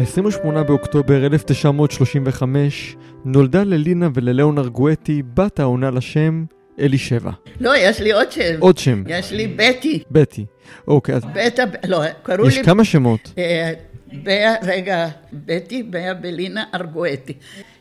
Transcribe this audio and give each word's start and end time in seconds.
ב-28 0.00 0.62
באוקטובר 0.62 1.26
1935 1.26 2.96
נולדה 3.24 3.64
ללינה 3.64 4.08
וללאונר 4.14 4.68
גואטי 4.68 5.22
בת 5.34 5.60
העונה 5.60 5.90
לשם 5.90 6.44
אלישבע. 6.80 7.30
לא, 7.60 7.72
יש 7.76 8.00
לי 8.00 8.12
עוד 8.12 8.32
שם. 8.32 8.54
עוד 8.58 8.78
שם. 8.78 9.02
יש 9.06 9.32
לי 9.32 9.46
בטי. 9.46 10.02
בטי. 10.10 10.44
אוקיי, 10.88 11.14
אז 11.14 11.22
בטה, 11.34 11.62
לא, 11.88 12.02
קראו 12.22 12.48
יש 12.48 12.56
לי... 12.58 12.64
כמה 12.64 12.84
שמות. 12.84 13.32
אה, 13.38 14.54
רגע, 14.62 15.08
בטי, 15.32 15.82
באה 15.82 16.14
בלינה 16.14 16.64
ארגואטי. 16.74 17.32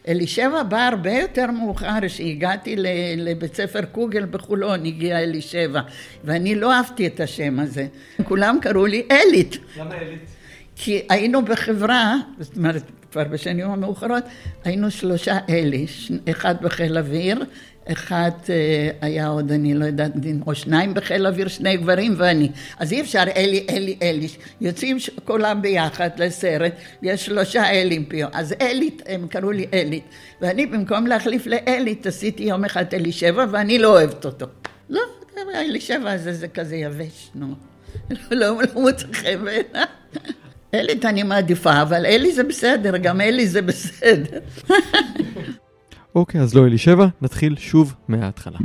אלישבע 0.07 0.63
בא 0.63 0.87
הרבה 0.87 1.11
יותר 1.11 1.51
מאוחר, 1.51 1.97
כשהגעתי 2.01 2.75
לבית 3.17 3.55
ספר 3.55 3.81
קוגל 3.81 4.25
בחולון, 4.31 4.85
הגיע 4.85 5.19
אלישבע, 5.19 5.81
ואני 6.23 6.55
לא 6.55 6.73
אהבתי 6.73 7.07
את 7.07 7.19
השם 7.19 7.59
הזה. 7.59 7.87
כולם 8.23 8.57
קראו 8.61 8.85
לי 8.85 9.03
אלית. 9.11 9.57
למה 9.77 9.97
אלית? 9.97 10.38
כי 10.81 11.01
היינו 11.09 11.45
בחברה, 11.45 12.15
זאת 12.39 12.57
אומרת, 12.57 12.83
כבר 13.11 13.23
בשנים 13.23 13.69
המאוחרות, 13.69 14.23
היינו 14.63 14.91
שלושה 14.91 15.37
אלי, 15.49 15.85
אחד 16.29 16.55
בחיל 16.61 16.97
אוויר, 16.97 17.43
אחד 17.91 18.31
אה, 18.49 18.89
היה 19.01 19.27
עוד, 19.27 19.51
אני 19.51 19.73
לא 19.73 19.85
יודעת, 19.85 20.11
או 20.47 20.55
שניים 20.55 20.93
בחיל 20.93 21.27
אוויר, 21.27 21.47
שני 21.47 21.77
גברים 21.77 22.13
ואני. 22.17 22.49
אז 22.79 22.91
אי 22.91 23.01
אפשר 23.01 23.23
אלי, 23.35 23.65
אלי, 23.69 23.97
אלי. 24.01 24.27
יוצאים 24.61 24.97
כולם 25.25 25.61
ביחד 25.61 26.09
לסרט, 26.17 26.73
יש 27.01 27.25
שלושה 27.25 27.69
אלים 27.69 28.05
פה. 28.05 28.17
אז 28.33 28.53
אלית, 28.61 29.01
הם 29.05 29.27
קראו 29.27 29.51
לי 29.51 29.65
אלית. 29.73 30.03
ואני, 30.41 30.65
במקום 30.65 31.07
להחליף 31.07 31.47
לאלית, 31.47 32.07
עשיתי 32.07 32.43
יום 32.43 32.65
אחד 32.65 32.85
אלישבע, 32.93 33.45
ואני 33.51 33.79
לא 33.79 33.87
אוהבת 33.87 34.25
אותו. 34.25 34.45
לא, 34.89 35.01
אלישבע 35.55 36.11
הזה 36.11 36.33
זה 36.33 36.47
כזה 36.47 36.75
יבש, 36.75 37.29
נו. 37.35 37.53
לא, 38.31 38.47
לא 38.75 38.81
מוצא 38.81 39.05
חן 39.13 39.45
בעיניי. 39.45 39.85
אלית 40.73 41.05
אני 41.05 41.23
מעדיפה, 41.23 41.81
אבל 41.81 42.05
אלי 42.05 42.33
זה 42.33 42.43
בסדר, 42.43 42.97
גם 42.97 43.21
אלי 43.21 43.47
זה 43.47 43.61
בסדר. 43.61 44.39
אוקיי, 46.15 46.41
אז 46.41 46.55
לא 46.55 46.65
אלישבע, 46.65 47.07
נתחיל 47.21 47.55
שוב 47.57 47.93
מההתחלה. 48.07 48.57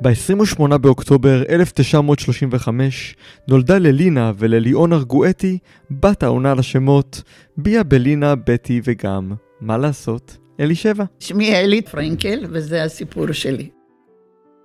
ב-28 0.00 0.76
באוקטובר 0.78 1.42
1935 1.48 3.14
נולדה 3.48 3.78
ללינה 3.78 4.32
ולליאונר 4.38 5.02
גואטי 5.02 5.58
בת 5.90 6.22
העונה 6.22 6.54
לשמות 6.54 7.22
ביה 7.56 7.82
בלינה, 7.82 8.34
בטי 8.34 8.80
וגם, 8.84 9.32
מה 9.60 9.78
לעשות, 9.78 10.36
אלישבע. 10.60 11.04
שמי 11.20 11.56
אלית 11.56 11.88
פרנקל, 11.88 12.44
וזה 12.50 12.82
הסיפור 12.82 13.32
שלי. 13.32 13.68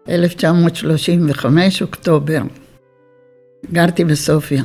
1935, 0.10 1.82
אוקטובר. 1.82 2.42
גרתי 3.66 4.06
בסופיה. 4.06 4.64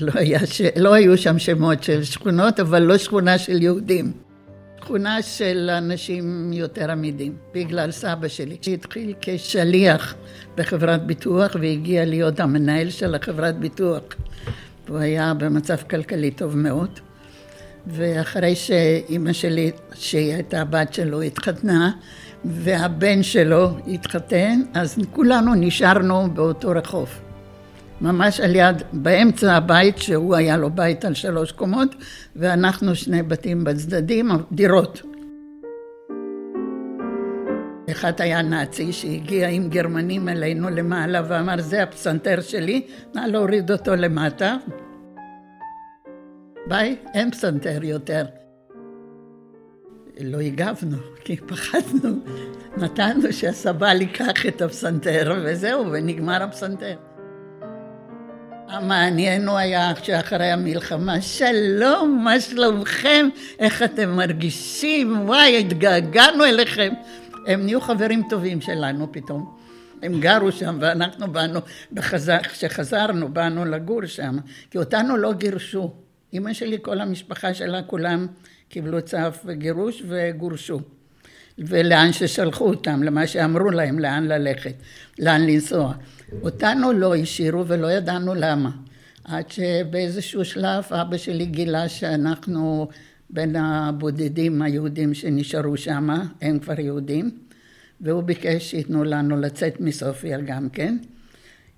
לא, 0.00 0.12
היה 0.14 0.46
ש... 0.46 0.62
לא 0.76 0.94
היו 0.94 1.18
שם 1.18 1.38
שמות 1.38 1.82
של 1.82 2.04
שכונות, 2.04 2.60
אבל 2.60 2.82
לא 2.82 2.98
שכונה 2.98 3.38
של 3.38 3.62
יהודים. 3.62 4.12
שכונה 4.80 5.22
של 5.22 5.70
אנשים 5.78 6.52
יותר 6.52 6.90
עמידים, 6.90 7.36
בגלל 7.54 7.90
סבא 7.90 8.28
שלי, 8.28 8.56
שהתחיל 8.62 9.14
כשליח 9.20 10.14
בחברת 10.56 11.06
ביטוח 11.06 11.56
והגיע 11.60 12.04
להיות 12.04 12.40
המנהל 12.40 12.90
של 12.90 13.14
החברת 13.14 13.58
ביטוח. 13.58 14.02
הוא 14.88 14.98
היה 14.98 15.34
במצב 15.34 15.76
כלכלי 15.90 16.30
טוב 16.30 16.56
מאוד. 16.56 17.00
ואחרי 17.86 18.54
שאימא 18.54 19.32
שלי, 19.32 19.70
שהיא 19.94 20.34
הייתה 20.34 20.60
הבת 20.60 20.94
שלו, 20.94 21.22
התחתנה, 21.22 21.90
והבן 22.44 23.22
שלו 23.22 23.76
התחתן, 23.86 24.60
אז 24.74 24.98
כולנו 25.12 25.54
נשארנו 25.54 26.30
באותו 26.34 26.70
רחוב. 26.70 27.08
ממש 28.00 28.40
על 28.40 28.56
יד, 28.56 28.82
באמצע 28.92 29.52
הבית, 29.52 29.98
שהוא 29.98 30.34
היה 30.36 30.56
לו 30.56 30.70
בית 30.70 31.04
על 31.04 31.14
שלוש 31.14 31.52
קומות, 31.52 31.94
ואנחנו 32.36 32.94
שני 32.94 33.22
בתים 33.22 33.64
בצדדים, 33.64 34.30
דירות. 34.52 35.02
אחד 37.90 38.20
היה 38.20 38.42
נאצי 38.42 38.92
שהגיע 38.92 39.48
עם 39.48 39.68
גרמנים 39.68 40.28
אלינו 40.28 40.70
למעלה 40.70 41.22
ואמר, 41.28 41.60
זה 41.60 41.82
הפסנתר 41.82 42.40
שלי, 42.40 42.86
נא 43.14 43.20
להוריד 43.20 43.70
אותו 43.70 43.96
למטה. 43.96 44.56
ביי, 46.66 46.96
אין 47.14 47.30
פסנתר 47.30 47.84
יותר. 47.84 48.24
לא 50.20 50.40
הגבנו, 50.40 50.96
כי 51.24 51.36
פחדנו. 51.36 52.14
נתנו 52.76 53.32
שהסבל 53.32 54.00
ייקח 54.00 54.46
את 54.48 54.62
הפסנתר, 54.62 55.34
וזהו, 55.44 55.84
ונגמר 55.92 56.42
הפסנתר. 56.42 56.96
המעניין 58.70 59.48
הוא 59.48 59.56
היה 59.56 59.92
שאחרי 60.02 60.50
המלחמה, 60.50 61.20
שלום, 61.20 62.20
מה 62.24 62.40
שלומכם? 62.40 63.28
איך 63.58 63.82
אתם 63.82 64.10
מרגישים? 64.10 65.28
וואי, 65.28 65.58
התגעגענו 65.60 66.44
אליכם. 66.44 66.92
הם 67.46 67.64
נהיו 67.64 67.80
חברים 67.80 68.22
טובים 68.30 68.60
שלנו 68.60 69.12
פתאום. 69.12 69.56
הם 70.02 70.20
גרו 70.20 70.52
שם 70.52 70.78
ואנחנו 70.80 71.32
באנו, 71.32 71.60
כשחזרנו, 72.52 73.28
באנו 73.28 73.64
לגור 73.64 74.06
שם, 74.06 74.36
כי 74.70 74.78
אותנו 74.78 75.16
לא 75.16 75.32
גירשו. 75.32 75.94
אימא 76.32 76.52
שלי, 76.52 76.78
כל 76.82 77.00
המשפחה 77.00 77.54
שלה, 77.54 77.82
כולם 77.82 78.26
קיבלו 78.68 79.02
צו 79.02 79.18
גירוש 79.52 80.02
וגורשו. 80.08 80.80
ולאן 81.60 82.12
ששלחו 82.12 82.68
אותם, 82.68 83.02
למה 83.02 83.26
שאמרו 83.26 83.70
להם, 83.70 83.98
לאן 83.98 84.24
ללכת, 84.24 84.74
לאן 85.18 85.46
לנסוע. 85.46 85.94
אותנו 86.42 86.92
לא 86.92 87.14
השאירו 87.16 87.66
ולא 87.66 87.92
ידענו 87.92 88.34
למה. 88.34 88.70
עד 89.24 89.50
שבאיזשהו 89.50 90.44
שלב 90.44 90.84
אבא 90.90 91.16
שלי 91.16 91.46
גילה 91.46 91.88
שאנחנו 91.88 92.88
בין 93.30 93.56
הבודדים 93.56 94.62
היהודים 94.62 95.14
שנשארו 95.14 95.76
שם, 95.76 96.08
הם 96.40 96.58
כבר 96.58 96.80
יהודים, 96.80 97.30
והוא 98.00 98.22
ביקש 98.22 98.70
שייתנו 98.70 99.04
לנו 99.04 99.36
לצאת 99.36 99.80
מסופיה 99.80 100.40
גם 100.40 100.68
כן. 100.68 100.96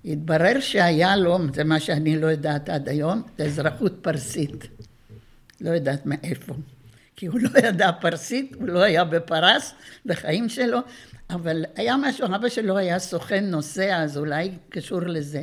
התברר 0.05 0.59
שהיה 0.59 1.15
לו, 1.15 1.37
זה 1.53 1.63
מה 1.63 1.79
שאני 1.79 2.19
לא 2.19 2.27
יודעת 2.27 2.69
עד 2.69 2.89
היום, 2.89 3.21
זה 3.37 3.43
אזרחות 3.45 3.93
פרסית. 4.01 4.67
לא 5.61 5.69
יודעת 5.69 6.05
מאיפה. 6.05 6.53
כי 7.15 7.25
הוא 7.25 7.39
לא 7.39 7.59
ידע 7.67 7.91
פרסית, 7.91 8.55
הוא 8.55 8.67
לא 8.67 8.79
היה 8.79 9.03
בפרס 9.03 9.73
בחיים 10.05 10.49
שלו, 10.49 10.79
אבל 11.29 11.65
היה 11.75 11.95
משהו, 11.97 12.25
אבא 12.25 12.49
שלו 12.49 12.77
היה 12.77 12.99
סוכן 12.99 13.45
נוסע, 13.45 14.03
אז 14.03 14.17
אולי 14.17 14.51
קשור 14.69 15.01
לזה. 15.01 15.41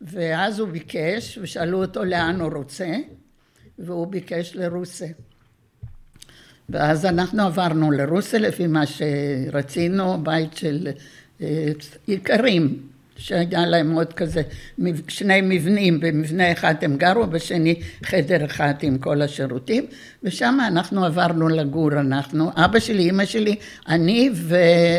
ואז 0.00 0.58
הוא 0.58 0.68
ביקש, 0.68 1.38
ושאלו 1.42 1.84
אותו 1.84 2.04
לאן 2.04 2.40
הוא 2.40 2.52
רוצה, 2.54 2.92
והוא 3.78 4.06
ביקש 4.06 4.56
לרוסיה. 4.56 5.12
ואז 6.68 7.04
אנחנו 7.04 7.42
עברנו 7.42 7.90
לרוסיה 7.90 8.38
לפי 8.38 8.66
מה 8.66 8.82
שרצינו, 8.86 10.24
בית 10.24 10.56
של 10.56 10.88
איכרים, 12.08 12.82
שהיה 13.20 13.66
להם 13.66 13.90
עוד 13.90 14.12
כזה 14.12 14.42
שני 15.08 15.40
מבנים, 15.42 16.00
במבנה 16.00 16.52
אחד 16.52 16.74
הם 16.82 16.96
גרו, 16.96 17.26
בשני 17.26 17.80
חדר 18.04 18.44
אחד 18.44 18.74
עם 18.82 18.98
כל 18.98 19.22
השירותים, 19.22 19.86
ושם 20.22 20.58
אנחנו 20.66 21.04
עברנו 21.04 21.48
לגור, 21.48 21.92
אנחנו, 21.92 22.50
אבא 22.56 22.78
שלי, 22.78 23.10
אמא 23.10 23.24
שלי, 23.24 23.56
אני 23.88 24.30
ו... 24.34 24.56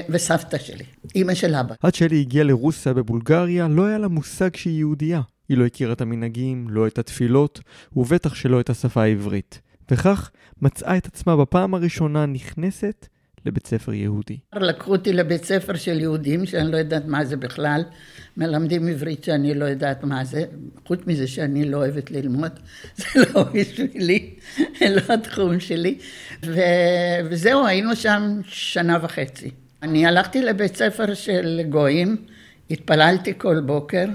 וסבתא 0.10 0.58
שלי, 0.58 0.84
אמא 1.16 1.34
של 1.34 1.56
אבא. 1.56 1.76
עד 1.84 1.96
שאלי 1.96 2.20
הגיעה 2.20 2.44
לרוסיה 2.44 2.94
בבולגריה, 2.94 3.68
לא 3.68 3.86
היה 3.86 3.98
לה 3.98 4.08
מושג 4.08 4.56
שהיא 4.56 4.78
יהודייה. 4.78 5.22
היא 5.50 5.58
לא 5.58 5.66
הכירה 5.66 5.94
את 5.94 6.02
המנהגים, 6.02 6.68
לא 6.70 6.88
את 6.88 7.00
התפילות, 7.00 7.60
ובטח 7.96 8.36
שלא 8.36 8.60
את 8.60 8.70
השפה 8.70 9.04
העברית. 9.04 9.62
וכך 9.92 10.32
מצאה 10.62 10.98
את 10.98 11.06
עצמה 11.06 11.38
בפעם 11.38 11.74
הראשונה 11.74 12.26
נכנסת 12.26 13.08
לבית 13.46 13.68
ספר 13.68 13.94
יהודי. 13.94 14.38
לקחו 14.56 14.92
אותי 14.92 15.14
לבית 15.14 15.46
ספר 15.46 15.76
של 15.76 16.00
יהודים, 16.00 16.46
שאני 16.46 16.72
לא 16.72 16.78
יודעת 16.78 17.06
מה 17.06 17.26
זה 17.26 17.38
בכלל, 17.38 17.84
מלמדים 18.38 18.88
עברית 18.88 19.24
שאני 19.24 19.54
לא 19.54 19.66
יודעת 19.66 20.04
מה 20.04 20.26
זה, 20.26 20.44
חוץ 20.88 21.00
מזה 21.08 21.28
שאני 21.28 21.66
לא 21.66 21.78
אוהבת 21.78 22.12
ללמוד, 22.12 22.52
זה 22.98 23.06
לא 23.36 23.44
בשבילי, 23.44 24.34
לא 24.96 25.14
התחום 25.14 25.60
שלי, 25.60 25.98
ו... 26.46 26.60
וזהו, 27.26 27.66
היינו 27.66 27.96
שם 27.96 28.40
שנה 28.44 28.98
וחצי. 29.02 29.52
אני 29.84 30.06
הלכתי 30.06 30.42
לבית 30.42 30.76
ספר 30.76 31.14
של 31.14 31.62
גויים, 31.70 32.18
התפללתי 32.72 33.34
כל 33.38 33.60
בוקר 33.60 34.06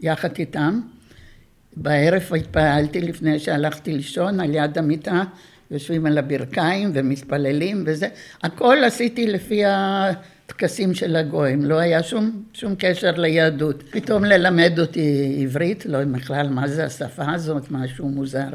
יחד 0.00 0.36
איתם, 0.38 0.80
בערב 1.76 2.22
התפללתי 2.36 3.00
לפני 3.00 3.38
שהלכתי 3.38 3.92
לישון 3.92 4.40
על 4.40 4.54
יד 4.54 4.78
המיטה, 4.78 5.22
יושבים 5.70 6.06
על 6.06 6.18
הברכיים 6.18 6.90
ומתפללים 6.94 7.84
וזה, 7.86 8.08
הכל 8.42 8.76
עשיתי 8.86 9.26
לפי 9.26 9.62
הטקסים 9.66 10.94
של 10.94 11.16
הגויים, 11.16 11.64
לא 11.64 11.78
היה 11.78 12.02
שום, 12.02 12.42
שום 12.54 12.74
קשר 12.78 13.10
ליהדות. 13.16 13.82
פתאום 13.90 14.24
ללמד 14.24 14.78
אותי 14.78 15.38
עברית, 15.42 15.86
לא 15.86 16.04
בכלל 16.04 16.48
מה 16.48 16.68
זה 16.68 16.84
השפה 16.84 17.32
הזאת, 17.32 17.70
משהו 17.70 18.08
מוזר. 18.08 18.48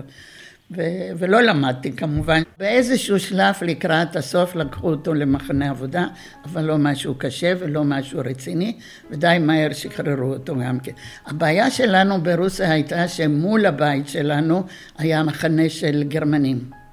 ו- 0.71 1.12
ולא 1.17 1.41
למדתי 1.41 1.91
כמובן. 1.91 2.41
באיזשהו 2.59 3.19
שלב 3.19 3.56
לקראת 3.62 4.15
הסוף 4.15 4.56
לקחו 4.56 4.89
אותו 4.89 5.13
למחנה 5.13 5.69
עבודה, 5.69 6.07
אבל 6.45 6.63
לא 6.63 6.77
משהו 6.77 7.15
קשה 7.17 7.53
ולא 7.59 7.83
משהו 7.83 8.19
רציני, 8.25 8.77
ודי 9.12 9.38
מהר 9.41 9.73
שחררו 9.73 10.33
אותו 10.33 10.56
גם 10.56 10.79
כן. 10.79 10.91
הבעיה 11.25 11.71
שלנו 11.71 12.21
ברוסיה 12.21 12.71
הייתה 12.71 13.07
שמול 13.07 13.65
הבית 13.65 14.07
שלנו 14.07 14.63
היה 14.97 15.23
מחנה 15.23 15.69
של 15.69 16.03
גרמנים. 16.07 16.84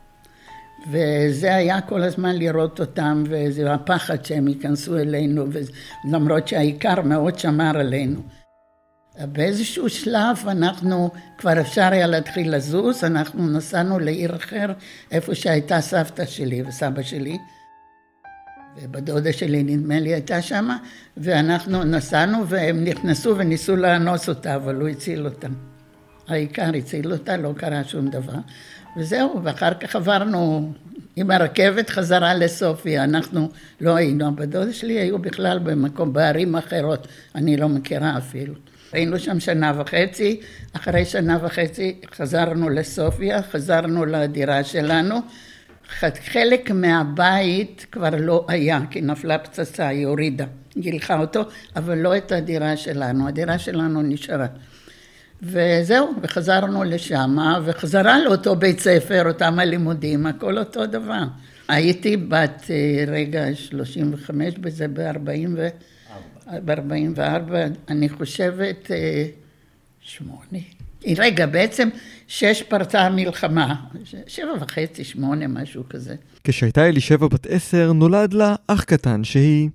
וזה 0.90 1.54
היה 1.54 1.80
כל 1.80 2.02
הזמן 2.02 2.36
לראות 2.36 2.80
אותם, 2.80 3.24
וזה 3.26 3.72
הפחד 3.72 4.24
שהם 4.24 4.48
ייכנסו 4.48 4.98
אלינו, 4.98 5.44
למרות 6.10 6.48
שהעיקר 6.48 7.02
מאוד 7.02 7.38
שמר 7.38 7.78
עלינו. 7.78 8.20
באיזשהו 9.18 9.88
שלב 9.88 10.36
אנחנו, 10.46 11.10
כבר 11.38 11.60
אפשר 11.60 11.88
היה 11.92 12.06
להתחיל 12.06 12.56
לזוז, 12.56 13.04
אנחנו 13.04 13.48
נסענו 13.48 13.98
לעיר 13.98 14.36
אחר, 14.36 14.72
איפה 15.10 15.34
שהייתה 15.34 15.80
סבתא 15.80 16.26
שלי 16.26 16.62
וסבא 16.62 17.02
שלי. 17.02 17.38
ובדודה 18.76 19.32
שלי 19.32 19.62
נדמה 19.62 20.00
לי 20.00 20.12
הייתה 20.14 20.42
שמה, 20.42 20.76
ואנחנו 21.16 21.84
נסענו 21.84 22.48
והם 22.48 22.84
נכנסו 22.84 23.34
וניסו 23.38 23.76
לאנוס 23.76 24.28
אותה, 24.28 24.56
אבל 24.56 24.80
הוא 24.80 24.88
הציל 24.88 25.24
אותם. 25.24 25.52
העיקר 26.28 26.70
הציל 26.78 27.12
אותה, 27.12 27.36
לא 27.36 27.52
קרה 27.56 27.84
שום 27.84 28.08
דבר. 28.08 28.38
וזהו, 28.96 29.40
ואחר 29.42 29.74
כך 29.74 29.96
עברנו 29.96 30.72
עם 31.16 31.30
הרכבת 31.30 31.90
חזרה 31.90 32.34
לסופיה, 32.34 33.04
אנחנו 33.04 33.48
לא 33.80 33.96
היינו, 33.96 34.28
הבדודה 34.28 34.72
שלי 34.72 34.92
היו 34.92 35.18
בכלל 35.18 35.58
במקום, 35.58 36.12
בערים 36.12 36.56
אחרות, 36.56 37.08
אני 37.34 37.56
לא 37.56 37.68
מכירה 37.68 38.18
אפילו. 38.18 38.54
היינו 38.92 39.18
שם 39.18 39.40
שנה 39.40 39.72
וחצי, 39.76 40.40
אחרי 40.72 41.04
שנה 41.04 41.38
וחצי 41.42 42.00
חזרנו 42.14 42.68
לסופיה, 42.68 43.42
חזרנו 43.42 44.04
לדירה 44.04 44.64
שלנו. 44.64 45.16
חלק 46.32 46.70
מהבית 46.70 47.86
כבר 47.92 48.10
לא 48.18 48.44
היה, 48.48 48.80
כי 48.90 49.00
נפלה 49.00 49.38
פצצה, 49.38 49.88
היא 49.88 50.06
הורידה, 50.06 50.44
גילחה 50.78 51.18
אותו, 51.18 51.42
אבל 51.76 51.98
לא 51.98 52.16
את 52.16 52.32
הדירה 52.32 52.76
שלנו, 52.76 53.28
הדירה 53.28 53.58
שלנו 53.58 54.02
נשארה. 54.02 54.46
וזהו, 55.42 56.12
וחזרנו 56.22 56.84
לשם, 56.84 57.36
וחזרה 57.64 58.18
לאותו 58.24 58.56
בית 58.56 58.80
ספר, 58.80 59.28
אותם 59.28 59.58
הלימודים, 59.58 60.26
הכל 60.26 60.58
אותו 60.58 60.86
דבר. 60.86 61.22
הייתי 61.68 62.16
בת 62.16 62.70
אה, 62.70 63.04
רגע 63.06 63.54
35 63.54 64.54
בזה, 64.54 64.88
ב-40 64.88 65.48
ב-44, 66.64 67.52
אני 67.88 68.08
חושבת, 68.08 68.90
אה, 68.90 69.24
שמונה. 70.00 70.58
רגע, 71.16 71.46
בעצם 71.46 71.88
שש 72.28 72.62
פרצה 72.62 73.00
המלחמה, 73.00 73.74
שבע 74.26 74.52
וחצי, 74.60 75.04
שמונה, 75.04 75.48
משהו 75.48 75.82
כזה. 75.90 76.14
כשהייתה 76.44 76.88
אלישבע 76.88 77.26
בת 77.26 77.46
עשר, 77.46 77.92
נולד 77.92 78.32
לה 78.32 78.54
אח 78.66 78.84
קטן 78.84 79.24
שהיא... 79.24 79.68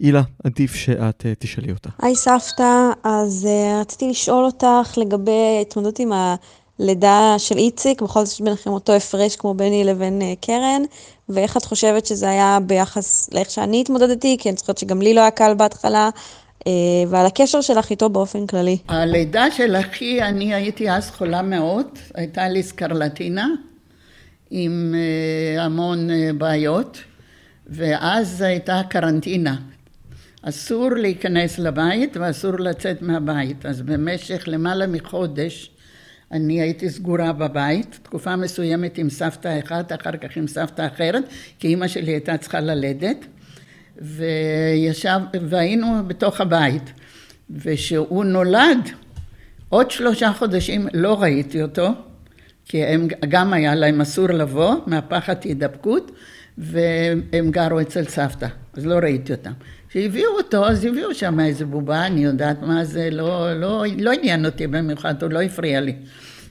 הילה, 0.00 0.22
עדיף 0.44 0.74
שאת 0.74 1.20
uh, 1.20 1.24
תשאלי 1.38 1.72
אותה. 1.72 1.90
היי 2.02 2.16
סבתא, 2.16 2.90
אז 3.04 3.48
uh, 3.50 3.80
רציתי 3.80 4.10
לשאול 4.10 4.44
אותך 4.44 4.94
לגבי 4.96 5.58
התמודדות 5.60 5.98
עם 5.98 6.12
הלידה 6.78 7.34
של 7.38 7.56
איציק, 7.56 8.02
בכל 8.02 8.24
זאת 8.24 8.34
יש 8.34 8.40
ביניכם 8.40 8.70
אותו 8.70 8.92
הפרש 8.92 9.36
כמו 9.36 9.54
ביני 9.54 9.84
לבין 9.84 10.22
uh, 10.22 10.46
קרן, 10.46 10.82
ואיך 11.28 11.56
את 11.56 11.64
חושבת 11.64 12.06
שזה 12.06 12.30
היה 12.30 12.58
ביחס 12.66 13.30
לאיך 13.32 13.50
שאני 13.50 13.80
התמודדתי, 13.80 14.36
כי 14.40 14.48
אני 14.48 14.56
זוכרת 14.56 14.78
שגם 14.78 15.02
לי 15.02 15.14
לא 15.14 15.20
היה 15.20 15.30
קל 15.30 15.54
בהתחלה, 15.54 16.10
אה, 16.66 16.72
ועל 17.08 17.26
הקשר 17.26 17.60
שלך 17.60 17.90
איתו 17.90 18.08
באופן 18.08 18.46
כללי. 18.46 18.78
הלידה 18.88 19.50
של 19.50 19.76
אחי, 19.76 20.22
אני 20.22 20.54
הייתי 20.54 20.90
אז 20.90 21.10
חולה 21.10 21.42
מאוד, 21.42 21.86
הייתה 22.14 22.48
לי 22.48 22.62
סקרלטינה 22.62 23.48
עם 24.50 24.94
אה, 24.94 25.64
המון 25.64 26.10
אה, 26.10 26.30
בעיות, 26.38 26.98
ואז 27.66 28.42
הייתה 28.42 28.80
קרנטינה. 28.88 29.56
אסור 30.42 30.90
להיכנס 30.90 31.58
לבית 31.58 32.16
ואסור 32.16 32.58
לצאת 32.58 33.02
מהבית, 33.02 33.66
אז 33.66 33.82
במשך 33.82 34.44
למעלה 34.46 34.86
מחודש 34.86 35.70
אני 36.32 36.60
הייתי 36.60 36.90
סגורה 36.90 37.32
בבית, 37.32 37.98
תקופה 38.02 38.36
מסוימת 38.36 38.98
עם 38.98 39.10
סבתא 39.10 39.60
אחת, 39.64 39.92
אחר 39.92 40.16
כך 40.16 40.36
עם 40.36 40.46
סבתא 40.46 40.86
אחרת, 40.94 41.24
כי 41.58 41.68
אימא 41.68 41.88
שלי 41.88 42.12
הייתה 42.12 42.36
צריכה 42.36 42.60
ללדת, 42.60 43.26
וישב, 43.96 45.20
והיינו 45.48 45.86
בתוך 46.06 46.40
הבית. 46.40 46.92
וכשהוא 47.50 48.24
נולד, 48.24 48.90
עוד 49.68 49.90
שלושה 49.90 50.32
חודשים 50.32 50.88
לא 50.92 51.22
ראיתי 51.22 51.62
אותו, 51.62 51.88
כי 52.64 52.84
הם, 52.84 53.08
גם 53.28 53.52
היה 53.52 53.74
להם 53.74 54.00
אסור 54.00 54.28
לבוא 54.28 54.74
מהפחד 54.86 55.44
הידבקות, 55.44 56.10
והם 56.58 57.50
גרו 57.50 57.80
אצל 57.80 58.04
סבתא, 58.04 58.46
אז 58.74 58.86
לא 58.86 58.94
ראיתי 58.94 59.32
אותם. 59.32 59.52
כשהביאו 59.90 60.30
אותו, 60.38 60.66
אז 60.66 60.84
הביאו 60.84 61.14
שם 61.14 61.40
איזה 61.40 61.66
בובה, 61.66 62.06
אני 62.06 62.24
יודעת 62.24 62.62
מה 62.62 62.84
זה, 62.84 63.08
לא, 63.10 63.60
לא, 63.60 63.84
לא 63.98 64.12
עניין 64.12 64.46
אותי 64.46 64.66
במיוחד, 64.66 65.22
הוא 65.22 65.30
לא 65.32 65.42
הפריע 65.42 65.80
לי. 65.80 65.94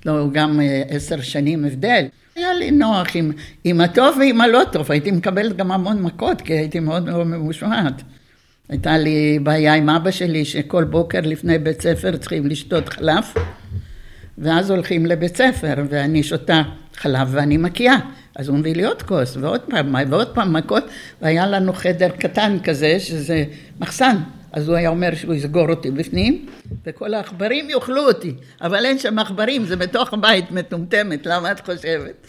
לא, 0.06 0.28
גם 0.32 0.62
אה, 0.62 0.84
עשר 0.90 1.22
שנים 1.22 1.66
הבדל. 1.66 2.06
היה 2.36 2.54
לי 2.54 2.72
נוח 2.72 3.08
עם, 3.16 3.32
עם 3.64 3.82
הטוב 3.82 4.18
ועם 4.20 4.42
הלא 4.42 4.62
טוב, 4.72 4.92
הייתי 4.92 5.12
מקבלת 5.12 5.58
גם 5.58 5.72
המון 5.72 6.02
מכות, 6.02 6.42
כי 6.42 6.54
הייתי 6.54 6.80
מאוד 6.80 7.06
מאוד 7.06 7.28
ממושמעת. 7.28 8.02
הייתה 8.70 8.98
לי 8.98 9.40
בעיה 9.44 9.74
עם 9.74 9.90
אבא 9.90 10.12
שלי, 10.12 10.46
שכל 10.46 10.84
בוקר 10.84 11.20
לפני 11.24 11.58
בית 11.58 11.82
ספר 11.82 12.18
צריכים 12.18 12.48
לשתות 12.48 12.90
חלב, 12.90 13.24
ואז 14.38 14.70
הולכים 14.70 15.06
לבית 15.06 15.38
ספר, 15.38 15.76
ואני 15.90 16.24
שותה 16.24 16.62
חלב 17.00 17.28
ואני 17.32 17.58
מקיאה. 17.58 17.98
אז 18.36 18.48
הוא 18.48 18.58
מביא 18.58 18.76
לי 18.76 18.84
עוד 18.84 19.02
כוס, 19.02 19.38
ועוד 19.38 19.62
פעם, 19.62 19.96
ועוד 20.10 20.28
פעם 20.28 20.54
מכות, 20.54 20.84
והיה 21.22 21.48
לנו 21.48 21.74
חדר 21.74 22.10
קטן 22.10 22.58
כזה, 22.64 23.00
שזה 23.00 23.44
מחסן. 23.80 24.16
אז 24.52 24.68
הוא 24.68 24.76
היה 24.76 24.90
אומר 24.90 25.16
שהוא 25.16 25.34
יסגור 25.34 25.70
אותי 25.70 25.92
בפנים, 25.92 26.46
וכל 26.86 27.14
העכברים 27.14 27.70
יאכלו 27.70 28.08
אותי, 28.08 28.34
אבל 28.62 28.86
אין 28.86 29.00
שם 29.00 29.20
עכברים, 29.20 29.66
זה 29.66 29.76
בתוך 29.76 30.14
הבית 30.14 30.52
מטומטמת, 30.52 31.26
למה 31.26 31.52
את 31.52 31.60
חושבת? 31.60 32.28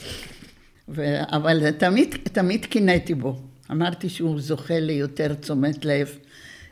ו... 0.89 1.15
אבל 1.33 1.71
תמיד, 1.71 2.15
תמיד 2.33 2.65
קינאתי 2.65 3.15
בו. 3.15 3.37
אמרתי 3.71 4.09
שהוא 4.09 4.41
זוכה 4.41 4.81
ליותר 4.81 5.35
תשומת 5.35 5.85
לב, 5.85 6.19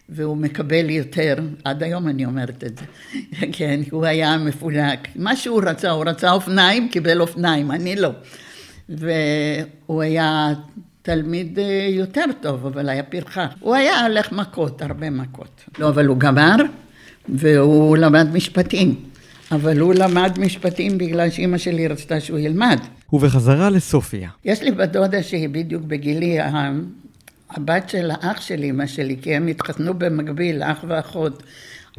והוא 0.08 0.36
מקבל 0.36 0.90
יותר, 0.90 1.36
עד 1.64 1.82
היום 1.82 2.08
אני 2.08 2.24
אומרת 2.24 2.64
את 2.64 2.78
זה, 2.78 2.84
כן, 3.56 3.80
הוא 3.90 4.04
היה 4.04 4.38
מפולק. 4.38 5.08
מה 5.16 5.36
שהוא 5.36 5.62
רצה, 5.66 5.90
הוא 5.90 6.04
רצה 6.06 6.32
אופניים, 6.32 6.88
קיבל 6.88 7.20
אופניים, 7.20 7.70
אני 7.70 7.96
לא. 7.96 8.10
והוא 8.88 10.02
היה 10.02 10.52
תלמיד 11.02 11.58
אה, 11.58 11.88
יותר 11.90 12.24
טוב, 12.40 12.66
אבל 12.66 12.88
היה 12.88 13.02
פרחה. 13.02 13.46
הוא 13.60 13.74
היה 13.74 14.06
הולך 14.06 14.32
מכות, 14.32 14.82
הרבה 14.82 15.10
מכות. 15.10 15.64
לא, 15.78 15.88
אבל 15.88 16.06
הוא 16.06 16.16
גמר, 16.16 16.56
והוא 17.28 17.96
למד 17.96 18.26
משפטים. 18.32 18.94
אבל 19.52 19.78
הוא 19.78 19.94
למד 19.94 20.38
משפטים 20.38 20.98
בגלל 20.98 21.30
שאימא 21.30 21.58
שלי 21.58 21.88
רצתה 21.88 22.20
שהוא 22.20 22.38
ילמד. 22.38 22.78
ובחזרה 23.12 23.70
לסופיה. 23.70 24.28
יש 24.44 24.62
לי 24.62 24.70
בת 24.70 24.88
דודה 24.88 25.22
שהיא 25.22 25.48
בדיוק 25.48 25.82
בגילי, 25.82 26.38
הבת 27.50 27.88
של 27.88 28.10
האח 28.10 28.40
של 28.40 28.62
אימא 28.62 28.86
שלי, 28.86 29.16
כי 29.22 29.34
הם 29.34 29.46
התחתנו 29.46 29.94
במקביל, 29.94 30.62
אח 30.62 30.84
ואחות. 30.88 31.42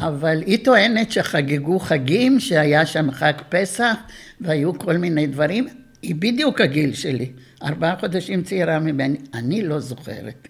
אבל 0.02 0.44
היא 0.46 0.66
טוענת 0.66 1.12
שחגגו 1.12 1.80
חגים, 1.80 2.40
שהיה 2.40 2.86
שם 2.86 3.12
חג 3.12 3.34
פסח, 3.50 3.96
והיו 4.42 4.80
כל 4.80 4.98
מיני 4.98 5.28
דברים. 5.28 5.68
היא 6.02 6.16
בדיוק 6.16 6.62
הגיל 6.62 6.94
שלי, 6.94 7.32
ארבעה 7.64 7.96
חודשים 8.00 8.44
צעירה 8.44 8.80
ממני, 8.80 9.18
אני 9.34 9.62
לא 9.62 9.80
זוכרת. 9.80 10.48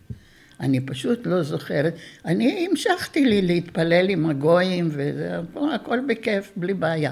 אני 0.60 0.80
פשוט 0.80 1.28
לא 1.28 1.44
זוכרת. 1.44 1.96
אני 2.26 2.68
המשכתי 2.72 3.26
לי 3.26 3.42
להתפלל 3.42 4.10
עם 4.10 4.30
הגויים, 4.30 4.90
והכל 5.54 6.00
בכיף, 6.08 6.52
בלי 6.56 6.74
בעיה. 6.74 7.12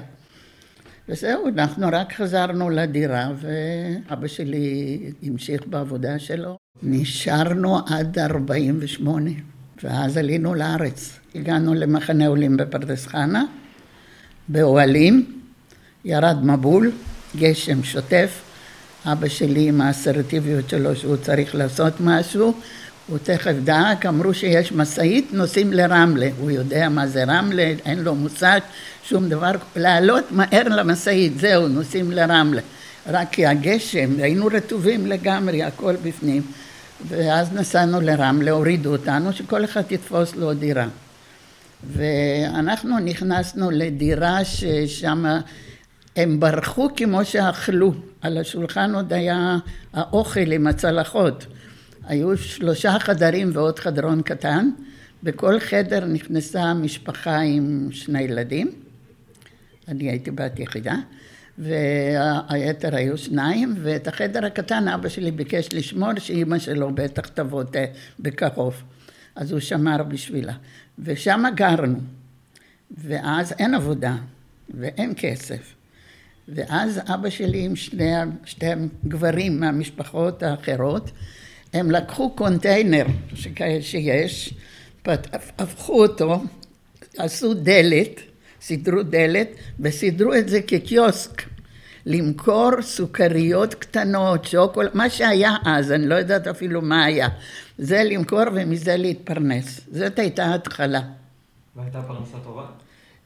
וזהו, 1.08 1.48
אנחנו 1.48 1.86
רק 1.92 2.12
חזרנו 2.12 2.70
לדירה, 2.70 3.30
ואבא 3.40 4.26
שלי 4.26 4.98
המשיך 5.22 5.62
בעבודה 5.66 6.18
שלו. 6.18 6.58
נשארנו 6.82 7.78
עד 7.86 8.18
48, 8.18 9.30
ואז 9.82 10.16
עלינו 10.16 10.54
לארץ. 10.54 11.18
הגענו 11.34 11.74
למחנה 11.74 12.26
עולים 12.26 12.56
בפרדס 12.56 13.06
חנה, 13.06 13.44
באוהלים, 14.48 15.40
ירד 16.04 16.44
מבול, 16.44 16.92
גשם 17.36 17.82
שוטף, 17.82 18.40
אבא 19.04 19.28
שלי 19.28 19.68
עם 19.68 19.80
האסרטיביות 19.80 20.68
שלו 20.68 20.96
שהוא 20.96 21.16
צריך 21.16 21.54
לעשות 21.54 21.92
משהו, 22.00 22.54
הוא 23.08 23.18
תכף 23.22 23.52
דאג, 23.64 24.06
אמרו 24.06 24.34
שיש 24.34 24.72
משאית, 24.72 25.28
נוסעים 25.32 25.72
לרמלה, 25.72 26.28
הוא 26.38 26.50
יודע 26.50 26.88
מה 26.88 27.06
זה 27.06 27.24
רמלה, 27.24 27.72
אין 27.84 27.98
לו 27.98 28.14
מושג, 28.14 28.60
שום 29.04 29.28
דבר, 29.28 29.50
לעלות 29.76 30.24
מהר 30.30 30.68
למשאית, 30.68 31.38
זהו, 31.38 31.68
נוסעים 31.68 32.10
לרמלה. 32.12 32.60
רק 33.06 33.28
כי 33.32 33.46
הגשם, 33.46 34.10
היינו 34.18 34.46
רטובים 34.46 35.06
לגמרי, 35.06 35.62
הכל 35.62 35.94
בפנים. 36.02 36.42
ואז 37.08 37.52
נסענו 37.52 38.00
לרמלה, 38.00 38.50
הורידו 38.50 38.92
אותנו, 38.92 39.32
שכל 39.32 39.64
אחד 39.64 39.82
יתפוס 39.90 40.36
לו 40.36 40.54
דירה. 40.54 40.86
ואנחנו 41.92 42.98
נכנסנו 42.98 43.70
לדירה 43.70 44.44
ששם 44.44 45.24
הם 46.16 46.40
ברחו 46.40 46.88
כמו 46.96 47.24
שאכלו. 47.24 47.92
על 48.20 48.38
השולחן 48.38 48.94
עוד 48.94 49.12
היה 49.12 49.56
האוכל 49.94 50.52
עם 50.52 50.66
הצלחות. 50.66 51.46
היו 52.08 52.36
שלושה 52.36 52.98
חדרים 52.98 53.50
ועוד 53.52 53.78
חדרון 53.78 54.22
קטן. 54.22 54.70
בכל 55.22 55.60
חדר 55.60 56.04
נכנסה 56.04 56.74
משפחה 56.74 57.38
עם 57.38 57.88
שני 57.92 58.22
ילדים. 58.22 58.70
אני 59.88 60.10
הייתי 60.10 60.30
בת 60.30 60.58
יחידה. 60.58 60.94
והיתר 61.58 62.96
היו 62.96 63.18
שניים, 63.18 63.74
ואת 63.82 64.08
החדר 64.08 64.46
הקטן 64.46 64.88
אבא 64.88 65.08
שלי 65.08 65.30
ביקש 65.30 65.68
לשמור 65.72 66.18
שאימא 66.18 66.58
שלו 66.58 66.94
בטח 66.94 67.26
תבוא 67.26 67.62
בקרוב. 68.20 68.82
אז 69.36 69.52
הוא 69.52 69.60
שמר 69.60 70.02
בשבילה. 70.02 70.54
ושם 70.98 71.44
גרנו. 71.54 71.98
ואז 72.90 73.52
אין 73.58 73.74
עבודה, 73.74 74.16
ואין 74.74 75.12
כסף. 75.16 75.74
ואז 76.48 77.00
אבא 77.14 77.30
שלי 77.30 77.64
עם 77.64 77.76
שני, 77.76 78.12
שתי 78.44 78.66
גברים 79.08 79.60
מהמשפחות 79.60 80.42
האחרות, 80.42 81.10
הם 81.72 81.90
לקחו 81.90 82.30
קונטיינר 82.30 83.06
שיש, 83.80 84.54
הפכו 85.58 86.02
אותו, 86.02 86.42
עשו 87.18 87.54
דלת, 87.54 88.20
סידרו 88.60 89.02
דלת 89.02 89.48
וסידרו 89.80 90.34
את 90.34 90.48
זה 90.48 90.60
כקיוסק. 90.62 91.42
למכור 92.06 92.70
סוכריות 92.80 93.74
קטנות, 93.74 94.44
שוקול, 94.44 94.88
מה 94.94 95.10
שהיה 95.10 95.56
אז, 95.64 95.92
אני 95.92 96.06
לא 96.06 96.14
יודעת 96.14 96.46
אפילו 96.46 96.82
מה 96.82 97.04
היה. 97.04 97.28
זה 97.78 98.04
למכור 98.04 98.42
ומזה 98.54 98.96
להתפרנס. 98.96 99.80
זאת 99.92 100.18
הייתה 100.18 100.44
ההתחלה. 100.44 101.00
והייתה 101.76 102.02
פרנסה 102.02 102.38
טובה? 102.44 102.66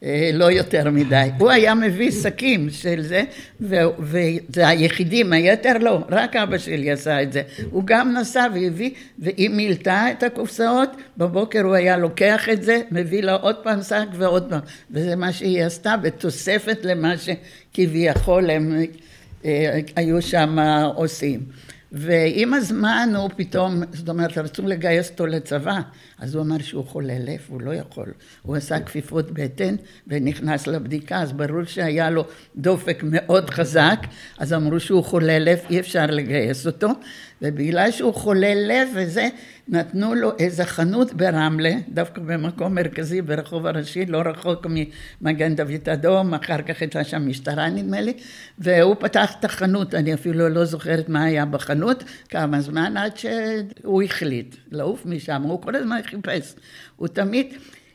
אה, 0.05 0.31
לא 0.33 0.51
יותר 0.51 0.91
מדי. 0.91 1.29
הוא 1.39 1.51
היה 1.51 1.75
מביא 1.75 2.11
שקים 2.11 2.71
של 2.71 3.03
זה, 3.03 3.23
וזה 3.61 4.69
היחידים, 4.69 5.33
היתר 5.33 5.79
לא, 5.81 5.99
רק 6.09 6.37
אבא 6.37 6.59
שלי 6.59 6.91
עשה 6.91 7.23
את 7.23 7.33
זה. 7.33 7.43
הוא 7.71 7.83
גם 7.85 8.15
נסע 8.21 8.47
והביא, 8.55 8.91
והיא 9.19 9.51
מילתה 9.51 10.07
את 10.11 10.23
הקופסאות, 10.23 10.91
בבוקר 11.19 11.61
הוא 11.61 11.75
היה 11.75 11.97
לוקח 11.97 12.49
את 12.49 12.63
זה, 12.63 12.81
מביא 12.91 13.23
לה 13.23 13.35
עוד 13.35 13.57
פעם 13.63 13.83
שק 13.83 14.07
ועוד 14.17 14.51
פעם. 14.51 14.61
וזה 14.91 15.17
מה 15.17 15.33
שהיא 15.33 15.65
עשתה, 15.65 15.97
בתוספת 15.97 16.79
למה 16.83 17.15
שכביכול 17.19 18.51
הם 18.51 18.85
אה, 19.45 19.81
היו 19.97 20.23
שם 20.23 20.59
עושים. 20.95 21.41
ועם 21.95 22.55
הזמן 22.55 23.09
הוא 23.17 23.31
פתאום, 23.37 23.83
זאת 23.93 24.09
אומרת, 24.09 24.39
רצו 24.39 24.63
לגייס 24.63 25.11
אותו 25.11 25.27
לצבא, 25.27 25.81
אז 26.19 26.35
הוא 26.35 26.43
אמר 26.43 26.59
שהוא 26.59 26.85
חולה 26.87 27.19
לב, 27.19 27.41
הוא 27.49 27.61
לא 27.61 27.75
יכול. 27.75 28.13
הוא 28.43 28.57
עשה 28.57 28.81
כפיפות 28.81 29.31
בטן 29.31 29.75
ונכנס 30.07 30.67
לבדיקה, 30.67 31.23
אז 31.23 31.33
ברור 31.33 31.65
שהיה 31.65 32.11
לו 32.11 32.25
דופק 32.57 33.03
מאוד 33.03 33.51
חזק, 33.51 33.99
אז 34.39 34.53
אמרו 34.53 34.81
שהוא 34.81 35.05
חולה 35.05 35.39
לב, 35.39 35.59
אי 35.71 35.81
אפשר 35.81 36.07
לגייס 36.07 36.67
אותו, 36.67 36.89
ובגלל 37.43 37.91
שהוא 37.91 38.15
חולה 38.15 38.55
לב 38.55 38.89
וזה, 38.95 39.29
נתנו 39.69 40.15
לו 40.15 40.33
איזה 40.39 40.65
חנות 40.65 41.15
ברמלה, 41.15 41.73
דווקא 41.89 42.21
במקום 42.21 42.75
מרכזי 42.75 43.23
ברחוב 43.23 43.67
הראשי, 43.67 44.07
לא 44.07 44.19
רחוק 44.19 44.67
ממגן 45.21 45.55
דוד 45.55 45.89
אדום, 45.93 46.35
אחר 46.35 46.63
כך 46.63 46.81
הייתה 46.81 47.05
שם 47.05 47.29
משטרה 47.29 47.69
נדמה 47.69 48.01
לי, 48.01 48.13
והוא 48.59 48.97
פתח 48.99 49.33
את 49.39 49.45
החנות, 49.45 49.95
אני 49.95 50.15
אפילו 50.15 50.49
לא 50.49 50.65
זוכרת 50.65 51.09
מה 51.09 51.25
היה 51.25 51.45
בחנות, 51.45 52.05
כמה 52.29 52.61
זמן 52.61 52.97
עד 52.97 53.13
שהוא 53.17 54.03
החליט. 54.03 54.57
לעוף 54.71 55.07
משם, 55.07 55.43
הוא 55.43 55.63
כל 55.63 55.77
הזמן 55.77 56.01
חיפש, 56.05 56.55
הוא 56.97 57.09
תמיד 57.09 57.47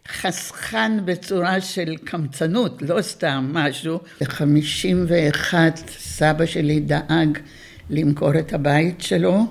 חסכן 0.08 0.92
בצורה 1.06 1.62
של 1.62 1.96
קמצנות, 2.04 2.82
לא 2.82 3.02
סתם 3.02 3.50
משהו. 3.54 4.00
ב-51 4.22 5.54
סבא 5.88 6.46
שלי 6.46 6.80
דאג 6.80 7.40
למכור 7.90 8.40
את 8.40 8.54
הבית 8.54 9.02
שלו 9.02 9.46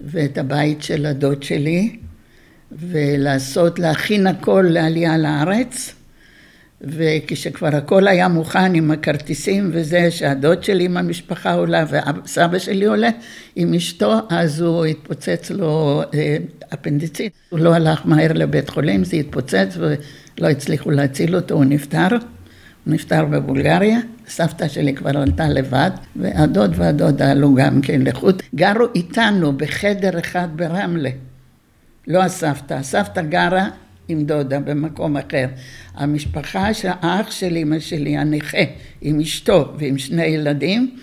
ואת 0.00 0.38
הבית 0.38 0.82
של 0.82 1.06
הדוד 1.06 1.42
שלי 1.42 1.96
ולעשות, 2.72 3.78
להכין 3.78 4.26
הכל 4.26 4.66
לעלייה 4.70 5.18
לארץ. 5.18 5.94
וכשכבר 6.86 7.76
הכל 7.76 8.08
היה 8.08 8.28
מוכן 8.28 8.74
עם 8.74 8.90
הכרטיסים 8.90 9.70
וזה 9.72 10.10
שהדוד 10.10 10.64
שלי 10.64 10.84
עם 10.84 10.96
המשפחה 10.96 11.52
עולה 11.52 11.84
וסבא 11.90 12.58
שלי 12.58 12.84
עולה 12.84 13.10
עם 13.56 13.74
אשתו 13.74 14.14
אז 14.30 14.60
הוא 14.60 14.84
התפוצץ 14.84 15.50
לו 15.50 16.02
אה, 16.14 16.36
אפנדיצית. 16.74 17.32
הוא 17.50 17.58
לא 17.58 17.74
הלך 17.74 18.00
מהר 18.04 18.32
לבית 18.32 18.68
חולים 18.68 19.04
זה 19.04 19.16
התפוצץ 19.16 19.76
ולא 19.78 20.48
הצליחו 20.48 20.90
להציל 20.90 21.36
אותו 21.36 21.54
הוא 21.54 21.64
נפטר 21.64 22.08
נפטר 22.86 23.24
בבולגריה 23.24 23.98
סבתא 24.28 24.68
שלי 24.68 24.94
כבר 24.94 25.18
עלתה 25.18 25.48
לבד, 25.48 25.90
והדוד 26.16 26.74
והדודה 26.76 27.30
עלו 27.30 27.54
גם 27.54 27.80
כן 27.80 28.02
לחוט. 28.02 28.42
גרו 28.54 28.86
איתנו 28.94 29.52
בחדר 29.56 30.18
אחד 30.18 30.48
ברמלה. 30.56 31.10
לא 32.08 32.22
הסבתא, 32.22 32.74
הסבתא 32.74 33.22
גרה 33.22 33.68
עם 34.08 34.24
דודה 34.24 34.60
במקום 34.60 35.16
אחר. 35.16 35.46
המשפחה 35.94 36.74
של 36.74 36.88
האח 37.00 37.30
של 37.30 37.56
אמא 37.56 37.78
שלי, 37.78 38.16
הנכה, 38.16 38.58
עם 39.00 39.20
אשתו 39.20 39.72
ועם 39.78 39.98
שני 39.98 40.24
ילדים, 40.24 40.96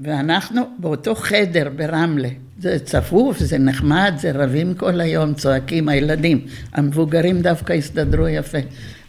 ואנחנו 0.00 0.62
באותו 0.78 1.14
חדר 1.14 1.68
ברמלה. 1.76 2.28
זה 2.58 2.78
צפוף, 2.78 3.38
זה 3.38 3.58
נחמד, 3.58 4.14
זה 4.16 4.30
רבים 4.34 4.74
כל 4.74 5.00
היום, 5.00 5.34
צועקים 5.34 5.88
הילדים. 5.88 6.46
המבוגרים 6.72 7.42
דווקא 7.42 7.72
הסתדרו 7.72 8.28
יפה. 8.28 8.58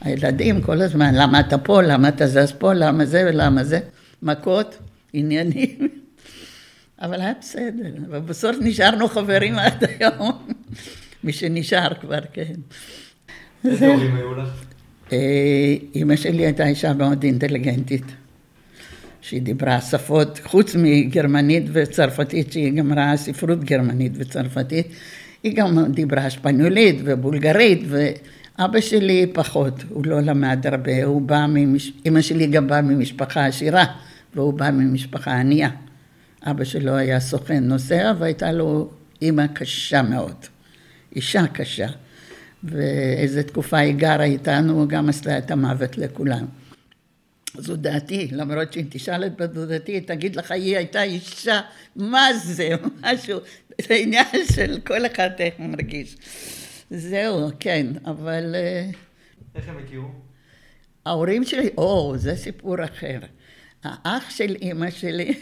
הילדים 0.02 0.62
כל 0.62 0.82
הזמן, 0.82 1.16
למה 1.16 1.40
אתה 1.40 1.58
פה, 1.58 1.82
למה 1.82 2.10
אתה 2.10 2.28
זז 2.28 2.52
פה, 2.52 2.74
למה 2.74 3.06
זה 3.06 3.26
ולמה 3.30 3.64
זה, 3.64 3.80
מכות, 4.22 4.78
עניינים. 5.14 5.90
אבל 7.02 7.22
היה 7.22 7.34
בסדר, 7.42 7.90
ובסוף 8.10 8.56
נשארנו 8.62 9.08
חברים 9.08 9.60
עד 9.60 9.84
היום, 9.84 10.48
מי 11.24 11.34
שנשאר 11.34 11.94
כבר, 12.02 12.20
כן. 12.34 12.54
איזה 13.66 13.88
הורים 13.88 14.16
היו 14.16 14.36
לך? 14.36 14.50
אימא 15.96 16.12
אה, 16.12 16.18
שלי 16.18 16.46
הייתה 16.46 16.68
אישה 16.68 16.94
מאוד 16.94 17.24
אינטליגנטית, 17.24 18.06
שהיא 19.22 19.42
דיברה 19.42 19.82
שפות, 19.82 20.40
חוץ 20.44 20.76
מגרמנית 20.76 21.64
וצרפתית, 21.72 22.52
שהיא 22.52 22.74
גמרה 22.74 23.18
ספרות 23.18 23.64
גרמנית 23.64 24.12
וצרפתית, 24.16 24.88
היא 25.44 25.56
גם 25.56 25.92
דיברה 25.92 26.30
שפניולית 26.30 26.96
ובולגרית, 27.04 27.82
ו... 27.88 28.10
אבא 28.60 28.82
שלי 28.82 29.26
פחות, 29.34 29.84
הוא 29.90 30.06
לא 30.06 30.22
למד 30.22 30.68
הרבה, 30.68 31.04
הוא 31.04 31.22
בא 31.22 31.46
ממש... 31.50 31.92
אמא 32.06 32.22
שלי 32.22 32.48
גם 32.48 32.68
באה 32.68 32.82
ממשפחה 32.82 33.46
עשירה, 33.46 33.86
והוא 34.36 34.54
בא 34.54 34.72
ממשפחה 34.72 35.40
ענייה. 35.40 35.70
אבא 36.44 36.64
שלו 36.64 36.96
היה 36.96 37.20
סוכן 37.20 37.64
נוסע, 37.64 38.14
והייתה 38.20 38.52
לו 38.52 38.90
אימא 39.22 39.48
קשה 39.48 40.02
מאוד, 40.02 40.36
אישה 41.16 41.48
קשה. 41.48 41.88
ואיזה 42.64 43.44
תקופה 43.44 43.78
היא 43.78 43.96
גרה 43.96 44.24
איתנו, 44.24 44.88
גם 44.88 45.10
עשתה 45.10 45.38
את 45.38 45.52
המוות 45.52 45.98
לכולם. 45.98 46.46
זו 47.58 47.76
דעתי, 47.76 48.28
למרות 48.32 48.74
שאם 48.74 48.86
תשאל 48.90 49.26
את 49.26 49.38
בדודתי, 49.38 49.92
היא 49.92 50.02
תגיד 50.08 50.36
לך, 50.36 50.52
היא 50.52 50.78
הייתה 50.78 51.04
אישה, 51.04 51.62
מה 51.96 52.28
זה, 52.34 52.70
משהו, 53.04 53.40
זה 53.88 53.94
עניין 53.94 54.46
של 54.56 54.80
כל 54.86 55.06
אחד 55.06 55.30
איך 55.40 55.54
הוא 55.58 55.68
מרגיש. 55.68 56.18
זהו, 56.90 57.50
כן, 57.60 57.88
אבל... 58.06 58.56
אה, 58.56 58.90
איך 59.56 59.70
הם 59.70 59.78
הכירו? 59.78 60.08
ההורים 61.06 61.44
שלי, 61.44 61.70
או, 61.78 62.14
זה 62.18 62.36
סיפור 62.36 62.84
אחר. 62.84 63.20
האח 63.84 64.30
של 64.30 64.56
אימא 64.62 64.90
שלי, 64.90 65.34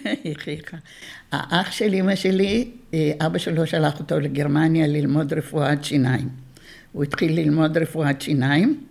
האח 1.32 1.72
של 1.72 1.94
אימא 1.94 2.16
שלי, 2.16 2.72
אה, 2.94 3.12
אבא 3.26 3.38
שלו 3.38 3.68
שלח 3.68 4.00
אותו 4.00 4.20
לגרמניה 4.20 4.88
ללמוד 4.88 5.34
רפואת 5.34 5.84
שיניים. 5.84 6.30
הוא 6.92 7.04
התחיל 7.04 7.40
ללמוד 7.40 7.78
רפואת 7.78 8.22
שיניים, 8.22 8.84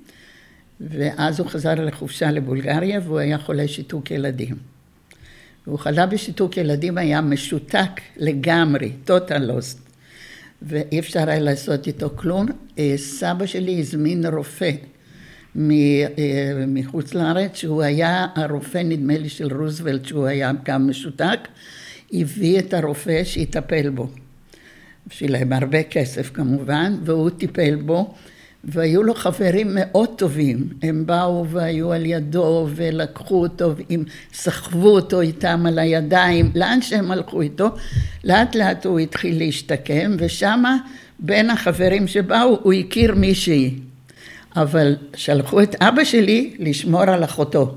ואז 0.80 1.40
הוא 1.40 1.49
חזר 1.49 1.75
לחופשה 1.75 2.30
לבולגריה 2.30 3.00
והוא 3.04 3.18
היה 3.18 3.38
חולה 3.38 3.68
שיתוק 3.68 4.11
ילדים. 4.11 4.56
והוא 5.66 5.78
חלה 5.78 6.06
בשיתוק 6.06 6.56
ילדים, 6.56 6.99
היה 6.99 7.21
משותק 7.21 7.90
לגמרי, 8.16 8.92
total 9.06 9.50
lost. 9.50 9.78
ואי 10.62 10.99
אפשר 10.99 11.30
היה 11.30 11.40
לעשות 11.40 11.87
איתו 11.87 12.11
כלום. 12.16 12.47
אה, 12.78 12.95
סבא 12.97 13.47
שלי 13.47 13.80
הזמין 13.80 14.26
רופא 14.26 14.71
אה, 15.56 16.64
מחוץ 16.66 17.14
לארץ, 17.14 17.56
שהוא 17.56 17.83
היה 17.83 18.26
הרופא, 18.35 18.78
נדמה 18.78 19.18
לי, 19.18 19.28
של 19.28 19.56
רוזוולט, 19.56 20.04
שהוא 20.04 20.26
היה 20.26 20.52
גם 20.64 20.88
משותק, 20.88 21.38
הביא 22.12 22.59
את 22.59 22.75
הרופא 22.75 23.25
שיטפל 23.25 23.90
בו. 23.90 24.09
בשבילם 25.06 25.52
הרבה 25.52 25.83
כסף 25.83 26.30
כמובן, 26.35 26.97
והוא 27.04 27.30
טיפל 27.30 27.75
בו. 27.75 28.14
והיו 28.65 29.03
לו 29.03 29.15
חברים 29.15 29.69
מאוד 29.75 30.09
טובים, 30.17 30.69
הם 30.83 31.07
באו 31.07 31.47
והיו 31.49 31.93
על 31.93 32.07
ידו 32.07 32.69
ולקחו 32.75 33.43
אותו, 33.43 33.75
סחבו 34.35 34.89
אותו 34.89 35.21
איתם 35.21 35.67
על 35.67 35.79
הידיים, 35.79 36.51
לאן 36.55 36.83
שהם 36.83 37.11
הלכו 37.11 37.41
איתו, 37.41 37.69
לאט 38.25 38.55
לאט 38.55 38.87
הוא 38.87 38.99
התחיל 38.99 39.39
להשתקם 39.39 40.17
ושמה 40.19 40.77
בין 41.19 41.51
החברים 41.51 42.07
שבאו 42.07 42.59
הוא 42.63 42.73
הכיר 42.73 43.15
מישהי, 43.15 43.75
אבל 44.57 44.97
שלחו 45.17 45.63
את 45.63 45.83
אבא 45.83 46.05
שלי 46.05 46.55
לשמור 46.59 47.03
על 47.03 47.25
אחותו 47.25 47.75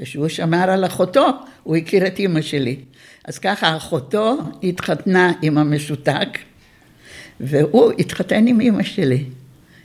וכשהוא 0.00 0.28
שמר 0.28 0.70
על 0.70 0.86
אחותו, 0.86 1.28
הוא 1.62 1.76
הכיר 1.76 2.06
את 2.06 2.18
אימא 2.18 2.40
שלי. 2.40 2.76
אז 3.24 3.38
ככה 3.38 3.76
אחותו 3.76 4.38
התחתנה 4.62 5.32
עם 5.42 5.58
המשותק, 5.58 6.28
והוא 7.40 7.92
התחתן 7.98 8.46
עם 8.46 8.60
אימא 8.60 8.82
שלי. 8.82 9.24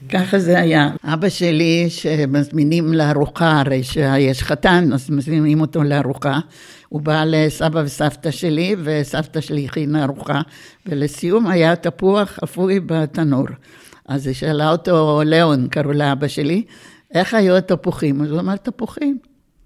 ככה 0.08 0.38
זה 0.38 0.58
היה. 0.58 0.88
אבא 1.04 1.28
שלי, 1.28 1.86
שמזמינים 1.88 2.92
לארוחה, 2.92 3.60
הרי 3.60 3.82
שיש 3.82 4.42
חתן, 4.42 4.92
אז 4.92 5.10
מזמינים 5.10 5.60
אותו 5.60 5.82
לארוחה. 5.82 6.38
הוא 6.88 7.00
בא 7.00 7.24
לסבא 7.26 7.82
וסבתא 7.84 8.30
שלי, 8.30 8.76
וסבתא 8.84 9.40
שלי 9.40 9.66
הכינה 9.66 10.04
ארוחה, 10.04 10.40
ולסיום 10.86 11.46
היה 11.46 11.76
תפוח 11.76 12.38
אפוי 12.44 12.80
בתנור. 12.80 13.46
אז 14.08 14.26
היא 14.26 14.34
שאלה 14.34 14.70
אותו, 14.70 15.22
ליאון, 15.24 15.68
קראו 15.68 15.92
לאבא 15.92 16.28
שלי, 16.28 16.64
איך 17.14 17.34
היו 17.34 17.56
התפוחים? 17.56 18.22
אז 18.22 18.30
הוא 18.30 18.40
אמר, 18.40 18.56
תפוחים. 18.56 19.18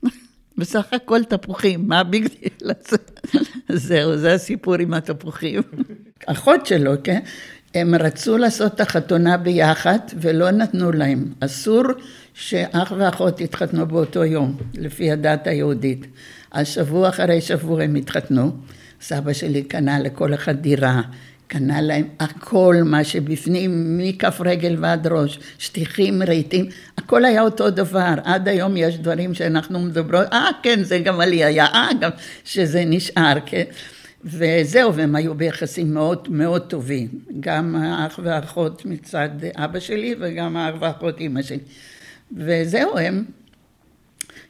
בסך 0.59 0.87
הכל 0.93 1.25
תפוחים, 1.25 1.89
מה 1.89 2.01
ה 2.01 2.08
big 2.08 2.29
deal 2.41 2.71
הזה? 2.71 2.97
זהו, 3.87 4.17
זה 4.17 4.35
הסיפור 4.35 4.75
עם 4.75 4.95
התפוחים. 4.95 5.63
אחות 6.27 6.67
שלו, 6.67 6.93
כן? 7.05 7.21
הם 7.75 7.95
רצו 7.95 8.39
לעשות 8.39 8.75
את 8.75 8.81
החתונה 8.81 9.37
ביחד 9.37 9.99
ולא 10.21 10.51
נתנו 10.51 10.93
להם. 10.93 11.33
אסור 11.41 11.83
שאח 12.35 12.93
ואחות 12.99 13.41
יתחתנו 13.41 13.87
באותו 13.87 14.25
יום, 14.25 14.57
לפי 14.75 15.11
הדת 15.11 15.47
היהודית. 15.47 16.07
אז 16.51 16.69
שבוע 16.69 17.09
אחרי 17.09 17.41
שבוע 17.41 17.83
הם 17.83 17.95
התחתנו. 17.95 18.53
סבא 19.01 19.33
שלי 19.33 19.63
קנה 19.63 20.01
לכל 20.01 20.35
אחד 20.35 20.57
דירה, 20.57 21.01
קנה 21.47 21.81
להם 21.81 22.09
הכל 22.21 22.77
מה 22.85 23.05
שבפנים, 23.05 23.99
מכף 23.99 24.41
רגל 24.45 24.77
ועד 24.81 25.07
ראש, 25.07 25.39
שטיחים, 25.59 26.23
רהיטים, 26.23 26.67
הכל 26.99 27.25
היה 27.25 27.43
אותו 27.43 27.71
דבר. 27.71 28.15
עד 28.25 28.49
היום 28.49 28.77
יש 28.77 28.99
דברים 28.99 29.35
שאנחנו 29.35 29.81
מדברות, 29.81 30.27
אה 30.33 30.49
כן, 30.63 30.83
זה 30.83 30.99
גם 30.99 31.21
עלי 31.21 31.45
היה, 31.45 31.67
אה 31.67 31.89
גם 32.01 32.11
שזה 32.45 32.83
נשאר, 32.87 33.35
כן. 33.47 33.65
וזהו, 34.25 34.95
והם 34.95 35.15
היו 35.15 35.35
ביחסים 35.35 35.95
מאוד 35.95 36.29
מאוד 36.31 36.63
טובים, 36.63 37.09
גם 37.41 37.77
האח 37.77 38.21
והאחות 38.23 38.85
מצד 38.85 39.29
אבא 39.57 39.81
שלי 39.81 40.15
וגם 40.21 40.57
האח 40.57 40.75
והאחות 40.81 41.21
אימא 41.21 41.43
שלי. 41.43 41.59
וזהו, 42.37 42.99
הם 42.99 43.25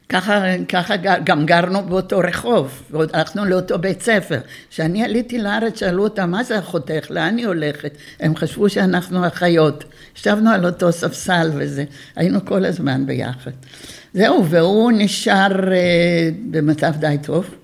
ככה, 0.08 0.44
ככה 0.68 0.94
גם 1.24 1.46
גרנו 1.46 1.82
באותו 1.82 2.18
רחוב, 2.18 2.82
ועוד 2.90 3.10
הלכנו 3.12 3.44
לאותו 3.44 3.78
בית 3.78 4.02
ספר. 4.02 4.38
כשאני 4.70 5.04
עליתי 5.04 5.38
לארץ 5.38 5.80
שאלו 5.80 6.04
אותה, 6.04 6.26
מה 6.26 6.44
זה 6.44 6.58
אחותך? 6.58 7.06
לאן 7.10 7.36
היא 7.36 7.46
הולכת? 7.46 7.96
הם 8.20 8.36
חשבו 8.36 8.68
שאנחנו 8.68 9.26
אחיות. 9.26 9.84
ישבנו 10.16 10.50
על 10.50 10.66
אותו 10.66 10.92
ספסל 10.92 11.50
וזה, 11.54 11.84
היינו 12.16 12.44
כל 12.44 12.64
הזמן 12.64 13.06
ביחד. 13.06 13.50
זהו, 14.14 14.46
והוא 14.46 14.92
נשאר 14.94 15.72
אה, 15.72 16.28
במצב 16.50 16.92
די 17.00 17.16
טוב. 17.22 17.59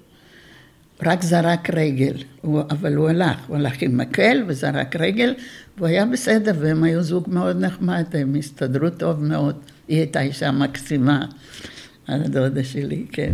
רק 1.02 1.22
זרק 1.22 1.70
רגל, 1.70 2.14
הוא, 2.40 2.60
אבל 2.70 2.94
הוא 2.94 3.08
הלך, 3.08 3.36
הוא 3.46 3.56
הלך 3.56 3.82
עם 3.82 3.96
מקל 3.96 4.44
וזרק 4.46 4.96
רגל, 4.96 5.34
והוא 5.76 5.88
היה 5.88 6.06
בסדר, 6.06 6.52
והם 6.58 6.82
היו 6.84 7.02
זוג 7.02 7.24
מאוד 7.28 7.60
נחמד, 7.60 8.04
הם 8.12 8.34
הסתדרו 8.34 8.90
טוב 8.90 9.24
מאוד. 9.24 9.56
היא 9.88 9.98
הייתה 9.98 10.20
אישה 10.20 10.50
מקסימה, 10.50 11.26
הדודה 12.08 12.64
שלי, 12.64 13.06
כן. 13.12 13.32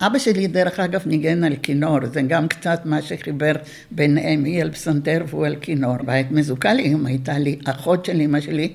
אבא 0.00 0.18
שלי, 0.18 0.46
דרך 0.46 0.80
אגב, 0.80 1.00
ניגן 1.06 1.44
על 1.44 1.56
כינור, 1.62 1.98
זה 2.06 2.22
גם 2.22 2.48
קצת 2.48 2.80
מה 2.84 3.02
שחיבר 3.02 3.52
ביניהם, 3.90 4.44
היא 4.44 4.62
על 4.62 4.70
פסנתר 4.70 5.24
והוא 5.28 5.46
על 5.46 5.56
כינור. 5.60 5.96
בית 6.04 6.30
מזוקלים 6.30 7.06
הייתה 7.06 7.38
לי, 7.38 7.58
אחות 7.64 8.04
של 8.04 8.20
אמא 8.20 8.40
שלי 8.40 8.72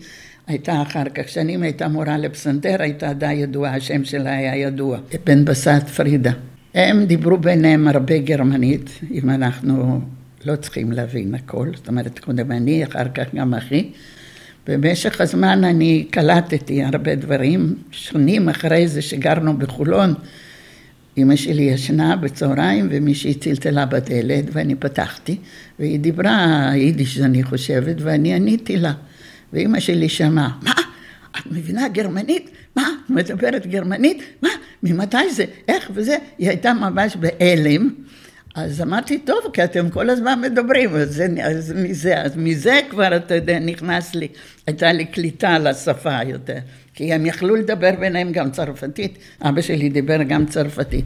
הייתה 0.47 0.81
אחר 0.81 1.09
כך, 1.15 1.29
שנים 1.29 1.63
הייתה 1.63 1.87
מורה 1.87 2.17
לפסנתר, 2.17 2.75
הייתה 2.79 3.13
די 3.13 3.33
ידועה, 3.33 3.75
השם 3.75 4.03
שלה 4.03 4.37
היה 4.37 4.55
ידוע, 4.55 4.97
בן 5.23 5.45
בסט 5.45 5.87
פרידה. 5.95 6.31
הם 6.75 7.05
דיברו 7.05 7.37
ביניהם 7.37 7.87
הרבה 7.87 8.17
גרמנית, 8.17 8.99
אם 9.11 9.29
אנחנו 9.29 10.01
לא 10.45 10.55
צריכים 10.55 10.91
להבין 10.91 11.35
הכל, 11.35 11.67
זאת 11.75 11.87
אומרת, 11.87 12.19
קודם 12.19 12.51
אני, 12.51 12.83
אחר 12.83 13.07
כך 13.13 13.35
גם 13.35 13.53
אחי. 13.53 13.89
במשך 14.67 15.21
הזמן 15.21 15.63
אני 15.63 16.05
קלטתי 16.09 16.83
הרבה 16.83 17.15
דברים, 17.15 17.75
שנים 17.91 18.49
אחרי 18.49 18.87
זה 18.87 19.01
שגרנו 19.01 19.57
בחולון, 19.57 20.13
אמא 21.17 21.35
שלי 21.35 21.61
ישנה 21.63 22.15
בצהריים 22.15 22.87
ומישהי 22.91 23.33
צלצלה 23.33 23.85
בדלת 23.85 24.45
ואני 24.51 24.75
פתחתי 24.75 25.37
והיא 25.79 25.99
דיברה 25.99 26.69
יידיש 26.73 27.19
אני 27.19 27.43
חושבת 27.43 27.95
ואני 27.99 28.33
עניתי 28.33 28.77
לה 28.77 28.93
ואמא 29.53 29.79
שלי 29.79 30.09
שמעה, 30.09 30.49
מה? 30.63 30.84
את 31.39 31.51
מבינה 31.51 31.87
גרמנית? 31.87 32.49
מה? 32.75 32.89
מדברת 33.09 33.67
גרמנית? 33.67 34.23
מה? 34.41 34.49
ממתי 34.83 35.31
זה? 35.31 35.45
איך 35.67 35.91
וזה? 35.93 36.17
היא 36.37 36.49
הייתה 36.49 36.73
ממש 36.73 37.15
בהלם. 37.15 37.89
אז 38.55 38.81
אמרתי, 38.81 39.19
טוב, 39.19 39.39
כי 39.53 39.63
אתם 39.63 39.89
כל 39.89 40.09
הזמן 40.09 40.41
מדברים, 40.41 40.95
אז, 40.95 41.15
זה, 41.15 41.27
אז 41.43 41.73
מזה, 41.75 42.21
אז 42.21 42.37
מזה 42.37 42.79
כבר, 42.89 43.15
אתה 43.17 43.35
יודע, 43.35 43.59
נכנס 43.59 44.15
לי, 44.15 44.27
הייתה 44.67 44.91
לי 44.91 45.05
קליטה 45.05 45.59
לשפה 45.59 46.23
יותר, 46.27 46.57
כי 46.93 47.13
הם 47.13 47.25
יכלו 47.25 47.55
לדבר 47.55 47.91
ביניהם 47.99 48.31
גם 48.31 48.51
צרפתית, 48.51 49.17
אבא 49.41 49.61
שלי 49.61 49.89
דיבר 49.89 50.23
גם 50.23 50.45
צרפתית, 50.45 51.05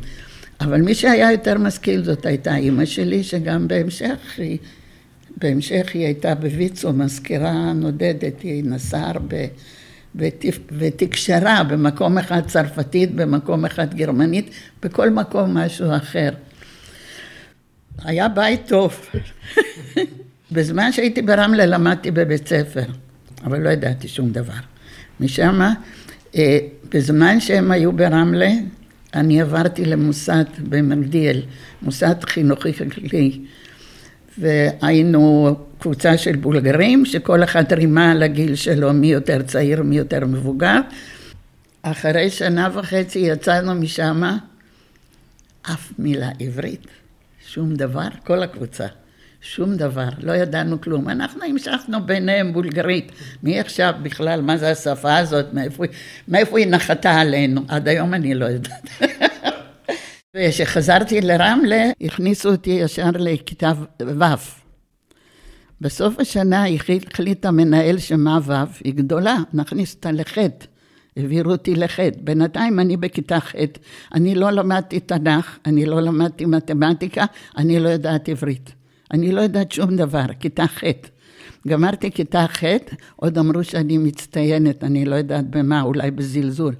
אבל 0.61 0.81
מי 0.81 0.95
שהיה 0.95 1.31
יותר 1.31 1.57
משכיל 1.57 2.03
זאת 2.03 2.25
הייתה 2.25 2.55
אימא 2.55 2.85
שלי, 2.85 3.23
שגם 3.23 3.67
בהמשך 3.67 4.17
היא, 4.37 4.57
בהמשך 5.37 5.91
היא 5.93 6.05
הייתה 6.05 6.35
בוויצו, 6.35 6.93
מזכירה 6.93 7.73
נודדת, 7.73 8.41
היא 8.41 8.63
נסעה 8.63 9.09
הרבה. 9.09 9.37
ותקשרה 10.71 11.63
במקום 11.63 12.17
אחד 12.17 12.41
צרפתית, 12.47 13.15
במקום 13.15 13.65
אחד 13.65 13.93
גרמנית, 13.93 14.49
בכל 14.83 15.09
מקום 15.09 15.57
משהו 15.57 15.95
אחר. 15.95 16.29
היה 18.03 18.27
בית 18.27 18.67
טוב. 18.67 19.05
בזמן 20.51 20.91
שהייתי 20.91 21.21
ברמלה 21.21 21.65
למדתי 21.65 22.11
בבית 22.11 22.47
ספר, 22.47 22.85
אבל 23.43 23.59
לא 23.61 23.69
ידעתי 23.69 24.07
שום 24.07 24.31
דבר. 24.31 24.53
משם, 25.19 25.61
אה, 26.35 26.57
בזמן 26.93 27.39
שהם 27.39 27.71
היו 27.71 27.91
ברמלה, 27.91 28.51
אני 29.13 29.41
עברתי 29.41 29.85
למוסד 29.85 30.43
במגדיאל, 30.69 31.41
מוסד 31.81 32.15
חינוכי 32.23 32.73
כלכלי, 32.73 33.41
והיינו 34.39 35.55
קבוצה 35.79 36.17
של 36.17 36.35
בולגרים, 36.35 37.05
שכל 37.05 37.43
אחד 37.43 37.73
רימה 37.73 38.11
על 38.11 38.23
הגיל 38.23 38.55
שלו, 38.55 38.93
מי 38.93 39.07
יותר 39.07 39.41
צעיר, 39.41 39.83
מי 39.83 39.97
יותר 39.97 40.25
מבוגר. 40.25 40.79
אחרי 41.81 42.29
שנה 42.29 42.69
וחצי 42.73 43.19
יצאנו 43.19 43.75
משם, 43.75 44.23
אף 45.61 45.91
מילה 45.99 46.29
עברית, 46.39 46.87
שום 47.47 47.75
דבר, 47.75 48.07
כל 48.23 48.43
הקבוצה, 48.43 48.87
שום 49.41 49.75
דבר, 49.75 50.09
לא 50.19 50.31
ידענו 50.31 50.81
כלום. 50.81 51.09
אנחנו 51.09 51.43
המשכנו 51.43 52.05
ביניהם 52.05 52.53
בולגרית. 52.53 53.11
מי 53.43 53.59
עכשיו 53.59 53.93
בכלל, 54.01 54.41
מה 54.41 54.57
זה 54.57 54.71
השפה 54.71 55.17
הזאת, 55.17 55.53
מאיפה, 55.53 55.83
מאיפה 56.27 56.59
היא 56.59 56.67
נחתה 56.67 57.11
עלינו? 57.11 57.61
עד 57.67 57.87
היום 57.87 58.13
אני 58.13 58.33
לא 58.33 58.45
יודעת. 58.45 58.89
וכשחזרתי 60.39 61.21
לרמלה, 61.21 61.89
הכניסו 62.01 62.51
אותי 62.51 62.69
ישר 62.69 63.09
לכיתה 63.13 63.73
ו'. 64.01 64.23
בסוף 65.81 66.19
השנה 66.19 66.65
החליט 66.67 67.45
המנהל 67.45 67.97
שמה 67.97 68.39
ו', 68.45 68.53
היא 68.83 68.93
גדולה, 68.93 69.37
נכניס 69.53 69.95
אותה 69.95 70.11
לח'. 70.11 70.37
העבירו 71.17 71.51
אותי 71.51 71.75
לח'. 71.75 71.99
בינתיים 72.23 72.79
אני 72.79 72.97
בכיתה 72.97 73.39
ח', 73.39 73.55
אני 74.13 74.35
לא 74.35 74.51
למדתי 74.51 74.99
תנ"ך, 74.99 75.57
אני 75.65 75.85
לא 75.85 76.01
למדתי 76.01 76.45
מתמטיקה, 76.45 77.25
אני 77.57 77.79
לא 77.79 77.89
יודעת 77.89 78.29
עברית. 78.29 78.71
אני 79.11 79.31
לא 79.31 79.41
יודעת 79.41 79.71
שום 79.71 79.95
דבר, 79.95 80.25
כיתה 80.39 80.67
ח'. 80.67 80.83
גמרתי 81.67 82.11
כיתה 82.11 82.45
ח', 82.47 82.63
עוד 83.15 83.37
אמרו 83.37 83.63
שאני 83.63 83.97
מצטיינת, 83.97 84.83
אני 84.83 85.05
לא 85.05 85.15
יודעת 85.15 85.49
במה, 85.49 85.81
אולי 85.81 86.11
בזלזול. 86.11 86.75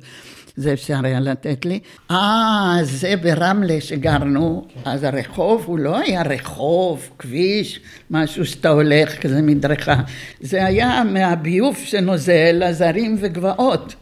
זה 0.60 0.74
אפשר 0.74 1.00
היה 1.04 1.20
לתת 1.20 1.66
לי. 1.66 1.80
אה, 2.12 2.78
זה 2.82 3.14
ברמלה 3.22 3.82
שגרנו, 3.82 4.68
אז 4.86 5.04
הרחוב 5.04 5.64
הוא 5.66 5.80
לא 5.80 5.98
היה 5.98 6.22
רחוב, 6.22 7.10
כביש, 7.20 7.80
משהו 8.12 8.46
שאתה 8.46 8.70
הולך, 8.70 9.22
כזה 9.22 9.42
מדרכה. 9.42 9.96
זה 10.42 10.66
היה 10.66 11.04
מהביוב 11.04 11.78
שנוזל, 11.84 12.64
עזרים 12.64 13.18
וגבעות. 13.20 13.96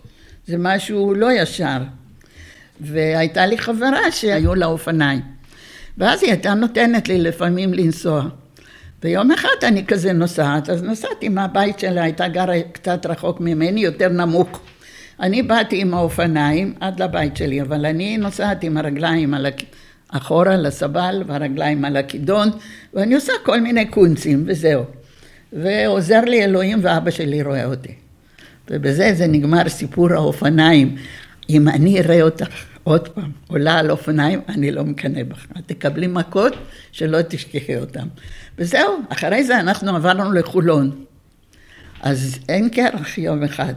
זה 0.48 0.56
משהו 0.60 1.14
לא 1.14 1.32
ישר. 1.32 1.78
והייתה 2.82 3.46
לי 3.46 3.58
חברה 3.58 4.12
שהיו 4.12 4.56
לה 4.56 4.66
אופניים. 4.66 5.22
ואז 5.98 6.24
היא 6.24 6.32
הייתה 6.32 6.54
נותנת 6.54 7.08
לי 7.08 7.22
לפעמים 7.22 7.74
לנסוע. 7.74 8.24
ויום 9.04 9.32
אחד 9.32 9.64
אני 9.64 9.86
כזה 9.86 10.14
נוסעת, 10.14 10.70
אז 10.70 10.84
נסעתי 10.84 11.30
מהבית 11.30 11.80
שלה, 11.80 12.04
הייתה 12.04 12.28
גרה 12.28 12.62
קצת 12.72 13.06
רחוק 13.06 13.40
ממני, 13.40 13.82
יותר 13.82 14.10
נמוך. 14.10 14.62
אני 15.20 15.44
באתי 15.44 15.82
עם 15.82 15.94
האופניים 15.94 16.74
עד 16.80 17.02
לבית 17.02 17.38
שלי, 17.38 17.62
אבל 17.62 17.86
אני 17.86 18.18
נוסעת 18.18 18.64
עם 18.64 18.78
הרגליים 18.78 19.34
על 19.34 19.46
הכ... 19.46 19.64
אחורה 20.10 20.58
לסבל 20.58 21.24
והרגליים 21.28 21.86
על 21.86 21.98
הכידון, 21.98 22.50
ואני 22.94 23.16
עושה 23.16 23.34
כל 23.44 23.62
מיני 23.62 23.86
קונצים 23.86 24.44
וזהו. 24.48 24.84
ועוזר 25.54 26.22
לי 26.22 26.44
אלוהים 26.44 26.80
ואבא 26.82 27.12
שלי 27.12 27.44
רואה 27.44 27.66
אותי. 27.66 27.94
ובזה 28.70 29.14
זה 29.14 29.28
נגמר 29.28 29.70
סיפור 29.70 30.14
האופניים. 30.14 30.96
אם 31.50 31.68
אני 31.68 32.00
אראה 32.00 32.22
אותך 32.22 32.66
עוד 32.84 33.08
פעם, 33.08 33.32
עולה 33.48 33.80
על 33.80 33.92
אופניים, 33.92 34.42
אני 34.50 34.72
לא 34.72 34.84
מקנא 34.84 35.24
בך. 35.24 35.46
תקבלי 35.66 36.08
מכות 36.08 36.54
שלא 36.92 37.22
תשכחי 37.22 37.78
אותם. 37.78 38.08
וזהו, 38.58 38.94
אחרי 39.10 39.44
זה 39.44 39.60
אנחנו 39.60 39.96
עברנו 39.96 40.34
לחולון. 40.34 41.07
אז 42.02 42.40
אין 42.50 42.70
קרח 42.70 43.18
יום 43.18 43.44
אחד, 43.44 43.74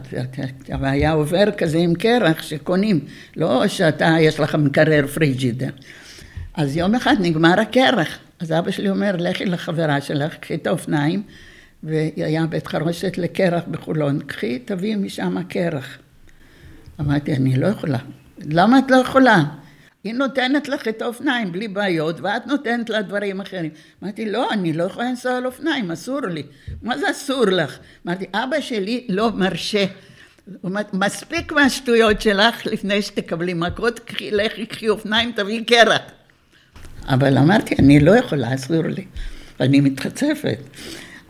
היה 0.69 1.11
עובר 1.11 1.51
כזה 1.57 1.77
עם 1.77 1.95
קרח 1.95 2.41
שקונים, 2.41 2.99
לא 3.37 3.67
שאתה, 3.67 4.15
יש 4.19 4.39
לך 4.39 4.55
מקרר 4.55 5.07
פריג'ידר. 5.07 5.69
אז 6.53 6.77
יום 6.77 6.95
אחד 6.95 7.15
נגמר 7.19 7.59
הקרח, 7.59 8.17
אז 8.39 8.51
אבא 8.51 8.71
שלי 8.71 8.89
אומר, 8.89 9.15
לכי 9.19 9.45
לחברה 9.45 10.01
שלך, 10.01 10.35
קחי 10.35 10.55
את 10.55 10.67
האופניים, 10.67 11.23
והיה 11.83 12.45
בית 12.45 12.67
חרושת 12.67 13.17
לקרח 13.17 13.63
בחולון, 13.71 14.19
קחי, 14.19 14.59
תביאי 14.59 14.95
משם 14.95 15.43
קרח. 15.43 15.97
אמרתי, 16.99 17.35
אני 17.35 17.57
לא 17.57 17.67
יכולה. 17.67 17.97
למה 18.45 18.79
את 18.79 18.91
לא 18.91 18.95
יכולה? 18.95 19.43
היא 20.03 20.13
נותנת 20.13 20.67
לך 20.67 20.87
את 20.87 21.01
האופניים 21.01 21.51
בלי 21.51 21.67
בעיות, 21.67 22.21
ואת 22.21 22.47
נותנת 22.47 22.89
לה 22.89 23.01
דברים 23.01 23.41
אחרים. 23.41 23.71
אמרתי, 24.03 24.25
לא, 24.25 24.51
אני 24.51 24.73
לא 24.73 24.83
יכולה 24.83 25.05
לנסוע 25.05 25.37
על 25.37 25.45
אופניים, 25.45 25.91
אסור 25.91 26.21
לי. 26.21 26.43
מה 26.81 26.97
זה 26.97 27.11
אסור 27.11 27.45
לך? 27.45 27.79
אמרתי, 28.07 28.25
אבא 28.33 28.61
שלי 28.61 29.05
לא 29.09 29.31
מרשה. 29.31 29.85
מספיק 30.93 31.51
מהשטויות 31.51 32.21
שלך 32.21 32.65
לפני 32.65 33.01
שתקבלי 33.01 33.53
מכות, 33.53 33.99
קחי, 33.99 34.31
לכי, 34.31 34.65
קחי 34.65 34.89
אופניים, 34.89 35.31
תביאי 35.31 35.65
קרח. 35.65 36.01
אבל 37.07 37.37
אמרתי, 37.37 37.75
אני 37.79 37.99
לא 37.99 38.15
יכולה, 38.17 38.55
אסור 38.55 38.83
לי. 38.83 39.05
ואני 39.59 39.79
מתחצפת. 39.81 40.59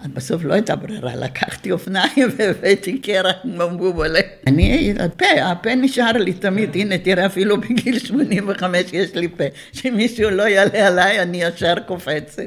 אז 0.01 0.07
בסוף 0.13 0.43
לא 0.43 0.53
הייתה 0.53 0.75
ברירה, 0.75 1.15
לקחתי 1.15 1.71
אופניים 1.71 2.29
והבאתי 2.37 2.99
קרח 2.99 3.35
כמו 3.41 3.77
בובולה. 3.77 4.19
אני, 4.47 4.93
הפה, 4.99 5.25
הפה 5.43 5.75
נשאר 5.75 6.11
לי 6.11 6.33
תמיד, 6.33 6.75
הנה 6.75 6.97
תראה 6.97 7.25
אפילו 7.25 7.61
בגיל 7.61 7.99
85 7.99 8.93
יש 8.93 9.15
לי 9.15 9.27
פה, 9.27 9.43
שמישהו 9.73 10.29
לא 10.29 10.43
יעלה 10.43 10.87
עליי 10.87 11.21
אני 11.21 11.43
ישר 11.43 11.73
קופצת. 11.87 12.43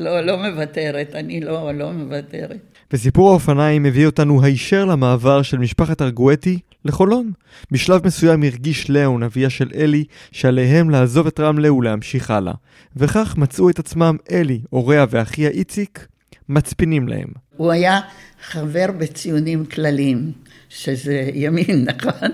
לא, 0.00 0.20
לא 0.20 0.36
מוותרת, 0.36 1.14
אני 1.14 1.40
לא, 1.40 1.74
לא 1.74 1.92
מוותרת. 1.92 2.56
וסיפור 2.92 3.30
האופניים 3.30 3.82
מביא 3.82 4.06
אותנו 4.06 4.44
הישר 4.44 4.84
למעבר 4.84 5.42
של 5.42 5.58
משפחת 5.58 6.02
ארגואטי 6.02 6.58
לחולון. 6.84 7.32
בשלב 7.70 8.06
מסוים 8.06 8.42
הרגיש 8.42 8.88
ליאון, 8.88 9.22
אביה 9.22 9.50
של 9.50 9.70
אלי, 9.74 10.04
שעליהם 10.32 10.90
לעזוב 10.90 11.26
את 11.26 11.40
רמלה 11.40 11.72
ולהמשיך 11.72 12.30
הלאה. 12.30 12.52
וכך 12.96 13.34
מצאו 13.36 13.70
את 13.70 13.78
עצמם 13.78 14.16
אלי, 14.32 14.60
הוריה 14.70 15.06
ואחיה 15.10 15.48
איציק, 15.48 16.06
מצפינים 16.50 17.08
להם. 17.08 17.28
הוא 17.56 17.70
היה 17.70 18.00
חבר 18.42 18.86
בציונים 18.98 19.66
כלליים, 19.66 20.32
שזה 20.68 21.30
ימין, 21.34 21.84
נכון? 21.90 22.30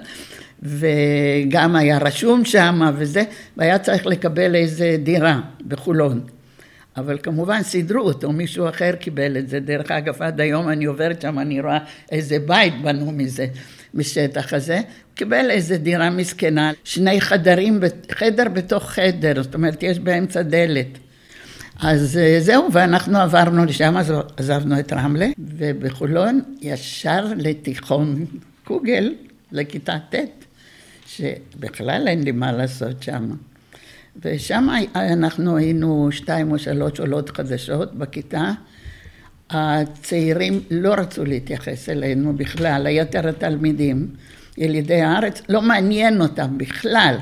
וגם 0.62 1.76
היה 1.76 1.98
רשום 1.98 2.44
שם 2.44 2.80
וזה, 2.96 3.22
והיה 3.56 3.78
צריך 3.78 4.06
לקבל 4.06 4.54
איזה 4.54 4.96
דירה 5.02 5.40
בחולון. 5.68 6.20
אבל 6.96 7.18
כמובן 7.22 7.62
סידרו 7.62 8.00
אותו, 8.00 8.32
מישהו 8.32 8.68
אחר 8.68 8.92
קיבל 8.92 9.36
את 9.36 9.48
זה. 9.48 9.60
דרך 9.60 9.90
אגב, 9.90 10.22
עד 10.22 10.40
היום 10.40 10.68
אני 10.68 10.84
עוברת 10.84 11.20
שם, 11.20 11.38
אני 11.38 11.60
רואה 11.60 11.78
איזה 12.12 12.38
בית 12.38 12.82
בנו 12.82 13.12
מזה, 13.12 13.46
משטח 13.94 14.52
הזה. 14.52 14.76
הוא 14.76 15.14
קיבל 15.14 15.50
איזה 15.50 15.78
דירה 15.78 16.10
מסכנה, 16.10 16.72
שני 16.84 17.20
חדרים, 17.20 17.80
חדר 18.12 18.48
בתוך 18.52 18.90
חדר, 18.90 19.42
זאת 19.42 19.54
אומרת, 19.54 19.82
יש 19.82 19.98
באמצע 19.98 20.42
דלת. 20.42 20.98
אז 21.80 22.18
אה, 22.18 22.36
זהו, 22.40 22.68
ואנחנו 22.72 23.18
עברנו 23.18 23.64
לשם, 23.64 23.96
אז 23.96 24.12
עזבנו 24.36 24.78
את 24.78 24.92
רמלה, 24.92 25.26
ובחולון 25.38 26.40
ישר 26.60 27.26
לתיכון 27.36 28.24
קוגל, 28.64 29.14
לכיתה 29.52 29.96
ט', 30.10 30.44
שבכלל 31.06 32.08
אין 32.08 32.22
לי 32.22 32.32
מה 32.32 32.52
לעשות 32.52 33.02
שם. 33.02 33.30
ושם 34.24 34.68
אנחנו 34.94 35.56
היינו 35.56 36.08
שתיים 36.12 36.52
או 36.52 36.58
שלוש 36.58 37.00
עולות 37.00 37.30
חדשות 37.30 37.94
בכיתה. 37.94 38.52
הצעירים 39.50 40.60
לא 40.70 40.94
רצו 40.94 41.24
להתייחס 41.24 41.88
אלינו 41.88 42.36
בכלל, 42.36 42.86
היתר 42.86 43.28
התלמידים, 43.28 44.08
ילידי 44.58 45.02
הארץ, 45.02 45.42
לא 45.48 45.62
מעניין 45.62 46.20
אותם 46.20 46.58
בכלל. 46.58 47.16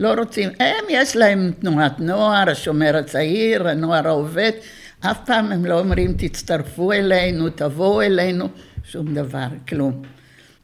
לא 0.00 0.14
רוצים, 0.14 0.50
הם 0.60 0.84
יש 0.88 1.16
להם 1.16 1.52
תנועת 1.60 2.00
נוער, 2.00 2.50
השומר 2.50 2.96
הצעיר, 2.96 3.68
הנוער 3.68 4.08
העובד, 4.08 4.50
אף 5.00 5.18
פעם 5.26 5.52
הם 5.52 5.66
לא 5.66 5.78
אומרים 5.78 6.14
תצטרפו 6.18 6.92
אלינו, 6.92 7.50
תבואו 7.50 8.02
אלינו, 8.02 8.48
שום 8.84 9.14
דבר, 9.14 9.46
כלום. 9.68 10.02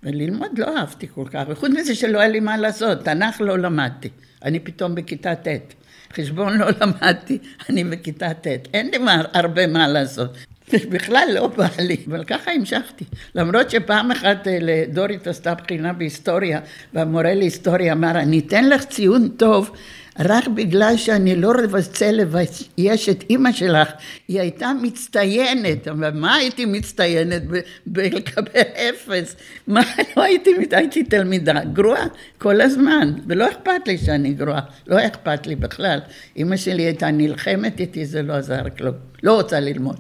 וללמוד 0.03 0.59
לא 0.59 0.79
אהבתי 0.79 1.07
כל 1.15 1.25
כך, 1.31 1.43
וחוץ 1.49 1.71
מזה 1.71 1.95
שלא 1.95 2.19
היה 2.19 2.29
לי 2.29 2.41
מה 2.41 2.57
לעשות, 2.57 3.05
תנ"ך 3.05 3.41
לא 3.41 3.59
למדתי, 3.59 4.09
אני 4.45 4.61
פתאום 4.61 4.95
בכיתה 4.95 5.35
ט', 5.35 5.75
חשבון 6.13 6.59
לא 6.59 6.67
למדתי, 6.81 7.39
אני 7.71 7.85
בכיתה 7.85 8.35
ט', 8.35 8.47
אין 8.75 8.91
לי 8.91 8.99
מה, 8.99 9.23
הרבה 9.33 9.67
מה 9.67 9.89
לעשות. 9.89 10.37
בכלל 10.75 11.29
לא 11.35 11.47
בא 11.47 11.69
לי, 11.79 11.97
אבל 12.09 12.25
ככה 12.25 12.51
המשכתי. 12.51 13.05
למרות 13.35 13.71
שפעם 13.71 14.11
אחת 14.11 14.49
אה, 14.49 14.85
דורית 14.89 15.27
עשתה 15.27 15.55
בחינה 15.55 15.93
בהיסטוריה, 15.93 16.61
והמורה 16.95 17.35
להיסטוריה 17.35 17.93
אמר, 17.93 18.11
אני 18.11 18.39
אתן 18.39 18.69
לך 18.69 18.85
ציון 18.85 19.29
טוב 19.29 19.71
רק 20.19 20.49
בגלל 20.49 20.97
שאני 20.97 21.37
לא 21.37 21.53
רוצה 21.73 22.13
לבייש 22.13 23.09
את 23.09 23.25
אימא 23.31 23.53
שלך, 23.53 23.89
היא 24.29 24.41
הייתה 24.41 24.73
מצטיינת, 24.83 25.89
אבל 25.89 26.11
מה 26.11 26.35
הייתי 26.35 26.65
מצטיינת 26.65 27.43
בלקבל 27.87 28.61
אפס? 28.75 29.37
מה 29.67 29.81
לא 30.17 30.23
הייתי, 30.23 30.51
הייתי 30.71 31.05
תלמידה 31.05 31.65
גרועה 31.73 32.07
כל 32.39 32.61
הזמן, 32.61 33.13
ולא 33.27 33.49
אכפת 33.49 33.87
לי 33.87 33.99
שאני 33.99 34.33
גרועה, 34.33 34.61
לא 34.87 35.07
אכפת 35.07 35.47
לי 35.47 35.57
בכלל. 35.57 35.99
אימא 36.37 36.57
שלי 36.57 36.83
הייתה 36.83 37.11
נלחמת 37.11 37.81
איתי, 37.81 38.07
זה 38.07 38.23
לא 38.23 38.33
עזר 38.33 38.63
כלום, 38.79 38.95
לא 39.23 39.35
רוצה 39.37 39.61
ללמוד. 39.61 39.97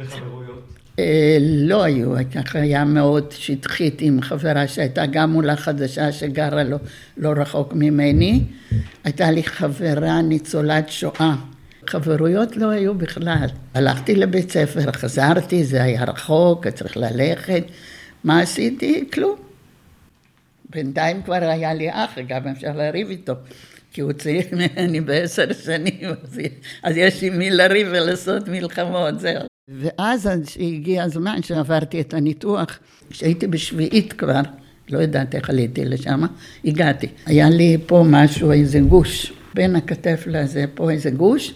וחברויות? 0.00 0.80
אה, 0.98 1.36
לא 1.40 1.82
היו, 1.82 2.14
ככה 2.34 2.58
היה 2.58 2.84
מאוד 2.84 3.32
שטחית 3.32 4.00
עם 4.00 4.20
חברה 4.22 4.68
שהייתה 4.68 5.06
גם 5.06 5.32
עולה 5.32 5.56
חדשה 5.56 6.12
שגרה 6.12 6.64
לא, 6.64 6.76
לא 7.16 7.28
רחוק 7.36 7.72
ממני. 7.74 8.44
הייתה 9.04 9.30
לי 9.30 9.42
חברה 9.42 10.22
ניצולת 10.22 10.88
שואה. 10.88 11.34
חברויות 11.86 12.56
לא 12.56 12.70
היו 12.70 12.94
בכלל. 12.94 13.46
הלכתי 13.74 14.14
לבית 14.14 14.50
ספר, 14.50 14.92
חזרתי, 14.92 15.64
זה 15.64 15.82
היה 15.82 16.04
רחוק, 16.04 16.68
צריך 16.68 16.96
ללכת. 16.96 17.64
מה 18.24 18.40
עשיתי? 18.40 19.08
כלום. 19.12 19.36
בינתיים 20.70 21.22
כבר 21.22 21.34
היה 21.34 21.74
לי 21.74 21.90
אח, 21.90 22.18
גם 22.28 22.48
אפשר 22.48 22.72
לריב 22.76 23.10
איתו. 23.10 23.32
כי 23.92 24.00
הוא 24.00 24.12
צריך 24.12 24.46
ממני 24.60 25.00
בעשר 25.00 25.52
שנים, 25.52 26.10
אז 26.82 26.96
יש 26.96 27.22
עם 27.22 27.38
מי 27.38 27.50
לריב 27.50 27.88
ולעשות 27.90 28.48
מלחמות, 28.48 29.20
זהו. 29.20 29.49
ואז 29.78 30.28
הגיע 30.60 31.02
הזמן 31.02 31.42
שעברתי 31.42 32.00
את 32.00 32.14
הניתוח, 32.14 32.78
כשהייתי 33.10 33.46
בשביעית 33.46 34.12
כבר, 34.12 34.40
לא 34.90 34.98
יודעת 34.98 35.34
איך 35.34 35.50
עליתי 35.50 35.84
לשם, 35.84 36.22
הגעתי. 36.64 37.06
היה 37.26 37.50
לי 37.50 37.76
פה 37.86 38.04
משהו, 38.06 38.52
איזה 38.52 38.80
גוש, 38.80 39.32
בין 39.54 39.76
הכתף 39.76 40.24
לזה, 40.26 40.64
פה 40.74 40.90
איזה 40.90 41.10
גוש, 41.10 41.54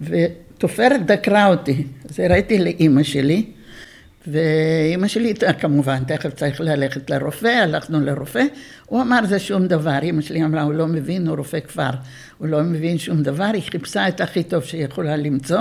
ותופרת 0.00 1.06
דקרה 1.06 1.46
אותי. 1.46 1.86
אז 2.10 2.20
הראיתי 2.20 2.58
לאימא 2.58 3.02
שלי, 3.02 3.44
ואימא 4.26 5.08
שלי, 5.08 5.34
כמובן, 5.60 6.04
תכף 6.04 6.34
צריך 6.34 6.60
ללכת 6.60 7.10
לרופא, 7.10 7.46
הלכנו 7.46 8.00
לרופא, 8.00 8.44
הוא 8.86 9.02
אמר 9.02 9.20
זה 9.26 9.38
שום 9.38 9.66
דבר, 9.66 9.98
אימא 10.02 10.22
שלי 10.22 10.44
אמרה, 10.44 10.62
הוא 10.62 10.72
לא 10.72 10.86
מבין, 10.86 11.28
הוא 11.28 11.36
רופא 11.36 11.60
כפר, 11.60 11.90
הוא 12.38 12.48
לא 12.48 12.62
מבין 12.62 12.98
שום 12.98 13.22
דבר, 13.22 13.50
היא 13.54 13.62
חיפשה 13.62 14.08
את 14.08 14.20
הכי 14.20 14.42
טוב 14.42 14.62
שהיא 14.64 14.84
יכולה 14.84 15.16
למצוא. 15.16 15.60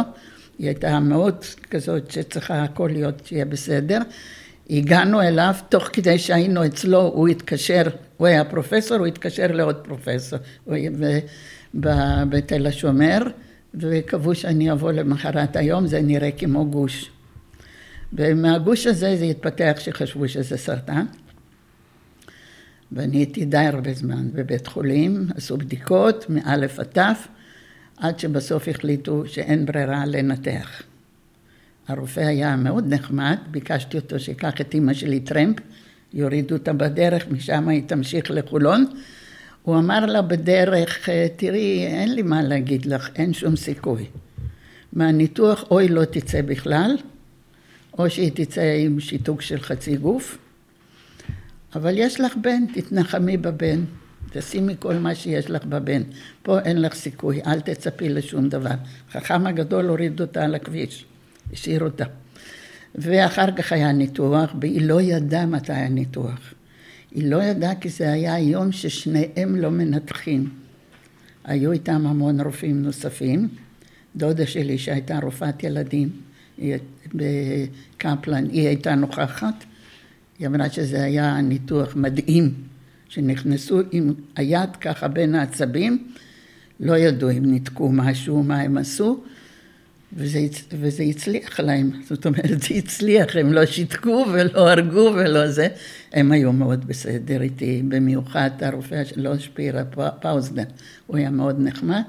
היא 0.59 0.67
הייתה 0.67 0.99
מאוד 0.99 1.35
כזאת 1.69 2.11
שצריכה 2.11 2.63
הכל 2.63 2.89
להיות, 2.93 3.25
שיהיה 3.25 3.45
בסדר. 3.45 3.99
הגענו 4.69 5.21
אליו, 5.21 5.53
תוך 5.69 5.89
כדי 5.93 6.19
שהיינו 6.19 6.65
אצלו, 6.65 7.01
הוא 7.01 7.27
התקשר, 7.27 7.83
הוא 8.17 8.27
היה 8.27 8.45
פרופסור, 8.45 8.97
הוא 8.97 9.07
התקשר 9.07 9.47
לעוד 9.51 9.75
פרופסור 9.75 10.39
בתל 12.29 12.67
השומר, 12.67 13.19
וקבעו 13.73 14.35
שאני 14.35 14.71
אבוא 14.71 14.91
למחרת 14.91 15.55
היום, 15.55 15.87
זה 15.87 16.01
נראה 16.01 16.31
כמו 16.31 16.65
גוש. 16.65 17.11
ומהגוש 18.13 18.87
הזה 18.87 19.15
זה 19.17 19.25
התפתח 19.25 19.73
שחשבו 19.79 20.27
שזה 20.27 20.57
סרטן. 20.57 21.05
ואני 22.91 23.17
הייתי 23.17 23.45
די 23.45 23.57
הרבה 23.57 23.93
זמן 23.93 24.29
בבית 24.33 24.67
חולים, 24.67 25.27
עשו 25.35 25.57
בדיקות 25.57 26.25
מאלף 26.29 26.79
עד 26.79 26.85
תף, 26.85 27.27
עד 28.03 28.19
שבסוף 28.19 28.67
החליטו 28.67 29.23
שאין 29.27 29.65
ברירה 29.65 30.05
לנתח. 30.05 30.81
הרופא 31.87 32.19
היה 32.19 32.55
מאוד 32.55 32.93
נחמד, 32.93 33.37
ביקשתי 33.51 33.97
אותו 33.97 34.19
שיקח 34.19 34.61
את 34.61 34.73
אימא 34.73 34.93
שלי 34.93 35.19
טרמפ, 35.19 35.57
יורידו 36.13 36.55
אותה 36.55 36.73
בדרך, 36.73 37.27
משם 37.27 37.67
היא 37.67 37.83
תמשיך 37.85 38.31
לחולון. 38.31 38.85
הוא 39.61 39.77
אמר 39.77 40.05
לה 40.05 40.21
בדרך, 40.21 41.09
תראי, 41.35 41.87
אין 41.87 42.15
לי 42.15 42.21
מה 42.21 42.41
להגיד 42.41 42.85
לך, 42.85 43.09
אין 43.15 43.33
שום 43.33 43.55
סיכוי. 43.55 44.05
מהניתוח 44.93 45.63
אוי 45.71 45.87
לא 45.87 46.05
תצא 46.05 46.41
בכלל, 46.41 46.97
או 47.97 48.09
שהיא 48.09 48.31
תצא 48.35 48.75
עם 48.79 48.99
שיתוק 48.99 49.41
של 49.41 49.61
חצי 49.61 49.97
גוף, 49.97 50.37
אבל 51.75 51.93
יש 51.97 52.19
לך 52.19 52.33
בן, 52.41 52.63
תתנחמי 52.73 53.37
בבן. 53.37 53.83
תשימי 54.33 54.75
כל 54.79 54.93
מה 54.93 55.15
שיש 55.15 55.49
לך 55.49 55.65
בבן. 55.65 56.01
פה 56.43 56.59
אין 56.59 56.81
לך 56.81 56.93
סיכוי, 56.93 57.41
אל 57.45 57.59
תצפי 57.59 58.09
לשום 58.09 58.49
דבר. 58.49 58.75
חכם 59.11 59.47
הגדול 59.47 59.85
הוריד 59.85 60.21
אותה 60.21 60.43
על 60.43 60.55
הכביש, 60.55 61.05
השאיר 61.53 61.83
אותה. 61.83 62.05
ואחר 62.95 63.51
כך 63.55 63.71
היה 63.71 63.91
ניתוח, 63.91 64.53
והיא 64.61 64.81
לא 64.81 65.01
ידעה 65.01 65.45
מתי 65.45 65.73
הניתוח. 65.73 66.53
היא 67.11 67.29
לא 67.29 67.43
ידעה 67.43 67.75
כי 67.75 67.89
זה 67.89 68.11
היה 68.11 68.39
יום 68.39 68.71
ששניהם 68.71 69.55
לא 69.55 69.71
מנתחים. 69.71 70.49
היו 71.43 71.71
איתם 71.71 72.07
המון 72.07 72.41
רופאים 72.41 72.81
נוספים. 72.81 73.47
דודה 74.15 74.45
שלי 74.47 74.77
שהייתה 74.77 75.19
רופאת 75.19 75.63
ילדים 75.63 76.09
בקפלן, 77.13 78.49
היא 78.49 78.67
הייתה 78.67 78.95
נוכחת. 78.95 79.63
היא 80.39 80.47
אמרה 80.47 80.69
שזה 80.69 81.03
היה 81.03 81.41
ניתוח 81.41 81.95
מדהים, 81.95 82.53
שנכנסו 83.13 83.79
עם 83.91 84.13
היד 84.35 84.75
ככה 84.81 85.07
בין 85.07 85.35
העצבים, 85.35 86.07
לא 86.79 86.97
ידעו 86.97 87.31
אם 87.31 87.45
ניתקו 87.45 87.89
משהו, 87.91 88.43
מה 88.43 88.59
הם 88.59 88.77
עשו, 88.77 89.23
וזה, 90.13 90.39
וזה 90.71 91.03
הצליח 91.03 91.59
להם, 91.59 91.91
זאת 92.09 92.25
אומרת 92.25 92.61
זה 92.61 92.75
הצליח, 92.75 93.35
הם 93.35 93.53
לא 93.53 93.65
שיתקו 93.65 94.25
ולא 94.33 94.71
הרגו 94.71 95.11
ולא 95.15 95.47
זה, 95.47 95.67
הם 96.13 96.31
היו 96.31 96.53
מאוד 96.53 96.87
בסדר 96.87 97.41
איתי, 97.41 97.81
במיוחד 97.87 98.49
הרופא 98.61 99.03
שלו 99.03 99.39
שפירה 99.39 99.83
פאוזדן, 100.21 100.63
הוא 101.07 101.17
היה 101.17 101.29
מאוד 101.29 101.55
נחמד, 101.59 102.01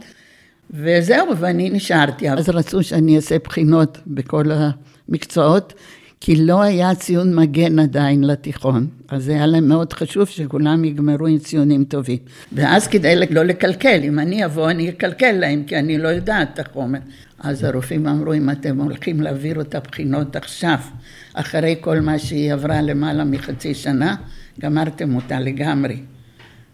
וזהו, 0.71 1.39
ואני 1.39 1.71
נשארתי, 1.71 2.31
אז 2.31 2.49
רצו 2.49 2.83
שאני 2.83 3.17
אעשה 3.17 3.39
בחינות 3.39 3.99
בכל 4.07 4.45
המקצועות, 5.09 5.73
כי 6.21 6.37
לא 6.37 6.63
היה 6.63 6.95
ציון 6.95 7.37
מגן 7.37 7.79
עדיין 7.79 8.25
לתיכון, 8.25 8.87
אז 9.09 9.29
היה 9.29 9.47
להם 9.47 9.69
מאוד 9.69 9.93
חשוב 9.93 10.29
שכולם 10.29 10.85
יגמרו 10.85 11.27
עם 11.27 11.39
ציונים 11.39 11.85
טובים. 11.85 12.19
ואז 12.53 12.87
כדי 12.87 13.15
לא 13.31 13.43
לקלקל, 13.43 14.01
אם 14.03 14.19
אני 14.19 14.45
אבוא 14.45 14.71
אני 14.71 14.89
אקלקל 14.89 15.33
להם, 15.33 15.65
כי 15.67 15.79
אני 15.79 15.99
לא 15.99 16.09
יודעת 16.09 16.49
את 16.55 16.59
החומר. 16.59 16.99
אז 17.39 17.65
הרופאים 17.65 18.07
אמרו, 18.07 18.35
אם 18.35 18.51
אתם 18.51 18.81
הולכים 18.81 19.21
להעביר 19.21 19.61
את 19.61 19.75
הבחינות 19.75 20.37
עכשיו, 20.37 20.79
אחרי 21.35 21.77
כל 21.81 22.01
מה 22.01 22.19
שהיא 22.19 22.53
עברה 22.53 22.83
למעלה 22.83 23.25
מחצי 23.25 23.75
שנה, 23.75 24.17
גמרתם 24.61 25.15
אותה 25.15 25.41
לגמרי, 25.41 25.97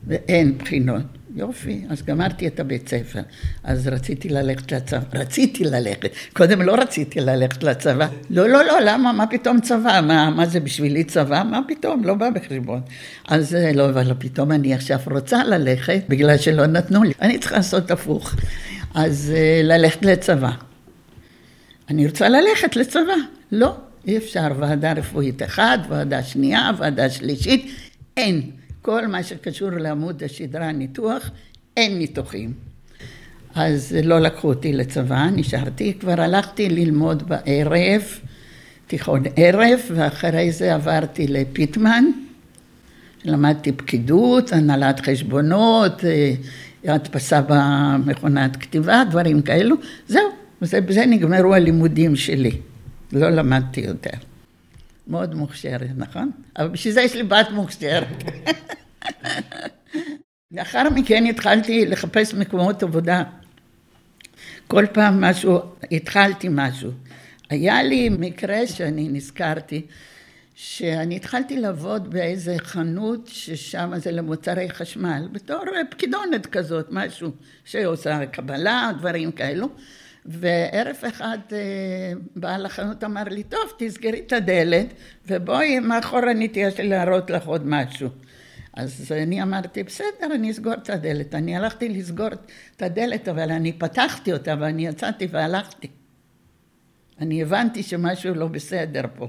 ואין 0.07 0.59
בחינות. 0.59 1.19
יופי, 1.36 1.84
אז 1.88 2.02
גמרתי 2.02 2.46
את 2.46 2.60
הבית 2.60 2.88
ספר. 2.88 3.20
אז 3.64 3.88
רציתי 3.88 4.28
ללכת 4.28 4.72
לצבא, 4.72 5.00
רציתי 5.14 5.64
ללכת. 5.64 6.10
קודם 6.32 6.62
לא 6.62 6.74
רציתי 6.74 7.20
ללכת 7.20 7.62
לצבא. 7.62 8.08
לא, 8.30 8.48
לא, 8.48 8.64
לא, 8.64 8.80
למה? 8.84 9.12
מה 9.12 9.26
פתאום 9.26 9.60
צבא? 9.60 10.00
מה, 10.06 10.30
מה 10.30 10.46
זה 10.46 10.60
בשבילי 10.60 11.04
צבא? 11.04 11.42
מה 11.50 11.60
פתאום? 11.68 12.04
לא 12.04 12.14
בא 12.14 12.30
בחשבון. 12.30 12.80
אז 13.28 13.54
אה, 13.54 13.72
לא, 13.72 13.88
אבל 13.88 14.12
פתאום 14.18 14.52
אני 14.52 14.74
עכשיו 14.74 14.98
רוצה 15.10 15.44
ללכת, 15.44 16.02
בגלל 16.08 16.38
שלא 16.38 16.66
נתנו 16.66 17.02
לי. 17.02 17.12
אני 17.20 17.38
צריכה 17.38 17.56
לעשות 17.56 17.90
הפוך. 17.90 18.34
אז 18.94 19.32
אה, 19.36 19.60
ללכת 19.64 20.04
לצבא. 20.04 20.50
אני 21.90 22.06
רוצה 22.06 22.28
ללכת 22.28 22.76
לצבא. 22.76 23.14
לא, 23.52 23.76
אי 24.06 24.16
אפשר. 24.16 24.48
ועדה 24.58 24.92
רפואית 24.92 25.42
אחת, 25.42 25.78
ועדה 25.88 26.22
שנייה, 26.22 26.70
ועדה 26.78 27.10
שלישית, 27.10 27.74
אין. 28.16 28.60
כל 28.82 29.06
מה 29.06 29.22
שקשור 29.22 29.70
לעמוד 29.70 30.22
השדרה 30.22 30.72
ניתוח, 30.72 31.30
אין 31.76 31.98
ניתוחים. 31.98 32.52
אז 33.54 33.96
לא 34.02 34.18
לקחו 34.18 34.48
אותי 34.48 34.72
לצבא, 34.72 35.26
נשארתי, 35.36 35.94
כבר 36.00 36.20
הלכתי 36.20 36.68
ללמוד 36.68 37.28
בערב, 37.28 38.02
תיכון 38.86 39.22
ערב, 39.36 39.80
ואחרי 39.94 40.52
זה 40.52 40.74
עברתי 40.74 41.26
לפיטמן, 41.26 42.04
למדתי 43.24 43.72
פקידות, 43.72 44.52
הנהלת 44.52 45.00
חשבונות, 45.00 46.04
אה, 46.04 46.32
הדפסה 46.84 47.40
במכונת 47.48 48.56
כתיבה, 48.56 49.02
דברים 49.10 49.42
כאלו, 49.42 49.76
זהו, 50.08 50.22
בזה 50.62 51.06
נגמרו 51.06 51.54
הלימודים 51.54 52.16
שלי, 52.16 52.56
לא 53.12 53.30
למדתי 53.30 53.80
יותר. 53.80 54.29
מאוד 55.11 55.35
מוכשרת, 55.35 55.90
נכון? 55.96 56.31
אבל 56.59 56.68
בשביל 56.68 56.94
זה 56.94 57.01
יש 57.01 57.14
לי 57.14 57.23
בת 57.23 57.51
מוכשרת. 57.51 58.25
לאחר 60.53 60.90
מכן 60.90 61.27
התחלתי 61.27 61.87
לחפש 61.87 62.35
מקומות 62.35 62.83
עבודה. 62.83 63.23
כל 64.66 64.87
פעם 64.92 65.20
משהו, 65.20 65.61
התחלתי 65.92 66.49
משהו. 66.51 66.90
היה 67.51 67.83
לי 67.83 68.09
מקרה 68.09 68.66
שאני 68.66 69.09
נזכרתי, 69.09 69.87
שאני 70.55 71.16
התחלתי 71.16 71.61
לעבוד 71.61 72.11
באיזה 72.11 72.57
חנות 72.59 73.27
ששם 73.27 73.92
זה 73.96 74.11
למוצרי 74.11 74.70
חשמל, 74.70 75.29
בתור 75.33 75.64
פקידונת 75.90 76.46
כזאת, 76.46 76.87
משהו 76.90 77.31
שעושה 77.64 78.27
קבלה, 78.27 78.90
דברים 78.99 79.33
כאלו. 79.33 79.68
וערב 80.26 80.96
אחד 81.09 81.38
אה, 81.52 81.59
בעל 82.37 82.66
החנות 82.66 83.04
אמר 83.04 83.24
לי, 83.24 83.42
טוב, 83.42 83.72
תסגרי 83.78 84.22
את 84.26 84.33
הדלת, 84.33 84.87
ובואי 85.26 85.78
מאחורנית 85.78 86.56
יש 86.56 86.78
לי 86.78 86.88
להראות 86.88 87.30
לך 87.30 87.46
עוד 87.46 87.66
משהו. 87.66 88.09
אז 88.74 89.12
אני 89.12 89.42
אמרתי, 89.42 89.83
בסדר, 89.83 90.35
אני 90.35 90.50
אסגור 90.50 90.74
את 90.74 90.90
הדלת. 90.90 91.35
אני 91.35 91.56
הלכתי 91.56 91.88
לסגור 91.88 92.28
את 92.76 92.83
הדלת, 92.83 93.28
אבל 93.28 93.50
אני 93.50 93.72
פתחתי 93.72 94.33
אותה 94.33 94.54
ואני 94.61 94.87
יצאתי 94.87 95.28
והלכתי. 95.30 95.88
אני 97.20 97.42
הבנתי 97.42 97.83
שמשהו 97.83 98.35
לא 98.35 98.46
בסדר 98.46 99.02
פה. 99.16 99.28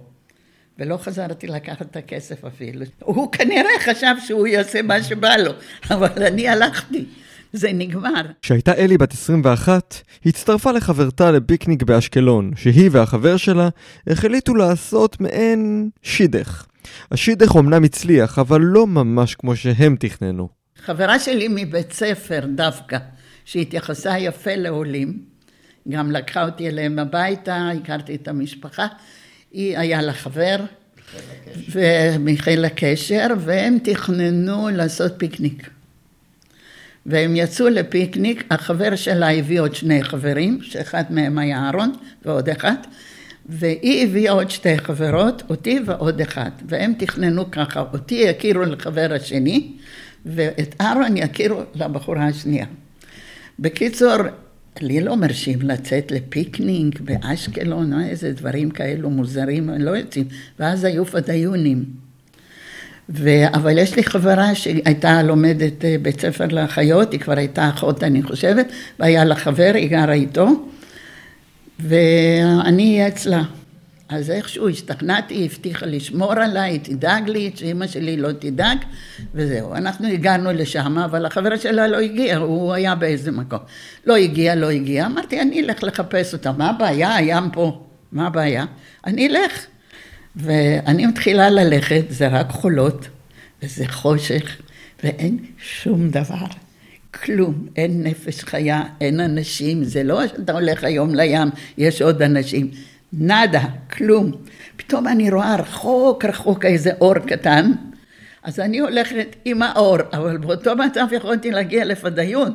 ולא 0.79 0.97
חזרתי 0.97 1.47
לקחת 1.47 1.81
את 1.81 1.95
הכסף 1.95 2.45
אפילו. 2.45 2.85
הוא 2.99 3.31
כנראה 3.31 3.79
חשב 3.79 4.15
שהוא 4.25 4.47
יעשה 4.47 4.81
מה 4.81 5.03
שבא 5.03 5.35
לו, 5.35 5.51
אבל 5.91 6.23
אני 6.23 6.47
הלכתי. 6.47 7.05
זה 7.61 7.71
נגמר. 7.73 8.21
כשהייתה 8.41 8.73
אלי 8.73 8.97
בת 8.97 9.13
21, 9.13 10.01
היא 10.23 10.33
הצטרפה 10.33 10.71
לחברתה 10.71 11.31
לפיקניק 11.31 11.83
באשקלון, 11.83 12.51
שהיא 12.55 12.89
והחבר 12.91 13.37
שלה 13.37 13.69
החליטו 14.07 14.55
לעשות 14.55 15.21
מעין 15.21 15.89
שידך. 16.01 16.65
השידך 17.11 17.55
אומנם 17.55 17.83
הצליח, 17.83 18.39
אבל 18.39 18.61
לא 18.61 18.87
ממש 18.87 19.35
כמו 19.35 19.55
שהם 19.55 19.95
תכננו. 19.99 20.49
חברה 20.85 21.19
שלי 21.19 21.47
מבית 21.49 21.91
ספר 21.91 22.45
דווקא, 22.55 22.97
שהתייחסה 23.45 24.19
יפה 24.19 24.55
לעולים, 24.55 25.19
גם 25.89 26.11
לקחה 26.11 26.45
אותי 26.45 26.67
אליהם 26.67 26.99
הביתה, 26.99 27.69
הכרתי 27.69 28.15
את 28.15 28.27
המשפחה, 28.27 28.87
היא 29.51 29.77
היה 29.77 30.01
לה 30.01 30.13
חבר, 30.13 30.57
מחיל 32.19 32.65
הקשר, 32.65 33.27
והם 33.39 33.77
תכננו 33.83 34.69
לעשות 34.69 35.13
פיקניק. 35.17 35.69
והם 37.05 37.35
יצאו 37.35 37.69
לפיקניק, 37.69 38.43
החבר 38.51 38.95
שלה 38.95 39.31
הביא 39.31 39.61
עוד 39.61 39.75
שני 39.75 40.03
חברים, 40.03 40.59
שאחד 40.61 41.03
מהם 41.09 41.37
היה 41.37 41.57
אהרון 41.57 41.91
ועוד 42.25 42.49
אחד, 42.49 42.75
והיא 43.45 44.07
הביאה 44.07 44.31
עוד 44.31 44.49
שתי 44.49 44.77
חברות, 44.77 45.43
אותי 45.49 45.79
ועוד 45.85 46.21
אחד, 46.21 46.49
והם 46.67 46.93
תכננו 46.97 47.51
ככה, 47.51 47.83
אותי 47.93 48.15
יכירו 48.15 48.61
לחבר 48.61 49.13
השני, 49.13 49.71
ואת 50.25 50.75
אהרון 50.81 51.17
יכירו 51.17 51.61
לבחורה 51.75 52.27
השנייה. 52.27 52.65
בקיצור, 53.59 54.17
לי 54.81 55.01
לא 55.01 55.17
מרשים 55.17 55.61
לצאת 55.61 56.11
לפיקניק 56.11 56.99
באשקלון, 56.99 58.03
איזה 58.03 58.33
דברים 58.33 58.71
כאלו 58.71 59.09
מוזרים, 59.09 59.69
לא 59.69 59.91
יוצאים, 59.91 60.27
ואז 60.59 60.83
היו 60.83 61.05
פדיונים. 61.05 61.85
ו... 63.13 63.29
אבל 63.53 63.77
יש 63.77 63.95
לי 63.95 64.03
חברה 64.03 64.55
שהייתה 64.55 65.23
לומדת 65.23 65.85
אה, 65.85 65.95
בית 66.01 66.21
ספר 66.21 66.47
לאחיות, 66.47 67.11
היא 67.11 67.19
כבר 67.19 67.37
הייתה 67.37 67.69
אחות 67.69 68.03
אני 68.03 68.23
חושבת, 68.23 68.71
והיה 68.99 69.25
לה 69.25 69.35
חבר, 69.35 69.71
היא 69.75 69.89
גרה 69.89 70.13
איתו, 70.13 70.47
ואני 71.79 72.93
אהיה 72.93 73.07
אצלה. 73.07 73.43
אז 74.09 74.29
איכשהו 74.29 74.69
השתכנעתי, 74.69 75.33
היא 75.33 75.45
הבטיחה 75.45 75.85
לשמור 75.85 76.33
עליי, 76.33 76.79
תדאג 76.79 77.29
לי, 77.29 77.51
שאימא 77.55 77.87
שלי 77.87 78.17
לא 78.17 78.31
תדאג, 78.31 78.77
וזהו. 79.33 79.75
אנחנו 79.75 80.07
הגענו 80.07 80.51
לשם, 80.53 80.97
אבל 80.97 81.25
החבר 81.25 81.57
שלה 81.57 81.87
לא 81.87 81.97
הגיע, 81.97 82.37
הוא 82.37 82.73
היה 82.73 82.95
באיזה 82.95 83.31
מקום. 83.31 83.59
לא 84.05 84.15
הגיע, 84.15 84.55
לא 84.55 84.69
הגיע, 84.69 85.05
אמרתי, 85.05 85.41
אני 85.41 85.61
אלך 85.61 85.83
לחפש 85.83 86.33
אותה, 86.33 86.51
מה 86.51 86.69
הבעיה? 86.69 87.15
הים 87.15 87.49
פה, 87.53 87.81
מה 88.11 88.27
הבעיה? 88.27 88.65
אני 89.05 89.27
אלך. 89.27 89.65
ואני 90.35 91.05
מתחילה 91.05 91.49
ללכת, 91.49 92.03
זה 92.09 92.27
רק 92.27 92.49
חולות, 92.49 93.07
וזה 93.63 93.87
חושך, 93.87 94.57
ואין 95.03 95.37
שום 95.57 96.09
דבר. 96.09 96.45
כלום, 97.13 97.67
אין 97.75 98.03
נפש 98.03 98.43
חיה, 98.43 98.83
אין 99.01 99.19
אנשים, 99.19 99.83
זה 99.83 100.03
לא 100.03 100.27
שאתה 100.27 100.53
הולך 100.53 100.83
היום 100.83 101.15
לים, 101.15 101.47
יש 101.77 102.01
עוד 102.01 102.21
אנשים. 102.21 102.71
נאדה, 103.13 103.65
כלום. 103.91 104.31
פתאום 104.77 105.07
אני 105.07 105.31
רואה 105.31 105.55
רחוק 105.55 106.25
רחוק 106.25 106.65
איזה 106.65 106.91
אור 107.01 107.19
קטן, 107.19 107.71
אז 108.43 108.59
אני 108.59 108.79
הולכת 108.79 109.35
עם 109.45 109.61
האור, 109.61 109.97
אבל 110.13 110.37
באותו 110.37 110.75
מצב 110.75 111.07
יכולתי 111.11 111.51
להגיע 111.51 111.85
לפדיון, 111.85 112.53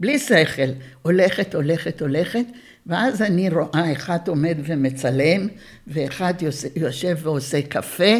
בלי 0.00 0.18
שכל. 0.18 0.62
הולכת, 1.02 1.54
הולכת, 1.54 2.02
הולכת, 2.02 2.44
ואז 2.88 3.22
אני 3.22 3.50
רואה 3.50 3.92
אחד 3.92 4.28
עומד 4.28 4.56
ומצלם, 4.64 5.48
ואחד 5.86 6.34
יושב 6.76 7.16
ועושה 7.22 7.62
קפה, 7.62 8.18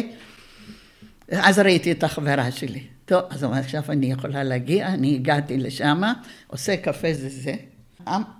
אז 1.31 1.59
ראיתי 1.59 1.91
את 1.91 2.03
החברה 2.03 2.51
שלי. 2.51 2.83
טוב, 3.05 3.21
אז 3.29 3.43
עכשיו 3.43 3.83
אני 3.89 4.11
יכולה 4.11 4.43
להגיע, 4.43 4.87
אני 4.87 5.15
הגעתי 5.15 5.57
לשם, 5.57 6.01
עושה 6.47 6.77
קפה 6.77 7.13
זה 7.13 7.29
זה. 7.29 7.53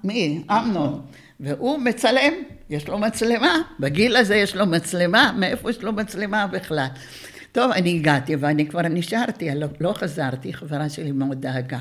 מי? 0.03 0.43
אמנון. 0.51 1.01
והוא 1.39 1.79
מצלם, 1.79 2.33
יש 2.69 2.87
לו 2.87 2.97
מצלמה, 2.97 3.55
בגיל 3.79 4.17
הזה 4.17 4.35
יש 4.35 4.55
לו 4.55 4.65
מצלמה, 4.65 5.31
מאיפה 5.39 5.69
יש 5.69 5.81
לו 5.81 5.93
מצלמה 5.93 6.47
בכלל? 6.47 6.87
טוב, 7.51 7.71
אני 7.71 7.95
הגעתי 7.95 8.35
ואני 8.35 8.67
כבר 8.67 8.81
נשארתי, 8.81 9.55
לא, 9.55 9.67
לא 9.79 9.93
חזרתי, 9.93 10.53
חברה 10.53 10.89
שלי 10.89 11.11
מאוד 11.11 11.41
דאגה. 11.41 11.79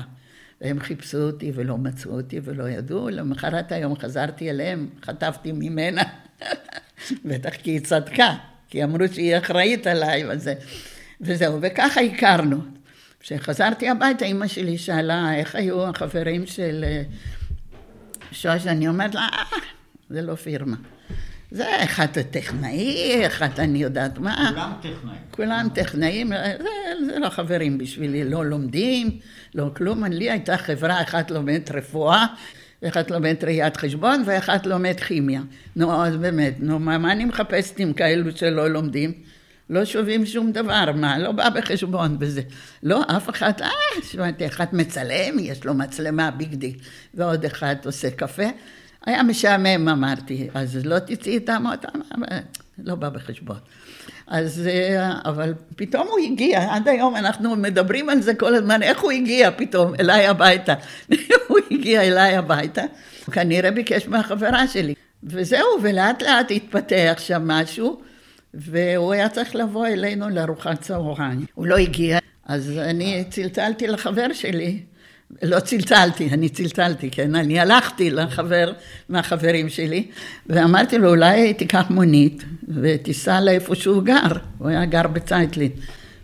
והם 0.61 0.79
חיפשו 0.79 1.17
אותי 1.17 1.51
ולא 1.55 1.77
מצאו 1.77 2.11
אותי 2.11 2.39
ולא 2.43 2.69
ידעו, 2.69 3.09
למחרת 3.09 3.71
היום 3.71 3.95
חזרתי 3.95 4.49
אליהם, 4.49 4.89
חטפתי 5.03 5.51
ממנה, 5.51 6.01
בטח 7.25 7.55
כי 7.55 7.71
היא 7.71 7.79
צדקה, 7.79 8.35
כי 8.69 8.83
אמרו 8.83 9.07
שהיא 9.13 9.37
אחראית 9.37 9.87
עליי 9.87 10.23
וזה, 10.29 10.53
וזהו, 11.21 11.59
וככה 11.61 12.01
הכרנו. 12.01 12.61
כשחזרתי 13.19 13.89
הביתה, 13.89 14.25
אימא 14.25 14.47
שלי 14.47 14.77
שאלה 14.77 15.35
איך 15.35 15.55
היו 15.55 15.87
החברים 15.87 16.45
של 16.45 16.85
אה, 16.87 17.03
שוש, 18.31 18.67
אני 18.67 18.87
אומרת 18.87 19.15
לה, 19.15 19.21
אה, 19.21 19.43
זה 20.09 20.21
לא 20.21 20.35
פירמה. 20.35 20.75
זה 21.51 21.83
אחד 21.83 22.07
הטכנאי, 22.19 23.27
אחד 23.27 23.49
אני 23.57 23.79
יודעת 23.79 24.17
מה. 24.17 24.51
כולם 24.51 24.71
טכנאים. 24.81 25.19
כולם 25.31 25.67
טכנאים, 25.73 26.27
זה, 26.27 27.05
זה 27.05 27.19
לא 27.19 27.29
חברים 27.29 27.77
בשבילי, 27.77 28.23
לא 28.23 28.45
לומדים, 28.45 29.19
לא 29.55 29.71
כלום. 29.75 30.03
לי 30.03 30.31
הייתה 30.31 30.57
חברה, 30.57 31.01
אחת 31.01 31.31
לומדת 31.31 31.71
רפואה, 31.71 32.25
ואחת 32.81 33.11
לומדת 33.11 33.43
ראיית 33.43 33.77
חשבון, 33.77 34.23
ואחת 34.25 34.65
לומדת 34.65 34.99
כימיה. 34.99 35.41
נו, 35.75 36.05
אז 36.05 36.15
באמת, 36.15 36.53
נו, 36.59 36.79
מה, 36.79 36.97
מה 36.97 37.11
אני 37.11 37.25
מחפשת 37.25 37.79
עם 37.79 37.93
כאלו 37.93 38.31
שלא 38.31 38.67
לומדים? 38.67 39.13
לא 39.69 39.85
שווים 39.85 40.25
שום 40.25 40.51
דבר, 40.51 40.91
מה, 40.95 41.19
לא 41.19 41.31
בא 41.31 41.49
בחשבון 41.49 42.19
בזה. 42.19 42.41
לא, 42.83 43.01
אף 43.17 43.29
אחד, 43.29 43.53
אה, 43.61 43.69
שמעתי, 44.03 44.45
אחד 44.45 44.65
מצלם, 44.73 45.39
יש 45.39 45.65
לו 45.65 45.73
מצלמה 45.73 46.31
big 46.31 46.53
deal, 46.55 46.75
ועוד 47.13 47.45
אחד 47.45 47.75
עושה 47.85 48.11
קפה. 48.11 48.47
היה 49.05 49.23
משעמם, 49.23 49.89
אמרתי, 49.89 50.49
אז 50.53 50.79
לא 50.85 50.99
תצאי 50.99 51.33
איתם 51.33 51.63
אותם, 51.71 51.99
לא 52.77 52.95
בא 52.95 53.09
בחשבון. 53.09 53.57
אז, 54.27 54.67
אה, 54.67 55.13
אבל 55.25 55.53
פתאום 55.75 56.07
הוא 56.07 56.19
הגיע, 56.19 56.73
עד 56.73 56.87
היום 56.87 57.15
אנחנו 57.15 57.55
מדברים 57.55 58.09
על 58.09 58.21
זה 58.21 58.33
כל 58.33 58.55
הזמן, 58.55 58.83
איך 58.83 58.99
הוא 58.99 59.11
הגיע 59.11 59.51
פתאום 59.51 59.93
אליי 59.99 60.27
הביתה. 60.27 60.73
הוא 61.47 61.57
הגיע 61.71 62.01
אליי 62.01 62.35
הביתה, 62.35 62.81
הוא 63.25 63.33
כנראה 63.33 63.71
ביקש 63.71 64.07
מהחברה 64.07 64.67
שלי. 64.67 64.93
וזהו, 65.23 65.67
ולאט 65.81 66.21
לאט 66.23 66.51
התפתח 66.51 67.15
שם 67.17 67.47
משהו, 67.47 68.01
והוא 68.53 69.13
היה 69.13 69.29
צריך 69.29 69.55
לבוא 69.55 69.87
אלינו 69.87 70.29
לארוחת 70.29 70.81
צהריים. 70.81 71.45
הוא 71.53 71.67
לא 71.67 71.77
הגיע, 71.77 72.19
אז 72.45 72.71
אני 72.77 73.23
צלצלתי 73.29 73.87
לחבר 73.87 74.33
שלי, 74.33 74.79
לא 75.43 75.59
צלצלתי, 75.59 76.29
אני 76.29 76.49
צלצלתי, 76.49 77.09
כן? 77.11 77.35
אני 77.35 77.59
הלכתי 77.59 78.09
לחבר 78.09 78.73
מהחברים 79.09 79.69
שלי 79.69 80.07
ואמרתי 80.47 80.97
לו, 80.97 81.09
אולי 81.09 81.53
תיקח 81.53 81.85
מונית 81.89 82.43
ותיסע 82.67 83.41
לאיפה 83.41 83.75
שהוא 83.75 84.03
גר, 84.03 84.31
הוא 84.57 84.69
היה 84.69 84.85
גר 84.85 85.07
בצייטלין, 85.07 85.71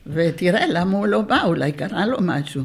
ותראה 0.08 0.65
למה 0.68 0.98
הוא 0.98 1.08
לא 1.08 1.22
בא, 1.22 1.41
אולי 1.44 1.72
קרה 1.72 2.06
לו 2.06 2.18
משהו. 2.22 2.63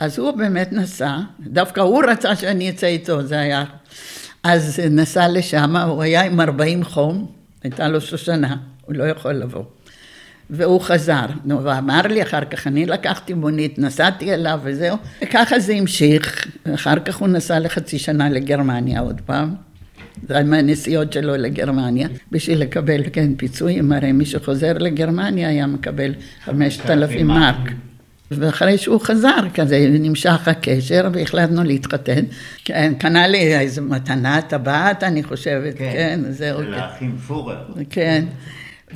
אז 0.00 0.18
הוא 0.18 0.30
באמת 0.30 0.72
נסע, 0.72 1.18
דווקא 1.40 1.80
הוא 1.80 2.02
רצה 2.04 2.36
שאני 2.36 2.70
אצא 2.70 2.86
איתו, 2.86 3.22
זה 3.22 3.40
היה. 3.40 3.64
אז 4.42 4.80
נסע 4.90 5.28
לשם, 5.28 5.76
הוא 5.76 6.02
היה 6.02 6.22
עם 6.22 6.40
40 6.40 6.84
חום, 6.84 7.32
הייתה 7.62 7.88
לו 7.88 8.00
שושנה, 8.00 8.56
הוא 8.82 8.94
לא 8.94 9.04
יכול 9.04 9.32
לבוא. 9.32 9.64
והוא 10.50 10.80
חזר. 10.80 11.26
נו, 11.44 11.64
ואמר 11.64 12.00
לי 12.02 12.22
אחר 12.22 12.44
כך, 12.44 12.66
אני 12.66 12.86
לקחתי 12.86 13.34
מונית, 13.34 13.78
נסעתי 13.78 14.34
אליו 14.34 14.60
וזהו, 14.62 14.96
וככה 15.22 15.58
זה 15.58 15.74
המשיך. 15.74 16.46
אחר 16.74 16.98
כך 16.98 17.16
הוא 17.16 17.28
נסע 17.28 17.58
לחצי 17.58 17.98
שנה 17.98 18.28
לגרמניה 18.28 19.00
עוד 19.00 19.20
פעם. 19.26 19.54
זה 20.28 20.34
היה 20.34 20.44
מהנסיעות 20.44 21.12
שלו 21.12 21.36
לגרמניה, 21.36 22.08
בשביל 22.32 22.58
לקבל, 22.58 23.02
כן, 23.12 23.34
פיצויים, 23.34 23.92
הרי 23.92 24.12
מי 24.12 24.24
שחוזר 24.24 24.72
לגרמניה 24.72 25.48
היה 25.48 25.66
מקבל 25.66 26.14
חמשת 26.44 26.90
אלפים 26.90 27.26
מרק. 27.26 27.70
ואחרי 28.30 28.78
שהוא 28.78 29.00
חזר, 29.00 29.48
כזה 29.54 29.86
נמשך 29.90 30.48
הקשר 30.48 31.08
והחלטנו 31.12 31.64
להתחתן. 31.64 32.24
כן, 32.64 32.92
קנה 32.98 33.26
לי 33.26 33.58
איזו 33.58 33.82
מתנה, 33.82 34.40
טבעת, 34.42 35.02
אני 35.02 35.22
חושבת, 35.22 35.78
כן, 35.78 35.92
כן 35.92 36.20
זהו. 36.28 36.62
של 36.62 36.74
האחים 36.74 37.16
פורר. 37.16 37.64
כן. 37.90 38.24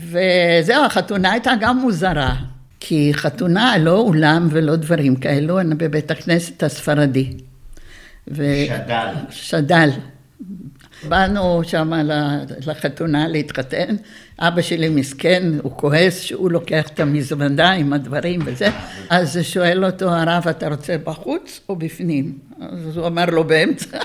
וזהו, 0.03 0.85
החתונה 0.85 1.33
הייתה 1.33 1.53
גם 1.61 1.79
מוזרה, 1.79 2.35
כי 2.81 3.11
חתונה, 3.15 3.79
לא 3.79 3.99
אולם 3.99 4.49
ולא 4.51 4.77
דברים 4.77 5.17
כאלו, 5.17 5.61
אני 5.61 5.75
בבית 5.75 6.11
הכנסת 6.11 6.63
הספרדי. 6.63 7.33
ו... 8.31 8.45
שד"ל. 8.67 9.15
שד"ל. 9.31 9.91
באנו 11.09 11.61
שם 11.65 11.93
לחתונה 12.67 13.29
להתחתן, 13.29 13.97
אבא 14.39 14.63
שלי 14.63 14.89
מסכן, 14.89 15.43
הוא 15.63 15.73
כועס 15.77 16.21
שהוא 16.21 16.51
לוקח 16.51 16.89
את 16.89 17.01
המזוודה 17.01 17.71
עם 17.71 17.93
הדברים 17.93 18.41
וזה, 18.45 18.69
אז 19.11 19.39
שואל 19.43 19.85
אותו 19.85 20.11
הרב, 20.11 20.49
אתה 20.49 20.69
רוצה 20.69 20.97
בחוץ 21.05 21.61
או 21.69 21.77
בפנים? 21.77 22.39
אז 22.61 22.97
הוא 22.97 23.07
אמר 23.07 23.25
לו 23.25 23.45
באמצע. 23.45 23.99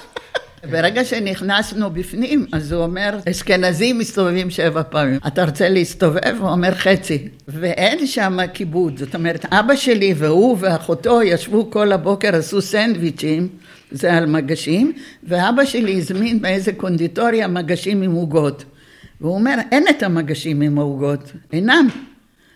ברגע 0.72 1.06
שנכנסנו 1.06 1.90
בפנים, 1.90 2.46
אז 2.52 2.72
הוא 2.72 2.84
אומר, 2.84 3.20
אשכנזים 3.30 4.00
מסתובבים 4.00 4.50
שבע 4.50 4.82
פעמים. 4.90 5.20
אתה 5.28 5.46
רוצה 5.46 5.70
להסתובב? 5.70 6.36
הוא 6.40 6.50
אומר 6.50 6.72
חצי. 6.72 7.28
ואין 7.48 8.08
שם 8.08 8.38
כיבוד. 8.54 8.98
זאת 8.98 9.16
אומרת, 9.16 9.46
אבא 9.54 9.76
שלי 9.76 10.14
והוא 10.18 10.58
ואחותו 10.60 11.22
ישבו 11.22 11.72
כל 11.72 11.92
הבוקר, 11.92 12.36
עשו 12.36 12.62
סנדוויצ'ים, 12.62 13.48
זה 13.92 14.14
על 14.14 14.26
מגשים, 14.26 14.94
ואבא 15.24 15.66
שלי 15.66 15.98
הזמין 15.98 16.42
באיזה 16.42 16.74
קונדיטוריה 16.74 17.48
מגשים 17.48 18.02
עם 18.02 18.12
עוגות. 18.12 18.64
והוא 19.22 19.34
אומר, 19.34 19.56
אין 19.72 19.84
את 19.90 20.04
המגשים 20.04 20.62
עם 20.62 20.78
העוגות, 20.78 21.32
אינם. 21.54 21.88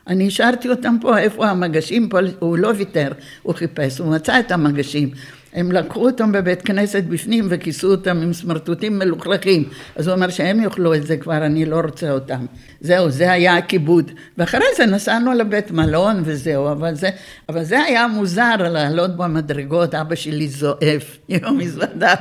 אני 0.07 0.27
השארתי 0.27 0.69
אותם 0.69 0.95
פה, 1.01 1.17
איפה 1.17 1.47
המגשים 1.47 2.09
פה, 2.09 2.19
הוא 2.39 2.57
לא 2.57 2.71
ויתר, 2.77 3.11
הוא 3.43 3.53
חיפש, 3.53 3.99
הוא 3.99 4.11
מצא 4.11 4.39
את 4.39 4.51
המגשים. 4.51 5.09
הם 5.57 5.71
לקחו 5.71 6.05
אותם 6.05 6.31
בבית 6.31 6.61
כנסת 6.61 7.03
בפנים 7.03 7.47
וכיסו 7.49 7.91
אותם 7.91 8.17
עם 8.21 8.33
סמרטוטים 8.33 8.99
מלוכלכים. 8.99 9.69
אז 9.95 10.07
הוא 10.07 10.15
אומר 10.15 10.29
שהם 10.29 10.61
יאכלו 10.61 10.95
את 10.95 11.07
זה 11.07 11.17
כבר, 11.17 11.45
אני 11.45 11.65
לא 11.65 11.79
רוצה 11.79 12.11
אותם. 12.11 12.45
זהו, 12.81 13.09
זה 13.09 13.31
היה 13.31 13.57
הכיבוד. 13.57 14.11
ואחרי 14.37 14.65
זה 14.77 14.85
נסענו 14.85 15.33
לבית 15.33 15.71
מלון 15.71 16.21
וזהו, 16.25 16.71
אבל 16.71 16.95
זה, 16.95 17.09
אבל 17.49 17.63
זה 17.63 17.79
היה 17.79 18.07
מוזר 18.07 18.55
לעלות 18.57 19.17
במדרגות, 19.17 19.95
אבא 19.95 20.15
שלי 20.15 20.47
זועף 20.47 21.17
עם 21.27 21.39
המזוודה. 21.43 22.13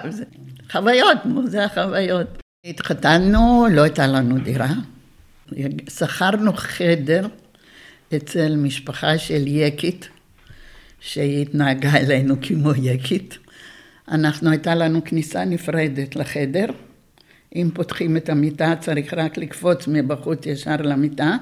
חוויות, 0.73 1.19
זה 1.45 1.65
החוויות. 1.65 2.43
התחתנו, 2.65 3.67
לא 3.71 3.83
הייתה 3.83 4.07
לנו 4.07 4.39
דירה. 4.39 4.69
שכרנו 5.89 6.53
חדר 6.55 7.27
אצל 8.17 8.57
משפחה 8.57 9.19
של 9.19 9.47
יקית. 9.47 10.09
שהיא 11.07 11.43
התנהגה 11.43 11.97
אלינו 11.97 12.35
כמו 12.43 12.71
יקית. 12.83 13.39
אנחנו, 14.09 14.51
הייתה 14.51 14.75
לנו 14.75 15.05
כניסה 15.05 15.45
נפרדת 15.45 16.17
לחדר. 16.17 16.67
אם 17.57 17.71
פותחים 17.75 18.17
את 18.17 18.29
המיטה 18.29 18.75
צריך 18.81 19.15
רק 19.15 19.39
לקפוץ 19.39 19.89
מבחוץ 19.89 20.47
ישר 20.47 20.77
למיטה. 20.77 21.37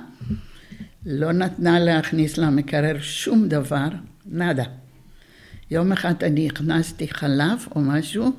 לא 1.06 1.32
נתנה 1.32 1.80
להכניס 1.80 2.38
למקרר 2.38 2.96
שום 3.00 3.48
דבר, 3.48 3.88
נאדה. 4.26 4.64
יום 5.70 5.92
אחד 5.92 6.14
אני 6.22 6.46
הכנסתי 6.46 7.08
חלב 7.08 7.66
או 7.76 7.80
משהו, 7.80 8.32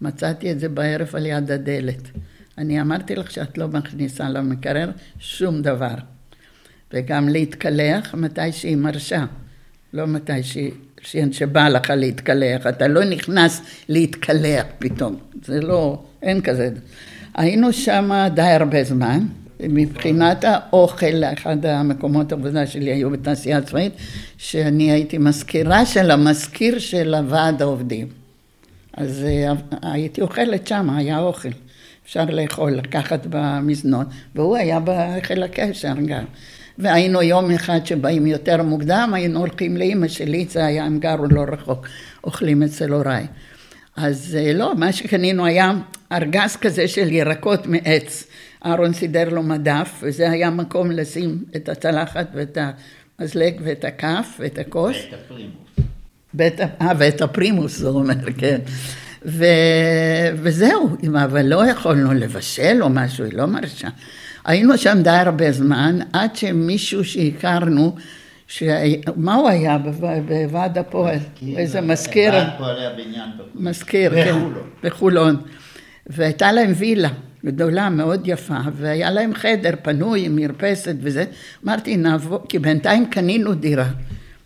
מצאתי 0.00 0.52
את 0.52 0.60
זה 0.60 0.68
בערב 0.68 1.08
על 1.12 1.26
יד 1.26 1.50
הדלת. 1.50 2.10
אני 2.58 2.80
אמרתי 2.80 3.16
לך 3.16 3.30
שאת 3.30 3.58
לא 3.58 3.68
מכניסה 3.68 4.30
למקרר 4.30 4.90
שום 5.18 5.62
דבר. 5.62 5.94
וגם 6.92 7.28
להתקלח 7.28 8.14
מתי 8.14 8.52
שהיא 8.52 8.76
מרשה. 8.76 9.24
לא 9.92 10.06
מתי 10.06 10.42
ש... 10.42 10.58
ש... 11.00 11.16
שבא 11.32 11.68
לך 11.68 11.90
להתקלח, 11.96 12.66
אתה 12.66 12.88
לא 12.88 13.04
נכנס 13.04 13.62
להתקלח 13.88 14.64
פתאום, 14.78 15.16
זה 15.44 15.60
לא, 15.60 16.02
אין 16.22 16.40
כזה. 16.40 16.70
היינו 17.34 17.72
שם 17.72 18.10
די 18.34 18.42
הרבה 18.42 18.84
זמן, 18.84 19.20
מבחינת 19.60 20.44
האוכל, 20.44 21.24
אחד 21.32 21.66
המקומות 21.66 22.32
העבודה 22.32 22.66
שלי 22.66 22.90
היו 22.90 23.10
בתעשייה 23.10 23.58
הצבאית, 23.58 23.92
שאני 24.38 24.92
הייתי 24.92 25.18
מזכירה 25.18 25.86
של 25.86 26.10
המזכיר 26.10 26.78
של 26.78 27.14
הוועד 27.14 27.62
העובדים. 27.62 28.08
אז 28.92 29.24
אה, 29.24 29.52
הייתי 29.92 30.20
אוכלת 30.20 30.66
שם, 30.66 30.90
היה 30.90 31.18
אוכל. 31.18 31.48
אפשר 32.04 32.24
לאכול, 32.24 32.72
לקחת 32.72 33.26
במזנון, 33.30 34.04
והוא 34.34 34.56
היה 34.56 34.78
בחיל 34.84 35.42
הקשר 35.42 35.94
גם. 36.06 36.24
והיינו 36.78 37.22
יום 37.22 37.50
אחד 37.50 37.86
שבאים 37.86 38.26
יותר 38.26 38.62
מוקדם, 38.62 39.10
היינו 39.14 39.40
הולכים 39.40 39.76
לאימא 39.76 40.08
שלי, 40.08 40.46
זה 40.50 40.64
היה, 40.64 40.84
הם 40.84 40.98
גרו 40.98 41.26
לא 41.30 41.44
רחוק, 41.52 41.86
אוכלים 42.24 42.62
אצל 42.62 42.92
הוריי. 42.92 43.26
אז 43.96 44.38
אה, 44.40 44.52
לא, 44.52 44.74
מה 44.76 44.92
שקנינו 44.92 45.46
היה 45.46 45.72
ארגז 46.12 46.56
כזה 46.56 46.88
של 46.88 47.12
ירקות 47.12 47.66
מעץ. 47.66 48.24
אהרון 48.66 48.92
סידר 48.92 49.28
לו 49.28 49.42
מדף, 49.42 49.98
וזה 50.02 50.30
היה 50.30 50.50
מקום 50.50 50.90
לשים 50.90 51.44
את 51.56 51.68
הצלחת 51.68 52.26
ואת 52.34 52.58
המזלג 53.18 53.54
ואת 53.64 53.84
הכף 53.84 54.26
ואת 54.38 54.58
הכוס. 54.58 54.96
ואת 54.96 55.20
הפרימוס. 55.24 55.68
בית, 56.34 56.60
אה, 56.60 56.92
ואת 56.98 57.22
הפרימוס, 57.22 57.82
הוא 57.82 58.00
אומר, 58.00 58.32
כן. 58.38 58.58
ו, 59.26 59.44
וזהו, 60.34 60.96
אבל 61.24 61.46
לא 61.46 61.66
יכולנו 61.66 62.12
לבשל 62.12 62.78
או 62.80 62.88
משהו, 62.88 63.24
היא 63.24 63.32
לא 63.32 63.46
מרשה. 63.46 63.88
היינו 64.48 64.78
שם 64.78 64.98
די 65.02 65.10
הרבה 65.10 65.52
זמן, 65.52 65.98
עד 66.12 66.36
שמישהו 66.36 67.04
שהכרנו, 67.04 67.96
ש... 68.46 68.62
מה 69.16 69.34
הוא 69.34 69.48
היה 69.48 69.78
בוועד 70.26 70.78
הפועל? 70.78 71.18
איזה 71.56 71.80
מזכיר? 71.80 72.32
ועד 72.32 72.46
פועלי 72.58 72.86
הבניין. 72.86 73.28
מזכיר, 73.54 74.10
כן. 74.10 74.30
בחולון. 74.30 74.62
בחולון. 74.82 75.36
והייתה 76.06 76.52
להם 76.52 76.72
וילה 76.76 77.08
גדולה, 77.44 77.90
מאוד 77.90 78.22
יפה, 78.24 78.58
והיה 78.72 79.10
להם 79.10 79.34
חדר 79.34 79.70
פנוי 79.82 80.26
עם 80.26 80.36
מרפסת 80.36 80.94
וזה. 81.00 81.24
אמרתי, 81.64 81.96
נעבור, 81.96 82.38
כי 82.48 82.58
בינתיים 82.58 83.06
קנינו 83.06 83.54
דירה. 83.54 83.88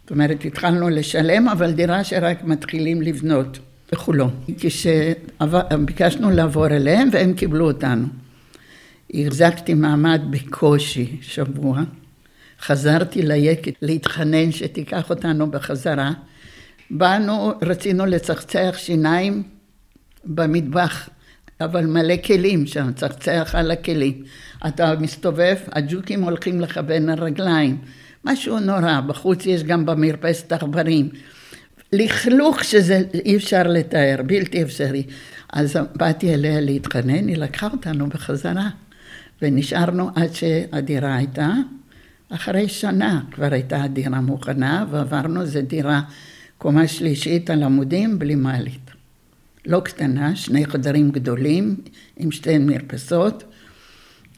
זאת 0.02 0.10
אומרת, 0.10 0.44
התחלנו 0.44 0.88
לשלם, 0.88 1.48
אבל 1.48 1.72
דירה 1.72 2.04
שרק 2.04 2.44
מתחילים 2.44 3.02
לבנות 3.02 3.58
בחולון. 3.92 4.30
כשביקשנו 4.58 6.30
לעבור 6.30 6.66
אליהם, 6.66 7.08
והם 7.12 7.32
קיבלו 7.32 7.66
אותנו. 7.66 8.06
החזקתי 9.14 9.74
מעמד 9.74 10.20
בקושי 10.30 11.16
שבוע. 11.20 11.80
חזרתי 12.60 13.22
ליקית 13.22 13.74
להתחנן 13.82 14.52
שתיקח 14.52 15.10
אותנו 15.10 15.50
בחזרה. 15.50 16.12
באנו, 16.90 17.52
רצינו 17.62 18.06
לצחצח 18.06 18.74
שיניים 18.76 19.42
במטבח, 20.24 21.08
אבל 21.60 21.86
מלא 21.86 22.14
כלים 22.16 22.66
שם, 22.66 22.92
צחצח 22.92 23.54
על 23.58 23.70
הכלים. 23.70 24.22
אתה 24.66 24.94
מסתובב, 25.00 25.56
הג'וקים 25.72 26.22
הולכים 26.22 26.60
לך 26.60 26.78
בין 26.78 27.08
הרגליים. 27.08 27.78
משהו 28.24 28.58
נורא, 28.58 29.00
בחוץ 29.06 29.46
יש 29.46 29.62
גם 29.62 29.86
במרפסת 29.86 30.52
עכברים. 30.52 31.08
לכלוך 31.92 32.64
שזה 32.64 33.02
אי 33.14 33.36
אפשר 33.36 33.62
לתאר, 33.62 34.16
בלתי 34.26 34.62
אפשרי. 34.62 35.02
אז 35.52 35.76
באתי 35.96 36.34
אליה 36.34 36.60
להתחנן, 36.60 37.28
היא 37.28 37.36
לקחה 37.36 37.68
אותנו 37.72 38.08
בחזרה. 38.08 38.68
ונשארנו 39.42 40.10
עד 40.14 40.34
שהדירה 40.34 41.16
הייתה. 41.16 41.52
אחרי 42.28 42.68
שנה 42.68 43.20
כבר 43.32 43.52
הייתה 43.52 43.82
הדירה 43.82 44.20
מוכנה, 44.20 44.86
ועברנו, 44.90 45.46
זו 45.46 45.62
דירה 45.62 46.00
קומה 46.58 46.88
שלישית 46.88 47.50
על 47.50 47.62
עמודים 47.62 48.18
בלי 48.18 48.34
מעלית. 48.34 48.90
לא 49.66 49.80
קטנה, 49.80 50.36
שני 50.36 50.66
חדרים 50.66 51.10
גדולים 51.10 51.76
עם 52.16 52.30
שתי 52.30 52.58
מרפסות, 52.58 53.44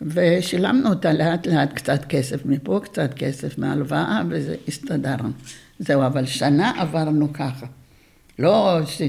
ושילמנו 0.03 0.89
אותה 0.89 1.13
לאט 1.13 1.47
לאט 1.47 1.73
קצת 1.73 2.05
כסף 2.05 2.47
מפה, 2.47 2.81
קצת 2.83 3.15
כסף 3.15 3.59
מהלוואה, 3.59 4.23
וזה 4.29 4.57
הסתדרנו. 4.69 5.31
זהו, 5.79 6.07
אבל 6.07 6.27
שנה 6.27 6.73
עברנו 6.81 7.33
ככה. 7.33 7.67
לא, 8.39 8.81
ש... 8.87 9.03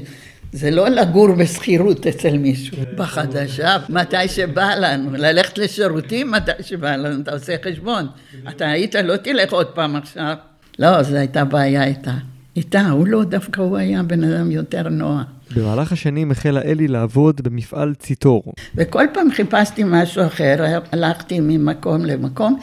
זה 0.52 0.70
לא 0.70 0.88
לגור 0.88 1.34
בשכירות 1.34 2.06
אצל 2.06 2.38
מישהו. 2.38 2.76
בחדשה, 2.96 3.76
מתי 3.88 4.28
שבא 4.28 4.74
לנו, 4.74 5.10
ללכת 5.12 5.58
לשירותים 5.58 6.30
מתי 6.30 6.52
שבא 6.60 6.96
לנו, 6.96 7.22
אתה 7.22 7.32
עושה 7.32 7.56
חשבון. 7.64 8.06
אתה 8.48 8.68
היית, 8.68 8.94
לא 8.94 9.16
תלך 9.16 9.52
עוד 9.52 9.66
פעם 9.66 9.96
עכשיו. 9.96 10.34
לא, 10.78 11.02
זו 11.02 11.16
הייתה 11.16 11.44
בעיה 11.44 11.84
איתה. 11.84 12.14
איתה, 12.56 12.88
הוא 12.90 13.06
לא, 13.06 13.24
דווקא 13.24 13.60
הוא 13.60 13.76
היה 13.76 14.02
בן 14.02 14.24
אדם 14.24 14.50
יותר 14.50 14.88
נוח. 14.88 15.22
במהלך 15.56 15.92
השנים 15.92 16.30
החלה 16.30 16.62
אלי 16.62 16.88
לעבוד 16.88 17.40
במפעל 17.40 17.94
ציטור. 17.94 18.52
וכל 18.74 19.04
פעם 19.14 19.30
חיפשתי 19.30 19.82
משהו 19.86 20.26
אחר, 20.26 20.80
הלכתי 20.92 21.40
ממקום 21.40 22.04
למקום, 22.04 22.60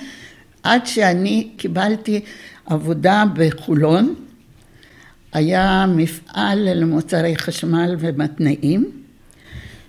עד 0.64 0.86
שאני 0.86 1.50
קיבלתי 1.58 2.22
עבודה 2.66 3.24
בחולון, 3.36 4.16
היה 5.34 5.86
מפעל 5.96 6.70
למוצרי 6.74 7.36
חשמל 7.36 7.96
ומתנאים, 8.00 8.92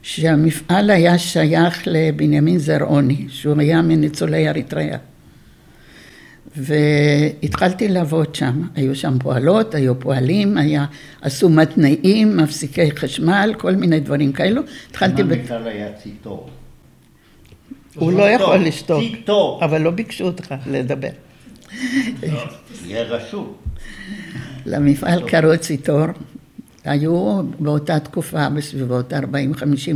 שהמפעל 0.02 0.90
היה 0.90 1.18
שייך 1.18 1.82
לבנימין 1.86 2.58
זרעוני, 2.58 3.26
שהוא 3.28 3.60
היה 3.60 3.82
מניצולי 3.82 4.48
אריתריאה. 4.48 4.98
והתחלתי 6.56 7.88
לעבוד 7.88 8.34
שם, 8.34 8.62
היו 8.74 8.94
שם 8.94 9.18
פועלות, 9.18 9.74
היו 9.74 10.00
פועלים, 10.00 10.56
היה, 10.58 10.86
עשו 11.22 11.48
מתנאים, 11.48 12.36
מפסיקי 12.36 12.90
חשמל, 12.96 13.54
כל 13.58 13.72
מיני 13.72 14.00
דברים 14.00 14.32
כאלו. 14.32 14.62
התחלתי 14.90 15.22
ב... 15.22 15.32
המפעל 15.32 15.66
היה 15.66 15.92
ציטור. 15.92 16.50
הוא 17.94 18.12
לא 18.12 18.30
יכול 18.30 18.56
לשתוק. 18.56 19.02
אבל 19.60 19.80
לא 19.80 19.90
ביקשו 19.90 20.24
אותך 20.24 20.54
לדבר. 20.66 21.08
יהיה 22.86 23.02
רשום. 23.02 23.54
למפעל 24.66 25.28
קראו 25.28 25.58
ציטור, 25.58 26.06
היו 26.84 27.42
באותה 27.58 28.00
תקופה 28.00 28.48
בסביבות 28.48 29.12
40-50 29.12 29.16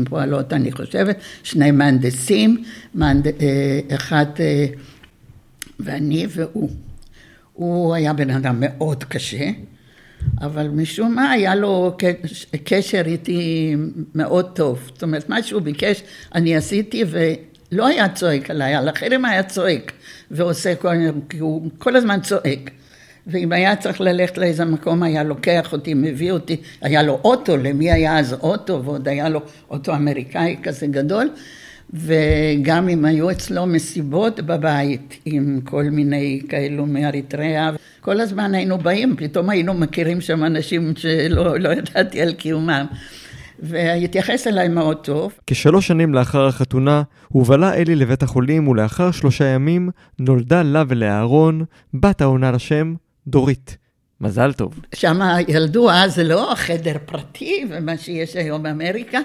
פועלות 0.08 0.52
אני 0.52 0.72
חושבת, 0.72 1.16
שני 1.42 1.70
מהנדסים, 1.70 2.64
מהנד... 2.94 3.26
אחד 3.94 4.26
ואני 5.80 6.26
והוא. 6.30 6.70
הוא 7.52 7.94
היה 7.94 8.12
בן 8.12 8.30
אדם 8.30 8.56
מאוד 8.58 9.04
קשה, 9.04 9.50
אבל 10.40 10.68
משום 10.68 11.14
מה 11.14 11.30
היה 11.30 11.54
לו 11.54 11.96
קשר 12.64 13.02
איתי 13.06 13.74
מאוד 14.14 14.50
טוב. 14.54 14.90
זאת 14.92 15.02
אומרת, 15.02 15.28
מה 15.28 15.42
שהוא 15.42 15.62
ביקש 15.62 16.02
אני 16.34 16.56
עשיתי 16.56 17.04
ולא 17.10 17.86
היה 17.86 18.08
צועק 18.08 18.50
עליי, 18.50 18.74
על 18.74 18.90
אחרים 18.90 19.24
היה 19.24 19.42
צועק 19.42 19.92
ועושה 20.30 20.74
כל, 20.74 20.94
כי 21.28 21.38
הוא 21.38 21.70
כל 21.78 21.96
הזמן 21.96 22.20
צועק. 22.20 22.70
ואם 23.28 23.52
היה 23.52 23.76
צריך 23.76 24.00
ללכת 24.00 24.38
לאיזה 24.38 24.64
מקום, 24.64 25.02
היה 25.02 25.22
לוקח 25.22 25.72
אותי, 25.72 25.94
מביא 25.94 26.32
אותי, 26.32 26.56
היה 26.80 27.02
לו 27.02 27.20
אוטו, 27.24 27.56
למי 27.56 27.92
היה 27.92 28.18
אז 28.18 28.32
אוטו, 28.32 28.84
ועוד 28.84 29.08
היה 29.08 29.28
לו 29.28 29.40
אוטו 29.70 29.94
אמריקאי 29.94 30.56
כזה 30.62 30.86
גדול, 30.86 31.30
וגם 31.94 32.88
אם 32.88 33.04
היו 33.04 33.30
אצלו 33.30 33.66
מסיבות 33.66 34.40
בבית, 34.40 35.16
עם 35.24 35.60
כל 35.64 35.84
מיני 35.84 36.40
כאלו 36.48 36.86
מאריתריאה, 36.86 37.70
כל 38.00 38.20
הזמן 38.20 38.54
היינו 38.54 38.78
באים, 38.78 39.16
פתאום 39.16 39.50
היינו 39.50 39.74
מכירים 39.74 40.20
שם 40.20 40.44
אנשים 40.44 40.92
שלא 40.96 41.58
לא 41.58 41.68
ידעתי 41.68 42.22
על 42.22 42.32
קיומם. 42.32 42.86
והתייחס 43.62 44.46
אליי 44.46 44.68
מאוד 44.68 44.96
טוב. 44.96 45.32
כשלוש 45.46 45.86
שנים 45.86 46.14
לאחר 46.14 46.46
החתונה, 46.46 47.02
הובלה 47.28 47.74
אלי 47.74 47.94
לבית 47.94 48.22
החולים, 48.22 48.68
ולאחר 48.68 49.10
שלושה 49.10 49.44
ימים 49.44 49.90
נולדה 50.18 50.62
לה 50.62 50.82
ולאהרון 50.88 51.64
בת 51.94 52.20
העונה 52.20 52.52
לשם 52.52 52.94
דורית. 53.28 53.76
מזל 54.20 54.52
טוב. 54.52 54.80
שם 54.94 55.20
ילדו 55.48 55.90
אז 55.90 56.14
זה 56.14 56.24
לא 56.24 56.52
חדר 56.56 56.96
פרטי 57.06 57.64
ומה 57.70 57.96
שיש 57.96 58.36
היום 58.36 58.62
באמריקה, 58.62 59.18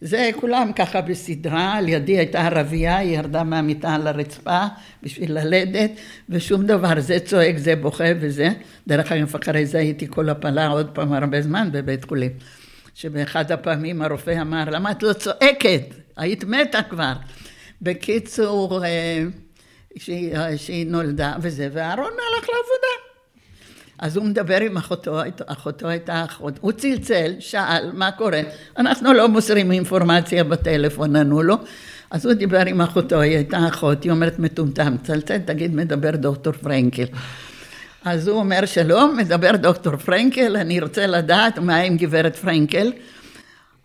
זה 0.00 0.30
כולם 0.40 0.70
ככה 0.76 1.00
בסדרה, 1.00 1.74
על 1.74 1.88
ידי 1.88 2.18
הייתה 2.18 2.46
ערבייה, 2.46 2.98
היא 2.98 3.18
ירדה 3.18 3.44
מהמיטה 3.44 3.94
על 3.94 4.06
הרצפה 4.06 4.64
בשביל 5.02 5.32
ללדת, 5.32 5.90
ושום 6.28 6.66
דבר, 6.66 7.00
זה 7.00 7.20
צועק, 7.20 7.58
זה 7.58 7.76
בוכה 7.76 8.04
וזה. 8.20 8.48
דרך 8.86 9.12
אגב, 9.12 9.36
אחרי 9.42 9.66
זה 9.66 9.78
הייתי 9.78 10.06
כל 10.10 10.28
הפלה 10.28 10.66
עוד 10.66 10.90
פעם 10.92 11.12
הרבה 11.12 11.42
זמן 11.42 11.68
בבית 11.72 12.04
חולים. 12.04 12.30
שבאחד 12.94 13.52
הפעמים 13.52 14.02
הרופא 14.02 14.40
אמר, 14.40 14.64
למה 14.70 14.90
את 14.90 15.02
לא 15.02 15.12
צועקת? 15.12 15.82
היית 16.16 16.44
מתה 16.44 16.82
כבר. 16.82 17.12
בקיצור, 17.82 18.80
שהיא, 19.96 20.34
שהיא 20.56 20.86
נולדה 20.86 21.34
וזה, 21.40 21.68
ואהרון 21.72 22.12
הלך 22.12 22.48
לעבודה. 22.48 23.07
אז 23.98 24.16
הוא 24.16 24.24
מדבר 24.24 24.60
עם 24.60 24.76
אחותו, 24.76 25.20
אחותו 25.46 25.88
הייתה 25.88 26.24
אחות, 26.24 26.58
הוא 26.60 26.72
צלצל, 26.72 27.32
שאל 27.38 27.90
מה 27.92 28.10
קורה, 28.10 28.40
אנחנו 28.76 29.12
לא 29.12 29.28
מוסרים 29.28 29.72
אינפורמציה 29.72 30.44
בטלפון, 30.44 31.16
ענו 31.16 31.42
לו, 31.42 31.56
אז 32.10 32.26
הוא 32.26 32.34
דיבר 32.34 32.66
עם 32.66 32.80
אחותו, 32.80 33.20
היא 33.20 33.36
הייתה 33.36 33.68
אחות, 33.68 34.04
היא 34.04 34.12
אומרת 34.12 34.38
מטומטם, 34.38 34.96
צלצל, 35.02 35.38
תגיד 35.38 35.74
מדבר 35.74 36.10
דוקטור 36.10 36.52
פרנקל. 36.52 37.04
אז 38.04 38.28
הוא 38.28 38.38
אומר 38.38 38.66
שלום, 38.66 39.16
מדבר 39.16 39.56
דוקטור 39.56 39.96
פרנקל, 39.96 40.56
אני 40.56 40.80
רוצה 40.80 41.06
לדעת 41.06 41.58
מה 41.58 41.76
עם 41.76 41.96
גברת 41.96 42.36
פרנקל. 42.36 42.92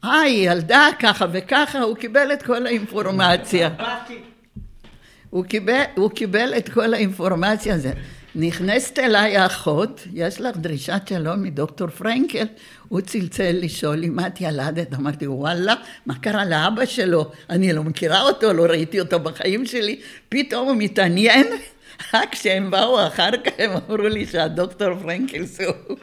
אה, 0.03 0.20
היא 0.20 0.49
ילדה 0.51 0.88
ככה 0.99 1.26
וככה, 1.32 1.82
הוא 1.82 1.95
קיבל 1.95 2.34
את 2.34 2.43
כל 2.43 2.66
האינפורמציה. 2.66 3.70
הוא 5.30 5.45
קיבל, 5.45 5.82
הוא 5.95 6.11
קיבל 6.11 6.53
את 6.57 6.70
כל 6.70 6.93
האינפורמציה 6.93 7.76
הזאת. 7.76 7.93
נכנסת 8.36 9.00
אליי 9.00 9.38
האחות, 9.38 10.08
יש 10.14 10.42
לך 10.42 10.58
דרישת 10.58 11.02
שלום 11.10 11.44
מדוקטור 11.44 11.88
פרנקל, 11.88 12.46
הוא 12.88 13.02
צלצל 13.02 13.52
לשאול 13.52 14.04
אם 14.04 14.20
את 14.20 14.42
ילדת, 14.42 14.94
אמרתי 14.94 15.28
וואלה, 15.28 15.74
מה 16.06 16.16
קרה 16.16 16.46
לאבא 16.46 16.86
שלו? 16.86 17.32
אני 17.50 17.74
לא 17.74 17.84
מכירה 17.84 18.22
אותו, 18.22 18.54
לא 18.54 18.64
ראיתי 18.64 19.00
אותו 19.00 19.20
בחיים 19.20 19.66
שלי, 19.66 20.00
פתאום 20.30 20.68
הוא 20.68 20.76
מתעניין, 20.78 21.48
רק 22.14 22.32
כשהם 22.32 22.72
באו 22.72 23.08
אחר 23.08 23.32
כך 23.44 23.52
הם 23.58 23.72
אמרו 23.72 24.08
לי 24.08 24.26
שהדוקטור 24.26 24.96
פרנקל 25.02 25.44
הוא. 25.66 25.98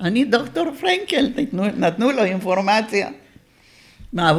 אני 0.00 0.24
דוקטור 0.24 0.66
פרנקל, 0.80 1.26
נתנו, 1.36 1.64
נתנו 1.76 2.12
לו 2.12 2.24
אינפורמציה. 2.24 3.08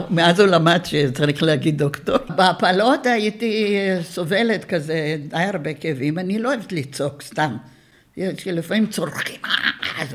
מאז 0.10 0.40
הוא 0.40 0.48
למד 0.48 0.86
שצריך 0.86 1.44
להגיד 1.44 1.78
דוקטור. 1.78 2.18
בהפלות 2.36 3.06
הייתי 3.06 3.78
סובלת 4.02 4.66
כזה 4.66 5.18
די 5.30 5.38
הרבה 5.38 5.74
כאבים, 5.74 6.20
אני 6.20 6.40
לא 6.40 6.50
אוהבת 6.50 6.72
לצעוק 6.72 7.22
סתם. 7.22 7.58
שלפעמים 8.38 8.88
צורכים, 8.88 9.40
"אה, 9.46 10.06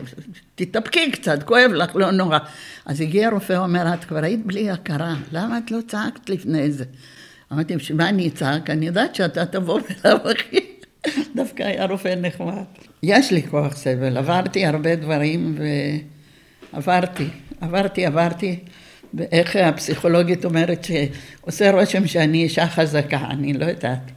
תתאפקי 0.55 1.11
קצת, 1.11 1.43
כואב 1.43 1.71
לך, 1.75 1.97
לא 1.97 2.11
נורא. 2.11 2.39
אז 2.87 3.01
הגיע 3.01 3.29
הרופא, 3.29 3.53
אומר, 3.53 3.95
את 3.95 4.05
כבר 4.05 4.25
היית 4.25 4.47
בלי 4.47 4.71
הכרה, 4.71 5.15
למה 5.33 5.59
את 5.59 5.71
לא 5.71 5.79
צעקת 5.89 6.31
לפני 6.31 6.73
זה? 6.73 6.85
אמרתי, 7.53 7.77
בשביל 7.77 7.99
מה 7.99 8.09
אני 8.09 8.29
אצעק? 8.29 8.71
אני 8.71 8.87
יודעת 8.87 9.15
שאתה 9.15 9.47
תבוא 9.47 9.81
בלאו 9.81 10.31
הכי. 10.31 10.61
דווקא 11.37 11.63
היה 11.63 11.85
רופא 11.85 12.15
נחמד. 12.21 12.63
יש 13.03 13.33
לי 13.33 13.43
כוח 13.43 13.77
סבל, 13.77 14.17
עברתי 14.17 14.67
הרבה 14.67 14.97
דברים 14.97 15.59
ועברתי, 16.73 17.29
עברתי, 17.61 18.07
עברתי. 18.07 18.61
ואיך 19.15 19.57
הפסיכולוגית 19.57 20.45
אומרת 20.45 20.85
שעושה 20.85 21.71
רושם 21.71 22.07
שאני 22.07 22.43
אישה 22.43 22.67
חזקה, 22.67 23.19
אני 23.31 23.53
לא 23.53 23.65
יודעת. 23.65 24.11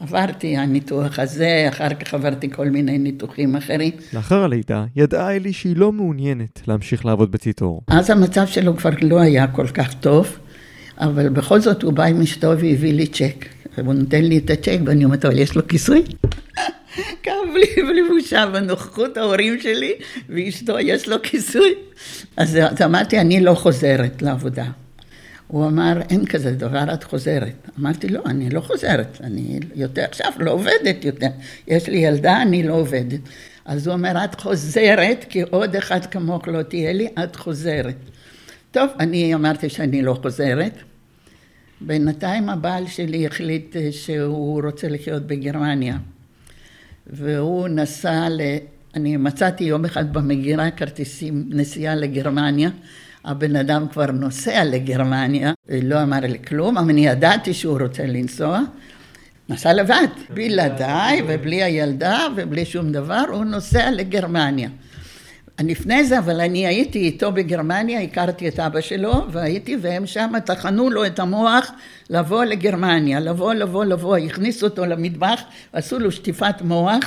עברתי 0.00 0.56
הניתוח 0.56 1.18
הזה, 1.18 1.66
אחר 1.68 1.94
כך 1.94 2.14
עברתי 2.14 2.50
כל 2.50 2.68
מיני 2.68 2.98
ניתוחים 2.98 3.56
אחרים. 3.56 3.92
לאחר 4.12 4.44
הלידה 4.44 4.84
ידעה 4.96 5.36
אלי 5.36 5.52
שהיא 5.52 5.76
לא 5.76 5.92
מעוניינת 5.92 6.60
להמשיך 6.66 7.06
לעבוד 7.06 7.32
בציטור. 7.32 7.82
אז 7.88 8.10
המצב 8.10 8.46
שלו 8.46 8.76
כבר 8.76 8.90
לא 9.02 9.20
היה 9.20 9.46
כל 9.46 9.66
כך 9.66 9.94
טוב, 9.94 10.38
אבל 10.98 11.28
בכל 11.28 11.60
זאת 11.60 11.82
הוא 11.82 11.92
בא 11.92 12.04
עם 12.04 12.20
אשתו 12.20 12.48
והביא 12.48 12.92
לי 12.92 13.06
צ'ק. 13.06 13.46
והוא 13.78 13.94
נותן 13.94 14.24
לי 14.24 14.38
את 14.38 14.50
הצ'ק 14.50 14.78
ואני 14.86 15.04
אומרת, 15.04 15.24
אבל 15.24 15.38
יש 15.38 15.56
לו 15.56 15.68
כיסוי? 15.68 16.02
כאב 17.22 17.54
לי 17.54 17.82
בלי 17.82 18.02
בושה 18.08 18.46
בנוכחות 18.46 19.16
ההורים 19.16 19.60
שלי, 19.60 19.92
ואשתו 20.28 20.78
יש 20.78 21.08
לו 21.08 21.22
כיסוי. 21.22 21.74
אז, 22.36 22.58
אמרתי, 22.84 23.20
אני 23.20 23.40
לא 23.40 23.54
חוזרת 23.54 24.22
לעבודה. 24.22 24.64
הוא 25.46 25.66
אמר, 25.66 26.00
אין 26.10 26.26
כזה 26.26 26.50
דבר, 26.50 26.84
את 26.94 27.04
חוזרת. 27.04 27.68
אמרתי, 27.80 28.08
לא, 28.08 28.22
אני 28.26 28.50
לא 28.50 28.60
חוזרת, 28.60 29.18
אני 29.20 29.60
יותר 29.74 30.04
עכשיו 30.04 30.32
לא 30.38 30.50
עובדת 30.50 31.04
יותר. 31.04 31.26
יש 31.68 31.88
לי 31.88 31.98
ילדה, 31.98 32.42
אני 32.42 32.62
לא 32.62 32.74
עובדת. 32.74 33.20
אז 33.64 33.86
הוא 33.86 33.94
אומר, 33.94 34.24
את 34.24 34.40
חוזרת, 34.40 35.24
כי 35.28 35.42
עוד 35.42 35.76
אחד 35.76 36.06
כמוך 36.06 36.48
לא 36.48 36.62
תהיה 36.62 36.92
לי, 36.92 37.08
את 37.24 37.36
חוזרת. 37.36 37.96
טוב, 38.70 38.90
אני 39.00 39.34
אמרתי 39.34 39.68
שאני 39.68 40.02
לא 40.02 40.18
חוזרת. 40.22 40.72
בינתיים 41.80 42.48
הבעל 42.48 42.86
שלי 42.86 43.26
החליט 43.26 43.76
שהוא 43.90 44.62
רוצה 44.64 44.88
לחיות 44.88 45.26
בגרמניה. 45.26 45.96
והוא 47.12 47.68
נסע 47.68 48.28
ל... 48.28 48.40
אני 48.94 49.16
מצאתי 49.16 49.64
יום 49.64 49.84
אחד 49.84 50.12
במגירה 50.12 50.70
כרטיסים 50.70 51.44
נסיעה 51.48 51.94
לגרמניה. 51.94 52.70
הבן 53.24 53.56
אדם 53.56 53.86
כבר 53.92 54.06
נוסע 54.06 54.64
לגרמניה, 54.64 55.52
לא 55.82 56.02
אמר 56.02 56.20
לי 56.20 56.38
כלום, 56.48 56.78
אבל 56.78 56.90
אני 56.90 57.06
ידעתי 57.06 57.54
שהוא 57.54 57.78
רוצה 57.80 58.06
לנסוע. 58.06 58.60
נסע 59.48 59.72
לבד, 59.72 60.06
בלעדיי 60.34 61.22
ובלי 61.28 61.62
הילדה 61.62 62.26
ובלי 62.36 62.64
שום 62.64 62.92
דבר, 62.92 63.24
הוא 63.32 63.44
נוסע 63.44 63.90
לגרמניה. 63.90 64.68
לפני 65.68 66.04
זה, 66.04 66.18
אבל 66.18 66.40
אני 66.40 66.66
הייתי 66.66 66.98
איתו 66.98 67.32
בגרמניה, 67.32 68.00
הכרתי 68.00 68.48
את 68.48 68.60
אבא 68.60 68.80
שלו, 68.80 69.12
והייתי, 69.32 69.76
והם 69.80 70.06
שם 70.06 70.32
טחנו 70.44 70.90
לו 70.90 71.06
את 71.06 71.18
המוח 71.18 71.70
לבוא 72.10 72.44
לגרמניה, 72.44 73.20
לבוא, 73.20 73.54
לבוא, 73.54 73.84
לבוא, 73.84 74.16
הכניסו 74.16 74.66
אותו 74.66 74.86
למטבח, 74.86 75.42
עשו 75.72 75.98
לו 75.98 76.12
שטיפת 76.12 76.62
מוח, 76.62 77.04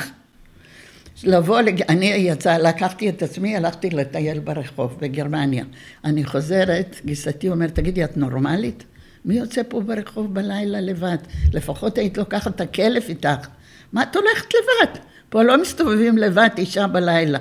לבוא, 1.23 1.61
לג... 1.61 1.81
אני 1.81 2.05
יצא, 2.05 2.57
לקחתי 2.57 3.09
את 3.09 3.23
עצמי, 3.23 3.57
הלכתי 3.57 3.89
לטייל 3.89 4.39
ברחוב 4.39 4.97
בגרמניה. 4.99 5.63
אני 6.05 6.25
חוזרת, 6.25 7.01
גיסתי 7.05 7.49
אומרת, 7.49 7.75
תגידי, 7.75 8.03
את 8.03 8.17
נורמלית? 8.17 8.83
מי 9.25 9.35
יוצא 9.35 9.61
פה 9.67 9.81
ברחוב 9.81 10.33
בלילה 10.33 10.81
לבד? 10.81 11.17
לפחות 11.53 11.97
היית 11.97 12.17
לוקחת 12.17 12.55
את 12.55 12.61
הכלב 12.61 13.03
איתך. 13.09 13.47
מה 13.93 14.03
את 14.03 14.15
הולכת 14.15 14.47
לבד? 14.53 14.99
פה 15.29 15.43
לא 15.43 15.61
מסתובבים 15.61 16.17
לבד 16.17 16.49
אישה 16.57 16.87
בלילה. 16.87 17.39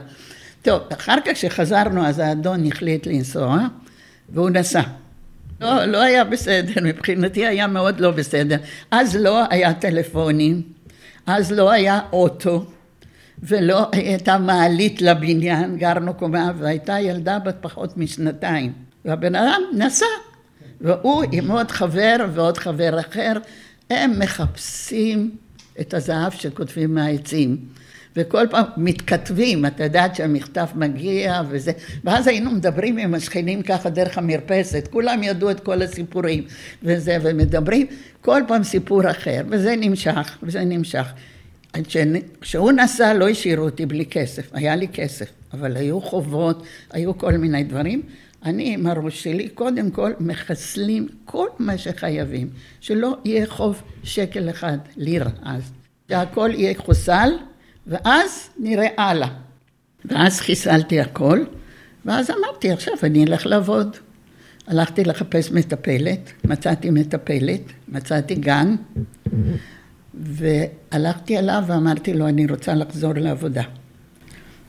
טוב, 0.62 0.82
אחר 0.92 1.16
כך 1.24 1.32
כשחזרנו, 1.32 2.06
אז 2.06 2.18
האדון 2.18 2.66
החליט 2.66 3.06
לנסוע, 3.06 3.58
והוא 4.28 4.50
נסע. 4.50 4.82
לא, 5.60 5.84
לא 5.84 6.02
היה 6.02 6.24
בסדר, 6.24 6.72
מבחינתי 6.84 7.46
היה 7.46 7.66
מאוד 7.66 8.00
לא 8.00 8.10
בסדר. 8.10 8.56
אז 8.90 9.16
לא 9.16 9.44
היה 9.50 9.74
טלפונים, 9.74 10.62
אז 11.26 11.52
לא 11.52 11.70
היה 11.70 12.00
אוטו, 12.12 12.64
ולא 13.42 13.88
הייתה 13.92 14.38
מעלית 14.38 15.02
לבניין, 15.02 15.76
גרנו 15.76 16.14
קומה, 16.14 16.52
והייתה 16.58 17.00
ילדה 17.00 17.38
בת 17.38 17.56
פחות 17.60 17.96
משנתיים. 17.96 18.72
והבן 19.04 19.34
אדם 19.34 19.60
נסע, 19.72 20.06
והוא 20.80 21.24
עם 21.32 21.50
עוד 21.50 21.70
חבר 21.70 22.16
ועוד 22.34 22.58
חבר 22.58 23.00
אחר, 23.00 23.32
הם 23.90 24.18
מחפשים 24.18 25.36
את 25.80 25.94
הזהב 25.94 26.32
שכותבים 26.32 26.94
מהעצים. 26.94 27.56
וכל 28.16 28.46
פעם 28.50 28.64
מתכתבים, 28.76 29.66
את 29.66 29.80
יודעת 29.80 30.16
שהמכתב 30.16 30.66
מגיע 30.74 31.42
וזה, 31.48 31.72
ואז 32.04 32.26
היינו 32.26 32.50
מדברים 32.50 32.98
עם 32.98 33.14
השכנים 33.14 33.62
ככה 33.62 33.90
דרך 33.90 34.18
המרפסת, 34.18 34.88
כולם 34.90 35.22
ידעו 35.22 35.50
את 35.50 35.60
כל 35.60 35.82
הסיפורים 35.82 36.44
וזה, 36.82 37.18
ומדברים 37.22 37.86
כל 38.20 38.42
פעם 38.48 38.62
סיפור 38.62 39.10
אחר, 39.10 39.42
וזה 39.48 39.74
נמשך, 39.76 40.38
וזה 40.42 40.64
נמשך. 40.64 41.12
כשהוא 42.40 42.72
נסע 42.72 43.14
לא 43.14 43.28
השאירו 43.28 43.64
אותי 43.64 43.86
בלי 43.86 44.06
כסף, 44.06 44.50
היה 44.52 44.76
לי 44.76 44.88
כסף, 44.88 45.30
אבל 45.52 45.76
היו 45.76 46.00
חובות, 46.00 46.62
היו 46.90 47.18
כל 47.18 47.32
מיני 47.32 47.64
דברים. 47.64 48.02
אני 48.44 48.74
עם 48.74 48.86
הראש 48.86 49.22
שלי, 49.22 49.48
קודם 49.48 49.90
כל 49.90 50.12
מחסלים 50.20 51.08
כל 51.24 51.48
מה 51.58 51.78
שחייבים, 51.78 52.48
שלא 52.80 53.16
יהיה 53.24 53.46
חוב 53.46 53.82
שקל 54.04 54.50
אחד, 54.50 54.78
לירה 54.96 55.30
אז, 55.42 55.72
שהכל 56.08 56.50
יהיה 56.54 56.74
חוסל 56.76 57.30
ואז 57.86 58.50
נראה 58.58 58.88
הלאה. 58.98 59.28
ואז 60.04 60.40
חיסלתי 60.40 61.00
הכל, 61.00 61.44
ואז 62.04 62.30
אמרתי, 62.30 62.70
עכשיו 62.72 62.94
אני 63.02 63.24
אלך 63.24 63.46
לעבוד. 63.46 63.96
הלכתי 64.66 65.04
לחפש 65.04 65.50
מטפלת, 65.50 66.32
מצאתי 66.44 66.90
מטפלת, 66.90 67.60
מצאתי 67.88 68.34
גן, 68.34 68.76
והלכתי 70.14 71.38
אליו 71.38 71.62
ואמרתי 71.66 72.14
לו, 72.14 72.28
אני 72.28 72.46
רוצה 72.46 72.74
לחזור 72.74 73.12
לעבודה. 73.14 73.62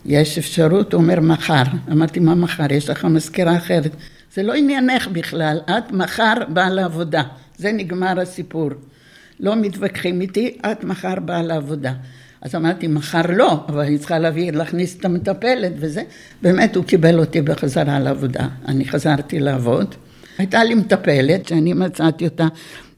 יש 0.05 0.37
אפשרות? 0.37 0.93
הוא 0.93 1.01
אומר, 1.01 1.19
מחר. 1.19 1.63
אמרתי, 1.91 2.19
מה 2.19 2.35
מחר? 2.35 2.73
יש 2.73 2.89
לך 2.89 3.05
מזכירה 3.05 3.57
אחרת. 3.57 3.91
זה 4.33 4.43
לא 4.43 4.53
עניינך 4.53 5.07
בכלל, 5.07 5.59
את 5.69 5.91
מחר 5.91 6.33
באה 6.49 6.69
לעבודה. 6.69 7.23
זה 7.57 7.71
נגמר 7.71 8.19
הסיפור. 8.19 8.69
לא 9.39 9.55
מתווכחים 9.55 10.21
איתי, 10.21 10.57
את 10.71 10.83
מחר 10.83 11.19
באה 11.19 11.41
לעבודה. 11.41 11.93
אז 12.43 12.55
אמרתי, 12.55 12.87
מחר 12.87 13.21
לא, 13.29 13.59
אבל 13.67 13.79
אני 13.79 13.97
צריכה 13.97 14.19
להביא, 14.19 14.51
להכניס 14.51 14.97
את 14.99 15.05
המטפלת 15.05 15.71
וזה. 15.75 16.03
באמת 16.41 16.75
הוא 16.75 16.83
קיבל 16.83 17.19
אותי 17.19 17.41
בחזרה 17.41 17.99
לעבודה. 17.99 18.47
אני 18.67 18.85
חזרתי 18.85 19.39
לעבוד. 19.39 19.95
הייתה 20.37 20.63
לי 20.63 20.75
מטפלת, 20.75 21.47
שאני 21.47 21.73
מצאתי 21.73 22.25
אותה 22.25 22.47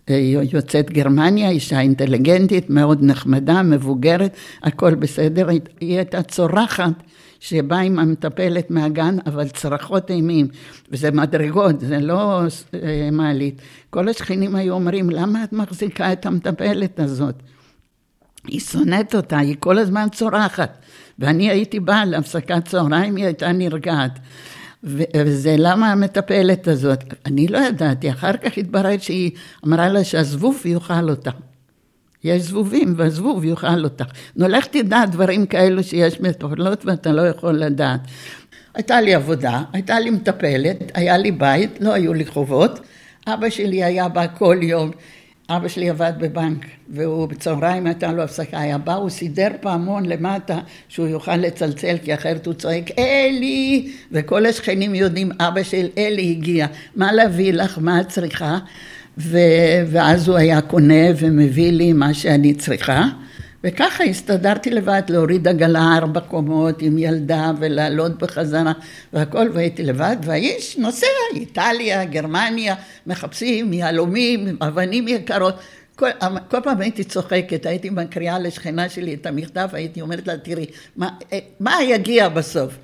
אה, 0.09 0.15
יוצאת 0.51 0.91
גרמניה, 0.91 1.49
אישה 1.49 1.79
אינטליגנטית, 1.79 2.69
מאוד 2.69 2.99
נחמדה, 3.03 3.63
מבוגרת, 3.63 4.35
הכל 4.63 4.95
בסדר. 4.95 5.49
היא 5.79 5.97
הייתה 5.97 6.21
צורחת 6.21 6.93
שבאה 7.39 7.79
עם 7.79 7.99
המטפלת 7.99 8.71
מהגן, 8.71 9.17
אבל 9.25 9.47
צרחות 9.47 10.11
אימים, 10.11 10.47
וזה 10.91 11.11
מדרגות, 11.11 11.79
זה 11.79 11.99
לא 11.99 12.41
אה, 12.73 13.09
מעלית. 13.11 13.61
כל 13.89 14.09
השכנים 14.09 14.55
היו 14.55 14.73
אומרים, 14.73 15.09
למה 15.09 15.43
את 15.43 15.53
מחזיקה 15.53 16.13
את 16.13 16.25
המטפלת 16.25 16.99
הזאת? 16.99 17.35
היא 18.47 18.59
שונאת 18.59 19.15
אותה, 19.15 19.37
היא 19.37 19.55
כל 19.59 19.77
הזמן 19.77 20.07
צורחת. 20.11 20.77
ואני 21.19 21.49
הייתי 21.49 21.79
באה 21.79 22.05
להפסקת 22.05 22.65
צהריים, 22.65 23.15
היא 23.15 23.25
הייתה 23.25 23.51
נרגעת. 23.51 24.19
וזה 24.83 25.55
למה 25.57 25.91
המטפלת 25.91 26.67
הזאת? 26.67 27.03
אני 27.25 27.47
לא 27.47 27.57
ידעתי, 27.57 28.09
אחר 28.11 28.37
כך 28.37 28.57
התברר 28.57 28.97
שהיא 28.99 29.31
אמרה 29.65 29.89
לה 29.89 30.03
שהזבוב 30.03 30.61
יאכל 30.65 31.09
אותה. 31.09 31.31
יש 32.23 32.41
זבובים 32.41 32.93
והזבוב 32.97 33.45
יאכל 33.45 33.83
אותך. 33.83 34.05
נו, 34.35 34.47
לך 34.47 34.65
תדע 34.65 35.05
דברים 35.05 35.45
כאלו 35.45 35.83
שיש 35.83 36.21
מטפלות 36.21 36.85
ואתה 36.85 37.11
לא 37.11 37.21
יכול 37.21 37.53
לדעת. 37.53 37.99
הייתה 38.75 39.01
לי 39.01 39.15
עבודה, 39.15 39.63
הייתה 39.73 39.99
לי 39.99 40.09
מטפלת, 40.09 40.91
היה 40.93 41.17
לי 41.17 41.31
בית, 41.31 41.81
לא 41.81 41.93
היו 41.93 42.13
לי 42.13 42.25
חובות. 42.25 42.79
אבא 43.27 43.49
שלי 43.49 43.83
היה 43.83 44.09
בא 44.09 44.25
כל 44.37 44.57
יום 44.61 44.91
אבא 45.49 45.67
שלי 45.67 45.89
עבד 45.89 46.13
בבנק, 46.19 46.65
והוא 46.89 47.27
בצהריים 47.27 47.85
הייתה 47.85 48.11
לו 48.11 48.23
הפסקה, 48.23 48.59
היה 48.59 48.77
בא, 48.77 48.93
הוא 48.93 49.09
סידר 49.09 49.47
פעמון 49.61 50.05
למטה 50.05 50.59
שהוא 50.89 51.07
יוכל 51.07 51.35
לצלצל, 51.35 51.97
כי 52.03 52.13
אחרת 52.13 52.45
הוא 52.45 52.53
צועק, 52.53 52.91
אלי! 52.99 53.91
וכל 54.11 54.45
השכנים 54.45 54.95
יודעים, 54.95 55.31
אבא 55.39 55.63
של 55.63 55.87
אלי 55.97 56.31
הגיע, 56.31 56.67
מה 56.95 57.11
להביא 57.13 57.53
לך, 57.53 57.77
מה 57.81 58.01
את 58.01 58.09
צריכה? 58.09 58.57
ו... 59.17 59.37
ואז 59.87 60.27
הוא 60.27 60.37
היה 60.37 60.61
קונה 60.61 61.05
ומביא 61.19 61.71
לי 61.71 61.93
מה 61.93 62.13
שאני 62.13 62.53
צריכה. 62.53 63.03
וככה 63.65 64.03
הסתדרתי 64.03 64.69
לבד, 64.69 65.01
להוריד 65.09 65.47
עגלה 65.47 65.97
ארבע 65.97 66.19
קומות 66.19 66.81
עם 66.81 66.97
ילדה 66.97 67.51
ולעלות 67.59 68.17
בחזרה 68.17 68.73
והכל, 69.13 69.49
והייתי 69.53 69.83
לבד, 69.83 70.15
והאיש 70.23 70.77
נוסע, 70.77 71.07
איטליה, 71.35 72.05
גרמניה, 72.05 72.75
מחפשים 73.07 73.73
יהלומים, 73.73 74.57
אבנים 74.61 75.07
יקרות, 75.07 75.55
כל, 75.95 76.09
כל 76.49 76.61
פעם 76.63 76.81
הייתי 76.81 77.03
צוחקת, 77.03 77.65
הייתי 77.65 77.89
מקריאה 77.89 78.39
לשכנה 78.39 78.89
שלי 78.89 79.13
את 79.13 79.25
המכתב, 79.25 79.69
הייתי 79.73 80.01
אומרת 80.01 80.27
לה, 80.27 80.37
תראי, 80.37 80.65
מה, 80.95 81.09
אה, 81.33 81.39
מה 81.59 81.83
יגיע 81.83 82.29
בסוף? 82.29 82.77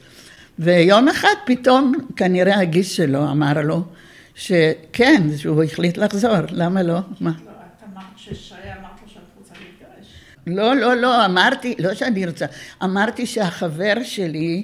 ויום 0.59 1.07
אחד 1.07 1.35
פתאום 1.45 1.93
כנראה 2.15 2.59
הגיס 2.59 2.91
שלו 2.91 3.31
אמר 3.31 3.61
לו 3.63 3.83
שכן, 4.35 5.37
שהוא 5.37 5.63
החליט 5.63 5.97
לחזור, 5.97 6.35
למה 6.49 6.83
לא? 6.83 6.99
מה? 7.19 7.31
לא, 7.45 7.51
את 7.51 7.83
אמרת 7.93 8.03
ששי 8.17 8.53
אמרת 8.53 9.01
לו 9.03 9.09
שאת 9.09 9.21
רוצה 9.37 9.53
להתגרש. 9.53 10.07
לא, 10.47 10.75
לא, 10.75 10.95
לא, 10.95 11.25
אמרתי, 11.25 11.75
לא 11.79 11.93
שאני 11.93 12.25
רוצה, 12.25 12.45
אמרתי 12.83 13.25
שהחבר 13.25 13.93
שלי 14.03 14.63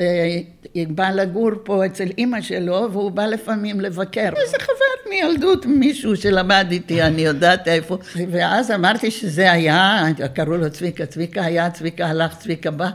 אה, 0.00 0.40
בא 0.88 1.10
לגור 1.10 1.50
פה 1.64 1.86
אצל 1.86 2.08
אימא 2.18 2.40
שלו 2.40 2.88
והוא 2.92 3.10
בא 3.10 3.26
לפעמים 3.26 3.80
לבקר. 3.80 4.30
איזה 4.42 4.56
חבר 4.60 5.10
מילדות, 5.10 5.66
מישהו 5.66 6.16
שלמד 6.16 6.66
איתי, 6.70 7.02
אני 7.02 7.22
יודעת 7.22 7.68
איפה. 7.68 7.98
ואז 8.30 8.70
אמרתי 8.70 9.10
שזה 9.10 9.52
היה, 9.52 10.04
קראו 10.34 10.56
לו 10.56 10.70
צביקה, 10.70 11.06
צביקה 11.06 11.44
היה, 11.44 11.70
צביקה 11.70 12.06
הלך, 12.06 12.38
צביקה 12.38 12.70
בא. 12.70 12.90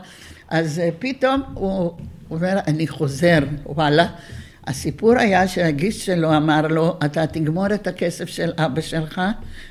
אז 0.48 0.78
אה, 0.78 0.88
פתאום 0.98 1.42
הוא 1.54 1.92
אומר, 2.30 2.58
אני 2.66 2.86
חוזר, 2.88 3.38
וואלה. 3.66 4.06
הסיפור 4.66 5.18
היה 5.18 5.48
שהגיס 5.48 6.02
שלו 6.02 6.36
אמר 6.36 6.66
לו, 6.66 6.98
אתה 7.04 7.26
תגמור 7.26 7.74
את 7.74 7.86
הכסף 7.86 8.28
של 8.28 8.52
אבא 8.58 8.80
שלך 8.80 9.20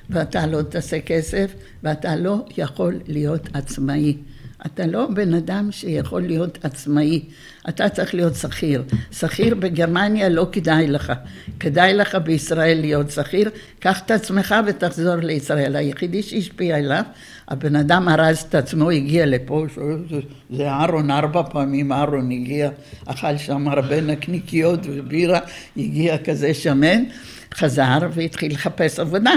ואתה 0.09 0.47
לא 0.47 0.61
תעשה 0.61 0.99
כסף 0.99 1.51
ואתה 1.83 2.15
לא 2.15 2.45
יכול 2.57 2.99
להיות 3.07 3.49
עצמאי. 3.53 4.17
אתה 4.65 4.87
לא 4.87 5.07
בן 5.13 5.33
אדם 5.33 5.71
שיכול 5.71 6.21
להיות 6.21 6.65
עצמאי, 6.65 7.23
אתה 7.69 7.89
צריך 7.89 8.13
להיות 8.13 8.35
שכיר. 8.35 8.83
שכיר 9.11 9.55
בגרמניה 9.55 10.29
לא 10.29 10.47
כדאי 10.51 10.87
לך, 10.87 11.13
כדאי 11.59 11.93
לך 11.93 12.15
בישראל 12.15 12.79
להיות 12.81 13.11
שכיר, 13.11 13.49
קח 13.79 14.01
את 14.05 14.11
עצמך 14.11 14.55
ותחזור 14.67 15.15
לישראל. 15.15 15.75
היחידי 15.75 16.23
שהשפיע 16.23 16.77
עליו, 16.77 17.03
הבן 17.47 17.75
אדם 17.75 18.09
ארז 18.09 18.37
את 18.49 18.55
עצמו, 18.55 18.89
הגיע 18.89 19.25
לפה, 19.25 19.65
זה 20.49 20.67
אהרון 20.67 21.11
ארבע 21.11 21.43
פעמים, 21.43 21.91
אהרון 21.91 22.31
הגיע, 22.31 22.69
אכל 23.05 23.37
שם 23.37 23.67
הרבה 23.67 24.01
נקניקיות 24.01 24.79
ובירה, 24.83 25.39
הגיע 25.77 26.17
כזה 26.17 26.53
שמן, 26.53 27.03
חזר 27.53 27.99
והתחיל 28.11 28.51
לחפש 28.51 28.99
עבודה. 28.99 29.33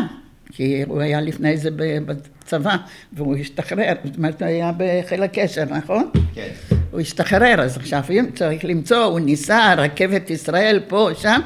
כי 0.53 0.83
הוא 0.87 1.01
היה 1.01 1.21
לפני 1.21 1.57
זה 1.57 1.71
בצבא, 2.07 2.77
והוא 3.13 3.37
השתחרר, 3.37 3.93
זאת 4.05 4.17
אומרת, 4.17 4.43
הוא 4.43 4.49
היה 4.49 4.73
בחיל 4.77 5.23
הקשר, 5.23 5.65
נכון? 5.65 6.11
כן. 6.35 6.49
הוא 6.91 7.01
השתחרר, 7.01 7.61
אז 7.61 7.77
עכשיו 7.77 8.05
צריך 8.35 8.65
למצוא, 8.65 9.05
הוא 9.05 9.21
ניסה, 9.21 9.75
רכבת 9.75 10.31
ישראל, 10.31 10.81
פה, 10.89 11.09
שם, 11.19 11.41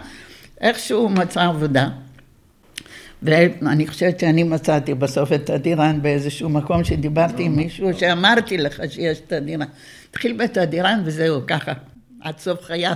איכשהו 0.60 1.08
מצא 1.08 1.42
עבודה. 1.42 1.88
ואני 3.22 3.86
חושבת 3.86 4.20
שאני 4.20 4.42
מצאתי 4.42 4.94
בסוף 4.94 5.32
את 5.32 5.50
הדירן 5.50 6.02
באיזשהו 6.02 6.48
מקום 6.48 6.84
שדיברתי 6.84 7.42
עם 7.42 7.56
מישהו 7.56 7.98
שאמרתי 7.98 8.58
לך 8.58 8.82
שיש 8.90 9.20
את 9.26 9.32
הדירן. 9.32 9.66
התחיל 10.10 10.32
בית 10.32 10.56
הדירן 10.56 11.02
וזהו, 11.04 11.40
ככה. 11.46 11.72
עד 12.22 12.38
סוף 12.38 12.64
חייו, 12.64 12.94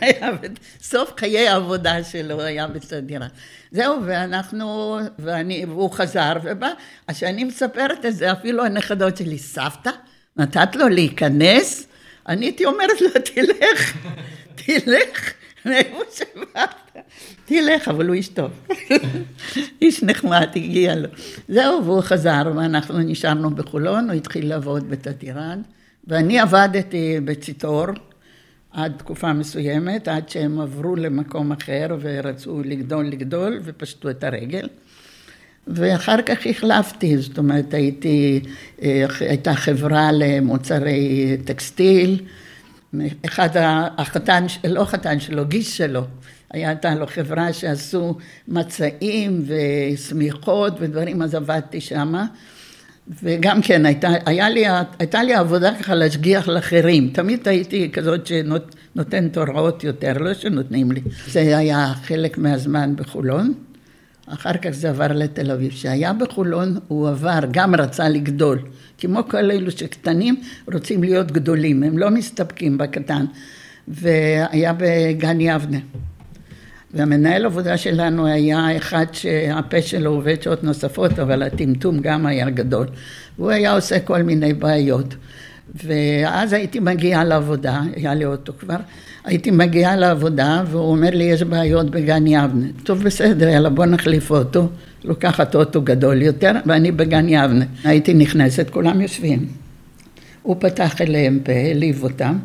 סוף 0.82 1.12
חיי 1.16 1.48
העבודה 1.48 2.04
שלו 2.04 2.42
היה 2.42 2.66
בסדירה. 2.66 3.26
זהו, 3.70 3.96
ואנחנו, 4.04 4.98
ואני, 5.18 5.64
והוא 5.64 5.90
חזר 5.90 6.32
ובא, 6.42 6.70
אז 7.08 7.16
כשאני 7.16 7.44
מספרת 7.44 8.06
את 8.06 8.16
זה, 8.16 8.32
אפילו 8.32 8.64
הנכדות 8.64 9.16
שלי, 9.16 9.38
סבתא, 9.38 9.90
נתת 10.36 10.76
לו 10.76 10.88
להיכנס? 10.88 11.86
אני 12.28 12.46
הייתי 12.46 12.64
אומרת 12.64 13.00
לו, 13.00 13.08
תלך, 13.08 13.96
תלך, 14.54 15.32
מאיפה 15.66 15.98
שבאת, 16.14 16.70
תלך, 17.52 17.88
אבל 17.88 18.06
הוא 18.06 18.14
איש 18.14 18.28
טוב. 18.28 18.50
איש 19.82 20.02
נחמד, 20.02 20.48
הגיע 20.56 20.94
לו. 20.94 21.08
זהו, 21.48 21.84
והוא 21.84 22.00
חזר, 22.00 22.42
ואנחנו 22.56 22.98
נשארנו 22.98 23.50
בחולון, 23.50 24.10
הוא 24.10 24.16
התחיל 24.16 24.48
לעבוד 24.48 24.90
בתדירן, 24.90 25.62
ואני 26.06 26.40
עבדתי 26.40 27.20
בציטור. 27.24 27.86
עד 28.72 28.92
תקופה 28.96 29.32
מסוימת, 29.32 30.08
עד 30.08 30.28
שהם 30.28 30.60
עברו 30.60 30.96
למקום 30.96 31.52
אחר 31.52 31.86
ורצו 32.00 32.62
לגדול 32.64 33.06
לגדול 33.06 33.60
ופשטו 33.64 34.10
את 34.10 34.24
הרגל. 34.24 34.68
ואחר 35.66 36.22
כך 36.22 36.46
החלפתי, 36.46 37.18
זאת 37.18 37.38
אומרת 37.38 37.74
הייתי, 37.74 38.40
אה, 38.82 39.04
הייתה 39.20 39.54
חברה 39.54 40.12
למוצרי 40.12 41.36
טקסטיל, 41.44 42.20
אחד 43.26 43.48
החתן, 43.98 44.46
לא 44.68 44.84
חתן 44.84 45.20
שלו, 45.20 45.46
גיס 45.46 45.72
שלו, 45.72 46.02
הייתה 46.52 46.94
לו 46.94 47.06
חברה 47.06 47.52
שעשו 47.52 48.16
מצעים 48.48 49.44
ושמיכות 49.46 50.72
ודברים, 50.80 51.22
אז 51.22 51.34
עבדתי 51.34 51.80
שמה. 51.80 52.26
וגם 53.22 53.62
כן, 53.62 53.86
הייתה, 53.86 54.08
לי, 54.48 54.64
הייתה 54.98 55.22
לי 55.22 55.34
עבודה 55.34 55.74
ככה 55.74 55.94
להשגיח 55.94 56.48
לאחרים. 56.48 57.10
תמיד 57.14 57.48
הייתי 57.48 57.90
כזאת 57.92 58.26
שנותנת 58.26 59.36
הוראות 59.36 59.84
יותר, 59.84 60.12
לא 60.18 60.34
שנותנים 60.34 60.92
לי. 60.92 61.00
זה 61.26 61.58
היה 61.58 61.92
חלק 62.02 62.38
מהזמן 62.38 62.96
בחולון. 62.96 63.54
אחר 64.26 64.52
כך 64.52 64.70
זה 64.70 64.90
עבר 64.90 65.12
לתל 65.12 65.50
אביב. 65.50 65.70
כשהיה 65.70 66.12
בחולון, 66.12 66.78
הוא 66.88 67.08
עבר, 67.08 67.40
גם 67.50 67.74
רצה 67.74 68.08
לגדול. 68.08 68.58
כמו 68.98 69.28
כל 69.28 69.50
אלו 69.50 69.70
שקטנים, 69.70 70.40
רוצים 70.72 71.02
להיות 71.02 71.32
גדולים, 71.32 71.82
הם 71.82 71.98
לא 71.98 72.10
מסתפקים 72.10 72.78
בקטן. 72.78 73.24
והיה 73.88 74.72
בגן 74.78 75.40
יבנה. 75.40 75.78
והמנהל 76.94 77.46
עבודה 77.46 77.76
שלנו 77.76 78.26
היה 78.26 78.76
אחד 78.76 79.06
שהפה 79.12 79.82
שלו 79.82 80.10
עובד 80.10 80.42
שעות 80.42 80.64
נוספות, 80.64 81.18
אבל 81.18 81.42
הטמטום 81.42 81.98
גם 81.98 82.26
היה 82.26 82.50
גדול. 82.50 82.86
והוא 83.38 83.50
היה 83.50 83.72
עושה 83.72 84.00
כל 84.00 84.22
מיני 84.22 84.52
בעיות. 84.52 85.14
ואז 85.84 86.52
הייתי 86.52 86.80
מגיעה 86.80 87.24
לעבודה, 87.24 87.80
היה 87.96 88.14
לי 88.14 88.24
אוטו 88.24 88.52
כבר, 88.58 88.76
הייתי 89.24 89.50
מגיעה 89.50 89.96
לעבודה 89.96 90.62
והוא 90.70 90.90
אומר 90.90 91.10
לי 91.10 91.24
יש 91.24 91.42
בעיות 91.42 91.90
בגן 91.90 92.26
יבנה. 92.26 92.66
טוב 92.84 93.02
בסדר, 93.02 93.48
יאללה 93.48 93.70
בוא 93.70 93.86
נחליף 93.86 94.30
אוטו, 94.30 94.68
לוקחת 95.04 95.54
אוטו 95.54 95.82
גדול 95.82 96.22
יותר 96.22 96.52
ואני 96.66 96.92
בגן 96.92 97.28
יבנה. 97.28 97.64
הייתי 97.84 98.14
נכנסת, 98.14 98.70
כולם 98.70 99.00
יושבים. 99.00 99.46
הוא 100.42 100.56
פתח 100.58 101.00
אליהם 101.00 101.38
פה, 101.44 101.52
העליב 101.52 102.02
אותם, 102.02 102.38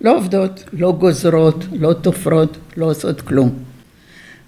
לא 0.00 0.16
עובדות, 0.16 0.64
לא 0.72 0.92
גוזרות, 0.92 1.64
לא 1.72 1.92
תופרות, 1.92 2.56
לא 2.76 2.90
עושות 2.90 3.20
כלום. 3.20 3.67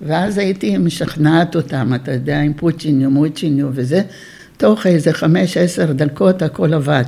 ואז 0.01 0.38
הייתי 0.38 0.78
משכנעת 0.78 1.57
אותם, 1.57 1.92
אתה 1.94 2.12
יודע, 2.12 2.40
עם 2.40 2.53
פוצ'יניו, 2.53 3.11
מוצ'יניו 3.11 3.68
וזה, 3.72 4.03
תוך 4.57 4.86
איזה 4.86 5.12
חמש, 5.12 5.57
עשר 5.57 5.92
דקות 5.92 6.42
הכל 6.42 6.74
עבד. 6.74 7.05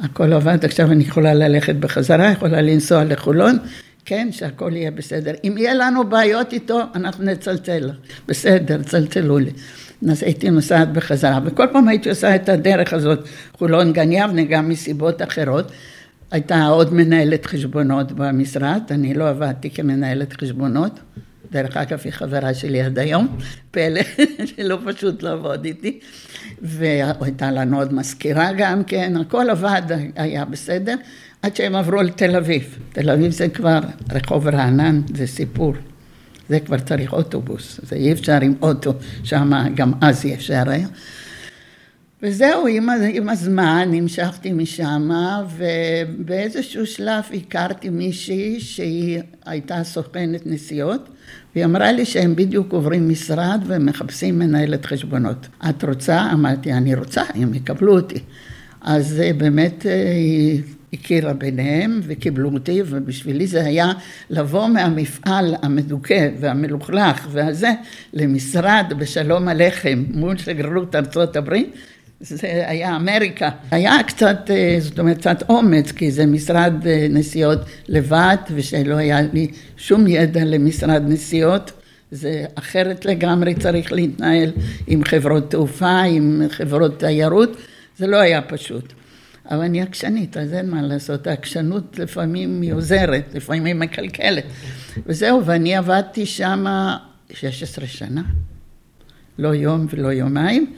הכל 0.00 0.32
עבד, 0.32 0.64
עכשיו 0.64 0.92
אני 0.92 1.04
יכולה 1.04 1.34
ללכת 1.34 1.74
בחזרה, 1.74 2.30
יכולה 2.30 2.60
לנסוע 2.60 3.04
לחולון, 3.04 3.58
כן, 4.04 4.28
שהכל 4.30 4.72
יהיה 4.74 4.90
בסדר. 4.90 5.32
אם 5.44 5.54
יהיה 5.58 5.74
לנו 5.74 6.08
בעיות 6.08 6.52
איתו, 6.52 6.80
אנחנו 6.94 7.24
נצלצל. 7.24 7.90
בסדר, 8.28 8.82
צלצלו 8.82 9.38
לי. 9.38 9.50
אז 10.10 10.22
הייתי 10.22 10.50
נוסעת 10.50 10.92
בחזרה, 10.92 11.40
וכל 11.44 11.66
פעם 11.72 11.88
הייתי 11.88 12.08
עושה 12.08 12.34
את 12.34 12.48
הדרך 12.48 12.92
הזאת, 12.92 13.28
חולון 13.52 13.92
גן 13.92 14.12
יבנה, 14.12 14.44
גם 14.44 14.68
מסיבות 14.68 15.22
אחרות. 15.22 15.72
הייתה 16.30 16.66
עוד 16.66 16.94
מנהלת 16.94 17.46
חשבונות 17.46 18.12
במשרד, 18.12 18.82
אני 18.90 19.14
לא 19.14 19.28
עבדתי 19.28 19.70
כמנהלת 19.70 20.32
חשבונות. 20.32 21.00
דרך 21.52 21.76
אגב, 21.76 22.00
היא 22.04 22.12
חברה 22.12 22.54
שלי 22.54 22.82
עד 22.82 22.98
היום, 22.98 23.36
פלא, 23.70 24.00
שלא 24.56 24.78
פשוט 24.86 25.22
לעבוד 25.22 25.64
איתי. 25.64 26.00
והייתה 26.62 27.50
לנו 27.50 27.78
עוד 27.78 27.94
מזכירה 27.94 28.52
גם 28.58 28.84
כן, 28.84 29.16
הכל 29.16 29.50
עבד, 29.50 29.82
היה 30.16 30.44
בסדר, 30.44 30.94
עד 31.42 31.56
שהם 31.56 31.76
עברו 31.76 32.02
לתל 32.02 32.36
אביב. 32.36 32.78
תל 32.92 33.10
אביב 33.10 33.32
זה 33.32 33.48
כבר 33.48 33.78
רחוב 34.12 34.48
רענן, 34.48 35.00
זה 35.14 35.26
סיפור. 35.26 35.74
זה 36.48 36.60
כבר 36.60 36.78
צריך 36.78 37.12
אוטובוס, 37.12 37.80
זה 37.82 37.96
אי 37.96 38.12
אפשר 38.12 38.40
עם 38.42 38.54
אוטו, 38.62 38.92
שם 39.24 39.52
גם 39.74 39.92
אז 40.00 40.24
אי 40.24 40.34
אפשר 40.34 40.62
היה. 40.66 40.86
וזהו, 42.26 42.66
עם, 42.66 42.88
עם 43.12 43.28
הזמן 43.28 43.90
המשכתי 43.96 44.52
משם, 44.52 45.10
ובאיזשהו 45.56 46.86
שלב 46.86 47.24
הכרתי 47.34 47.88
מישהי 47.88 48.60
שהיא 48.60 49.20
הייתה 49.44 49.84
סוכנת 49.84 50.46
נסיעות, 50.46 51.08
והיא 51.54 51.64
אמרה 51.64 51.92
לי 51.92 52.04
שהם 52.04 52.36
בדיוק 52.36 52.72
עוברים 52.72 53.08
משרד 53.08 53.60
ומחפשים 53.66 54.38
מנהלת 54.38 54.86
חשבונות. 54.86 55.46
את 55.68 55.84
רוצה? 55.84 56.32
אמרתי, 56.32 56.72
אני 56.72 56.94
רוצה, 56.94 57.22
הם 57.34 57.54
יקבלו 57.54 57.96
אותי. 57.96 58.18
אז 58.80 59.22
באמת 59.36 59.86
אה, 59.86 60.10
היא 60.10 60.62
הכירה 60.92 61.32
ביניהם 61.32 62.00
וקיבלו 62.02 62.50
אותי, 62.54 62.82
ובשבילי 62.86 63.46
זה 63.46 63.64
היה 63.64 63.92
לבוא 64.30 64.66
מהמפעל 64.66 65.54
המדוכא 65.62 66.28
והמלוכלך 66.40 67.28
והזה 67.30 67.72
למשרד 68.12 68.92
בשלום 68.98 69.48
הלחם 69.48 70.04
מול 70.10 70.36
שגרירות 70.36 70.94
ארצות 70.94 71.36
הברית. 71.36 71.74
זה 72.20 72.64
היה 72.66 72.96
אמריקה. 72.96 73.50
היה 73.70 74.02
קצת, 74.06 74.50
אה, 74.50 74.76
זאת 74.78 74.98
אומרת, 74.98 75.18
קצת 75.18 75.42
אומץ, 75.48 75.92
כי 75.92 76.10
זה 76.10 76.26
משרד 76.26 76.86
אה, 76.86 77.06
נסיעות 77.10 77.58
לבד, 77.88 78.36
ושלא 78.54 78.94
היה 78.94 79.22
לי 79.32 79.50
שום 79.76 80.06
ידע 80.06 80.44
למשרד 80.44 81.02
נסיעות. 81.06 81.72
זה 82.10 82.44
אחרת 82.54 83.04
לגמרי 83.04 83.54
צריך 83.54 83.92
להתנהל 83.92 84.52
עם 84.86 85.04
חברות 85.04 85.50
תעופה, 85.50 86.00
עם 86.00 86.42
חברות 86.48 86.98
תיירות, 86.98 87.56
זה 87.98 88.06
לא 88.06 88.16
היה 88.16 88.42
פשוט. 88.42 88.92
אבל 89.50 89.60
אני 89.60 89.82
עקשנית, 89.82 90.36
אז 90.36 90.52
אין 90.52 90.70
מה 90.70 90.82
לעשות, 90.82 91.26
העקשנות 91.26 91.98
לפעמים 91.98 92.62
היא 92.62 92.72
עוזרת, 92.72 93.34
לפעמים 93.34 93.64
היא 93.64 93.74
מקלקלת. 93.74 94.44
וזהו, 95.06 95.46
ואני 95.46 95.76
עבדתי 95.76 96.26
שם 96.26 96.64
16 97.32 97.86
שנה, 97.86 98.22
לא 99.38 99.54
יום 99.54 99.86
ולא 99.90 100.08
יומיים, 100.08 100.72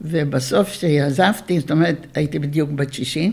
ובסוף 0.00 0.70
כשעזבתי, 0.70 1.60
זאת 1.60 1.70
אומרת, 1.70 2.06
הייתי 2.14 2.38
בדיוק 2.38 2.70
בת 2.70 2.92
60, 2.92 3.32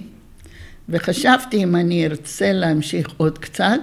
וחשבתי 0.90 1.64
אם 1.64 1.76
אני 1.76 2.06
ארצה 2.06 2.54
להמשיך 2.54 3.08
עוד 3.18 3.38
קצת, 3.38 3.80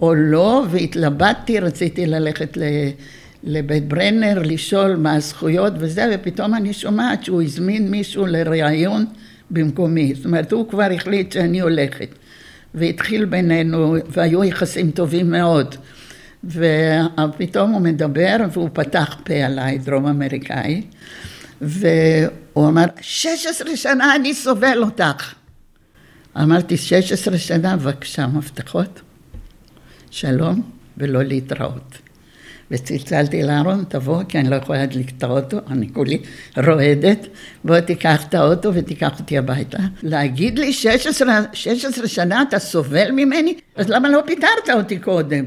או 0.00 0.14
לא, 0.14 0.64
והתלבטתי, 0.70 1.60
רציתי 1.60 2.06
ללכת 2.06 2.58
לבית 3.42 3.88
ברנר, 3.88 4.42
לשאול 4.44 4.96
מה 4.96 5.14
הזכויות 5.14 5.72
וזה, 5.78 6.10
ופתאום 6.14 6.54
אני 6.54 6.72
שומעת 6.72 7.24
שהוא 7.24 7.42
הזמין 7.42 7.90
מישהו 7.90 8.26
לראיון 8.26 9.06
במקומי. 9.50 10.14
זאת 10.14 10.24
אומרת, 10.24 10.52
הוא 10.52 10.68
כבר 10.68 10.88
החליט 10.94 11.32
שאני 11.32 11.60
הולכת. 11.60 12.08
והתחיל 12.74 13.24
בינינו, 13.24 13.96
והיו 14.08 14.44
יחסים 14.44 14.90
טובים 14.90 15.30
מאוד. 15.30 15.74
ופתאום 16.44 17.70
הוא 17.70 17.80
מדבר, 17.80 18.36
והוא 18.52 18.68
פתח 18.72 19.16
פה 19.24 19.34
עליי, 19.34 19.78
דרום 19.78 20.06
אמריקאי, 20.06 20.82
והוא 21.64 22.68
אמר, 22.68 22.84
16 23.00 23.76
שנה 23.76 24.14
אני 24.14 24.34
סובל 24.34 24.82
אותך. 24.82 25.34
אמרתי, 26.42 26.76
16 26.76 27.38
שנה, 27.38 27.76
בבקשה, 27.76 28.26
מפתחות, 28.26 29.00
שלום, 30.10 30.62
ולא 30.98 31.22
להתראות. 31.22 31.98
וצלצלתי 32.70 33.42
לאהרון, 33.42 33.84
תבוא, 33.88 34.22
כי 34.28 34.38
אני 34.38 34.50
לא 34.50 34.56
יכולה 34.56 34.84
לקטוע 34.84 35.40
אותו, 35.40 35.58
אני 35.70 35.92
כולי 35.92 36.22
רועדת, 36.66 37.26
בוא 37.64 37.80
תיקח 37.80 38.24
את 38.24 38.34
האוטו 38.34 38.74
ותיקח 38.74 39.20
אותי 39.20 39.38
הביתה. 39.38 39.78
להגיד 40.02 40.58
לי 40.58 40.72
16, 40.72 41.40
16 41.52 42.08
שנה 42.08 42.42
אתה 42.48 42.58
סובל 42.58 43.10
ממני? 43.10 43.54
אז 43.76 43.88
למה 43.88 44.08
לא 44.08 44.20
פיטרת 44.26 44.70
אותי 44.74 44.98
קודם? 44.98 45.44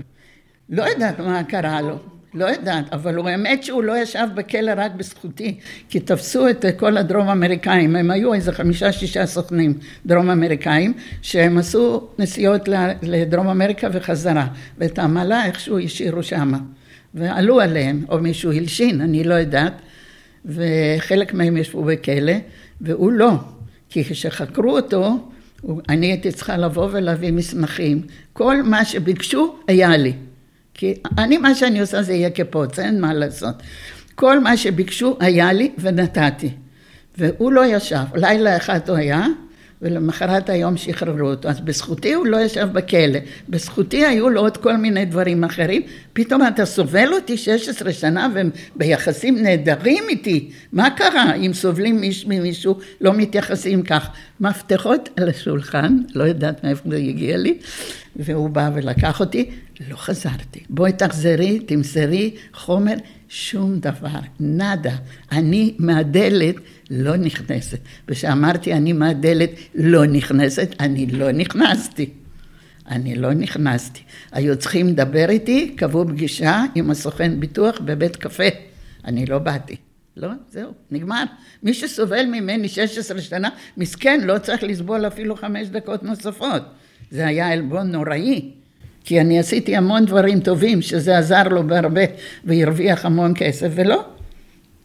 לא 0.69 0.83
יודעת 0.83 1.19
מה 1.19 1.43
קרה 1.43 1.81
לו. 1.81 2.16
לא 2.37 2.45
יודעת, 2.45 2.93
אבל 2.93 3.15
הוא 3.15 3.29
האמת 3.29 3.63
שהוא 3.63 3.83
לא 3.83 3.97
ישב 3.97 4.27
בכלא 4.35 4.71
רק 4.77 4.91
בזכותי, 4.91 5.59
כי 5.89 5.99
תפסו 5.99 6.49
את 6.49 6.65
כל 6.77 6.97
הדרום 6.97 7.29
אמריקאים, 7.29 7.95
הם 7.95 8.11
היו 8.11 8.33
איזה 8.33 8.51
חמישה 8.51 8.91
שישה 8.91 9.25
סוכנים 9.25 9.73
דרום 10.05 10.29
אמריקאים, 10.29 10.93
שהם 11.21 11.57
עשו 11.57 12.07
נסיעות 12.19 12.69
לדרום 13.01 13.47
אמריקה 13.47 13.87
וחזרה, 13.93 14.47
ואת 14.77 14.99
העמלה 14.99 15.45
איכשהו 15.45 15.79
השאירו 15.79 16.23
שמה. 16.23 16.57
ועלו 17.13 17.59
עליהם, 17.59 18.05
או 18.09 18.19
מישהו 18.19 18.51
הלשין, 18.51 19.01
אני 19.01 19.23
לא 19.23 19.33
יודעת, 19.33 19.73
וחלק 20.45 21.33
מהם 21.33 21.57
ישבו 21.57 21.83
בכלא, 21.83 22.33
והוא 22.81 23.11
לא, 23.11 23.31
כי 23.89 24.03
כשחקרו 24.03 24.77
אותו, 24.77 25.29
אני 25.89 26.05
הייתי 26.07 26.31
צריכה 26.31 26.57
לבוא 26.57 26.87
ולהביא 26.91 27.31
מסמכים, 27.31 28.01
כל 28.33 28.63
מה 28.63 28.85
שביקשו 28.85 29.55
היה 29.67 29.97
לי, 29.97 30.13
כי 30.77 30.93
אני, 31.17 31.37
מה 31.37 31.55
שאני 31.55 31.79
עושה 31.79 32.01
זה 32.01 32.13
יהיה 32.13 32.29
כפוץ, 32.29 32.79
אין 32.79 33.01
מה 33.01 33.13
לעשות. 33.13 33.55
כל 34.15 34.39
מה 34.39 34.57
שביקשו 34.57 35.17
היה 35.19 35.53
לי 35.53 35.71
ונתתי, 35.79 36.49
והוא 37.17 37.51
לא 37.51 37.65
ישב, 37.65 38.03
לילה 38.15 38.57
אחד 38.57 38.89
הוא 38.89 38.97
היה, 38.97 39.27
ולמחרת 39.81 40.49
היום 40.49 40.77
שחררו 40.77 41.29
אותו. 41.29 41.49
אז 41.49 41.59
בזכותי 41.59 42.13
הוא 42.13 42.25
לא 42.25 42.37
ישב 42.37 42.67
בכלא, 42.71 43.19
בזכותי 43.49 44.05
היו 44.05 44.29
לו 44.29 44.41
עוד 44.41 44.57
כל 44.57 44.77
מיני 44.77 45.05
דברים 45.05 45.43
אחרים. 45.43 45.81
פתאום 46.13 46.41
אתה 46.47 46.65
סובל 46.65 47.13
אותי 47.13 47.37
16 47.37 47.93
שנה 47.93 48.29
והם 48.33 48.49
ביחסים 48.75 49.43
נהדרים 49.43 50.03
איתי. 50.09 50.49
מה 50.73 50.89
קרה 50.89 51.33
אם 51.33 51.53
סובלים 51.53 52.01
מיש, 52.01 52.25
ממישהו, 52.27 52.77
לא 53.01 53.13
מתייחסים 53.13 53.83
כך? 53.83 54.09
מפתחות 54.39 55.09
על 55.15 55.29
השולחן, 55.29 55.97
לא 56.15 56.23
יודעת 56.23 56.63
מאיפה 56.63 56.89
זה 56.89 56.97
הגיע 56.97 57.37
לי, 57.37 57.57
והוא 58.15 58.49
בא 58.49 58.69
ולקח 58.73 59.19
אותי, 59.19 59.49
לא 59.89 59.95
חזרתי. 59.95 60.63
בואי 60.69 60.91
תחזרי, 60.93 61.59
תמסרי 61.59 62.35
חומר, 62.53 62.93
שום 63.29 63.79
דבר, 63.79 64.19
נאדה. 64.39 64.95
אני 65.31 65.75
מהדלת 65.79 66.55
לא 66.89 67.17
נכנסת. 67.17 67.79
וכשאמרתי 68.07 68.73
אני 68.73 68.93
מהדלת 68.93 69.49
לא 69.75 70.05
נכנסת, 70.05 70.75
אני 70.79 71.05
לא 71.05 71.31
נכנסתי. 71.31 72.09
אני 72.87 73.15
לא 73.15 73.33
נכנסתי. 73.33 74.01
היו 74.31 74.57
צריכים 74.57 74.87
לדבר 74.87 75.29
איתי, 75.29 75.75
קבעו 75.75 76.07
פגישה 76.07 76.63
עם 76.75 76.91
הסוכן 76.91 77.39
ביטוח 77.39 77.79
בבית 77.79 78.15
קפה. 78.15 78.47
אני 79.05 79.25
לא 79.25 79.39
באתי. 79.39 79.75
לא, 80.17 80.29
זהו, 80.49 80.71
נגמר. 80.91 81.23
מי 81.63 81.73
שסובל 81.73 82.25
ממני 82.25 82.69
16 82.69 83.21
שנה, 83.21 83.49
מסכן, 83.77 84.19
לא 84.23 84.37
צריך 84.37 84.63
לסבול 84.63 85.07
אפילו 85.07 85.35
חמש 85.35 85.67
דקות 85.67 86.03
נוספות. 86.03 86.61
זה 87.11 87.27
היה 87.27 87.47
עלבון 87.47 87.91
נוראי. 87.91 88.51
כי 89.07 89.21
אני 89.21 89.39
עשיתי 89.39 89.75
המון 89.75 90.05
דברים 90.05 90.39
טובים, 90.39 90.81
שזה 90.81 91.17
עזר 91.17 91.43
לו 91.43 91.67
בהרבה, 91.67 92.01
והרוויח 92.43 93.05
המון 93.05 93.33
כסף, 93.35 93.67
ולא. 93.75 94.05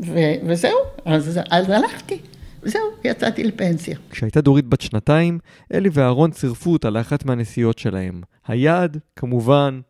ו- 0.00 0.34
וזהו, 0.46 0.78
אז, 1.04 1.40
אז 1.50 1.70
הלכתי. 1.70 2.18
וזהו, 2.62 2.82
יצאתי 3.04 3.44
לפנסיה. 3.44 3.96
כשהייתה 4.10 4.40
דורית 4.40 4.66
בת 4.66 4.80
שנתיים, 4.80 5.38
אלי 5.74 5.88
ואהרון 5.92 6.30
צירפו 6.30 6.72
אותה 6.72 6.90
לאחת 6.90 7.24
מהנסיעות 7.24 7.78
שלהם. 7.78 8.20
היעד, 8.46 8.98
כמובן, 9.16 9.80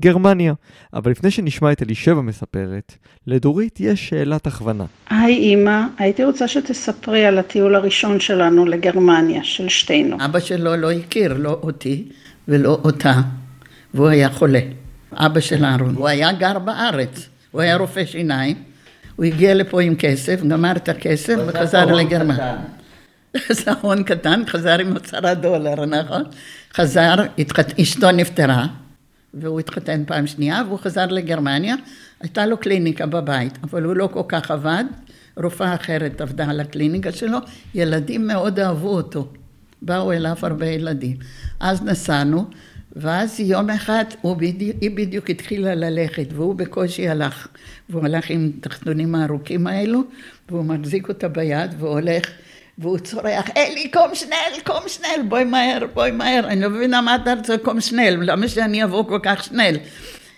גרמניה. 0.00 0.54
אבל 0.94 1.10
לפני 1.10 1.30
שנשמע 1.30 1.72
את 1.72 1.82
אלישבע 1.82 2.20
מספרת, 2.20 2.94
לדורית 3.26 3.80
יש 3.80 4.08
שאלת 4.08 4.46
הכוונה. 4.46 4.84
היי 5.10 5.36
אימא, 5.36 5.82
הייתי 5.98 6.24
רוצה 6.24 6.48
שתספרי 6.48 7.24
על 7.24 7.38
הטיול 7.38 7.74
הראשון 7.74 8.20
שלנו 8.20 8.66
לגרמניה, 8.66 9.44
של 9.44 9.68
שתינו. 9.68 10.16
אבא 10.24 10.40
שלו 10.40 10.76
לא 10.76 10.90
הכיר, 10.90 11.34
לא 11.38 11.58
אותי 11.62 12.04
ולא 12.48 12.78
אותה, 12.84 13.20
והוא 13.94 14.08
היה 14.08 14.30
חולה. 14.30 14.60
אבא 15.12 15.40
של 15.40 15.64
אהרון. 15.64 15.94
הוא 15.94 16.08
היה 16.08 16.32
גר 16.32 16.58
בארץ, 16.58 17.28
הוא 17.50 17.60
היה 17.60 17.76
רופא 17.76 18.04
שיניים. 18.04 18.56
הוא 19.16 19.24
הגיע 19.24 19.54
לפה 19.54 19.82
עם 19.82 19.94
כסף, 19.94 20.42
גמר 20.42 20.72
את 20.76 20.88
הכסף 20.88 21.36
וחזר 21.46 21.84
לגרמניה. 21.84 22.56
זה 23.50 23.70
הון 23.80 24.02
קטן, 24.02 24.42
חזר 24.46 24.78
עם 24.78 24.96
עשרה 24.96 25.34
דולר, 25.34 25.84
נכון? 25.86 26.22
חזר, 26.74 27.14
אשתו 27.82 28.10
נפטרה, 28.10 28.66
והוא 29.34 29.60
התחתן 29.60 30.02
פעם 30.06 30.26
שנייה, 30.26 30.62
והוא 30.66 30.78
חזר 30.78 31.06
לגרמניה, 31.06 31.74
הייתה 32.20 32.46
לו 32.46 32.56
קליניקה 32.56 33.06
בבית, 33.06 33.58
אבל 33.62 33.82
הוא 33.84 33.96
לא 33.96 34.08
כל 34.12 34.22
כך 34.28 34.50
עבד, 34.50 34.84
רופאה 35.36 35.74
אחרת 35.74 36.20
עבדה 36.20 36.50
על 36.50 36.60
הקליניקה 36.60 37.12
שלו, 37.12 37.38
ילדים 37.74 38.26
מאוד 38.26 38.60
אהבו 38.60 38.96
אותו, 38.96 39.28
באו 39.82 40.12
אליו 40.12 40.36
הרבה 40.42 40.66
ילדים. 40.66 41.16
אז 41.60 41.82
נסענו, 41.82 42.46
ואז 42.96 43.40
יום 43.40 43.70
אחד 43.70 44.04
בדיוק, 44.24 44.76
היא 44.80 44.90
בדיוק 44.90 45.30
התחילה 45.30 45.74
ללכת 45.74 46.26
והוא 46.32 46.54
בקושי 46.54 47.08
הלך 47.08 47.48
והוא 47.90 48.04
הלך 48.04 48.30
עם 48.30 48.50
תחתונים 48.60 49.14
הארוכים 49.14 49.66
האלו 49.66 50.02
והוא 50.48 50.64
מחזיק 50.64 51.08
אותה 51.08 51.28
ביד 51.28 51.74
והוא 51.78 51.90
הולך 51.90 52.30
והוא 52.78 52.98
צורח 52.98 53.50
אלי 53.56 53.90
קום 53.90 54.14
שנל 54.14 54.60
קום 54.64 54.82
שנל 54.86 55.22
בואי 55.28 55.44
מהר 55.44 55.86
בואי 55.94 56.10
מהר. 56.10 56.46
אני 56.46 56.60
לא 56.60 56.70
מבינה 56.70 57.00
מה 57.00 57.14
אתה 57.14 57.34
רוצה 57.34 57.58
קום 57.58 57.80
שנל 57.80 58.18
למה 58.22 58.48
שאני 58.48 58.84
אבוא 58.84 59.04
כל 59.04 59.18
כך 59.22 59.44
שנל? 59.44 59.76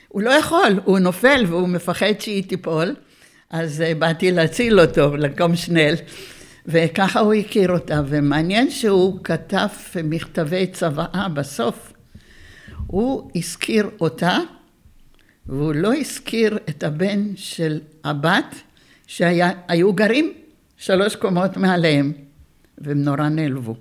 הוא 0.09 0.23
לא 0.23 0.31
יכול 0.31 0.81
הוא 0.85 0.99
נופל 0.99 1.45
והוא 1.49 1.69
מפחד 1.69 2.21
שהיא 2.21 2.45
תיפול 2.49 2.95
אז 3.51 3.81
אה, 3.81 3.95
באתי 3.95 4.31
להציל 4.31 4.81
אותו 4.81 5.17
לקום 5.17 5.57
שנל 5.57 5.95
וככה 6.67 7.21
הוא 7.21 7.35
הכיר 7.35 7.73
אותה 7.73 8.01
ומעניין 8.07 8.71
שהוא 8.71 9.19
כתב 9.25 9.69
מכתבי 10.05 10.67
צוואה 10.67 11.27
בסוף 11.35 11.92
הוא 12.93 13.31
הזכיר 13.35 13.91
אותה, 14.01 14.39
והוא 15.47 15.75
לא 15.75 15.95
הזכיר 15.95 16.59
את 16.69 16.83
הבן 16.83 17.37
של 17.37 17.81
הבת, 18.05 18.55
שהיו 19.07 19.93
גרים 19.93 20.33
שלוש 20.77 21.17
קומות 21.17 21.57
מעליהם, 21.57 22.13
והם 22.79 23.03
נורא 23.03 23.29
נעלבו. 23.29 23.75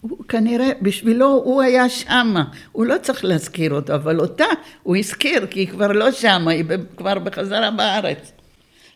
הוא 0.00 0.24
כנראה, 0.28 0.70
בשבילו 0.82 1.26
הוא 1.26 1.62
היה 1.62 1.88
שמה, 1.88 2.44
הוא 2.72 2.86
לא 2.86 2.94
צריך 3.02 3.24
להזכיר 3.24 3.74
אותו, 3.74 3.94
אבל 3.94 4.20
אותה 4.20 4.44
הוא 4.82 4.96
הזכיר, 4.96 5.46
כי 5.46 5.60
היא 5.60 5.68
כבר 5.68 5.92
לא 5.92 6.12
שמה, 6.12 6.50
היא 6.50 6.64
כבר 6.96 7.18
בחזרה 7.18 7.70
בארץ. 7.70 8.32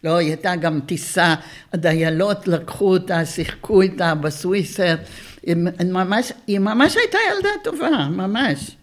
לא, 0.04 0.16
היא 0.16 0.28
הייתה 0.28 0.56
גם 0.56 0.80
טיסה, 0.86 1.34
הדיילות 1.72 2.48
לקחו 2.48 2.92
אותה, 2.92 3.24
שיחקו 3.24 3.82
איתה 3.82 4.14
בסוויסר, 4.14 4.94
היא 5.42 5.56
ממש, 5.84 6.32
היא 6.46 6.58
ממש 6.58 6.96
הייתה 6.96 7.18
ילדה 7.32 7.50
טובה, 7.64 8.08
ממש. 8.10 8.76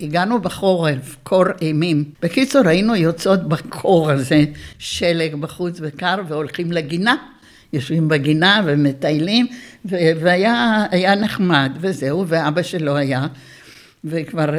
הגענו 0.00 0.40
בחורף, 0.40 1.16
קור 1.22 1.44
אימים. 1.62 2.04
בקיצור, 2.22 2.68
היינו 2.68 2.96
יוצאות 2.96 3.48
בקור 3.48 4.10
הזה, 4.10 4.44
שלג 4.78 5.34
בחוץ 5.34 5.78
וקר, 5.82 6.16
והולכים 6.28 6.72
לגינה. 6.72 7.16
יושבים 7.72 8.08
בגינה 8.08 8.60
ומטיילים, 8.64 9.46
והיה 9.84 11.14
נחמד 11.20 11.72
וזהו, 11.80 12.24
ואבא 12.28 12.62
שלו 12.62 12.96
היה. 12.96 13.26
וכבר 14.04 14.54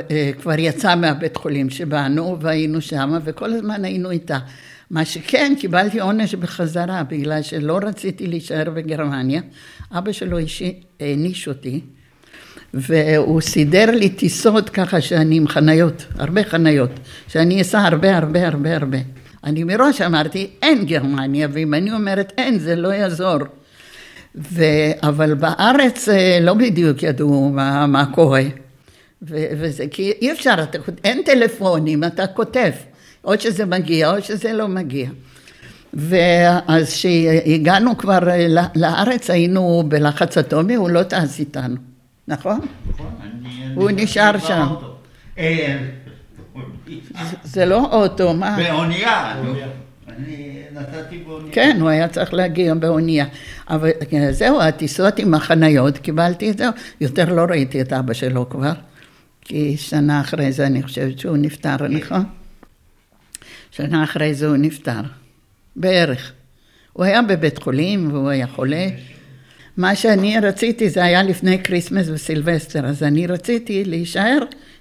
אה, 0.50 0.60
יצא 0.60 0.96
מהבית 0.96 1.38
חולים 1.38 1.70
שבאנו 1.70 2.38
והיינו 2.42 2.82
שם 2.82 3.20
וכל 3.24 3.54
הזמן 3.54 3.86
היינו 3.86 4.12
איתה. 4.12 4.38
מה 4.92 5.06
שכן, 5.06 5.54
קיבלתי 5.60 6.00
עונש 6.00 6.36
בחזרה 6.36 7.04
בגלל 7.04 7.42
שלא 7.42 7.80
רציתי 7.84 8.28
להישאר 8.28 8.70
בגרמניה. 8.70 9.42
אבא 9.92 10.12
שלו 10.12 10.38
העניש 11.00 11.48
אותי 11.48 11.82
והוא 12.76 13.42
סידר 13.42 13.92
לי 13.92 14.10
טיסות 14.10 14.70
ככה 14.70 15.02
שאני 15.02 15.38
עם 15.38 15.48
חניות, 15.48 16.06
הרבה 16.18 16.44
חניות, 16.44 16.92
שאני 17.28 17.62
אסע 17.62 17.80
הרבה 17.80 18.18
הרבה 18.18 18.48
הרבה 18.48 18.76
הרבה. 18.76 18.98
אני 19.44 19.64
מראש 19.64 20.02
אמרתי, 20.02 20.48
אין 20.62 20.86
גרמניה, 20.86 21.48
ואם 21.52 21.74
אני 21.74 21.92
אומרת 21.92 22.34
אין, 22.38 22.60
זה 22.60 22.76
לא 22.76 22.88
יעזור. 22.88 23.38
ו... 24.36 24.64
אבל 25.04 25.34
בארץ 25.34 26.10
אה, 26.10 26.40
לא 26.42 26.54
בדיוק 26.54 27.04
ידעו 27.04 27.50
מה, 27.50 27.88
מה 27.88 28.06
קורה. 28.06 28.44
ו... 29.22 29.46
וזה 29.60 29.86
כי 29.92 30.14
אי 30.22 30.32
אפשר, 30.32 30.56
אתה... 30.64 30.78
אין 31.04 31.22
טלפונים, 31.26 32.04
אתה 32.04 32.28
כותב. 32.28 32.72
או 33.24 33.34
שזה 33.40 33.66
מגיע 33.66 34.16
או 34.16 34.22
שזה 34.22 34.54
לא 34.54 34.68
מגיע. 34.68 35.10
ואז 35.94 36.94
כשהגענו 36.94 37.98
כבר 37.98 38.30
אה, 38.30 38.48
לארץ 38.76 39.30
היינו 39.30 39.84
בלחץ 39.88 40.38
אטומי, 40.38 40.76
הוא 40.76 40.90
לא 40.90 41.04
טס 41.04 41.40
איתנו, 41.40 41.76
נכון? 42.28 42.60
נכון. 42.90 43.12
הוא 43.76 43.92
נשאר 43.94 44.40
שם. 44.40 44.68
אה, 45.38 45.78
זה 47.44 47.66
לא 47.66 47.86
אוטו, 47.92 48.34
מה? 48.34 48.58
באונייה. 48.58 49.36
אני 50.10 50.62
נסעתי 50.72 51.18
באונייה. 51.18 51.54
כן, 51.54 51.78
הוא 51.80 51.90
היה 51.90 52.08
צריך 52.08 52.34
להגיע 52.34 52.74
באונייה. 52.74 53.26
אבל 53.70 53.90
זהו, 54.32 54.62
הטיסות 54.62 55.20
עם 55.20 55.34
החניות, 55.34 55.98
קיבלתי 55.98 56.52
את 56.52 56.58
זה. 56.58 56.66
יותר 57.02 57.34
לא 57.34 57.46
ראיתי 57.50 57.82
את 57.82 57.94
אבא 57.94 58.14
שלו 58.14 58.50
כבר, 58.50 58.74
כי 59.42 59.78
שנה 59.78 60.22
אחרי 60.22 60.52
זה 60.52 60.66
אני 60.66 60.84
חושבת 60.84 61.20
שהוא 61.20 61.38
נפטר, 61.38 61.88
נכון? 61.88 62.24
שנה 63.72 64.04
אחרי 64.04 64.34
זה 64.34 64.48
הוא 64.48 64.58
נפטר, 64.58 65.02
בערך. 65.76 66.32
הוא 66.94 67.06
היה 67.06 67.22
בבית 67.22 67.64
חולים 67.64 68.14
והוא 68.14 68.30
היה 68.30 68.48
חולה. 68.48 68.88
מה 69.78 69.96
שאני 69.96 70.40
רציתי 70.40 70.90
זה 70.90 71.04
היה 71.04 71.24
לפני 71.24 71.64
כריסמס 71.64 72.08
וסילבסטר, 72.10 72.86
אז 72.86 73.04
אני 73.04 73.28
רציתי 73.28 73.86
להישאר, 73.86 74.38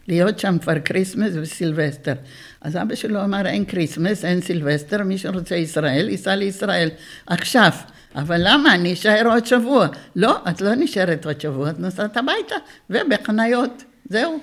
להיות 0.09 0.38
שם 0.38 0.57
כבר 0.59 0.80
כריסמס 0.84 1.32
וסילבסטר. 1.34 2.12
אז 2.61 2.76
אבא 2.76 2.95
שלו 2.95 3.24
אמר 3.24 3.47
אין 3.47 3.64
כריסמס, 3.64 4.24
אין 4.24 4.40
סילבסטר, 4.40 5.03
מי 5.03 5.18
שרוצה 5.18 5.57
ישראל, 5.57 6.09
ייסע 6.09 6.36
לישראל 6.36 6.90
עכשיו. 7.26 7.70
אבל 8.14 8.40
למה? 8.45 8.74
אני 8.74 8.92
אשאר 8.92 9.22
עוד 9.26 9.47
שבוע. 9.47 9.86
לא, 10.16 10.36
את 10.51 10.61
לא 10.61 10.74
נשארת 10.74 11.26
עוד 11.26 11.40
שבוע, 11.40 11.70
את 11.70 11.78
נוסעת 11.78 12.16
הביתה, 12.16 12.55
ובחניות, 12.90 13.84
זהו. 14.11 14.38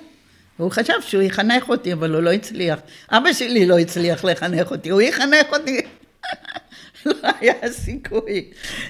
הוא 0.56 0.70
חשב 0.70 0.94
שהוא 1.00 1.22
יחנך 1.22 1.68
אותי, 1.68 1.92
אבל 1.92 2.14
הוא 2.14 2.22
לא 2.22 2.32
הצליח. 2.32 2.78
אבא 3.10 3.32
שלי 3.32 3.66
לא 3.66 3.78
הצליח 3.78 4.24
לחנך 4.24 4.70
אותי, 4.70 4.90
הוא 4.90 5.00
יחנך 5.00 5.46
אותי. 5.52 5.80
לא 7.06 7.14
היה 7.40 7.54
סיכוי, 7.70 8.44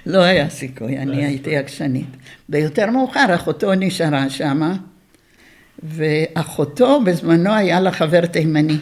לא 0.06 0.22
היה 0.22 0.48
סיכוי, 0.48 0.98
אני 0.98 1.24
הייתי 1.24 1.56
עקשנית. 1.56 2.06
ויותר 2.48 2.90
מאוחר 2.90 3.34
אחותו 3.34 3.74
נשארה 3.74 4.30
שמה, 4.30 4.76
ואחותו 5.82 7.00
בזמנו 7.04 7.54
היה 7.54 7.80
לה 7.80 7.92
חבר 7.92 8.26
תימני. 8.26 8.78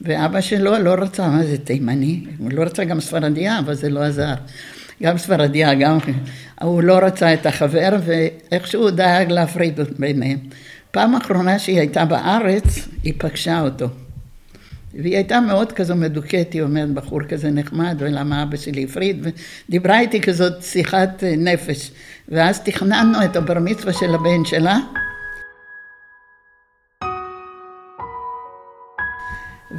ואבא 0.00 0.40
שלו 0.40 0.78
לא 0.78 0.94
רצה, 0.94 1.28
מה 1.28 1.44
זה 1.44 1.58
תימני? 1.58 2.24
הוא 2.38 2.52
לא 2.52 2.62
רצה 2.62 2.84
גם 2.84 3.00
ספרדיה, 3.00 3.58
אבל 3.58 3.74
זה 3.74 3.90
לא 3.90 4.00
עזר. 4.00 4.34
גם 5.02 5.18
ספרדיה, 5.18 5.74
גם... 5.74 5.98
הוא 6.60 6.82
לא 6.82 6.98
רצה 6.98 7.34
את 7.34 7.46
החבר, 7.46 7.90
ואיכשהו 8.04 8.90
דאג 8.90 9.32
להפריד 9.32 9.80
ביניהם. 9.98 10.38
פעם 10.90 11.14
אחרונה 11.14 11.58
שהיא 11.58 11.78
הייתה 11.78 12.04
בארץ, 12.04 12.88
היא 13.02 13.14
פגשה 13.18 13.60
אותו. 13.60 13.88
והיא 14.94 15.16
הייתה 15.16 15.40
מאוד 15.40 15.72
כזו 15.72 15.96
מדוכאת, 15.96 16.52
היא 16.52 16.62
אומרת, 16.62 16.90
בחור 16.90 17.22
כזה 17.22 17.50
נחמד, 17.50 17.96
ולמה 17.98 18.42
אבא 18.42 18.56
שלי 18.56 18.84
הפריד, 18.84 19.26
ודיברה 19.68 20.00
איתי 20.00 20.20
כזאת 20.20 20.62
שיחת 20.62 21.24
נפש. 21.38 21.90
ואז 22.28 22.60
תכננו 22.60 23.24
את 23.24 23.36
הבר 23.36 23.58
מצווה 23.60 23.92
של 23.92 24.14
הבן 24.14 24.44
שלה. 24.44 24.78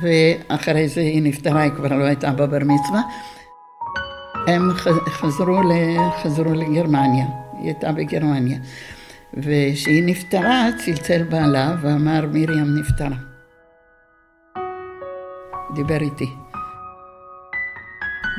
ואחרי 0.01 0.88
זה 0.88 1.01
היא 1.01 1.22
נפטרה, 1.24 1.61
היא 1.61 1.72
כבר 1.72 1.95
לא 1.95 2.03
הייתה 2.03 2.32
בבר 2.32 2.59
מצווה. 2.59 3.01
הם 4.47 4.72
חזרו, 5.07 5.61
חזרו 6.24 6.53
לגרמניה, 6.53 7.26
היא 7.59 7.66
הייתה 7.66 7.91
בגרמניה. 7.91 8.57
וכשהיא 9.34 10.03
נפטרה, 10.05 10.68
צלצל 10.86 11.24
בעלה 11.24 11.76
ואמר, 11.82 12.26
מרים 12.32 12.78
נפטרה. 12.80 13.32
דיבר 15.76 16.01
איתי. 16.01 16.30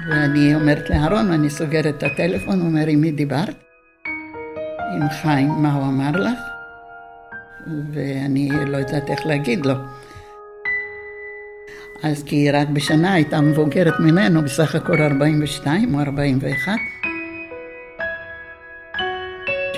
ואני 0.09 0.55
אומרת 0.55 0.91
לאהרון, 0.91 1.33
אני 1.33 1.51
סוגרת 1.51 1.95
את 1.99 2.03
הטלפון, 2.03 2.61
הוא 2.61 2.69
אומר, 2.69 2.87
עם 2.87 3.01
מי 3.01 3.13
דיברת? 3.13 3.65
עם 4.95 5.09
חיים, 5.23 5.49
מה 5.49 5.73
הוא 5.73 5.85
אמר 5.85 6.11
לך? 6.11 6.39
ואני 7.93 8.49
לא 8.67 8.77
יודעת 8.77 9.11
איך 9.11 9.27
להגיד 9.27 9.67
לו. 9.67 9.75
אז 12.03 12.23
כי 12.23 12.37
היא 12.37 12.51
רק 12.55 12.69
בשנה 12.69 13.13
הייתה 13.13 13.41
מבוגרת 13.41 14.01
ממנו, 14.01 14.43
בסך 14.43 14.75
הכל 14.75 15.03
42 15.03 15.95
או 15.95 16.01
41. 16.01 16.73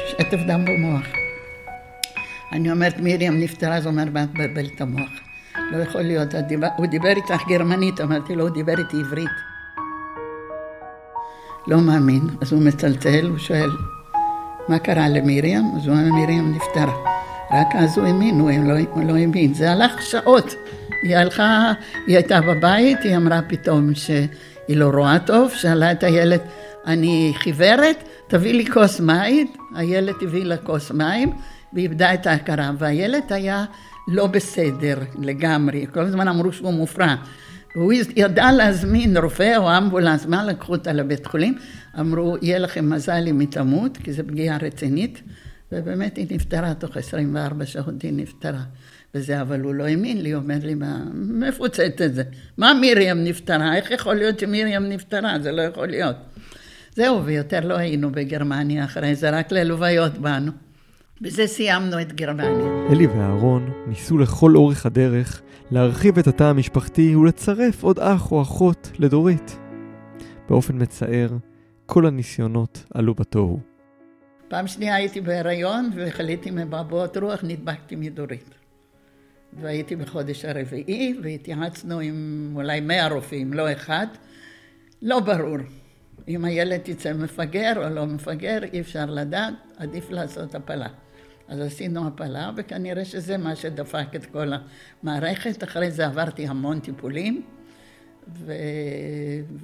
שטף 0.09 0.38
דם 0.46 0.64
במוח. 0.64 1.07
אני 2.52 2.70
אומרת, 2.70 2.94
מרים 3.02 3.40
נפטרה, 3.40 3.76
הוא 3.76 3.86
אומר, 3.86 4.04
מה 4.12 4.22
את 4.22 4.28
מבלבלת 4.34 4.80
המוח? 4.80 5.25
לא 5.72 5.76
יכול 5.76 6.02
להיות, 6.02 6.34
הוא 6.76 6.86
דיבר 6.86 7.09
איתך 7.09 7.42
גרמנית, 7.48 8.00
אמרתי 8.00 8.34
לו, 8.34 8.42
הוא 8.42 8.54
דיבר 8.54 8.78
איתי 8.78 8.96
עברית. 9.00 9.30
לא 11.66 11.80
מאמין, 11.80 12.22
אז 12.40 12.52
הוא 12.52 12.62
מצלצל, 12.62 13.26
הוא 13.26 13.38
שואל, 13.38 13.70
מה 14.68 14.78
קרה 14.78 15.09
למרים? 15.09 15.62
אז 15.76 15.86
הוא 15.86 15.96
אומר, 15.96 16.12
מרים 16.12 16.54
נפטרה. 16.54 16.94
רק 17.50 17.66
אז 17.74 17.98
הוא 17.98 18.07
האמין, 18.07 18.40
הוא 18.40 18.50
לא, 18.64 18.74
לא 19.04 19.16
האמין. 19.16 19.54
זה 19.54 19.72
הלך 19.72 20.02
שעות. 20.02 20.54
היא 21.02 21.16
הלכה, 21.16 21.72
היא 22.07 22.16
הייתה 22.16 22.40
בבית, 22.40 22.98
היא 23.02 23.16
אמרה 23.16 23.40
פתאום 23.48 23.94
שהיא 23.94 24.76
לא 24.76 24.90
רואה 24.94 25.18
טוב, 25.18 25.50
שאלה 25.50 25.92
את 25.92 26.04
הילד, 26.04 26.40
אני 26.86 27.32
חיוורת, 27.36 28.04
תביא 28.26 28.54
לי 28.54 28.66
כוס 28.66 29.00
מים, 29.00 29.46
הילד 29.74 30.14
הביא 30.22 30.44
לה 30.44 30.57
כוס 30.57 30.90
מים 30.90 31.32
ואיבדה 31.72 32.14
את 32.14 32.26
ההכרה, 32.26 32.70
והילד 32.78 33.22
היה 33.32 33.64
לא 34.09 34.26
בסדר 34.26 34.98
לגמרי, 35.22 35.86
כל 35.92 36.00
הזמן 36.00 36.28
אמרו 36.28 36.52
שהוא 36.52 36.74
מופרע. 36.74 37.14
והוא 37.76 37.92
ידע 38.16 38.52
להזמין 38.52 39.16
רופא 39.16 39.57
או 39.57 39.76
אמבולנס, 39.78 40.26
מה 40.26 40.44
לקחו 40.44 40.72
אותה 40.72 40.92
לבית 40.92 41.26
חולים? 41.26 41.59
אמרו, 42.00 42.36
יהיה 42.42 42.59
לכם 42.59 42.90
מזל 42.90 43.28
אם 43.28 43.40
היא 43.40 43.48
תמות, 43.48 43.96
כי 43.96 44.12
זו 44.12 44.22
פגיעה 44.26 44.57
רצינית, 44.57 45.22
ובאמת 45.72 46.16
היא 46.16 46.26
נפטרה, 46.30 46.74
תוך 46.74 46.96
24 46.96 47.66
שעות 47.66 48.02
היא 48.02 48.12
נפטרה. 48.12 48.62
וזה, 49.14 49.40
אבל 49.40 49.61
הוא 49.61 49.74
לא 49.74 49.84
האמין 49.84 50.22
לי, 50.22 50.32
הוא 50.32 50.42
אומר 50.42 50.59
לי, 50.62 50.74
מה, 50.74 50.98
הוצאת 51.59 52.02
את 52.02 52.14
זה? 52.14 52.22
מה 52.59 52.72
מרים 52.80 53.24
נפטרה? 53.24 53.76
איך 53.76 53.90
יכול 53.90 54.14
להיות 54.14 54.38
שמרים 54.38 54.88
נפטרה? 54.88 55.38
זה 55.42 55.52
לא 55.52 55.62
יכול 55.62 55.88
להיות. 55.88 56.16
זהו, 56.94 57.24
ויותר 57.24 57.61
לא 57.61 57.74
היינו 57.74 58.12
בגרמניה 58.12 58.84
אחרי 58.84 59.14
זה, 59.14 59.30
רק 59.30 59.52
ללוויות 59.52 60.18
באנו. 60.18 60.65
בזה 61.20 61.46
סיימנו 61.46 62.00
את 62.00 62.12
גרמניה. 62.12 62.92
אלי 62.92 63.06
ואהרון 63.06 63.72
ניסו 63.86 64.18
לכל 64.18 64.56
אורך 64.56 64.86
הדרך 64.86 65.42
להרחיב 65.70 66.18
את 66.18 66.26
התא 66.26 66.44
המשפחתי 66.44 67.16
ולצרף 67.16 67.82
עוד 67.82 67.98
אח 67.98 68.32
או 68.32 68.42
אחות 68.42 68.90
לדורית. 68.98 69.58
באופן 70.48 70.82
מצער, 70.82 71.28
כל 71.86 72.06
הניסיונות 72.06 72.84
עלו 72.94 73.14
בתוהו. 73.14 73.60
פעם 74.48 74.66
שנייה 74.66 74.94
הייתי 74.94 75.20
בהיריון 75.20 75.90
וחליתי 75.94 76.50
מבעבועות 76.50 77.16
רוח, 77.16 77.40
נדבקתי 77.42 77.96
מדורית. 77.96 78.54
והייתי 79.60 79.96
בחודש 79.96 80.44
הרביעי 80.44 81.18
והתייעצנו 81.22 82.00
עם 82.00 82.52
אולי 82.56 82.80
מאה 82.80 83.08
רופאים, 83.08 83.52
לא 83.52 83.72
אחד. 83.72 84.06
לא 85.02 85.20
ברור. 85.20 85.58
אם 86.28 86.44
הילד 86.44 86.88
יצא 86.88 87.12
מפגר 87.12 87.72
או 87.76 87.88
לא 87.94 88.06
מפגר, 88.06 88.58
אי 88.72 88.80
אפשר 88.80 89.06
לדעת, 89.06 89.54
עדיף 89.76 90.10
לעשות 90.10 90.54
הפלה. 90.54 90.88
אז 91.49 91.61
עשינו 91.61 92.07
הפלה, 92.07 92.51
וכנראה 92.57 93.05
שזה 93.05 93.36
מה 93.36 93.57
שדפק 93.57 94.07
את 94.16 94.26
כל 94.26 94.53
המערכת. 95.03 95.64
אחרי 95.64 95.90
זה 95.90 96.07
עברתי 96.07 96.47
המון 96.47 96.80
טיפולים, 96.80 97.42
ו... 98.28 98.53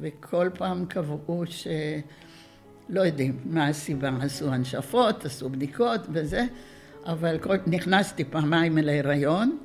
וכל 0.00 0.50
פעם 0.54 0.86
קבעו 0.86 1.44
שלא 1.46 3.00
יודעים 3.00 3.38
מה 3.44 3.66
הסיבה. 3.66 4.10
עשו 4.20 4.52
הנשפות, 4.52 5.24
עשו 5.24 5.48
בדיקות 5.48 6.00
וזה, 6.12 6.44
אבל 7.06 7.38
כל... 7.38 7.56
נכנסתי 7.66 8.24
פעמיים 8.24 8.78
להיריון, 8.78 9.58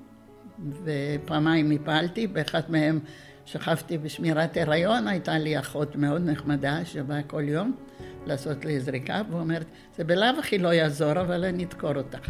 ופעמיים 0.83 1.71
הפלתי, 1.71 2.27
באחת 2.27 2.69
מהם 2.69 2.99
שכבתי 3.45 3.97
בשמירת 3.97 4.57
הריון, 4.57 5.07
הייתה 5.07 5.37
לי 5.37 5.59
אחות 5.59 5.95
מאוד 5.95 6.29
נחמדה 6.29 6.85
שבאה 6.85 7.23
כל 7.23 7.49
יום 7.49 7.75
לעשות 8.27 8.65
לי 8.65 8.79
זריקה, 8.79 9.21
ואומרת, 9.31 9.65
זה 9.97 10.03
בלאו 10.03 10.39
הכי 10.39 10.57
לא 10.57 10.73
יעזור, 10.73 11.11
אבל 11.11 11.45
אני 11.45 11.65
אדקור 11.65 11.95
אותך. 11.95 12.29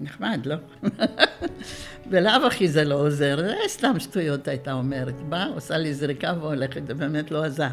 נחמד, 0.00 0.46
לא? 0.46 0.56
בלאו 2.10 2.46
הכי 2.46 2.68
זה 2.68 2.84
לא 2.84 2.94
עוזר, 2.94 3.36
זה 3.36 3.54
סתם 3.68 4.00
שטויות 4.00 4.48
הייתה 4.48 4.72
אומרת. 4.72 5.20
באה, 5.20 5.46
עושה 5.46 5.76
לי 5.76 5.94
זריקה 5.94 6.32
והולכת, 6.40 6.86
זה 6.86 6.94
באמת 6.94 7.30
לא 7.30 7.44
עזר. 7.44 7.68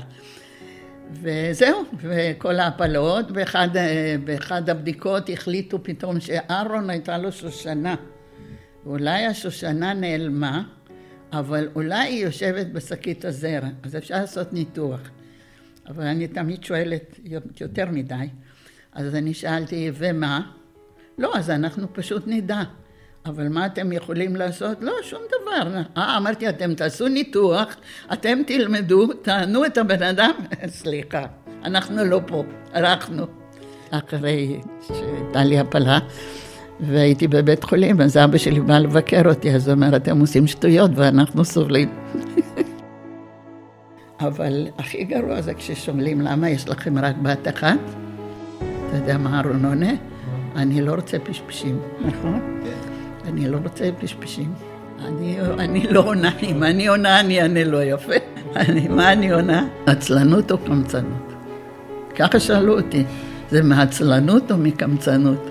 וזהו, 1.11 1.83
וכל 1.97 2.59
ההפלות, 2.59 3.31
באחד, 3.31 3.69
באחד 4.23 4.69
הבדיקות 4.69 5.29
החליטו 5.29 5.83
פתאום 5.83 6.19
שאהרון 6.19 6.89
הייתה 6.89 7.17
לו 7.17 7.31
שושנה. 7.31 7.95
אולי 8.85 9.25
השושנה 9.25 9.93
נעלמה, 9.93 10.63
אבל 11.33 11.69
אולי 11.75 11.95
היא 11.95 12.25
יושבת 12.25 12.67
בשקית 12.67 13.25
הזרע, 13.25 13.69
אז 13.83 13.95
אפשר 13.95 14.15
לעשות 14.15 14.53
ניתוח. 14.53 14.99
אבל 15.87 16.03
אני 16.03 16.27
תמיד 16.27 16.63
שואלת 16.63 17.19
יותר 17.61 17.85
מדי. 17.91 18.15
אז 18.93 19.15
אני 19.15 19.33
שאלתי, 19.33 19.91
ומה? 19.93 20.41
לא, 21.17 21.31
אז 21.35 21.49
אנחנו 21.49 21.93
פשוט 21.93 22.23
נדע. 22.25 22.63
אבל 23.25 23.49
מה 23.49 23.65
אתם 23.65 23.91
יכולים 23.91 24.35
לעשות? 24.35 24.77
לא, 24.81 24.93
שום 25.01 25.19
דבר. 25.27 25.81
אה, 25.97 26.17
אמרתי, 26.17 26.49
אתם 26.49 26.73
תעשו 26.73 27.07
ניתוח, 27.07 27.75
אתם 28.13 28.39
תלמדו, 28.47 29.07
תענו 29.13 29.65
את 29.65 29.77
הבן 29.77 30.03
אדם, 30.03 30.31
סליחה, 30.67 31.25
אנחנו 31.63 32.05
לא 32.05 32.21
פה, 32.27 32.43
הלכנו. 32.73 33.25
אחרי 33.91 34.59
שהייתה 34.87 35.43
לי 35.43 35.59
הפלה, 35.59 35.99
והייתי 36.79 37.27
בבית 37.27 37.63
חולים, 37.63 38.01
אז 38.01 38.17
אבא 38.17 38.37
שלי 38.37 38.59
בא 38.59 38.77
לבקר 38.77 39.29
אותי, 39.29 39.51
אז 39.55 39.67
הוא 39.67 39.75
אומר, 39.75 39.95
אתם 39.95 40.19
עושים 40.19 40.47
שטויות 40.47 40.91
ואנחנו 40.95 41.45
סובלים. 41.45 41.89
אבל 44.19 44.67
הכי 44.77 45.03
גרוע 45.03 45.41
זה 45.41 45.53
כששואלים 45.53 46.21
למה 46.21 46.49
יש 46.49 46.69
לכם 46.69 46.97
רק 46.97 47.15
בת 47.21 47.47
אחת. 47.47 47.79
אתה 48.57 48.97
יודע 48.97 49.17
מה 49.17 49.37
אהרון 49.37 49.65
עונה? 49.65 49.91
אני 50.55 50.81
לא 50.81 50.93
רוצה 50.93 51.19
פשפשים, 51.19 51.79
נכון? 52.01 52.61
אני 53.27 53.49
לא 53.49 53.57
רוצה 53.63 53.89
פשפשים. 53.99 54.53
אני, 55.05 55.37
אני 55.59 55.87
לא 55.91 55.99
עונה, 55.99 56.31
אם 56.43 56.63
אני 56.63 56.87
עונה 56.87 57.19
אני 57.19 57.41
אענה 57.41 57.63
לא 57.63 57.83
יפה. 57.83 58.13
אני, 58.55 58.87
מה 58.87 59.13
אני 59.13 59.31
עונה? 59.31 59.67
עצלנות 59.85 60.51
או 60.51 60.57
קמצנות? 60.57 61.33
ככה 62.15 62.39
שאלו 62.39 62.79
אותי, 62.79 63.03
זה 63.51 63.63
מעצלנות 63.63 64.51
או 64.51 64.57
מקמצנות? 64.57 65.49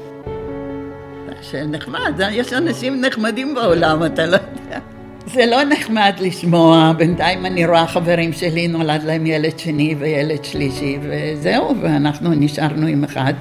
שנחמד, 1.43 2.21
יש 2.31 2.53
אנשים 2.53 3.01
נחמדים 3.01 3.55
בעולם, 3.55 4.07
אתה 4.07 4.27
לא 4.27 4.37
יודע. 4.37 4.96
זה 5.27 5.47
לא 5.47 5.64
נחמד 5.64 6.12
לשמוע, 6.20 6.93
בינתיים 6.97 7.47
אני 7.47 7.66
רואה 7.66 7.87
חברים 7.87 8.33
שלי, 8.33 8.68
נולד 8.68 9.03
להם 9.03 9.27
ילד 9.27 9.59
שני 9.59 9.95
וילד 9.99 10.45
שלישי, 10.45 10.99
וזהו, 11.03 11.74
ואנחנו 11.83 12.31
נשארנו 12.31 12.87
עם 12.87 13.05
אחד. 13.05 13.35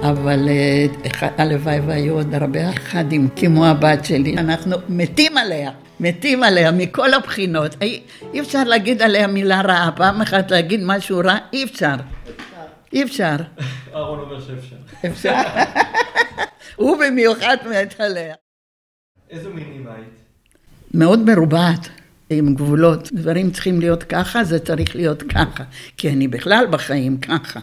אבל 0.00 0.48
אה, 0.48 0.86
הלוואי 1.38 1.80
והיו 1.80 2.14
עוד 2.14 2.34
הרבה 2.34 2.70
אחדים 2.70 3.28
כמו 3.36 3.66
הבת 3.66 4.04
שלי, 4.04 4.36
אנחנו 4.38 4.76
מתים 4.88 5.36
עליה, 5.36 5.70
מתים 6.00 6.42
עליה 6.42 6.72
מכל 6.72 7.14
הבחינות. 7.14 7.82
אי, 7.82 8.02
אי 8.34 8.40
אפשר 8.40 8.64
להגיד 8.64 9.02
עליה 9.02 9.26
מילה 9.26 9.60
רעה, 9.60 9.90
פעם 9.96 10.20
אחת 10.20 10.50
להגיד 10.50 10.80
משהו 10.84 11.18
רע, 11.24 11.36
אי 11.52 11.64
אפשר. 11.64 11.94
אי 12.92 13.02
אפשר. 13.02 13.36
אהרון 13.94 14.18
אומר 14.18 14.40
שאפשר. 14.40 14.76
אפשר? 15.06 15.34
הוא 16.76 16.96
במיוחד 16.96 17.56
מת 17.70 18.00
עליה. 18.00 18.34
איזו 19.30 19.50
מין 19.50 19.64
אימא 19.72 19.90
היית? 19.90 20.21
מאוד 20.94 21.30
מרובעת. 21.30 21.88
עם 22.30 22.54
גבולות, 22.54 23.08
דברים 23.12 23.50
צריכים 23.50 23.80
להיות 23.80 24.02
ככה, 24.02 24.44
זה 24.44 24.58
צריך 24.58 24.96
להיות 24.96 25.22
ככה, 25.22 25.64
כי 25.96 26.10
אני 26.10 26.28
בכלל 26.28 26.66
בחיים 26.70 27.16
ככה. 27.16 27.60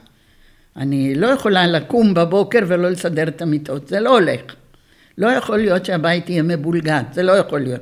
אני 0.78 1.16
לא 1.16 1.28
יכולה 1.28 1.68
לקום 1.68 2.14
בבוקר 2.14 2.60
ולא 2.68 2.90
לסדר 2.90 3.28
את 3.28 3.42
המיטות, 3.42 3.88
זה 3.88 4.00
לא 4.00 4.10
הולך. 4.10 4.42
לא 5.18 5.28
יכול 5.28 5.58
להיות 5.58 5.86
שהבית 5.86 6.30
יהיה 6.30 6.44
מבולגן, 6.44 7.04
זה 7.14 7.24
לא 7.24 7.32
יכול 7.32 7.60
להיות. 7.60 7.82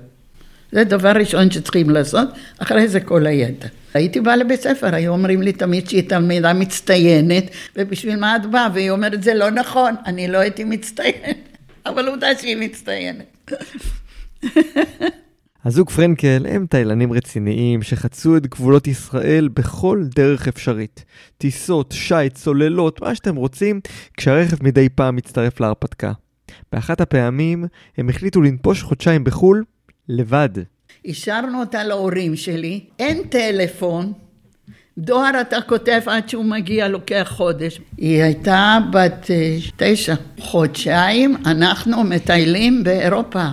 זה 0.72 0.84
דבר 0.84 1.12
ראשון 1.12 1.52
שצריכים 1.52 1.89
לעשות, 1.89 2.28
אחרי 2.58 2.88
זה 2.88 3.00
כל 3.00 3.26
היתר. 3.26 3.68
הייתי 3.93 4.22
באה 4.22 4.36
לבית 4.36 4.62
ספר, 4.62 4.95
היו 4.95 5.12
אומרים 5.12 5.41
לי 5.41 5.54
תמיד 5.54 5.89
שהיא 5.89 6.10
תלמידה 6.10 6.54
מצטיינת, 6.54 7.43
ובשביל 7.76 8.16
מה 8.16 8.36
את 8.36 8.45
באה? 8.45 8.68
והיא 8.74 8.91
אומרת, 8.91 9.24
זה 9.24 9.34
לא 9.34 9.50
נכון, 9.50 9.95
אני 10.06 10.28
לא 10.28 10.38
הייתי 10.38 10.64
מצטיינת, 10.64 11.38
אבל 11.86 12.08
עובדה 12.08 12.28
שהיא 12.36 12.58
מצטיינת. 12.58 13.52
הזוג 15.66 15.89
פרנקל 15.89 16.45
הם 16.49 16.66
תאילנים 16.70 17.14
רציניים 17.14 17.82
שחצו 17.82 18.38
את 18.38 18.47
גבולות 18.47 18.88
ישראל 18.88 19.49
בכל 19.53 20.03
דרך 20.16 20.47
אפשרית. 20.47 21.05
טיסות, 21.38 21.91
שיט, 21.91 22.34
צוללות, 22.34 23.01
מה 23.01 23.16
שאתם 23.16 23.36
רוצים, 23.36 23.80
כשהרכב 24.18 24.64
מדי 24.64 24.89
פעם 24.89 25.16
מצטרף 25.16 25.60
להרפתקה. 25.60 26.12
באחת 26.72 27.01
הפעמים 27.01 27.66
הם 27.97 28.10
החליטו 28.10 28.41
לנפוש 28.41 28.84
חודשיים 28.84 29.24
בחו"ל 29.24 29.64
לבד. 30.10 30.49
השארנו 31.05 31.60
אותה 31.60 31.84
להורים 31.84 32.36
שלי, 32.36 32.84
אין 32.99 33.24
טלפון, 33.30 34.14
דואר 34.97 35.41
אתה 35.41 35.62
כותב 35.62 36.01
עד 36.05 36.30
שהוא 36.30 36.45
מגיע, 36.45 36.88
לוקח 36.88 37.28
חודש. 37.36 37.82
היא 37.97 38.24
הייתה 38.24 38.78
בת 38.91 39.32
אה, 39.32 39.58
תשע. 39.78 40.16
חודשיים 40.39 41.38
אנחנו 41.45 42.03
מטיילים 42.03 42.84
באירופה. 42.84 43.47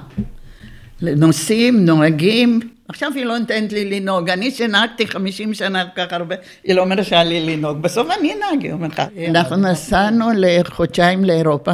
נוסעים, 1.02 1.84
נוהגים. 1.84 2.60
עכשיו 2.88 3.12
היא 3.14 3.24
לא 3.24 3.38
נותנת 3.38 3.72
לי 3.72 4.00
לנהוג. 4.00 4.30
אני 4.30 4.50
שנהגתי 4.50 5.06
חמישים 5.06 5.54
שנה 5.54 5.84
כל 5.84 6.06
כך 6.06 6.12
הרבה, 6.12 6.34
היא 6.64 6.74
לא 6.74 6.86
מרשה 6.86 7.24
לי 7.24 7.56
לנהוג. 7.56 7.82
בסוף 7.82 8.08
אני 8.20 8.32
אנהג, 8.34 8.64
היא 8.64 8.72
אומרת 8.72 8.92
לך. 8.92 9.02
אנחנו 9.28 9.56
נסענו 9.56 10.26
לחודשיים 10.36 11.24
לאירופה 11.24 11.72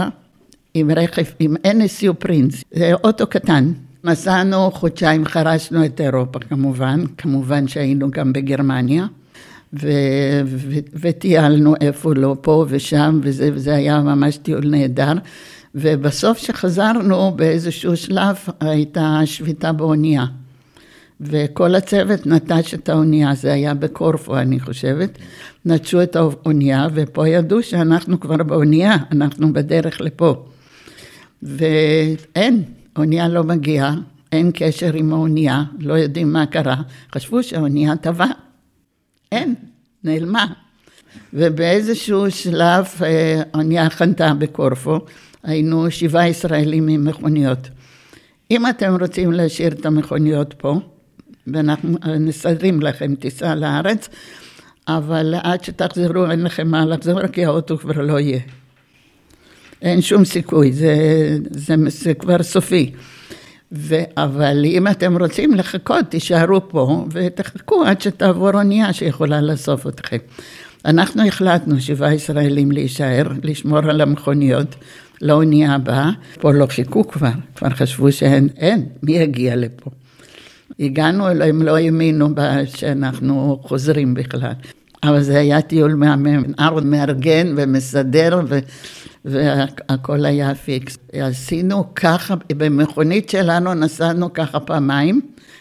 עם 0.74 0.90
רכב, 0.90 1.22
עם 1.38 1.56
NSU 1.66 2.12
פרינס. 2.18 2.64
זה 2.72 2.92
אוטו 3.04 3.26
קטן. 3.26 3.72
נסענו 4.04 4.70
חודשיים, 4.70 5.24
חרשנו 5.24 5.84
את 5.84 6.00
אירופה 6.00 6.38
כמובן, 6.38 7.04
כמובן 7.18 7.68
שהיינו 7.68 8.10
גם 8.10 8.32
בגרמניה. 8.32 9.06
ו- 9.72 10.40
ו- 10.46 10.78
וטיילנו 11.00 11.74
איפה 11.80 12.14
לא, 12.14 12.36
פה 12.40 12.64
ושם, 12.68 13.20
וזה, 13.22 13.50
וזה 13.54 13.74
היה 13.74 14.00
ממש 14.00 14.36
טיול 14.36 14.66
נהדר. 14.66 15.12
ובסוף 15.74 16.38
שחזרנו, 16.38 17.32
באיזשהו 17.36 17.96
שלב 17.96 18.36
הייתה 18.60 19.20
שביתה 19.24 19.72
באונייה. 19.72 20.24
וכל 21.20 21.74
הצוות 21.74 22.26
נטש 22.26 22.74
את 22.74 22.88
האונייה, 22.88 23.34
זה 23.34 23.52
היה 23.52 23.74
בקורפו 23.74 24.36
אני 24.36 24.60
חושבת, 24.60 25.18
נטשו 25.64 26.02
את 26.02 26.16
האונייה 26.16 26.86
ופה 26.94 27.28
ידעו 27.28 27.62
שאנחנו 27.62 28.20
כבר 28.20 28.36
באונייה, 28.36 28.96
אנחנו 29.12 29.52
בדרך 29.52 30.00
לפה. 30.00 30.44
ואין, 31.42 32.62
אונייה 32.96 33.28
לא 33.28 33.44
מגיעה, 33.44 33.94
אין 34.32 34.50
קשר 34.54 34.94
עם 34.94 35.12
האונייה, 35.12 35.62
לא 35.78 35.94
יודעים 35.94 36.32
מה 36.32 36.46
קרה, 36.46 36.76
חשבו 37.14 37.42
שהאונייה 37.42 37.96
טבעה, 37.96 38.30
אין, 39.32 39.54
נעלמה. 40.04 40.46
ובאיזשהו 41.34 42.30
שלב 42.30 42.86
אה, 43.02 43.42
אונייה 43.54 43.90
חנתה 43.90 44.34
בקורפו, 44.34 45.00
היינו 45.42 45.90
שבעה 45.90 46.28
ישראלים 46.28 46.88
עם 46.88 47.04
מכוניות. 47.04 47.68
אם 48.50 48.66
אתם 48.66 48.96
רוצים 49.00 49.32
להשאיר 49.32 49.72
את 49.72 49.86
המכוניות 49.86 50.54
פה, 50.58 50.80
ואנחנו 51.46 51.98
נסדרים 52.20 52.82
לכם 52.82 53.14
טיסה 53.14 53.54
לארץ, 53.54 54.08
אבל 54.88 55.34
עד 55.42 55.64
שתחזרו 55.64 56.30
אין 56.30 56.42
לכם 56.42 56.68
מה 56.68 56.86
לחזור, 56.86 57.26
כי 57.26 57.44
האוטו 57.44 57.78
כבר 57.78 58.00
לא 58.02 58.20
יהיה. 58.20 58.40
אין 59.82 60.02
שום 60.02 60.24
סיכוי, 60.24 60.72
זה, 60.72 60.96
זה, 61.50 61.74
זה 61.88 62.14
כבר 62.14 62.42
סופי. 62.42 62.92
ו, 63.72 63.94
אבל 64.16 64.64
אם 64.64 64.88
אתם 64.88 65.18
רוצים 65.18 65.54
לחכות, 65.54 66.06
תישארו 66.08 66.68
פה 66.68 67.06
ותחכו 67.12 67.84
עד 67.84 68.00
שתעבור 68.00 68.50
אונייה 68.54 68.92
שיכולה 68.92 69.40
לאסוף 69.40 69.86
אתכם. 69.86 70.16
אנחנו 70.84 71.26
החלטנו, 71.26 71.80
שבעה 71.80 72.14
ישראלים, 72.14 72.72
להישאר, 72.72 73.22
לשמור 73.42 73.78
על 73.78 74.00
המכוניות 74.00 74.76
לאונייה 75.22 75.74
הבאה. 75.74 76.10
פה 76.40 76.52
לא 76.52 76.66
חיכו 76.66 77.08
כבר, 77.08 77.30
כבר 77.54 77.70
חשבו 77.70 78.12
שאין, 78.12 78.48
אין, 78.56 78.86
מי 79.02 79.12
יגיע 79.12 79.56
לפה? 79.56 79.90
הגענו, 80.80 81.28
הם 81.28 81.62
לא 81.62 81.76
האמינו 81.76 82.28
שאנחנו 82.64 83.60
חוזרים 83.62 84.14
בכלל. 84.14 84.52
אבל 85.02 85.22
זה 85.22 85.38
היה 85.38 85.62
טיול 85.62 85.94
מהמם, 85.94 86.42
ארון 86.60 86.90
מארגן 86.90 87.54
ומסדר 87.56 88.40
ו... 88.48 88.58
והכל 89.24 90.24
היה 90.24 90.54
פיקס. 90.54 90.98
עשינו 91.12 91.94
ככה, 91.94 92.34
במכונית 92.56 93.30
שלנו 93.30 93.74
נסענו 93.74 94.32
ככה 94.32 94.60
פעמיים, 94.60 95.20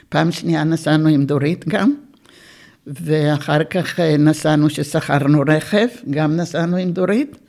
פעם 0.09 0.31
שנייה 0.31 0.63
נסענו 0.63 1.09
עם 1.09 1.25
דורית 1.25 1.67
גם, 1.67 1.93
ואחר 2.87 3.63
כך 3.63 3.99
נסענו 3.99 4.69
ששכרנו 4.69 5.43
רכב, 5.47 5.87
גם 6.09 6.35
נסענו 6.35 6.77
עם 6.77 6.91
דורית. 6.91 7.48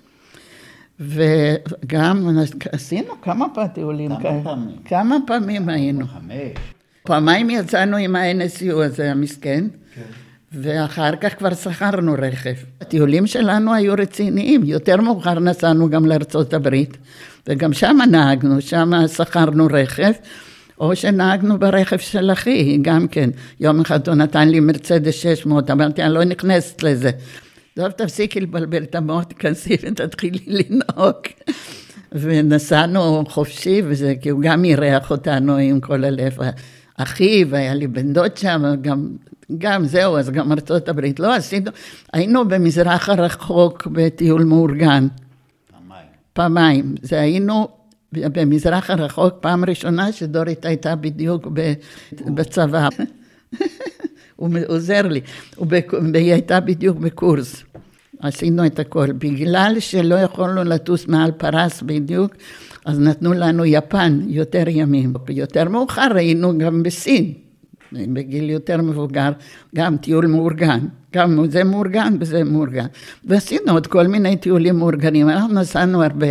וגם 1.01 2.39
עשינו 2.73 3.21
כמה 3.23 3.47
טיולים 3.75 4.11
כאלה. 4.23 4.41
פעמים? 4.45 4.77
כמה 4.85 5.17
פעמים 5.27 5.69
היינו. 5.69 6.07
חמש. 6.07 6.59
פעמיים 7.03 7.51
יצאנו 7.51 7.97
עם 7.97 8.17
ה-NSU 8.17 8.75
הזה 8.85 9.11
המסכן, 9.11 9.65
כן. 9.95 10.03
ואחר 10.53 11.17
כך 11.17 11.39
כבר 11.39 11.55
שכרנו 11.55 12.15
רכב. 12.19 12.55
הטיולים 12.81 13.27
שלנו 13.27 13.75
היו 13.75 13.95
רציניים, 13.99 14.65
יותר 14.65 15.01
מאוחר 15.01 15.39
נסענו 15.39 15.91
גם 15.91 16.07
לארצות 16.07 16.55
הברית, 16.55 16.97
וגם 17.47 17.73
שם 17.73 17.99
נהגנו, 18.11 18.61
שם 18.61 18.91
שכרנו 19.07 19.67
רכב, 19.73 20.13
או 20.81 20.97
שנהגנו 20.97 21.59
ברכב 21.59 21.99
של 21.99 22.33
אחי, 22.33 22.79
גם 22.83 23.09
כן. 23.09 23.31
יום 23.61 23.81
אחד 23.81 24.09
הוא 24.09 24.17
נתן 24.17 24.49
לי 24.49 24.61
מרצדס 24.61 25.15
600, 25.15 25.71
אמרתי, 25.71 26.03
אני 26.03 26.15
לא 26.15 26.25
נכנסת 26.25 26.83
לזה. 26.83 27.11
טוב, 27.75 27.91
תפסיקי 27.91 28.41
לבלבל 28.41 28.83
את 28.83 28.95
המוח, 28.95 29.25
תיכנסי 29.25 29.77
ותתחילי 29.83 30.39
לנהוג. 30.47 31.17
ונסענו 32.13 33.25
חופשי, 33.29 33.83
וזה, 33.85 34.15
כי 34.21 34.29
הוא 34.29 34.41
גם 34.43 34.65
אירח 34.65 35.11
אותנו 35.11 35.57
עם 35.57 35.81
כל 35.81 36.05
הלב. 36.05 36.37
אחי, 36.97 37.45
והיה 37.51 37.75
לי 37.75 37.87
בן 37.87 38.13
דוד 38.13 38.37
שם, 38.37 38.63
גם, 38.83 39.09
גם 39.59 39.85
זהו, 39.85 40.17
אז 40.19 40.31
גם 40.31 40.53
ארצות 40.53 40.89
הברית. 40.89 41.21
לא, 41.21 41.35
עשינו, 41.35 41.71
היינו 42.13 42.49
במזרח 42.49 43.09
הרחוק 43.09 43.87
בטיול 43.93 44.45
מאורגן. 44.45 45.07
פעמיים. 45.71 46.07
פעמיים. 46.33 46.95
זה 47.03 47.21
היינו 47.21 47.69
במזרח 48.13 48.91
הרחוק, 48.91 49.35
פעם 49.41 49.65
ראשונה 49.65 50.13
שדורית 50.13 50.65
הייתה 50.65 50.97
בדיוק 50.97 51.47
בצבא. 52.13 52.89
הוא 54.41 54.51
עוזר 54.67 55.03
לי, 55.03 55.21
והיא 56.13 56.33
הייתה 56.33 56.61
בדיוק 56.61 56.99
בקורס. 56.99 57.65
עשינו 58.21 58.67
את 58.67 58.79
הכל. 58.79 59.13
בגלל 59.13 59.77
שלא 59.79 60.15
יכולנו 60.15 60.65
לטוס 60.65 61.09
מעל 61.09 61.31
פרס 61.31 61.83
בדיוק, 61.83 62.35
אז 62.85 62.99
נתנו 63.01 63.33
לנו 63.33 63.65
יפן 63.65 64.21
יותר 64.27 64.65
ימים. 64.69 65.13
יותר 65.29 65.69
מאוחר 65.69 66.09
היינו 66.15 66.59
גם 66.59 66.83
בסין, 66.83 67.33
בגיל 67.93 68.51
יותר 68.51 68.83
מבוגר, 68.83 69.31
גם 69.75 69.97
טיול 69.97 70.27
מאורגן. 70.27 70.81
גם 71.15 71.45
זה 71.49 71.65
מאורגן 71.65 72.15
וזה 72.21 72.45
מאורגן. 72.45 72.87
ועשינו 73.25 73.73
עוד 73.73 73.87
כל 73.87 74.07
מיני 74.07 74.37
טיולים 74.37 74.79
מאורגנים, 74.79 75.29
אנחנו 75.29 75.55
נסענו 75.55 76.03
הרבה. 76.03 76.27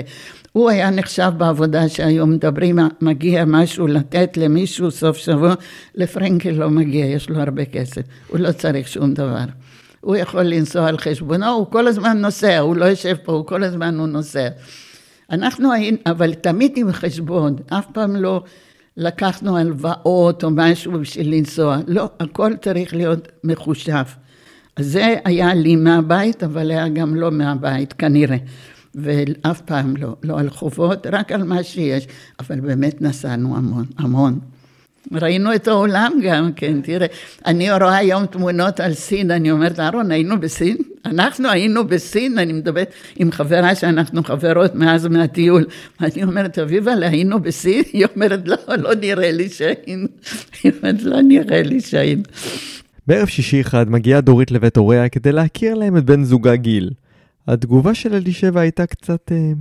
הוא 0.52 0.70
היה 0.70 0.90
נחשב 0.90 1.32
בעבודה 1.38 1.90
שהיום 1.90 2.32
מדברים, 2.32 2.80
מגיע 3.02 3.46
משהו 3.46 3.88
לתת 3.88 4.38
למישהו 4.38 4.92
סוף 4.92 5.18
שבוע, 5.18 5.54
לפרנקל 5.96 6.50
לא 6.50 6.70
מגיע, 6.70 7.06
יש 7.06 7.30
לו 7.30 7.40
הרבה 7.40 7.66
כסף, 7.66 8.02
הוא 8.28 8.40
לא 8.40 8.52
צריך 8.52 8.88
שום 8.88 9.14
דבר. 9.14 9.46
הוא 10.02 10.16
יכול 10.16 10.44
לנסוע 10.44 10.88
על 10.88 10.98
חשבונו, 10.98 11.46
הוא 11.46 11.68
כל 11.72 11.88
הזמן 11.88 12.18
נוסע, 12.18 12.60
הוא 12.60 12.76
לא 12.76 12.86
יושב 12.86 13.16
פה, 13.24 13.32
הוא 13.32 13.46
כל 13.46 13.64
הזמן 13.64 14.00
הוא 14.00 14.08
נוסע. 14.08 14.48
אנחנו 15.32 15.74
היינו, 15.74 15.98
אבל 16.06 16.34
תמיד 16.34 16.74
עם 16.76 16.92
חשבון, 16.92 17.56
אף 17.70 17.86
פעם 17.94 18.16
לא 18.16 18.44
לקחנו 18.98 19.58
הלוואות 19.58 20.44
או 20.44 20.50
משהו 20.52 20.92
בשביל 20.92 21.36
לנסוע, 21.36 21.78
לא, 21.88 22.10
הכל 22.20 22.52
צריך 22.62 22.94
להיות 22.94 23.28
מחושב. 23.44 24.04
זה 24.80 25.16
היה 25.26 25.54
לי 25.54 25.76
מהבית, 25.76 26.44
אבל 26.44 26.72
היה 26.72 26.88
גם 26.88 27.16
לא 27.16 27.32
מהבית, 27.32 27.94
כנראה. 27.94 28.38
ואף 28.96 29.62
פעם 29.62 29.98
לא, 29.98 30.16
לא 30.24 30.40
על 30.40 30.50
חובות, 30.50 31.08
רק 31.12 31.32
על 31.32 31.44
מה 31.44 31.64
שיש, 31.64 32.08
אבל 32.40 32.60
באמת 32.60 33.02
נסענו 33.02 33.58
המון, 33.58 33.86
המון. 33.98 34.40
ראינו 35.12 35.56
את 35.56 35.68
העולם 35.68 36.12
גם 36.24 36.52
כן, 36.56 36.82
תראה, 36.82 37.08
אני 37.46 37.72
רואה 37.72 37.98
היום 37.98 38.26
תמונות 38.26 38.80
על 38.80 38.94
סין, 38.94 39.32
אני 39.32 39.52
אומרת, 39.52 39.80
אהרון, 39.80 40.12
היינו 40.12 40.40
בסין? 40.40 40.78
אנחנו 41.06 41.50
היינו 41.50 41.88
בסין, 41.88 42.38
אני 42.38 42.54
מדברת 42.54 42.94
עם 43.16 43.32
חברה 43.32 43.76
שאנחנו 43.76 44.24
חברות 44.24 44.76
מאז 44.76 45.06
מהטיול. 45.06 45.66
אני 46.02 46.24
אומרת, 46.24 46.60
אביבה, 46.60 46.94
היינו 47.02 47.40
בסין? 47.40 47.84
היא 47.94 48.06
אומרת, 48.16 48.48
לא, 48.48 48.58
לא 48.78 48.96
נראה 48.96 49.32
לי 49.32 49.50
שהיינו. 49.50 50.08
היא 50.64 50.72
אומרת, 50.78 51.04
לא 51.04 51.22
נראה 51.22 51.62
לי 51.62 51.82
שהיינו. 51.82 52.24
בערב 53.08 53.28
שישי 53.28 53.62
אחד 53.62 53.90
מגיעה 53.90 54.22
דורית 54.22 54.52
לבית 54.52 54.78
הוריה 54.78 55.10
כדי 55.10 55.32
להכיר 55.32 55.74
להם 55.74 55.98
את 55.98 56.06
בן 56.06 56.24
זוגה 56.24 56.56
גיל. 56.56 56.90
התגובה 57.50 57.94
של 57.94 58.14
אלישבע 58.14 58.62
הייתה 58.62 58.86
קצת 58.86 59.32
אה, 59.32 59.52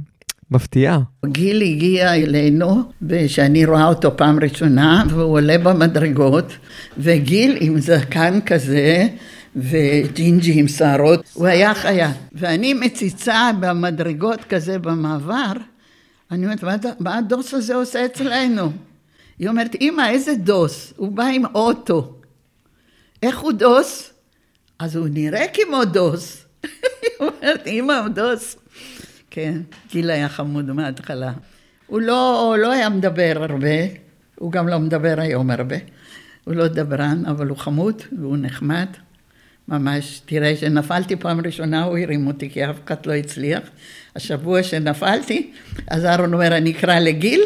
מפתיעה. 0.51 1.01
גיל 1.27 1.63
הגיע 1.63 2.15
אלינו, 2.15 2.83
ושאני 3.03 3.67
רואה 3.67 3.87
אותו 3.87 4.17
פעם 4.17 4.39
ראשונה, 4.41 5.05
והוא 5.09 5.33
עולה 5.33 5.59
במדרגות, 5.59 6.53
וגיל 6.99 7.57
עם 7.61 7.81
זקן 7.81 8.41
כזה, 8.47 9.09
וג'ינג'י 9.57 10.61
עם 10.61 10.69
שערות, 10.69 11.25
הוא 11.35 11.47
היה 11.47 11.75
חיה. 11.75 12.13
ואני 12.33 12.75
מציצה 12.75 13.51
במדרגות 13.61 14.45
כזה 14.45 14.79
במעבר, 14.79 15.53
אני 16.31 16.45
אומרת, 16.45 16.85
מה, 17.01 17.19
הדוס 17.19 17.55
הזה 17.55 17.75
עושה 17.75 18.05
אצלנו? 18.05 18.73
היא 19.39 19.49
אומרת, 19.49 19.77
אמא, 19.81 20.09
איזה 20.09 20.35
דוס? 20.35 20.93
הוא 20.97 21.13
בא 21.13 21.25
עם 21.25 21.45
אוטו. 21.55 22.15
איך 23.23 23.39
הוא 23.39 23.53
דוס? 23.53 24.13
אז 24.79 24.97
הוא 24.97 25.09
נראה 25.11 25.45
כמו 25.55 25.85
דוס. 25.85 26.48
היא 26.63 27.11
אומרת, 27.21 27.67
אמא, 27.67 28.09
דוס. 28.15 28.57
כן, 29.31 29.61
גיל 29.91 30.11
היה 30.11 30.29
חמוד 30.29 30.73
מההתחלה. 30.73 31.33
הוא 31.87 32.01
לא, 32.01 32.57
לא 32.59 32.73
היה 32.73 32.89
מדבר 32.89 33.47
הרבה, 33.51 33.77
הוא 34.35 34.53
גם 34.53 34.69
לא 34.69 34.79
מדבר 34.79 35.15
היום 35.19 35.51
הרבה. 35.51 35.77
הוא 36.45 36.55
לא 36.55 36.69
דברן, 36.69 37.23
אבל 37.27 37.47
הוא 37.49 37.57
חמוד 37.57 38.03
והוא 38.19 38.37
נחמד. 38.41 38.87
ממש, 39.69 40.21
תראה, 40.27 40.57
כשנפלתי 40.57 41.17
פעם 41.17 41.41
ראשונה 41.41 41.83
הוא 41.83 41.99
הרים 41.99 42.27
אותי, 42.27 42.51
כי 42.51 42.65
אף 42.65 42.77
אחד 42.87 43.07
לא 43.07 43.13
הצליח. 43.13 43.61
השבוע 44.17 44.63
שנפלתי, 44.63 45.51
אז 45.87 46.05
אהרון 46.05 46.35
אומר, 46.35 46.57
אני 46.57 46.71
אקרא 46.71 46.99
לגיל? 46.99 47.41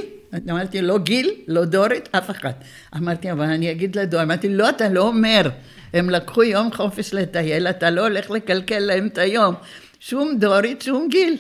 אמרתי, 0.51 0.83
לא 0.83 0.99
גיל, 0.99 1.31
לא 1.49 1.65
דורית, 1.65 2.09
אף 2.13 2.31
אחד. 2.31 2.53
אמרתי, 2.97 3.33
אבל 3.33 3.45
אני 3.45 3.71
אגיד 3.71 3.97
לדור, 3.97 4.23
אמרתי, 4.23 4.49
לא, 4.49 4.69
אתה 4.69 4.89
לא 4.89 5.09
אומר. 5.09 5.51
הם 5.95 6.11
לקחו 6.11 6.43
יום 6.43 6.73
חופש 6.73 7.15
לטייל, 7.15 7.67
אתה 7.67 7.91
לא 7.91 8.07
הולך 8.07 8.31
לקלקל 8.31 8.79
להם 8.79 9.07
את 9.07 9.19
היום. 9.19 9.55
שום 10.01 10.39
דורית, 10.39 10.83
שום 10.83 11.09
גיל. 11.11 11.37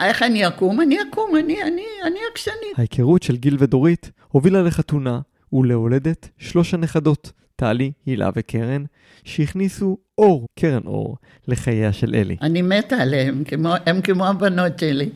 איך 0.00 0.22
אני 0.22 0.46
אקום? 0.46 0.80
אני 0.80 0.98
אקום, 1.02 1.36
אני, 1.36 1.62
אני, 1.62 1.82
אני 2.06 2.18
עקשנית. 2.32 2.78
ההיכרות 2.78 3.22
של 3.22 3.36
גיל 3.36 3.56
ודורית 3.58 4.10
הובילה 4.28 4.62
לחתונה 4.62 5.20
ולהולדת 5.52 6.28
שלוש 6.38 6.74
הנכדות, 6.74 7.32
טלי, 7.56 7.92
הילה 8.06 8.30
וקרן, 8.36 8.84
שהכניסו 9.24 9.98
אור, 10.18 10.46
קרן 10.58 10.86
אור, 10.86 11.16
לחייה 11.48 11.92
של 11.92 12.14
אלי. 12.14 12.36
אני 12.42 12.62
מתה 12.62 12.96
עליהם, 12.96 13.44
כמו, 13.44 13.74
הם 13.86 14.00
כמו 14.00 14.26
הבנות 14.26 14.78
שלי. 14.78 15.10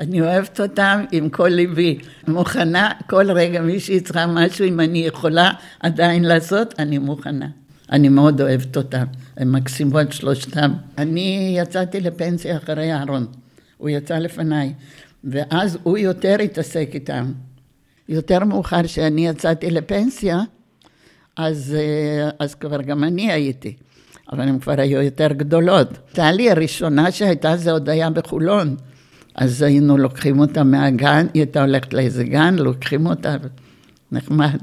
אני 0.00 0.20
אוהבת 0.20 0.60
אותם 0.60 1.04
עם 1.12 1.28
כל 1.28 1.48
ליבי. 1.48 1.98
מוכנה 2.28 2.92
כל 3.06 3.30
רגע, 3.30 3.60
מישהי 3.60 4.00
צריכה 4.00 4.26
משהו, 4.26 4.64
אם 4.64 4.80
אני 4.80 4.98
יכולה 4.98 5.50
עדיין 5.80 6.24
לעשות, 6.24 6.74
אני 6.78 6.98
מוכנה. 6.98 7.46
אני 7.92 8.08
מאוד 8.08 8.40
אוהבת 8.40 8.76
אותם, 8.76 9.04
הם 9.36 9.52
מקסימות 9.52 10.12
שלושתם. 10.12 10.72
אני 10.98 11.56
יצאתי 11.58 12.00
לפנסיה 12.00 12.56
אחרי 12.56 12.92
אהרון. 12.92 13.26
הוא 13.76 13.90
יצא 13.90 14.18
לפניי, 14.18 14.72
ואז 15.24 15.78
הוא 15.82 15.98
יותר 15.98 16.36
התעסק 16.44 16.90
איתם. 16.94 17.32
יותר 18.08 18.44
מאוחר 18.44 18.86
שאני 18.86 19.26
יצאתי 19.28 19.70
לפנסיה, 19.70 20.40
אז, 21.36 21.76
אה, 21.78 22.30
אז 22.38 22.54
כבר 22.54 22.82
גם 22.82 23.04
אני 23.04 23.32
הייתי, 23.32 23.76
אבל 24.32 24.48
הן 24.48 24.58
כבר 24.58 24.80
היו 24.80 25.02
יותר 25.02 25.28
גדולות. 25.32 25.88
טלי 26.12 26.50
הראשונה 26.50 27.10
שהייתה 27.10 27.56
זה 27.56 27.72
עוד 27.72 27.88
היה 27.88 28.10
בחולון, 28.10 28.76
אז 29.34 29.62
היינו 29.62 29.96
לוקחים 29.96 30.40
אותה 30.40 30.64
מהגן, 30.64 31.26
היא 31.34 31.42
הייתה 31.42 31.60
הולכת 31.60 31.94
לאיזה 31.94 32.24
גן, 32.24 32.54
לוקחים 32.54 33.06
אותה, 33.06 33.36
נחמד. 34.12 34.58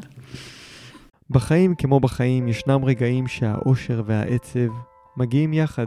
בחיים 1.29 1.75
כמו 1.75 1.99
בחיים 1.99 2.47
ישנם 2.47 2.85
רגעים 2.85 3.27
שהאושר 3.27 4.01
והעצב 4.05 4.69
מגיעים 5.17 5.53
יחד. 5.53 5.85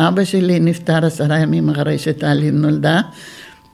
אבא 0.00 0.24
שלי 0.24 0.60
נפטר 0.60 1.06
עשרה 1.06 1.38
ימים 1.38 1.70
אחרי 1.70 1.98
שטלי 1.98 2.50
נולדה, 2.50 3.00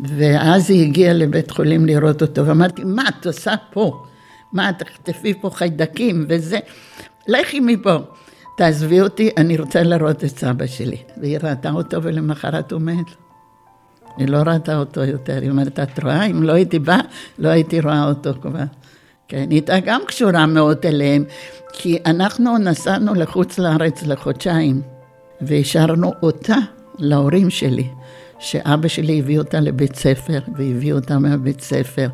ואז 0.01 0.71
היא 0.71 0.87
הגיעה 0.87 1.13
לבית 1.13 1.51
חולים 1.51 1.87
לראות 1.87 2.23
אותו, 2.23 2.47
ואמרתי, 2.47 2.85
מה 2.85 3.03
את 3.09 3.27
עושה 3.27 3.55
פה? 3.73 4.03
מה, 4.53 4.71
תחטפי 4.73 5.35
פה 5.41 5.51
חיידקים 5.51 6.27
וזה? 6.29 6.59
לכי 7.29 7.61
מפה. 7.61 7.97
תעזבי 8.57 9.01
אותי, 9.01 9.31
אני 9.37 9.57
רוצה 9.57 9.83
לראות 9.83 10.25
את 10.25 10.39
סבא 10.39 10.67
שלי. 10.67 10.97
והיא 11.21 11.39
ראתה 11.43 11.71
אותו 11.71 12.03
ולמחרת 12.03 12.73
הוא 12.73 12.81
מת. 12.81 13.26
היא 14.17 14.29
לא 14.29 14.37
ראתה 14.37 14.79
אותו 14.79 15.05
יותר. 15.05 15.39
היא 15.43 15.51
אומרת, 15.51 15.81
את 15.81 16.03
רואה? 16.03 16.25
אם 16.25 16.43
לא 16.43 16.53
הייתי 16.53 16.79
באה, 16.79 17.01
לא 17.39 17.49
הייתי 17.49 17.81
רואה 17.81 18.09
אותו 18.09 18.31
כבר. 18.43 18.65
כן, 19.29 19.47
היא 19.51 19.51
הייתה 19.51 19.81
גם 19.81 20.01
קשורה 20.07 20.47
מאוד 20.47 20.79
אליהם, 20.85 21.25
כי 21.73 21.99
אנחנו 22.07 22.59
נסענו 22.59 23.15
לחוץ 23.15 23.59
לארץ 23.59 24.03
לחודשיים. 24.03 24.83
והשארנו 25.41 26.13
אותה 26.23 26.57
להורים 26.99 27.51
שלי, 27.51 27.89
שאבא 28.39 28.89
שלי 28.89 29.19
הביא 29.19 29.39
אותה 29.39 29.61
לבית 29.61 29.97
ספר, 29.97 30.39
והביא 30.57 30.93
אותה 30.93 31.19
מהבית 31.19 31.61
ספר, 31.61 32.09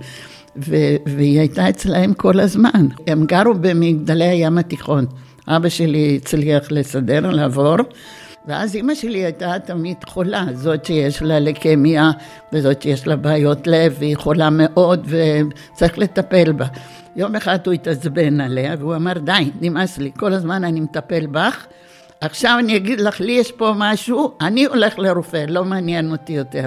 ו- 0.57 0.97
והיא 1.07 1.39
הייתה 1.39 1.69
אצלהם 1.69 2.15
כל 2.15 2.41
הזמן. 2.41 2.87
הם 3.07 3.27
גרו 3.27 3.55
במגדלי 3.55 4.25
הים 4.25 4.59
התיכון. 4.59 5.07
אבא 5.49 5.69
שלי 5.69 6.19
הצליח 6.23 6.73
לסדר, 6.73 7.31
לעבור, 7.31 7.77
ואז 8.47 8.75
אימא 8.75 8.95
שלי 8.95 9.19
הייתה 9.19 9.55
תמיד 9.65 9.97
חולה, 10.07 10.45
זאת 10.55 10.85
שיש 10.85 11.23
לה 11.23 11.39
לקמיה, 11.39 12.11
וזאת 12.53 12.83
שיש 12.83 13.07
לה 13.07 13.17
בעיות 13.17 13.67
לב, 13.67 13.97
והיא 13.99 14.17
חולה 14.17 14.49
מאוד, 14.51 15.07
וצריך 15.09 15.99
לטפל 15.99 16.53
בה. 16.53 16.67
יום 17.17 17.37
אחד 17.37 17.59
הוא 17.67 17.75
התעצבן 17.75 18.41
עליה, 18.41 18.75
והוא 18.79 18.97
אמר, 18.97 19.19
די, 19.19 19.51
נמאס 19.61 19.99
לי, 19.99 20.11
כל 20.17 20.33
הזמן 20.33 20.65
אני 20.65 20.81
מטפל 20.81 21.27
בך. 21.27 21.67
עכשיו 22.21 22.57
אני 22.59 22.77
אגיד 22.77 23.01
לך, 23.01 23.21
לי 23.21 23.33
יש 23.33 23.53
פה 23.53 23.73
משהו, 23.77 24.33
אני 24.41 24.65
הולך 24.65 24.99
לרופא, 24.99 25.45
לא 25.49 25.65
מעניין 25.65 26.13
אותי 26.13 26.33
יותר. 26.33 26.67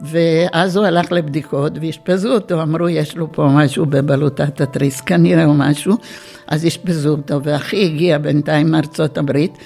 ואז 0.00 0.76
הוא 0.76 0.86
הלך 0.86 1.12
לבדיקות 1.12 1.72
ואשפזו 1.80 2.34
אותו, 2.34 2.62
אמרו 2.62 2.88
יש 2.88 3.16
לו 3.16 3.32
פה 3.32 3.48
משהו 3.52 3.86
בבלוטת 3.86 4.60
התריס 4.60 5.00
כנראה 5.00 5.44
או 5.44 5.54
משהו, 5.54 5.96
אז 6.46 6.66
אשפזו 6.66 7.10
אותו, 7.10 7.42
ואחי 7.42 7.84
הגיע 7.84 8.18
בינתיים 8.18 8.70
מארצות 8.70 9.18
הברית, 9.18 9.58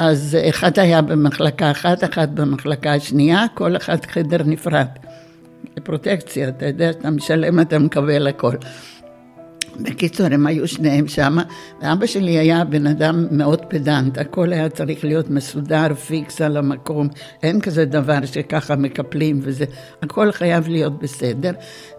אז 0.00 0.36
אחד 0.48 0.78
היה 0.78 1.02
במחלקה 1.02 1.70
אחת, 1.70 2.04
אחד 2.04 2.34
במחלקה 2.34 2.94
השנייה, 2.94 3.46
כל 3.54 3.76
אחד 3.76 4.06
חדר 4.06 4.42
נפרד. 4.44 4.86
פרוטקציה, 5.82 6.48
אתה 6.48 6.66
יודע 6.66 6.92
שאתה 6.92 7.10
משלם, 7.10 7.60
אתה 7.60 7.78
מקבל 7.78 8.26
הכל. 8.26 8.54
בקיצור, 9.80 10.26
הם 10.26 10.46
היו 10.46 10.68
שניהם 10.68 11.08
שם, 11.08 11.36
ואבא 11.82 12.06
שלי 12.06 12.38
היה 12.38 12.64
בן 12.64 12.86
אדם 12.86 13.26
מאוד 13.30 13.60
פדנט, 13.68 14.18
הכל 14.18 14.52
היה 14.52 14.68
צריך 14.68 15.04
להיות 15.04 15.30
מסודר, 15.30 15.94
פיקס 15.94 16.40
על 16.40 16.56
המקום, 16.56 17.08
אין 17.42 17.60
כזה 17.60 17.84
דבר 17.84 18.18
שככה 18.24 18.76
מקפלים 18.76 19.40
וזה, 19.42 19.64
הכל 20.02 20.32
חייב 20.32 20.68
להיות 20.68 20.98
בסדר. 20.98 21.52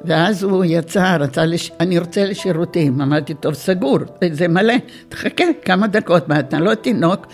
ואז 0.05 0.43
הוא 0.43 0.65
יצא, 0.67 1.17
רצה, 1.19 1.45
לש... 1.45 1.71
אני 1.79 1.99
רוצה 1.99 2.25
לשירותים, 2.25 3.01
אמרתי, 3.01 3.33
טוב, 3.33 3.53
סגור, 3.53 3.99
זה 4.31 4.47
מלא, 4.47 4.75
תחכה 5.09 5.43
כמה 5.65 5.87
דקות, 5.87 6.29
מה, 6.29 6.39
אתה 6.39 6.59
לא 6.59 6.75
תינוק. 6.75 7.27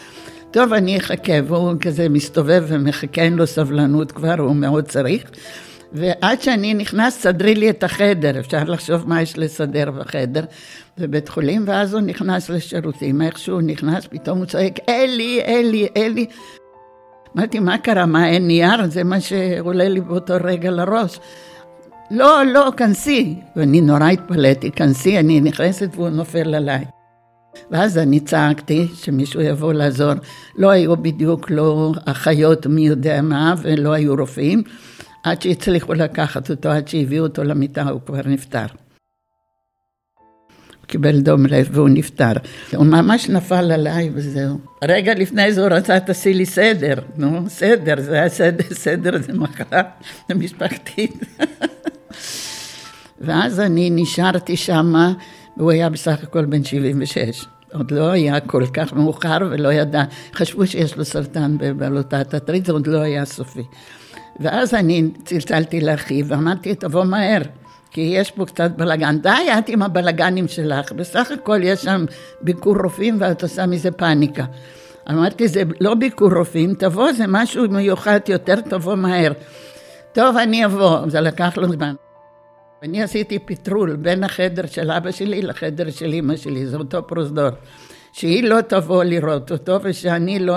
טוב, 0.51 0.73
אני 0.73 0.97
אחכה, 0.97 1.33
והוא 1.47 1.73
כזה 1.81 2.09
מסתובב 2.09 2.63
ומחכה, 2.67 3.21
אין 3.21 3.33
לו 3.33 3.47
סבלנות 3.47 4.11
כבר, 4.11 4.35
הוא 4.39 4.55
מאוד 4.55 4.85
צריך. 4.85 5.23
ועד 5.93 6.41
שאני 6.41 6.73
נכנס, 6.73 7.19
סדרי 7.21 7.55
לי 7.55 7.69
את 7.69 7.83
החדר, 7.83 8.39
אפשר 8.39 8.63
לחשוב 8.63 9.09
מה 9.09 9.21
יש 9.21 9.37
לסדר 9.37 9.91
בחדר 9.91 10.45
בבית 10.97 11.29
חולים, 11.29 11.63
ואז 11.67 11.93
הוא 11.93 12.01
נכנס 12.01 12.49
לשירותים, 12.49 13.21
איך 13.21 13.37
שהוא 13.37 13.61
נכנס, 13.61 14.07
פתאום 14.07 14.37
הוא 14.37 14.45
צועק, 14.45 14.79
אלי, 14.89 15.41
אלי, 15.45 15.87
אלי. 15.97 16.25
אמרתי, 17.37 17.59
מה 17.59 17.77
קרה, 17.77 18.05
מה, 18.05 18.29
אין 18.29 18.47
נייר? 18.47 18.87
זה 18.89 19.03
מה 19.03 19.21
שעולה 19.21 19.89
לי 19.89 20.01
באותו 20.01 20.33
רגע 20.43 20.71
לראש. 20.71 21.19
לא, 22.11 22.45
לא, 22.45 22.71
כנסי. 22.77 23.35
ואני 23.55 23.81
נורא 23.81 24.09
התפלאתי, 24.09 24.71
כנסי, 24.71 25.19
אני 25.19 25.41
נכנסת 25.41 25.89
והוא 25.95 26.09
נופל 26.09 26.55
עליי. 26.55 26.85
ואז 27.71 27.97
אני 27.97 28.19
צעקתי 28.19 28.87
שמישהו 28.95 29.41
יבוא 29.41 29.73
לעזור. 29.73 30.11
לא 30.55 30.69
היו 30.69 30.97
בדיוק 30.97 31.51
לא 31.51 31.91
אחיות 32.05 32.67
מי 32.67 32.87
יודע 32.87 33.21
מה, 33.21 33.55
ולא 33.61 33.93
היו 33.93 34.15
רופאים. 34.15 34.63
עד 35.23 35.41
שהצליחו 35.41 35.93
לקחת 35.93 36.49
אותו, 36.49 36.69
עד 36.69 36.87
שהביאו 36.87 37.23
אותו 37.23 37.43
למיטה, 37.43 37.89
הוא 37.89 38.01
כבר 38.05 38.21
נפטר. 38.25 38.65
הוא 40.87 40.87
קיבל 40.87 41.19
דום 41.19 41.45
לב 41.45 41.69
והוא 41.71 41.89
נפטר. 41.89 42.33
הוא 42.75 42.85
ממש 42.85 43.29
נפל 43.29 43.71
עליי 43.71 44.09
וזהו. 44.13 44.59
רגע 44.83 45.13
לפני 45.13 45.53
זה 45.53 45.61
הוא 45.61 45.69
רצה, 45.69 45.99
תעשי 45.99 46.33
לי 46.33 46.45
סדר. 46.45 46.93
נו, 47.17 47.49
סדר, 47.49 48.01
זה 48.01 48.13
היה 48.13 48.29
סדר, 48.29 48.73
סדר 48.73 49.21
זה 49.21 49.33
מחלה 49.33 49.81
משפחתית. 50.35 51.13
ואז 53.21 53.59
אני 53.59 53.89
נשארתי 53.89 54.57
שמה, 54.57 55.13
והוא 55.57 55.71
היה 55.71 55.89
בסך 55.89 56.23
הכל 56.23 56.45
בן 56.45 56.63
76. 56.63 57.45
עוד 57.73 57.91
לא 57.91 58.09
היה 58.09 58.39
כל 58.39 58.63
כך 58.73 58.93
מאוחר 58.93 59.37
ולא 59.51 59.73
ידע, 59.73 60.03
חשבו 60.33 60.67
שיש 60.67 60.97
לו 60.97 61.05
סרטן 61.05 61.57
בבלוטת 61.59 62.33
הטריד, 62.33 62.65
זה 62.65 62.71
עוד 62.71 62.87
לא 62.87 62.97
היה 62.97 63.25
סופי. 63.25 63.63
ואז 64.39 64.73
אני 64.73 65.09
צלצלתי 65.25 65.81
לאחי 65.81 66.23
ואמרתי, 66.27 66.75
תבוא 66.75 67.03
מהר, 67.03 67.41
כי 67.91 68.01
יש 68.01 68.31
פה 68.31 68.45
קצת 68.45 68.71
בלאגן. 68.71 69.17
די, 69.21 69.29
את 69.59 69.69
עם 69.69 69.81
הבלאגנים 69.81 70.47
שלך, 70.47 70.91
בסך 70.91 71.31
הכל 71.31 71.59
יש 71.63 71.81
שם 71.81 72.05
ביקור 72.41 72.75
רופאים 72.83 73.17
ואת 73.19 73.43
עושה 73.43 73.65
מזה 73.65 73.91
פאניקה. 73.91 74.45
אמרתי, 75.09 75.47
זה 75.47 75.63
לא 75.79 75.95
ביקור 75.95 76.33
רופאים, 76.33 76.73
תבוא, 76.73 77.11
זה 77.11 77.23
משהו 77.27 77.69
מיוחד 77.69 78.19
יותר, 78.27 78.61
תבוא 78.61 78.95
מהר. 78.95 79.31
טוב, 80.13 80.37
אני 80.37 80.65
אבוא, 80.65 81.09
זה 81.09 81.21
לקח 81.21 81.57
לו 81.57 81.69
זמן. 81.71 81.93
אני 82.83 83.03
עשיתי 83.03 83.39
פטרול 83.39 83.95
בין 83.95 84.23
החדר 84.23 84.65
של 84.65 84.91
אבא 84.91 85.11
שלי 85.11 85.41
לחדר 85.41 85.89
של 85.89 86.13
אמא 86.13 86.35
שלי, 86.35 86.67
זה 86.67 86.77
אותו 86.77 87.07
פרוזדור. 87.07 87.49
שהיא 88.13 88.43
לא 88.43 88.61
תבוא 88.61 89.03
לראות 89.03 89.51
אותו 89.51 89.79
ושאני 89.83 90.39
לא, 90.39 90.55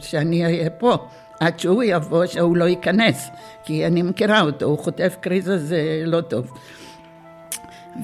שאני 0.00 0.44
אהיה 0.44 0.70
פה. 0.70 0.96
עד 1.40 1.58
שהוא 1.58 1.82
יבוא, 1.82 2.26
שהוא 2.26 2.56
לא 2.56 2.64
ייכנס, 2.64 3.30
כי 3.64 3.86
אני 3.86 4.02
מכירה 4.02 4.40
אותו, 4.40 4.66
הוא 4.66 4.78
חוטף 4.78 5.16
קריזה, 5.20 5.58
זה 5.58 6.02
לא 6.06 6.20
טוב. 6.20 6.52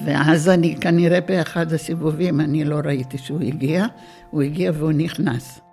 ואז 0.05 0.49
אני 0.49 0.75
כנראה 0.81 1.21
באחד 1.21 1.73
הסיבובים, 1.73 2.41
אני 2.41 2.63
לא 2.63 2.75
ראיתי 2.85 3.17
שהוא 3.17 3.41
הגיע, 3.41 3.85
הוא 4.29 4.41
הגיע 4.41 4.71
והוא 4.73 4.91
נכנס. 4.91 5.64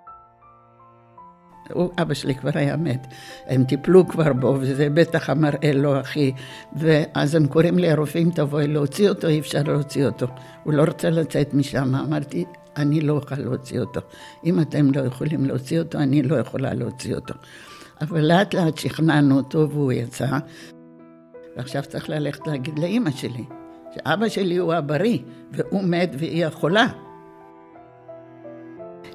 הוא, 1.71 1.89
אבא 2.01 2.13
שלי 2.13 2.35
כבר 2.35 2.49
היה 2.53 2.77
מת, 2.77 3.07
הם 3.47 3.63
טיפלו 3.63 4.07
כבר 4.07 4.33
בו, 4.33 4.57
וזה 4.59 4.89
בטח 4.89 5.29
המראה 5.29 5.73
לא 5.73 5.95
הכי... 5.95 6.31
ואז 6.75 7.35
הם 7.35 7.47
קוראים 7.47 7.77
לי, 7.77 7.91
הרופאים, 7.91 8.31
תבואי 8.31 8.67
להוציא 8.67 9.09
אותו, 9.09 9.27
אי 9.27 9.39
אפשר 9.39 9.63
להוציא 9.63 10.05
אותו. 10.05 10.27
הוא 10.63 10.73
לא 10.73 10.83
רוצה 10.83 11.09
לצאת 11.09 11.53
משם. 11.53 11.95
אמרתי, 11.95 12.45
אני 12.77 13.01
לא 13.01 13.13
אוכל 13.13 13.35
להוציא 13.35 13.79
אותו. 13.79 14.01
אם 14.45 14.59
אתם 14.59 14.91
לא 14.95 15.01
יכולים 15.01 15.45
להוציא 15.45 15.79
אותו, 15.79 15.97
אני 15.97 16.23
לא 16.23 16.35
יכולה 16.35 16.73
להוציא 16.73 17.15
אותו. 17.15 17.33
אבל 18.01 18.21
לאט 18.21 18.53
לאט 18.53 18.77
שכנענו 18.77 19.37
אותו 19.37 19.69
והוא 19.69 19.91
יצא, 19.91 20.37
ועכשיו 21.57 21.83
צריך 21.83 22.09
ללכת 22.09 22.47
להגיד 22.47 22.79
לאימא 22.79 23.11
שלי, 23.11 23.43
שאבא 23.95 24.29
שלי 24.29 24.57
הוא 24.57 24.73
הבריא, 24.73 25.19
והוא 25.51 25.83
מת 25.83 26.09
והיא 26.17 26.45
החולה. 26.45 26.87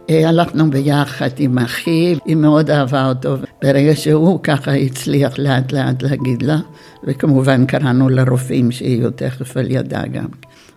הלכנו 0.08 0.70
ביחד 0.70 1.28
עם 1.38 1.58
אחי, 1.58 2.14
היא 2.24 2.36
מאוד 2.36 2.70
אהבה 2.70 3.08
אותו. 3.08 3.36
ברגע 3.62 3.96
שהוא 3.96 4.40
ככה 4.42 4.74
הצליח 4.74 5.38
לאט 5.38 5.72
לאט 5.72 6.02
להגיד 6.02 6.42
לה, 6.42 6.58
וכמובן 7.04 7.66
קראנו 7.66 8.08
לרופאים 8.08 8.70
שיהיו 8.70 9.10
תכף 9.10 9.56
על 9.56 9.70
ידה 9.70 10.02
גם. 10.12 10.26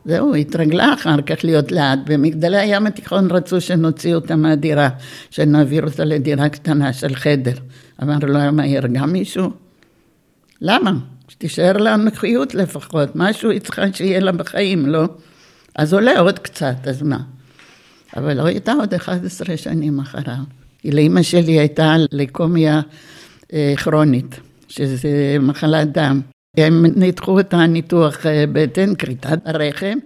זהו, 0.06 0.36
התרגלה 0.36 0.94
אחר 0.94 1.22
כך 1.22 1.36
להיות 1.44 1.72
לאט. 1.72 2.00
במגדלי 2.06 2.58
הים 2.58 2.88
התיכון 2.88 3.32
רצו 3.32 3.62
שנוציא 3.62 4.16
אותה 4.16 4.36
מהדירה, 4.36 4.90
שנעביר 5.30 5.84
אותה 5.86 6.06
לדירה 6.06 6.50
קטנה 6.50 6.94
של 6.94 7.16
חדר. 7.16 7.56
אמר 8.04 8.18
לו, 8.22 8.40
מה, 8.52 8.68
ירגע 8.68 9.06
מישהו? 9.06 9.50
למה? 10.62 10.92
שתישאר 11.28 11.78
לה 11.78 11.96
נוחיות 11.96 12.56
לפחות, 12.56 13.10
משהו 13.16 13.50
היא 13.50 13.62
צריכה 13.62 13.94
שיהיה 13.94 14.20
לה 14.20 14.32
בחיים, 14.32 14.86
לא? 14.86 15.04
אז 15.76 15.94
עולה 15.94 16.20
עוד 16.20 16.40
קצת, 16.40 16.76
אז 16.88 17.02
מה? 17.02 17.20
אבל 18.18 18.38
לא 18.38 18.46
הייתה 18.46 18.74
עוד 18.74 18.94
11 18.94 19.58
שנים 19.58 20.00
אחריו. 20.00 20.44
לאימא 20.86 21.24
שלי 21.24 21.60
הייתה 21.60 21.96
ליקומיה 22.12 22.82
אה, 23.54 23.74
כרונית, 23.78 24.40
שזה 24.68 25.38
מחלת 25.40 25.92
דם. 25.92 26.22
הם 26.58 26.86
ניתחו 26.96 27.40
את 27.40 27.54
הניתוח 27.54 28.26
אה, 28.26 28.44
בטן, 28.54 28.96
כריתת 28.96 29.40
הרחם, 29.46 29.98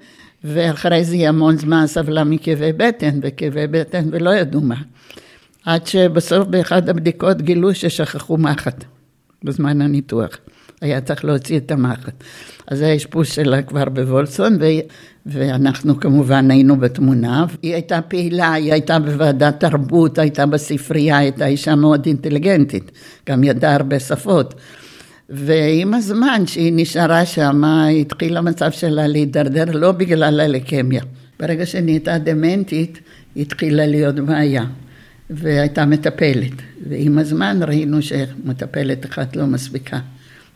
ואחרי 0.43 1.03
זה 1.03 1.13
היא 1.13 1.27
המון 1.27 1.57
זמן 1.57 1.87
סבלה 1.87 2.23
מכאבי 2.23 2.73
בטן, 2.73 3.19
וכאבי 3.21 3.67
בטן 3.67 4.09
ולא 4.11 4.29
ידעו 4.35 4.61
מה. 4.61 4.81
עד 5.65 5.87
שבסוף 5.87 6.47
באחד 6.47 6.89
הבדיקות 6.89 7.41
גילו 7.41 7.75
ששכחו 7.75 8.37
מחט 8.37 8.83
בזמן 9.43 9.81
הניתוח. 9.81 10.37
היה 10.81 11.01
צריך 11.01 11.25
להוציא 11.25 11.57
את 11.57 11.71
המחט. 11.71 12.23
אז 12.67 12.77
זה 12.77 12.87
האשפוז 12.87 13.27
שלה 13.27 13.61
כבר 13.61 13.85
בוולסון, 13.85 14.57
ו... 14.59 14.65
ואנחנו 15.25 15.99
כמובן 15.99 16.51
היינו 16.51 16.79
בתמונה. 16.79 17.45
היא 17.61 17.73
הייתה 17.73 18.01
פעילה, 18.01 18.53
היא 18.53 18.73
הייתה 18.73 18.99
בוועדת 18.99 19.59
תרבות, 19.59 20.17
הייתה 20.19 20.45
בספרייה, 20.45 21.17
הייתה 21.17 21.45
אישה 21.45 21.75
מאוד 21.75 22.05
אינטליגנטית, 22.05 22.91
גם 23.29 23.43
ידעה 23.43 23.75
הרבה 23.75 23.99
שפות. 23.99 24.53
ועם 25.29 25.93
הזמן 25.93 26.43
שהיא 26.47 26.73
נשארה 26.75 27.25
שם, 27.25 27.63
התחיל 28.01 28.37
המצב 28.37 28.71
שלה 28.71 29.07
להידרדר 29.07 29.65
לא 29.73 29.91
בגלל 29.91 30.39
הלקמיה. 30.39 31.01
ברגע 31.39 31.65
שנהייתה 31.65 32.17
דמנטית, 32.17 32.99
התחילה 33.37 33.85
להיות 33.85 34.15
בעיה. 34.15 34.65
והייתה 35.29 35.85
מטפלת. 35.85 36.53
ועם 36.89 37.17
הזמן 37.17 37.59
ראינו 37.61 38.01
שמטפלת 38.01 39.05
אחת 39.05 39.35
לא 39.35 39.45
מספיקה. 39.45 39.99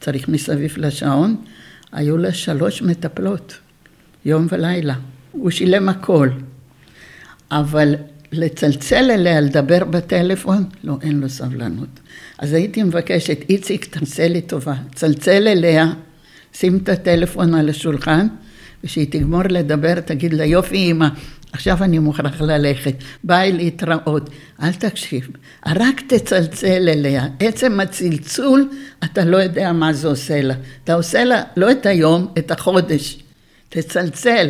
צריך 0.01 0.29
מסביב 0.29 0.73
לשעון. 0.77 1.35
היו 1.91 2.17
לה 2.17 2.33
שלוש 2.33 2.81
מטפלות, 2.81 3.57
יום 4.25 4.47
ולילה. 4.49 4.95
הוא 5.31 5.51
שילם 5.51 5.89
הכל. 5.89 6.29
אבל 7.51 7.95
לצלצל 8.31 9.11
אליה, 9.11 9.41
לדבר 9.41 9.85
בטלפון, 9.85 10.63
לא, 10.83 10.97
אין 11.01 11.19
לו 11.19 11.29
סבלנות. 11.29 11.99
אז 12.37 12.53
הייתי 12.53 12.83
מבקשת, 12.83 13.37
איציק, 13.49 13.85
תעשה 13.85 14.27
לי 14.27 14.41
טובה, 14.41 14.75
צלצל 14.95 15.47
אליה, 15.47 15.91
שים 16.53 16.77
את 16.77 16.89
הטלפון 16.89 17.53
על 17.53 17.69
השולחן, 17.69 18.27
וכשהיא 18.83 19.07
תגמור 19.11 19.43
לדבר, 19.49 19.99
תגיד 19.99 20.33
לה, 20.33 20.45
יופי 20.45 20.91
אמא, 20.91 21.07
עכשיו 21.53 21.83
אני 21.83 21.99
מוכרח 21.99 22.41
ללכת, 22.41 22.93
ביי 23.23 23.51
להתראות. 23.51 24.29
אל 24.63 24.73
תקשיב, 24.73 25.29
רק 25.65 26.01
תצלצל 26.07 26.89
אליה. 26.89 27.27
עצם 27.39 27.79
הצלצול, 27.79 28.69
אתה 29.03 29.25
לא 29.25 29.37
יודע 29.37 29.73
מה 29.73 29.93
זה 29.93 30.07
עושה 30.07 30.41
לה. 30.41 30.53
אתה 30.83 30.93
עושה 30.93 31.23
לה 31.23 31.43
לא 31.57 31.71
את 31.71 31.85
היום, 31.85 32.27
את 32.37 32.51
החודש. 32.51 33.23
תצלצל. 33.69 34.49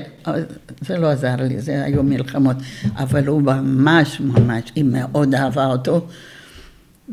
זה 0.82 0.98
לא 0.98 1.08
עזר 1.08 1.36
לי, 1.36 1.62
זה 1.62 1.84
היו 1.84 2.04
מלחמות. 2.04 2.56
אבל 2.96 3.28
הוא 3.28 3.42
ממש 3.42 4.20
ממש, 4.20 4.64
היא 4.76 4.84
מאוד 4.84 5.36
אהבה 5.36 5.66
אותו. 5.66 6.08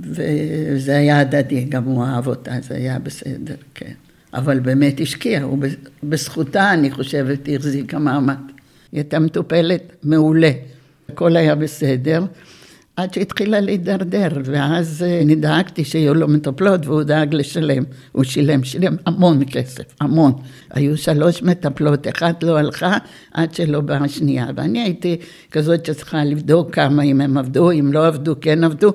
וזה 0.02 0.96
היה 0.96 1.20
הדדי, 1.20 1.64
גם 1.64 1.84
הוא 1.84 2.04
אהב 2.04 2.26
אותה, 2.26 2.52
זה 2.60 2.74
היה 2.74 2.98
בסדר, 2.98 3.54
כן. 3.74 3.92
אבל 4.34 4.60
באמת 4.60 5.00
השקיע, 5.00 5.42
הוא 5.42 5.58
בזכותה, 6.02 6.72
אני 6.72 6.90
חושבת, 6.90 7.48
החזיקה 7.54 7.98
מעמד. 7.98 8.55
היא 8.92 8.98
הייתה 8.98 9.18
מטופלת 9.18 9.96
מעולה, 10.02 10.50
הכל 11.08 11.36
היה 11.36 11.54
בסדר. 11.54 12.24
עד 12.96 13.14
שהתחילה 13.14 13.60
להידרדר, 13.60 14.28
ואז 14.44 15.02
אה, 15.02 15.20
אני 15.22 15.34
דאגתי 15.34 15.84
שיהיו 15.84 16.14
לו 16.14 16.28
מטפלות 16.28 16.86
והוא 16.86 17.02
דאג 17.02 17.34
לשלם. 17.34 17.82
הוא 18.12 18.24
שילם, 18.24 18.64
שילם 18.64 18.96
המון 19.06 19.40
כסף, 19.50 19.84
המון. 20.00 20.32
היו 20.70 20.96
שלוש 20.96 21.42
מטפלות, 21.42 22.08
אחת 22.08 22.42
לא 22.42 22.58
הלכה 22.58 22.96
עד 23.34 23.54
שלא 23.54 23.80
באה 23.80 24.04
השנייה. 24.04 24.46
ואני 24.56 24.82
הייתי 24.82 25.16
כזאת 25.50 25.86
שצריכה 25.86 26.24
לבדוק 26.24 26.74
כמה, 26.74 27.02
אם 27.02 27.20
הם 27.20 27.38
עבדו, 27.38 27.70
אם 27.70 27.92
לא 27.92 28.06
עבדו, 28.06 28.34
כן 28.40 28.64
עבדו. 28.64 28.92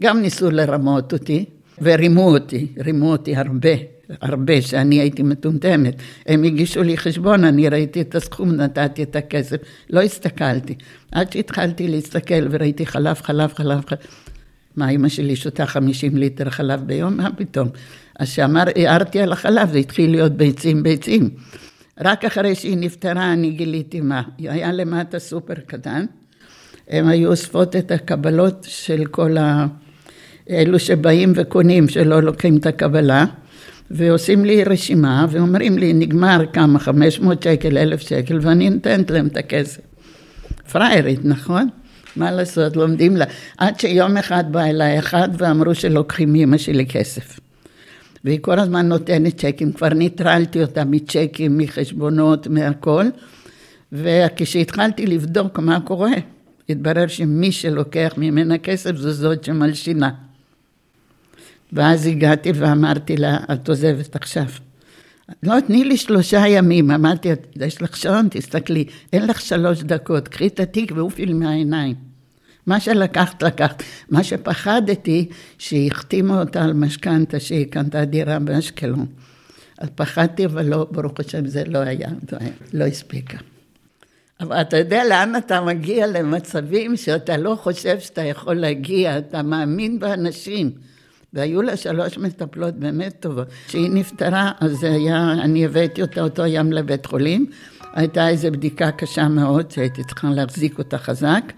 גם 0.00 0.20
ניסו 0.20 0.50
לרמות 0.50 1.12
אותי, 1.12 1.44
ורימו 1.82 2.34
אותי, 2.34 2.66
רימו 2.78 3.12
אותי 3.12 3.36
הרבה. 3.36 3.91
הרבה, 4.20 4.62
שאני 4.62 5.00
הייתי 5.00 5.22
מטומטמת. 5.22 5.94
הם 6.26 6.44
הגישו 6.44 6.82
לי 6.82 6.96
חשבון, 6.96 7.44
אני 7.44 7.68
ראיתי 7.68 8.00
את 8.00 8.14
הסכום, 8.14 8.52
נתתי 8.52 9.02
את 9.02 9.16
הכסף. 9.16 9.56
לא 9.90 10.02
הסתכלתי. 10.02 10.74
עד 11.12 11.32
שהתחלתי 11.32 11.88
להסתכל 11.88 12.46
וראיתי 12.50 12.86
חלב, 12.86 13.16
חלב, 13.16 13.52
חלב, 13.54 13.80
חלב. 13.86 13.98
מה, 14.76 14.90
אמא 14.90 15.08
שלי 15.08 15.36
שותה 15.36 15.66
50 15.66 16.16
ליטר 16.16 16.50
חלב 16.50 16.82
ביום? 16.86 17.16
מה 17.16 17.28
פתאום? 17.36 17.68
אז 18.18 18.28
כשאמר, 18.28 18.64
הערתי 18.76 19.20
על 19.20 19.32
החלב, 19.32 19.72
זה 19.72 19.78
התחיל 19.78 20.10
להיות 20.10 20.32
ביצים, 20.32 20.82
ביצים. 20.82 21.30
רק 22.00 22.24
אחרי 22.24 22.54
שהיא 22.54 22.76
נפטרה 22.76 23.32
אני 23.32 23.50
גיליתי 23.50 24.00
מה. 24.00 24.22
היה 24.38 24.72
למטה 24.72 25.18
סופר 25.18 25.54
קטן. 25.66 26.06
הם 26.88 27.08
היו 27.08 27.30
אוספות 27.30 27.76
את 27.76 27.90
הקבלות 27.90 28.66
של 28.68 29.04
כל 29.06 29.36
ה... 29.36 29.66
אלו 30.50 30.78
שבאים 30.78 31.32
וקונים, 31.36 31.88
שלא 31.88 32.22
לוקחים 32.22 32.56
את 32.56 32.66
הקבלה. 32.66 33.24
ועושים 33.92 34.44
לי 34.44 34.64
רשימה 34.64 35.26
ואומרים 35.30 35.78
לי 35.78 35.92
נגמר 35.92 36.44
כמה, 36.52 36.78
500 36.78 37.42
שקל, 37.42 37.78
1,000 37.78 38.00
שקל 38.00 38.38
ואני 38.42 38.70
נותנת 38.70 39.10
להם 39.10 39.26
את 39.26 39.36
הכסף. 39.36 39.80
פריירית, 40.72 41.20
נכון? 41.24 41.68
מה 42.16 42.30
לעשות, 42.30 42.76
לומדים 42.76 43.16
לה. 43.16 43.24
עד 43.58 43.80
שיום 43.80 44.16
אחד 44.16 44.44
בא 44.50 44.64
אליי 44.64 44.98
אחד 44.98 45.28
ואמרו 45.38 45.74
שלוקחים 45.74 46.32
מאמא 46.32 46.58
שלי 46.58 46.86
כסף. 46.86 47.40
והיא 48.24 48.38
כל 48.40 48.58
הזמן 48.58 48.88
נותנת 48.88 49.40
צ'קים, 49.40 49.72
כבר 49.72 49.88
ניטרלתי 49.88 50.62
אותה 50.62 50.84
מצ'קים, 50.84 51.58
מחשבונות, 51.58 52.46
מהכל. 52.46 53.04
וכשהתחלתי 53.92 55.06
לבדוק 55.06 55.58
מה 55.58 55.80
קורה, 55.80 56.12
התברר 56.68 57.06
שמי 57.06 57.52
שלוקח 57.52 58.14
ממנה 58.16 58.58
כסף 58.58 58.96
זו 58.96 59.10
זאת 59.10 59.44
שמלשינה. 59.44 60.10
ואז 61.72 62.06
הגעתי 62.06 62.52
ואמרתי 62.54 63.16
לה, 63.16 63.38
את 63.52 63.68
עוזבת 63.68 64.16
עכשיו. 64.16 64.44
לא, 65.42 65.60
תני 65.66 65.84
לי 65.84 65.96
שלושה 65.96 66.48
ימים. 66.48 66.90
אמרתי, 66.90 67.28
יש 67.56 67.82
לך 67.82 67.96
שעון, 67.96 68.28
תסתכלי, 68.30 68.84
אין 69.12 69.26
לך 69.26 69.40
שלוש 69.40 69.82
דקות, 69.82 70.28
קחי 70.28 70.46
את 70.46 70.60
התיק 70.60 70.92
ועופי 70.94 71.26
לי 71.26 71.32
מהעיניים. 71.32 71.94
מה 72.66 72.80
שלקחת, 72.80 73.42
לקחת. 73.42 73.82
מה 74.10 74.24
שפחדתי, 74.24 75.28
שהחתימה 75.58 76.40
אותה 76.40 76.64
על 76.64 76.72
משכנתה, 76.72 77.40
שהיא 77.40 77.66
קנתה 77.66 78.04
דירה 78.04 78.38
באשקלון. 78.38 79.06
אז 79.78 79.88
פחדתי, 79.94 80.46
אבל 80.46 80.66
לא, 80.66 80.86
ברוך 80.90 81.20
השם, 81.20 81.46
זה 81.46 81.64
לא 81.66 81.78
היה, 81.78 82.08
זה 82.30 82.36
לא 82.72 82.84
הספיקה. 82.84 83.38
אבל 84.40 84.60
אתה 84.60 84.76
יודע 84.76 85.04
לאן 85.04 85.36
אתה 85.36 85.60
מגיע 85.60 86.06
למצבים 86.06 86.96
שאתה 86.96 87.36
לא 87.36 87.58
חושב 87.62 88.00
שאתה 88.00 88.22
יכול 88.22 88.54
להגיע, 88.54 89.18
אתה 89.18 89.42
מאמין 89.42 89.98
באנשים. 89.98 90.70
והיו 91.34 91.62
לה 91.62 91.76
שלוש 91.76 92.18
מטפלות 92.18 92.74
באמת 92.74 93.16
טובות. 93.20 93.48
כשהיא 93.66 93.90
נפטרה, 93.90 94.52
אז 94.60 94.84
היה, 94.84 95.32
אני 95.32 95.64
הבאתי 95.64 96.02
אותה 96.02 96.20
אותו 96.20 96.46
ים 96.46 96.72
לבית 96.72 97.06
חולים. 97.06 97.46
הייתה 97.92 98.28
איזו 98.28 98.48
בדיקה 98.52 98.90
קשה 98.90 99.28
מאוד, 99.28 99.70
שהייתי 99.70 100.04
צריכה 100.04 100.30
להחזיק 100.30 100.78
אותה 100.78 100.98
חזק. 100.98 101.52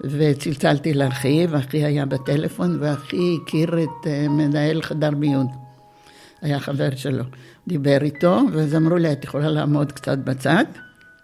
וצלצלתי 0.00 0.94
לאחי, 0.94 1.46
ואחי 1.50 1.84
היה 1.84 2.06
בטלפון, 2.06 2.76
ואחי 2.80 3.38
הכיר 3.42 3.82
את 3.82 4.06
אה, 4.06 4.28
מנהל 4.28 4.82
חדר 4.82 5.10
מיון. 5.10 5.46
היה 6.42 6.60
חבר 6.60 6.88
שלו. 6.96 7.24
דיבר 7.68 7.98
איתו, 8.02 8.40
ואז 8.52 8.74
אמרו 8.74 8.96
לי, 8.96 9.12
את 9.12 9.24
יכולה 9.24 9.48
לעמוד 9.48 9.92
קצת 9.92 10.18
בצד? 10.18 10.64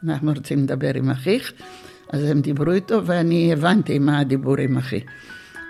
אנחנו 0.05 0.33
רוצים 0.33 0.59
לדבר 0.59 0.91
עם 0.95 1.11
אחיך. 1.11 1.53
אז 2.13 2.25
הם 2.25 2.41
דיברו 2.41 2.73
איתו, 2.73 3.07
ואני 3.07 3.53
הבנתי 3.53 3.99
מה 3.99 4.19
הדיבור 4.19 4.57
עם 4.59 4.77
אחי. 4.77 5.01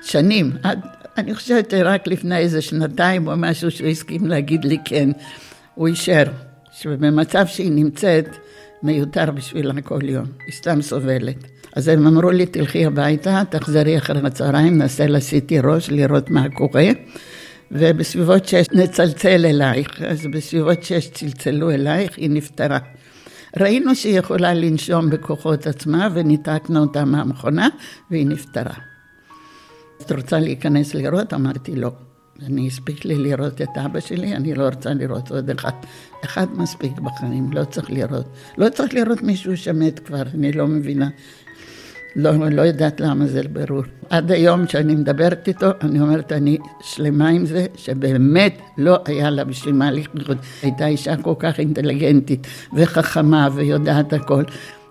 שנים, 0.02 0.52
עד, 0.62 0.80
אני 1.20 1.34
חושבת 1.34 1.74
רק 1.74 2.06
לפני 2.06 2.36
איזה 2.36 2.62
שנתיים 2.62 3.28
או 3.28 3.32
משהו 3.36 3.70
שהוא 3.70 3.88
הסכים 3.88 4.26
להגיד 4.26 4.64
לי 4.64 4.78
כן. 4.84 5.10
הוא 5.74 5.86
אישר 5.86 6.24
שבמצב 6.72 7.46
שהיא 7.46 7.72
נמצאת, 7.72 8.28
מיותר 8.82 9.30
בשבילה 9.30 9.82
כל 9.82 10.00
יום, 10.02 10.24
היא 10.46 10.54
סתם 10.54 10.82
סובלת. 10.82 11.36
אז 11.76 11.88
הם 11.88 12.06
אמרו 12.06 12.30
לי, 12.30 12.46
תלכי 12.46 12.86
הביתה, 12.86 13.42
תחזרי 13.50 13.98
אחרי 13.98 14.20
הצהריים, 14.24 14.78
נעשה 14.78 15.06
לה 15.06 15.20
סיטי 15.20 15.60
ראש, 15.60 15.90
לראות 15.90 16.30
מה 16.30 16.48
קורה, 16.48 16.88
ובסביבות 17.72 18.48
שש 18.48 18.66
נצלצל 18.72 19.46
אלייך. 19.46 20.02
אז 20.02 20.26
בסביבות 20.32 20.82
שש 20.82 21.08
צלצלו 21.08 21.70
אלייך, 21.70 22.18
היא 22.18 22.30
נפטרה. 22.30 22.78
ראינו 23.60 23.94
שהיא 23.94 24.18
יכולה 24.18 24.54
לנשום 24.54 25.10
בכוחות 25.10 25.66
עצמה, 25.66 26.08
וניתקנו 26.14 26.80
אותה 26.80 27.04
מהמכונה, 27.04 27.68
והיא 28.10 28.26
נפטרה. 28.26 28.89
את 30.02 30.12
רוצה 30.12 30.40
להיכנס 30.40 30.94
לראות? 30.94 31.34
אמרתי 31.34 31.76
לא. 31.76 31.90
אני 32.46 32.66
הספיק 32.66 33.04
לי 33.04 33.14
לראות 33.14 33.60
את 33.60 33.68
אבא 33.84 34.00
שלי, 34.00 34.36
אני 34.36 34.54
לא 34.54 34.64
רוצה 34.64 34.94
לראות 34.94 35.30
עוד 35.30 35.50
אחד. 35.50 35.72
אחד 36.24 36.46
מספיק 36.54 36.98
בחיים, 36.98 37.52
לא 37.52 37.64
צריך 37.64 37.90
לראות. 37.90 38.26
לא 38.58 38.68
צריך 38.68 38.94
לראות 38.94 39.22
מישהו 39.22 39.56
שמת 39.56 39.98
כבר, 39.98 40.22
אני 40.34 40.52
לא 40.52 40.66
מבינה. 40.66 41.08
לא, 42.16 42.50
לא 42.50 42.62
יודעת 42.62 43.00
למה 43.00 43.26
זה 43.26 43.42
ברור. 43.52 43.82
עד 44.10 44.32
היום 44.32 44.66
שאני 44.68 44.94
מדברת 44.94 45.48
איתו, 45.48 45.70
אני 45.80 46.00
אומרת, 46.00 46.32
אני 46.32 46.58
שלמה 46.80 47.28
עם 47.28 47.46
זה, 47.46 47.66
שבאמת 47.76 48.58
לא 48.78 48.98
היה 49.06 49.30
לה 49.30 49.44
בשביל 49.44 49.74
מה 49.74 49.90
לחיות. 49.90 50.38
הייתה 50.62 50.86
אישה 50.86 51.16
כל 51.16 51.34
כך 51.38 51.58
אינטליגנטית 51.60 52.46
וחכמה 52.74 53.48
ויודעת 53.54 54.12
הכל. 54.12 54.44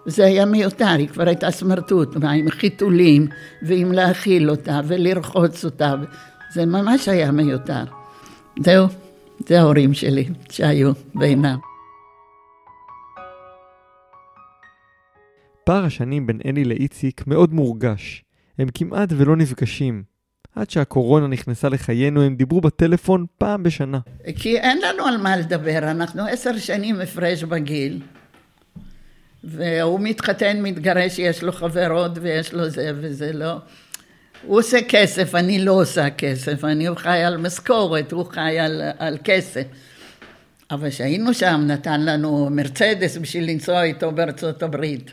זה 0.10 0.26
היה 0.26 0.46
מיותר, 0.46 0.86
היא 0.98 1.08
כבר 1.08 1.28
הייתה 1.28 1.52
סמרטוט, 1.52 2.16
עם 2.24 2.50
חיתולים, 2.50 3.28
ועם 3.62 3.92
להאכיל 3.92 4.50
אותה 4.50 4.82
ולרחוץ 4.88 5.66
אותה, 5.66 5.94
זה 6.54 6.66
ממש 6.66 7.08
היה 7.08 7.32
מיותר. 7.32 7.84
זהו, 8.60 8.88
זה 9.48 9.60
ההורים 9.60 9.94
שלי 9.94 10.30
שהיו 10.52 10.92
בעינם. 11.16 11.58
פער 15.64 15.86
השנים 15.86 16.28
בין 16.28 16.40
אלי 16.46 16.66
לאיציק 16.66 17.28
מאוד 17.28 17.54
מורגש. 17.54 18.24
הם 18.60 18.68
כמעט 18.74 19.10
ולא 19.18 19.36
נפגשים. 19.36 20.04
עד 20.56 20.70
שהקורונה 20.70 21.28
נכנסה 21.28 21.70
לחיינו, 21.70 22.22
הם 22.22 22.36
דיברו 22.36 22.62
בטלפון 22.62 23.26
פעם 23.38 23.64
בשנה. 23.64 24.00
כי 24.36 24.58
אין 24.58 24.78
לנו 24.82 25.06
על 25.06 25.18
מה 25.18 25.38
לדבר, 25.38 25.78
אנחנו 25.78 26.26
עשר 26.26 26.58
שנים 26.58 27.02
הפרש 27.02 27.44
בגיל. 27.44 28.02
והוא 29.44 30.00
מתחתן, 30.00 30.62
מתגרש, 30.62 31.20
יש 31.20 31.44
לו 31.44 31.52
חברות 31.52 32.12
ויש 32.22 32.54
לו 32.54 32.70
זה 32.70 32.92
וזה 32.96 33.34
לא. 33.34 33.56
הוא 34.44 34.60
עושה 34.60 34.78
כסף, 34.88 35.36
אני 35.36 35.60
לא 35.60 35.72
עושה 35.72 36.10
כסף, 36.10 36.64
אני 36.64 36.88
חי 36.96 37.24
על 37.24 37.38
משכורת, 37.38 38.12
הוא 38.12 38.26
חי 38.26 38.60
על, 38.60 38.82
על 38.98 39.18
כסף. 39.24 39.64
אבל 40.72 40.90
כשהיינו 40.90 41.34
שם 41.34 41.62
נתן 41.68 42.02
לנו 42.06 42.48
מרצדס 42.52 43.18
בשביל 43.18 43.50
לנסוע 43.50 43.84
איתו 43.84 44.12
בארצות 44.12 44.64
הברית. 44.64 45.12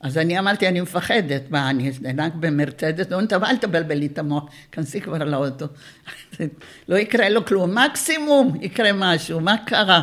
אז 0.00 0.18
אני 0.18 0.38
אמרתי, 0.38 0.68
אני 0.68 0.80
מפחדת, 0.80 1.42
מה, 1.50 1.70
אני 1.70 1.90
אנהג 2.10 2.32
במרצדס? 2.40 3.06
הוא 3.12 3.22
אומר, 3.32 3.50
אל 3.50 3.56
תבלבל 3.56 3.94
לי 3.94 4.06
את 4.06 4.18
המוח, 4.18 4.44
כנסי 4.72 5.00
כבר 5.00 5.18
לאוטו. 5.18 5.66
לא 6.88 6.96
יקרה 6.96 7.28
לו 7.28 7.44
כלום, 7.44 7.78
מקסימום 7.78 8.58
יקרה 8.60 8.90
משהו, 8.92 9.40
מה 9.40 9.56
קרה? 9.66 10.02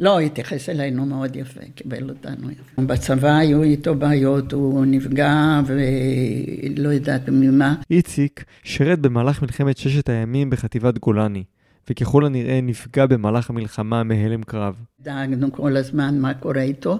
לא, 0.00 0.20
התייחס 0.20 0.68
אלינו 0.68 1.06
מאוד 1.06 1.36
יפה, 1.36 1.60
קיבל 1.74 2.08
אותנו 2.10 2.50
יפה. 2.50 2.82
בצבא 2.82 3.36
היו 3.36 3.62
איתו 3.62 3.94
בעיות, 3.94 4.52
הוא 4.52 4.84
נפגע 4.86 5.60
ולא 5.66 6.88
יודעת 6.88 7.28
ממה. 7.28 7.74
איציק 7.90 8.44
שירת 8.62 8.98
במהלך 8.98 9.42
מלחמת 9.42 9.76
ששת 9.76 10.08
הימים 10.08 10.50
בחטיבת 10.50 10.98
גולני, 10.98 11.44
וככל 11.90 12.26
הנראה 12.26 12.60
נפגע 12.62 13.06
במהלך 13.06 13.50
המלחמה 13.50 14.02
מהלם 14.02 14.42
קרב. 14.42 14.74
דאגנו 15.00 15.52
כל 15.52 15.76
הזמן 15.76 16.18
מה 16.18 16.34
קורה 16.34 16.62
איתו, 16.62 16.98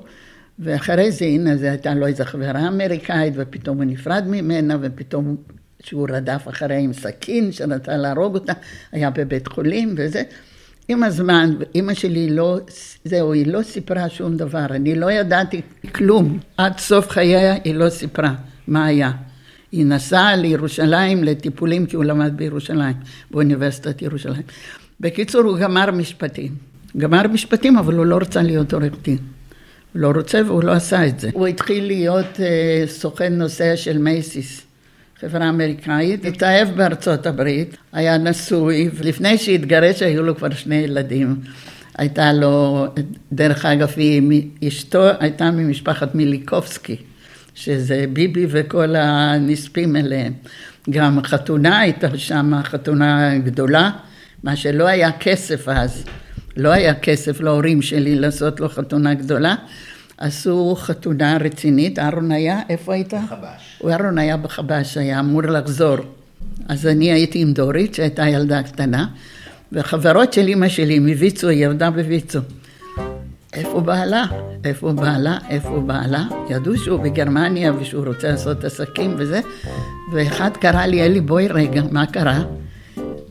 ואחרי 0.59 1.13
זה, 1.13 1.25
הנה, 1.25 1.57
זו 1.57 1.67
הייתה 1.67 1.95
לו 1.95 2.07
איזו 2.07 2.25
חברה 2.25 2.69
אמריקאית, 2.69 3.35
ופתאום 3.37 3.77
הוא 3.77 3.85
נפרד 3.85 4.25
ממנה, 4.27 4.77
ופתאום 4.81 5.37
שהוא 5.83 6.09
רדף 6.11 6.49
אחריה 6.49 6.79
עם 6.79 6.93
סכין, 6.93 7.53
שרצה 7.53 7.97
להרוג 7.97 8.35
אותה, 8.35 8.53
היה 8.93 9.11
בבית 9.11 9.49
חולים 9.49 9.95
וזה. 9.99 10.23
עם 10.89 11.03
הזמן, 11.03 11.55
אימא 11.75 11.95
שלי 11.95 12.31
לא, 12.31 12.59
זהו, 13.05 13.33
היא 13.33 13.47
לא 13.47 13.63
סיפרה 13.63 14.09
שום 14.09 14.37
דבר, 14.37 14.67
אני 14.71 14.95
לא 14.95 15.11
ידעתי 15.11 15.61
כלום. 15.95 16.39
עד 16.57 16.79
סוף 16.79 17.11
חייה 17.11 17.55
היא 17.65 17.75
לא 17.75 17.91
סיפרה 17.91 18.35
מה 18.69 18.85
היה. 18.85 19.11
היא 19.73 19.87
נסעה 19.87 20.37
לירושלים 20.37 21.25
לטיפולים, 21.25 21.87
כי 21.87 21.97
הוא 21.97 22.05
למד 22.05 22.33
בירושלים, 22.37 22.97
באוניברסיטת 23.31 24.03
ירושלים. 24.03 24.43
בקיצור, 25.01 25.43
הוא 25.43 25.59
גמר 25.59 25.91
משפטים. 25.91 26.55
גמר 26.97 27.29
משפטים, 27.29 27.77
אבל 27.77 27.95
הוא 27.95 28.07
לא 28.07 28.17
רצה 28.17 28.43
להיות 28.43 28.73
עורך 28.73 28.93
דין. 29.03 29.19
הוא 29.93 30.03
לא 30.03 30.11
רוצה 30.17 30.41
והוא 30.47 30.65
לא 30.65 30.73
עשה 30.73 31.07
את 31.07 31.21
זה. 31.21 31.31
הוא 31.33 31.47
התחיל 31.47 31.87
להיות 31.87 32.41
אה, 32.41 32.85
סוכן 32.87 33.33
נוסע 33.33 33.77
של 33.77 33.99
מייסיס. 33.99 34.66
חברה 35.21 35.49
אמריקאית, 35.49 36.25
התאהב 36.25 36.69
בארצות 36.77 37.27
הברית, 37.27 37.77
היה 37.93 38.19
נשוי, 38.19 38.91
ולפני 38.95 39.39
שהתגרש 39.39 40.03
היו 40.03 40.23
לו 40.23 40.37
כבר 40.37 40.51
שני 40.51 40.75
ילדים. 40.75 41.37
הייתה 41.99 42.33
לו, 42.33 42.87
דרך 43.33 43.65
אגב, 43.65 43.93
אשתו 44.69 45.09
הייתה 45.21 45.51
ממשפחת 45.51 46.15
מיליקובסקי, 46.15 46.97
שזה 47.55 48.05
ביבי 48.13 48.47
וכל 48.49 48.97
הנספים 48.97 49.97
אליהם. 49.97 50.33
גם 50.91 51.23
חתונה 51.25 51.79
הייתה 51.79 52.19
שם, 52.19 52.53
חתונה 52.63 53.39
גדולה, 53.39 53.91
מה 54.43 54.57
שלא 54.57 54.87
היה 54.87 55.13
כסף 55.13 55.69
אז. 55.69 56.05
לא 56.57 56.69
היה 56.69 56.95
כסף 56.95 57.41
להורים 57.41 57.83
שלי 57.83 58.17
לעשות 58.17 58.61
לו 58.61 58.69
חתונה 58.69 59.15
גדולה. 59.15 59.55
עשו 60.19 60.75
חתונה 60.79 61.37
רצינית, 61.37 61.99
אהרון 61.99 62.33
היה, 62.33 62.61
איפה 62.69 62.95
היית? 62.95 63.15
בחבש. 63.15 63.83
אהרון 63.89 64.19
היה 64.19 64.37
בחבש, 64.37 64.97
היה 64.97 65.21
אמור 65.21 65.43
לחזור. 65.43 65.97
אז 66.69 66.87
אני 66.87 67.13
הייתי 67.13 67.43
עם 67.43 67.53
דורית, 67.53 67.95
שהייתה 67.95 68.29
ילדה 68.29 68.63
קטנה, 68.63 69.07
וחברות 69.73 70.33
של 70.33 70.47
אימא 70.47 70.69
שלי 70.69 70.99
מוויצו, 70.99 71.49
היא 71.49 71.67
עבדה 71.67 71.91
בוויצו. 71.91 72.39
איפה 73.53 73.81
בעלה? 73.81 74.25
איפה 74.65 74.93
בעלה? 74.93 75.39
איפה 75.49 75.81
בעלה? 75.81 76.25
ידעו 76.51 76.77
שהוא 76.77 77.01
בגרמניה 77.01 77.73
ושהוא 77.81 78.07
רוצה 78.07 78.29
לעשות 78.29 78.65
עסקים 78.65 79.15
וזה, 79.19 79.41
ואחד 80.13 80.51
קרא 80.57 80.87
לי, 80.87 81.03
אלי, 81.03 81.21
בואי 81.21 81.49
רגע, 81.49 81.83
מה 81.91 82.07
קרה? 82.07 82.45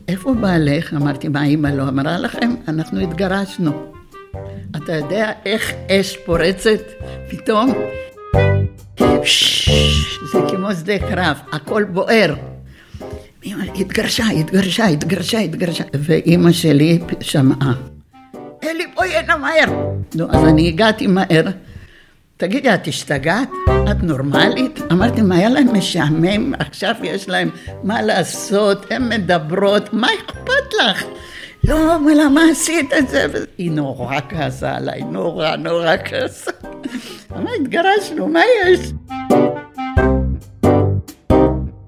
איפה 0.08 0.34
בעלך? 0.34 0.94
אמרתי, 0.94 1.28
מה 1.28 1.44
אימא 1.44 1.68
לא 1.68 1.88
אמרה 1.88 2.18
לכם? 2.18 2.54
אנחנו 2.68 3.00
התגרשנו. 3.00 3.95
אתה 4.76 4.92
יודע 4.92 5.32
איך 5.46 5.72
אש 5.90 6.16
פורצת 6.16 6.80
פתאום? 7.30 7.72
זה 10.32 10.38
כמו 10.48 10.74
שדה 10.74 10.98
קרב, 10.98 11.36
הכל 11.52 11.84
בוער. 11.84 12.34
התגרשה, 13.44 14.24
התגרשה, 14.26 14.86
התגרשה, 14.86 15.38
התגרשה. 15.38 15.84
ואימא 15.94 16.52
שלי 16.52 16.98
שמעה. 17.20 17.72
אלי, 18.64 18.86
בואי 18.94 19.16
הנה 19.16 19.36
מהר. 19.36 19.94
נו, 20.14 20.26
אז 20.30 20.44
אני 20.44 20.68
הגעתי 20.68 21.06
מהר. 21.06 21.44
תגידי, 22.36 22.74
את 22.74 22.86
השתגעת? 22.86 23.48
את 23.90 24.02
נורמלית? 24.02 24.80
אמרתי, 24.92 25.22
מה 25.22 25.36
היה 25.36 25.48
להם 25.48 25.72
משעמם? 25.72 26.52
עכשיו 26.58 26.94
יש 27.02 27.28
להם 27.28 27.50
מה 27.82 28.02
לעשות, 28.02 28.86
הן 28.90 29.08
מדברות, 29.08 29.92
מה 29.92 30.08
אכפת 30.26 30.74
לך? 30.84 31.04
לא, 31.68 31.96
אבל 31.96 32.12
למה 32.24 32.40
עשית 32.52 32.92
את 32.98 33.08
זה? 33.08 33.26
היא 33.58 33.70
נורא 33.70 34.20
כעסה 34.28 34.76
עליי, 34.76 35.02
נורא 35.04 35.56
נורא 35.56 35.96
כעסה. 36.04 36.50
מה 37.30 37.50
התגרשנו, 37.60 38.28
מה 38.28 38.40
יש? 38.66 38.92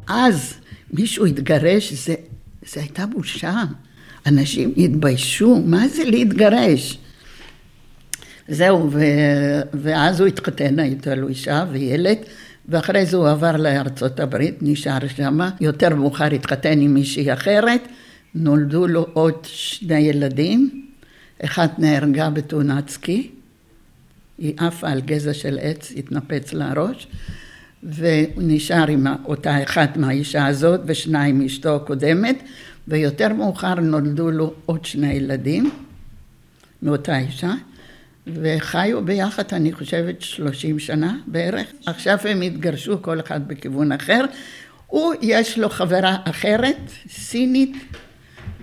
אז 0.08 0.54
מישהו 0.92 1.26
התגרש, 1.26 1.92
זה, 1.92 2.14
זה 2.66 2.80
הייתה 2.80 3.06
בושה. 3.06 3.62
אנשים 4.26 4.74
התביישו, 4.76 5.62
מה 5.64 5.88
זה 5.88 6.04
להתגרש? 6.04 6.98
זהו, 8.48 8.90
ו... 8.92 9.02
ואז 9.74 10.20
הוא 10.20 10.28
התחתן, 10.28 10.78
הייתה 10.78 11.14
לו 11.14 11.28
אישה 11.28 11.64
וילד, 11.70 12.18
ואחרי 12.68 13.06
זה 13.06 13.16
הוא 13.16 13.28
עבר 13.28 13.56
לארצות 13.56 14.20
הברית, 14.20 14.58
נשאר 14.60 15.08
שמה, 15.16 15.50
יותר 15.60 15.94
מאוחר 15.94 16.34
התחתן 16.34 16.80
עם 16.80 16.94
מישהי 16.94 17.32
אחרת, 17.32 17.88
נולדו 18.34 18.86
לו 18.86 19.06
עוד 19.12 19.34
שני 19.44 19.98
ילדים, 19.98 20.86
אחת 21.44 21.78
נהרגה 21.78 22.30
בתאונת 22.30 22.88
סקי, 22.88 23.30
היא 24.38 24.54
עפה 24.56 24.88
על 24.88 25.00
גזע 25.00 25.34
של 25.34 25.58
עץ, 25.62 25.92
התנפץ 25.96 26.52
לה 26.52 26.70
הראש, 26.70 27.06
והוא 27.82 28.42
נשאר 28.42 28.86
עם 28.88 29.06
אותה 29.24 29.62
אחת 29.62 29.96
מהאישה 29.96 30.46
הזאת 30.46 30.80
ושניים 30.86 31.38
מאשתו 31.38 31.76
הקודמת, 31.76 32.42
ויותר 32.88 33.32
מאוחר 33.32 33.74
נולדו 33.74 34.30
לו 34.30 34.54
עוד 34.66 34.84
שני 34.84 35.12
ילדים 35.12 35.70
מאותה 36.82 37.18
אישה. 37.18 37.54
וחיו 38.34 39.04
ביחד, 39.04 39.42
אני 39.52 39.72
חושבת, 39.72 40.22
שלושים 40.22 40.78
שנה 40.78 41.18
בערך. 41.26 41.66
עכשיו 41.86 42.18
הם 42.24 42.40
התגרשו, 42.40 43.02
כל 43.02 43.20
אחד 43.20 43.48
בכיוון 43.48 43.92
אחר. 43.92 44.24
הוא, 44.86 45.14
יש 45.22 45.58
לו 45.58 45.68
חברה 45.68 46.16
אחרת, 46.24 46.90
סינית, 47.08 47.76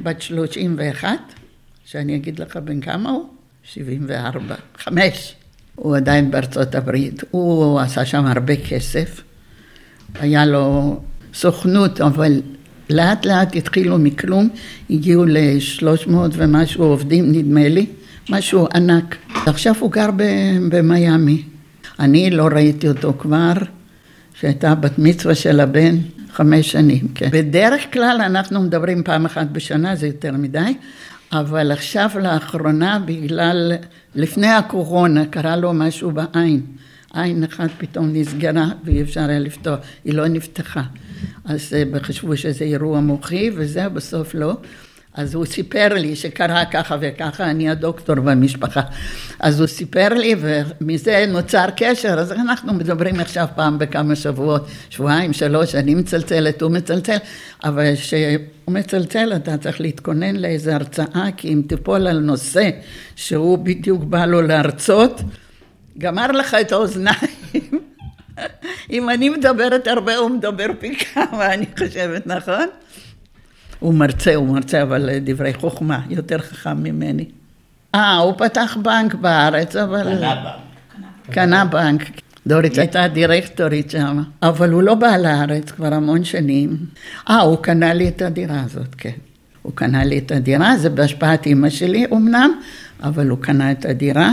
בת 0.03 0.21
שלושים 0.21 0.75
ואחת, 0.77 1.33
שאני 1.85 2.15
אגיד 2.15 2.39
לך 2.39 2.57
בן 2.57 2.81
כמה 2.81 3.09
הוא? 3.09 3.29
שבעים 3.63 4.05
וארבע, 4.07 4.55
חמש. 4.77 5.35
הוא 5.75 5.95
עדיין 5.95 6.31
בארצות 6.31 6.75
הברית, 6.75 7.23
הוא 7.31 7.79
עשה 7.79 8.05
שם 8.05 8.25
הרבה 8.25 8.55
כסף. 8.55 9.21
היה 10.19 10.45
לו 10.45 10.99
סוכנות, 11.33 12.01
אבל 12.01 12.41
לאט 12.89 13.25
לאט 13.25 13.55
התחילו 13.55 13.97
מכלום, 13.97 14.49
הגיעו 14.89 15.25
לשלוש 15.27 16.07
מאות 16.07 16.31
ומשהו 16.35 16.83
עובדים, 16.83 17.31
נדמה 17.31 17.69
לי. 17.69 17.85
משהו 18.29 18.67
ענק. 18.75 19.15
עכשיו 19.45 19.75
הוא 19.79 19.91
גר 19.91 20.09
במיאמי. 20.69 21.43
אני 21.99 22.29
לא 22.29 22.47
ראיתי 22.51 22.87
אותו 22.87 23.13
כבר, 23.19 23.53
שהייתה 24.39 24.75
בת 24.75 24.91
מצווה 24.97 25.35
של 25.35 25.59
הבן, 25.59 25.95
חמש 26.35 26.71
שנים, 26.71 27.07
כן. 27.15 27.29
בדרך 27.31 27.93
כלל 27.93 28.21
אנחנו 28.25 28.61
מדברים 28.61 29.03
פעם 29.03 29.25
אחת 29.25 29.47
בשנה, 29.51 29.95
זה 29.95 30.07
יותר 30.07 30.31
מדי, 30.31 30.73
אבל 31.31 31.71
עכשיו 31.71 32.09
לאחרונה, 32.21 32.99
בגלל, 33.05 33.71
לפני 34.15 34.47
הקורונה, 34.47 35.25
קרה 35.25 35.55
לו 35.55 35.73
משהו 35.73 36.11
בעין. 36.11 36.61
עין 37.13 37.43
אחת 37.43 37.69
פתאום 37.77 38.09
נסגרה 38.13 38.67
ואי 38.83 39.01
אפשר 39.01 39.21
היה 39.21 39.39
לפתוח, 39.39 39.79
היא 40.05 40.13
לא 40.13 40.27
נפתחה. 40.27 40.83
אז 41.45 41.73
אה, 41.73 41.99
חשבו 41.99 42.37
שזה 42.37 42.65
אירוע 42.65 42.99
מוחי 42.99 43.51
וזהו, 43.55 43.91
בסוף 43.91 44.35
לא. 44.35 44.57
אז 45.15 45.35
הוא 45.35 45.45
סיפר 45.45 45.87
לי 45.93 46.15
שקרה 46.15 46.65
ככה 46.65 46.97
וככה, 47.01 47.49
אני 47.49 47.69
הדוקטור 47.69 48.15
במשפחה. 48.15 48.81
אז 49.39 49.59
הוא 49.59 49.67
סיפר 49.67 50.07
לי, 50.13 50.35
ומזה 50.39 51.25
נוצר 51.27 51.65
קשר, 51.77 52.19
אז 52.19 52.31
אנחנו 52.31 52.73
מדברים 52.73 53.19
עכשיו 53.19 53.47
פעם 53.55 53.79
בכמה 53.79 54.15
שבועות, 54.15 54.67
שבועיים, 54.89 55.33
שלוש, 55.33 55.75
אני 55.75 55.95
מצלצלת, 55.95 56.61
הוא 56.61 56.71
מצלצל, 56.71 57.17
אבל 57.63 57.95
כשהוא 57.95 58.27
מצלצל 58.67 59.33
אתה 59.35 59.57
צריך 59.57 59.81
להתכונן 59.81 60.35
לאיזה 60.35 60.75
הרצאה, 60.75 61.27
כי 61.37 61.53
אם 61.53 61.61
תיפול 61.67 62.07
על 62.07 62.19
נושא 62.19 62.69
שהוא 63.15 63.57
בדיוק 63.57 64.03
בא 64.03 64.25
לו 64.25 64.41
להרצות, 64.41 65.21
גמר 65.97 66.31
לך 66.31 66.53
את 66.61 66.71
האוזניים. 66.71 67.15
אם 68.91 69.09
אני 69.09 69.29
מדברת 69.29 69.87
הרבה, 69.87 70.15
הוא 70.15 70.29
מדבר 70.29 70.67
פי 70.79 70.95
כמה, 70.95 71.53
אני 71.53 71.65
חושבת, 71.79 72.27
נכון? 72.27 72.67
הוא 73.79 73.93
מרצה, 73.93 74.35
הוא 74.35 74.47
מרצה, 74.47 74.81
אבל 74.81 75.09
דברי 75.23 75.53
חוכמה, 75.53 75.99
יותר 76.09 76.37
חכם 76.37 76.83
ממני. 76.83 77.25
אה, 77.95 78.17
הוא 78.17 78.33
פתח 78.37 78.77
בנק 78.83 79.13
בארץ, 79.13 79.75
אבל... 79.75 80.03
קנה 80.03 80.35
בנק. 80.35 81.33
קנה 81.33 81.65
בנק. 81.65 82.01
דורית 82.47 82.77
הייתה 82.77 83.07
דירקטורית 83.07 83.91
שם, 83.91 84.23
אבל 84.41 84.71
הוא 84.71 84.83
לא 84.83 84.95
בא 84.95 85.17
לארץ 85.17 85.71
כבר 85.71 85.93
המון 85.93 86.23
שנים. 86.23 86.77
אה, 87.29 87.41
הוא 87.41 87.57
קנה 87.57 87.93
לי 87.93 88.07
את 88.07 88.21
הדירה 88.21 88.61
הזאת, 88.65 88.95
כן. 88.97 89.09
הוא 89.61 89.71
קנה 89.75 90.03
לי 90.03 90.17
את 90.17 90.31
הדירה, 90.31 90.77
זה 90.77 90.89
בהשפעת 90.89 91.45
אימא 91.45 91.69
שלי 91.69 92.05
אמנם, 92.13 92.51
אבל 93.03 93.29
הוא 93.29 93.37
קנה 93.41 93.71
את 93.71 93.85
הדירה, 93.85 94.31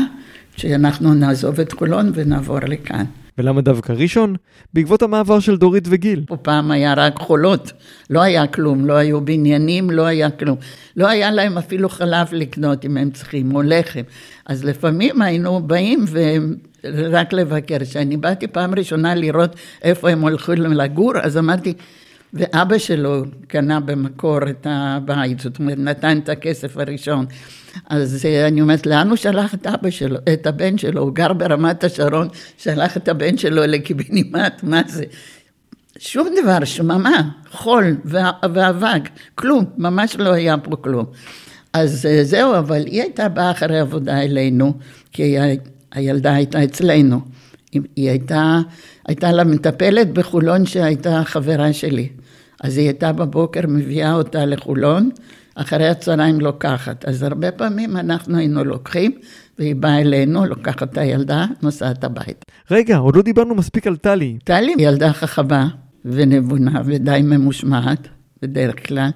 שאנחנו 0.56 1.14
נעזוב 1.14 1.60
את 1.60 1.72
חולון 1.72 2.12
ונעבור 2.14 2.58
לכאן. 2.60 3.04
ולמה 3.38 3.60
דווקא 3.60 3.92
ראשון? 3.92 4.36
בעקבות 4.74 5.02
המעבר 5.02 5.40
של 5.40 5.56
דורית 5.56 5.84
וגיל. 5.90 6.24
פה 6.26 6.36
פעם 6.36 6.70
היה 6.70 6.94
רק 6.94 7.18
חולות, 7.18 7.72
לא 8.10 8.20
היה 8.20 8.46
כלום, 8.46 8.86
לא 8.86 8.92
היו 8.92 9.20
בניינים, 9.20 9.90
לא 9.90 10.06
היה 10.06 10.30
כלום. 10.30 10.56
לא 10.96 11.08
היה 11.08 11.30
להם 11.30 11.58
אפילו 11.58 11.88
חלב 11.88 12.26
לקנות 12.32 12.84
אם 12.84 12.96
הם 12.96 13.10
צריכים, 13.10 13.54
או 13.54 13.62
לחם. 13.62 14.02
אז 14.46 14.64
לפעמים 14.64 15.22
היינו 15.22 15.60
באים 15.60 16.04
ורק 16.84 17.32
לבקר. 17.32 17.78
כשאני 17.80 18.16
באתי 18.16 18.46
פעם 18.46 18.74
ראשונה 18.74 19.14
לראות 19.14 19.56
איפה 19.82 20.10
הם 20.10 20.20
הולכים 20.20 20.62
לגור, 20.62 21.12
אז 21.22 21.38
אמרתי, 21.38 21.74
ואבא 22.34 22.78
שלו 22.78 23.24
קנה 23.46 23.80
במקור 23.80 24.38
את 24.50 24.66
הבית, 24.70 25.40
זאת 25.40 25.58
אומרת, 25.58 25.78
נתן 25.78 26.18
את 26.18 26.28
הכסף 26.28 26.76
הראשון. 26.76 27.26
אז 27.86 28.26
אה, 28.26 28.48
אני 28.48 28.60
אומרת, 28.60 28.86
לאן 28.86 29.08
הוא 29.08 29.16
שלח 29.16 29.54
את 29.54 29.66
אבא 29.66 29.90
שלו, 29.90 30.18
את 30.32 30.46
הבן 30.46 30.78
שלו? 30.78 31.02
הוא 31.02 31.14
גר 31.14 31.32
ברמת 31.32 31.84
השרון, 31.84 32.28
שלח 32.58 32.96
את 32.96 33.08
הבן 33.08 33.36
שלו 33.36 33.62
לקיבינימט, 33.66 34.62
מה 34.62 34.82
זה? 34.86 35.04
שום 35.98 36.28
דבר, 36.42 36.64
שממה, 36.64 37.30
חול 37.50 37.96
ואבק, 38.54 39.08
כלום, 39.34 39.64
ממש 39.78 40.16
לא 40.16 40.32
היה 40.32 40.58
פה 40.58 40.76
כלום. 40.76 41.06
אז 41.72 42.06
אה, 42.06 42.24
זהו, 42.24 42.54
אבל 42.58 42.86
היא 42.86 43.02
הייתה 43.02 43.28
באה 43.28 43.50
אחרי 43.50 43.80
עבודה 43.80 44.22
אלינו, 44.22 44.72
כי 45.12 45.36
הילדה 45.92 46.34
הייתה 46.34 46.64
אצלנו. 46.64 47.20
היא 47.72 48.10
הייתה, 48.10 48.58
הייתה 49.06 49.32
לה 49.32 49.44
מטפלת 49.44 50.12
בחולון 50.12 50.66
שהייתה 50.66 51.22
חברה 51.24 51.72
שלי. 51.72 52.08
אז 52.62 52.78
היא 52.78 52.86
הייתה 52.86 53.12
בבוקר 53.12 53.60
מביאה 53.68 54.14
אותה 54.14 54.46
לחולון, 54.46 55.10
אחרי 55.54 55.88
הצהריים 55.88 56.40
לוקחת. 56.40 57.04
אז 57.04 57.22
הרבה 57.22 57.50
פעמים 57.50 57.96
אנחנו 57.96 58.38
היינו 58.38 58.64
לוקחים, 58.64 59.12
והיא 59.58 59.76
באה 59.76 60.00
אלינו, 60.00 60.46
לוקחת 60.46 60.82
את 60.82 60.98
הילדה, 60.98 61.46
נוסעת 61.62 62.04
הביתה. 62.04 62.46
רגע, 62.70 62.96
עוד 62.96 63.16
לא 63.16 63.22
דיברנו 63.22 63.54
מספיק 63.54 63.86
על 63.86 63.96
טלי. 63.96 64.38
טלי 64.44 64.74
ילדה 64.78 65.12
חכמה 65.12 65.68
ונבונה 66.04 66.82
ודי 66.84 67.20
ממושמעת, 67.22 68.08
בדרך 68.42 68.88
כלל, 68.88 69.10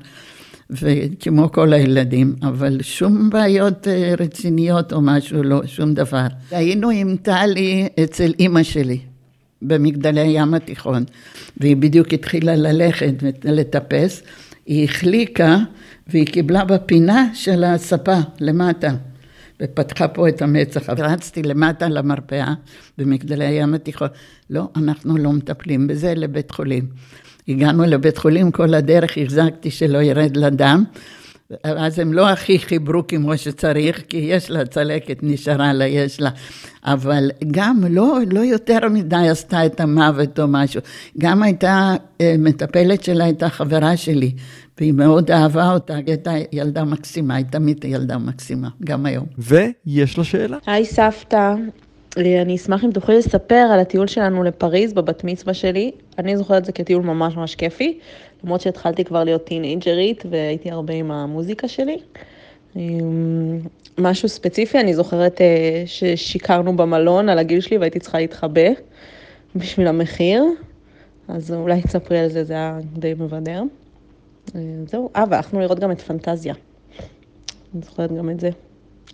וכמו 0.71 1.53
כל 1.53 1.73
הילדים, 1.73 2.35
אבל 2.43 2.79
שום 2.83 3.31
בעיות 3.31 3.89
אה, 3.89 4.15
רציניות 4.19 4.93
או 4.93 5.01
משהו, 5.01 5.43
לא, 5.43 5.67
שום 5.67 5.95
דבר. 5.95 6.27
היינו 6.51 6.91
עם 6.91 7.17
טלי 7.23 7.89
אצל 8.05 8.33
אימא 8.39 8.63
שלי. 8.63 8.99
במגדלי 9.63 10.21
הים 10.21 10.55
התיכון, 10.55 11.05
והיא 11.57 11.77
בדיוק 11.77 12.13
התחילה 12.13 12.57
ללכת 12.57 13.15
ולטפס, 13.45 14.23
היא 14.67 14.85
החליקה 14.85 15.59
והיא 16.07 16.27
קיבלה 16.27 16.65
בפינה 16.65 17.31
של 17.35 17.65
הספה 17.65 18.17
למטה, 18.41 18.91
ופתחה 19.63 20.09
פה 20.09 20.29
את 20.29 20.43
המצח. 20.43 20.91
רצתי 20.91 21.43
למטה 21.43 21.89
למרפאה 21.89 22.55
במגדלי 22.99 23.45
הים 23.45 23.75
התיכון. 23.75 24.09
לא, 24.51 24.69
אנחנו 24.77 25.17
לא 25.17 25.33
מטפלים 25.33 25.87
בזה 25.87 26.15
לבית 26.17 26.51
חולים. 26.51 26.87
הגענו 27.49 27.85
לבית 27.85 28.19
חולים, 28.19 28.51
כל 28.51 28.75
הדרך 28.75 29.19
החזקתי 29.19 29.71
שלא 29.71 29.99
ירד 29.99 30.37
לה 30.37 30.51
דם. 30.51 30.85
אז 31.63 31.99
הם 31.99 32.13
לא 32.13 32.29
הכי 32.29 32.59
חיברו 32.59 33.07
כמו 33.07 33.39
שצריך, 33.39 34.03
כי 34.09 34.17
יש 34.17 34.51
לה 34.51 34.67
צלקת, 34.67 35.19
נשארה 35.23 35.73
לה, 35.73 35.87
יש 35.87 36.21
לה. 36.21 36.31
אבל 36.85 37.31
גם 37.51 37.85
לא, 37.91 38.19
לא 38.33 38.41
יותר 38.41 38.79
מדי 38.91 39.29
עשתה 39.29 39.67
את 39.67 39.81
המוות 39.81 40.41
או 40.41 40.45
משהו. 40.49 40.81
גם 41.19 41.43
הייתה, 41.43 41.95
אה, 42.21 42.35
מטפלת 42.39 43.05
שלה 43.05 43.25
הייתה 43.25 43.49
חברה 43.49 43.97
שלי, 43.97 44.33
והיא 44.79 44.93
מאוד 44.93 45.31
אהבה 45.31 45.73
אותה, 45.73 45.95
היא 45.95 46.05
הייתה 46.07 46.33
ילדה 46.53 46.85
מקסימה, 46.85 47.35
היא 47.35 47.45
תמיד 47.51 47.85
ילדה 47.85 48.19
מקסימה, 48.19 48.69
גם 48.85 49.07
היום. 49.07 49.27
ויש 49.39 50.19
לה 50.19 50.25
שאלה. 50.25 50.57
היי 50.67 50.85
סבתא, 50.85 51.55
אה, 52.19 52.43
אני 52.43 52.57
אשמח 52.57 52.85
אם 52.85 52.91
תוכלי 52.91 53.19
לספר 53.19 53.69
על 53.73 53.81
הטיול 53.81 54.07
שלנו 54.07 54.43
לפריז 54.43 54.93
בבת 54.93 55.25
מצווה 55.25 55.55
שלי. 55.55 55.91
אני 56.19 56.37
זוכרת 56.37 56.59
את 56.59 56.65
זה 56.65 56.73
כטיול 56.73 57.03
ממש 57.03 57.37
ממש 57.37 57.55
כיפי, 57.55 57.99
למרות 58.45 58.61
שהתחלתי 58.61 59.05
כבר 59.05 59.25
להיות 59.25 59.45
טינג'רית 59.45 60.25
והייתי 60.31 60.71
הרבה 60.71 60.95
עם 60.95 61.11
המוזיקה 61.11 61.69
שלי. 61.69 61.99
אמ, 62.77 63.61
משהו 63.99 64.29
ספציפי, 64.29 64.81
אני 64.81 64.95
זוכרת 64.95 65.41
אה, 65.41 65.83
ששיקרנו 65.87 66.77
במלון 66.77 67.29
על 67.29 67.39
הגיל 67.39 67.61
שלי 67.61 67.79
והייתי 67.79 67.99
צריכה 67.99 68.19
להתחבא 68.19 68.69
בשביל 69.57 69.87
המחיר, 69.87 70.45
אז 71.29 71.53
אולי 71.53 71.83
תספרי 71.83 72.19
על 72.19 72.29
זה, 72.29 72.45
זה 72.45 72.53
היה 72.53 72.79
די 72.93 73.15
מבדר. 73.15 73.63
אה, 74.55 74.61
זהו, 74.87 75.11
אה, 75.17 75.25
והלכנו 75.31 75.61
לראות 75.61 75.79
גם 75.79 75.91
את 75.91 76.01
פנטזיה. 76.01 76.55
אני 77.75 77.83
זוכרת 77.83 78.13
גם 78.13 78.31
את 78.31 78.41
זה, 78.41 78.51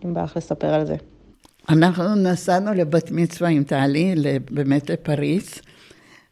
אם 0.04 0.14
בא 0.14 0.22
לך 0.22 0.36
לספר 0.36 0.74
על 0.74 0.86
זה. 0.86 0.96
אנחנו 1.68 2.14
נסענו 2.14 2.74
לבת 2.74 3.10
מצווה 3.10 3.50
עם 3.50 3.64
טלי, 3.64 4.14
באמת 4.50 4.90
לפריז, 4.90 5.50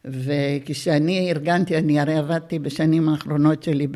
וכשאני 0.05 1.31
ארגנתי, 1.31 1.77
אני 1.77 1.99
הרי 1.99 2.17
עבדתי 2.17 2.59
בשנים 2.59 3.09
האחרונות 3.09 3.63
שלי 3.63 3.87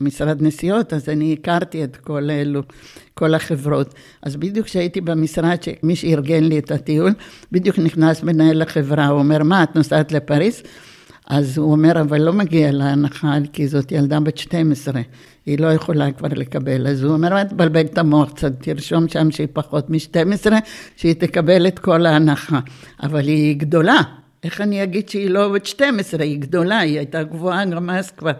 במשרד 0.00 0.42
נסיעות, 0.42 0.92
אז 0.92 1.08
אני 1.08 1.36
הכרתי 1.38 1.84
את 1.84 1.96
כל 1.96 2.30
אלו, 2.30 2.62
כל 3.14 3.34
החברות. 3.34 3.94
אז 4.22 4.36
בדיוק 4.36 4.66
כשהייתי 4.66 5.00
במשרד, 5.00 5.56
מי 5.82 5.96
שארגן 5.96 6.44
לי 6.44 6.58
את 6.58 6.70
הטיול, 6.70 7.12
בדיוק 7.52 7.78
נכנס 7.78 8.22
מנהל 8.22 8.62
החברה, 8.62 9.06
הוא 9.06 9.18
אומר, 9.18 9.42
מה, 9.42 9.62
את 9.62 9.76
נוסעת 9.76 10.12
לפריז? 10.12 10.62
אז 11.26 11.58
הוא 11.58 11.72
אומר, 11.72 12.00
אבל 12.00 12.20
לא 12.22 12.32
מגיע 12.32 12.72
להנחה, 12.72 13.34
כי 13.52 13.68
זאת 13.68 13.92
ילדה 13.92 14.20
בת 14.20 14.38
12, 14.38 15.00
היא 15.46 15.58
לא 15.58 15.66
יכולה 15.66 16.12
כבר 16.12 16.28
לקבל. 16.28 16.86
אז 16.86 17.02
הוא 17.02 17.12
אומר, 17.12 17.44
תבלבל 17.44 17.80
את 17.80 17.98
המוח 17.98 18.30
קצת, 18.32 18.52
תרשום 18.60 19.08
שם 19.08 19.30
שהיא 19.30 19.48
פחות 19.52 19.90
מ-12, 19.90 20.52
שהיא 20.96 21.14
תקבל 21.14 21.66
את 21.66 21.78
כל 21.78 22.06
ההנחה. 22.06 22.60
אבל 23.02 23.28
היא 23.28 23.56
גדולה. 23.56 24.21
איך 24.44 24.60
אני 24.60 24.82
אגיד 24.82 25.08
שהיא 25.08 25.30
לא 25.30 25.48
בת 25.48 25.66
12, 25.66 26.24
היא 26.24 26.38
גדולה, 26.38 26.78
היא 26.78 26.98
הייתה 26.98 27.22
גבוהה 27.22 27.64
גם 27.64 27.90
אז 27.90 28.10
כבר, 28.10 28.32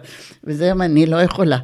וזהו, 0.43 0.81
אני 0.81 1.05
לא 1.05 1.15
יכולה. 1.15 1.57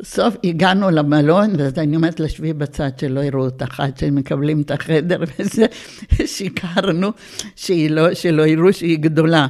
בסוף 0.00 0.36
הגענו 0.44 0.90
למלון, 0.90 1.50
ואז 1.58 1.78
אני 1.78 1.96
אומרת 1.96 2.20
לה, 2.20 2.28
שבי 2.28 2.52
בצד 2.52 2.90
שלא 3.00 3.20
יראו 3.20 3.44
אותך 3.44 3.80
עד 3.80 3.98
שהם 3.98 4.14
מקבלים 4.14 4.60
את 4.60 4.70
החדר, 4.70 5.18
וזה, 5.38 5.66
שיקרנו 6.26 7.12
לא, 7.90 8.14
שלא 8.14 8.46
יראו 8.46 8.72
שהיא 8.72 8.98
גדולה. 8.98 9.46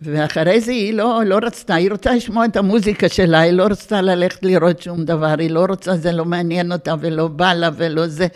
ואחרי 0.00 0.60
זה 0.60 0.72
היא 0.72 0.94
לא, 0.94 1.22
לא 1.26 1.38
רצתה, 1.42 1.74
היא 1.74 1.90
רוצה 1.90 2.14
לשמוע 2.14 2.44
את 2.44 2.56
המוזיקה 2.56 3.08
שלה, 3.08 3.40
היא 3.40 3.52
לא 3.52 3.62
רצתה 3.62 4.02
ללכת 4.02 4.42
לראות 4.42 4.82
שום 4.82 5.04
דבר, 5.04 5.34
היא 5.38 5.50
לא 5.50 5.66
רוצה, 5.68 5.96
זה 5.96 6.12
לא 6.12 6.24
מעניין 6.24 6.72
אותה 6.72 6.94
ולא 7.00 7.28
בא 7.28 7.52
לה 7.52 7.70
ולא 7.76 8.06
זה, 8.06 8.26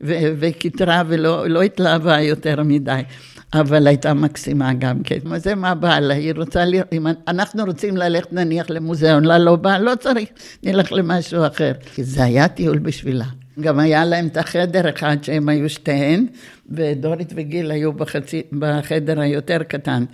וקיטרה 0.00 1.02
ולא 1.06 1.48
לא 1.48 1.62
התלהבה 1.62 2.20
יותר 2.20 2.62
מדי. 2.62 3.00
אבל 3.52 3.86
הייתה 3.86 4.14
מקסימה 4.14 4.74
גם 4.74 5.02
כן. 5.02 5.18
מה 5.24 5.38
זה 5.38 5.54
מה 5.54 5.74
בא 5.74 5.98
לה? 5.98 6.14
היא 6.14 6.32
רוצה, 6.36 6.64
ל... 6.64 6.74
אם 6.92 7.06
אנחנו 7.28 7.64
רוצים 7.64 7.96
ללכת 7.96 8.32
נניח 8.32 8.70
למוזיאון, 8.70 9.24
לה 9.24 9.38
לא 9.38 9.56
בא, 9.56 9.78
לא 9.78 9.92
צריך, 10.00 10.28
נלך 10.62 10.92
למשהו 10.92 11.46
אחר. 11.46 11.72
כי 11.94 12.04
זה 12.04 12.24
היה 12.24 12.48
טיול 12.48 12.78
בשבילה. 12.78 13.24
גם 13.60 13.78
היה 13.78 14.04
להם 14.04 14.26
את 14.26 14.36
החדר 14.36 14.90
אחד 14.90 15.16
שהם 15.22 15.48
היו 15.48 15.70
שתיהן, 15.70 16.26
ודורית 16.70 17.32
וגיל 17.36 17.70
היו 17.70 17.92
בחצי, 17.92 18.42
בחדר 18.58 19.20
היותר 19.20 19.62
קטן. 19.68 20.04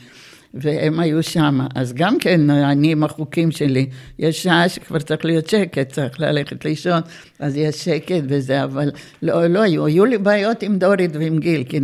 והם 0.60 1.00
היו 1.00 1.22
שם. 1.22 1.58
אז 1.74 1.92
גם 1.92 2.18
כן, 2.18 2.50
אני 2.50 2.92
עם 2.92 3.04
החוקים 3.04 3.50
שלי, 3.50 3.86
יש 4.18 4.42
שעה 4.42 4.68
שכבר 4.68 4.98
צריך 4.98 5.24
להיות 5.24 5.48
שקט, 5.48 5.92
צריך 5.92 6.20
ללכת 6.20 6.64
לישון, 6.64 7.00
אז 7.38 7.56
יש 7.56 7.84
שקט 7.84 8.22
וזה, 8.28 8.64
אבל 8.64 8.90
לא, 9.22 9.46
לא 9.46 9.62
היו, 9.62 9.86
היו 9.86 10.04
לי 10.04 10.18
בעיות 10.18 10.62
עם 10.62 10.78
דורית 10.78 11.16
ועם 11.16 11.38
גיל, 11.38 11.64
כי 11.64 11.80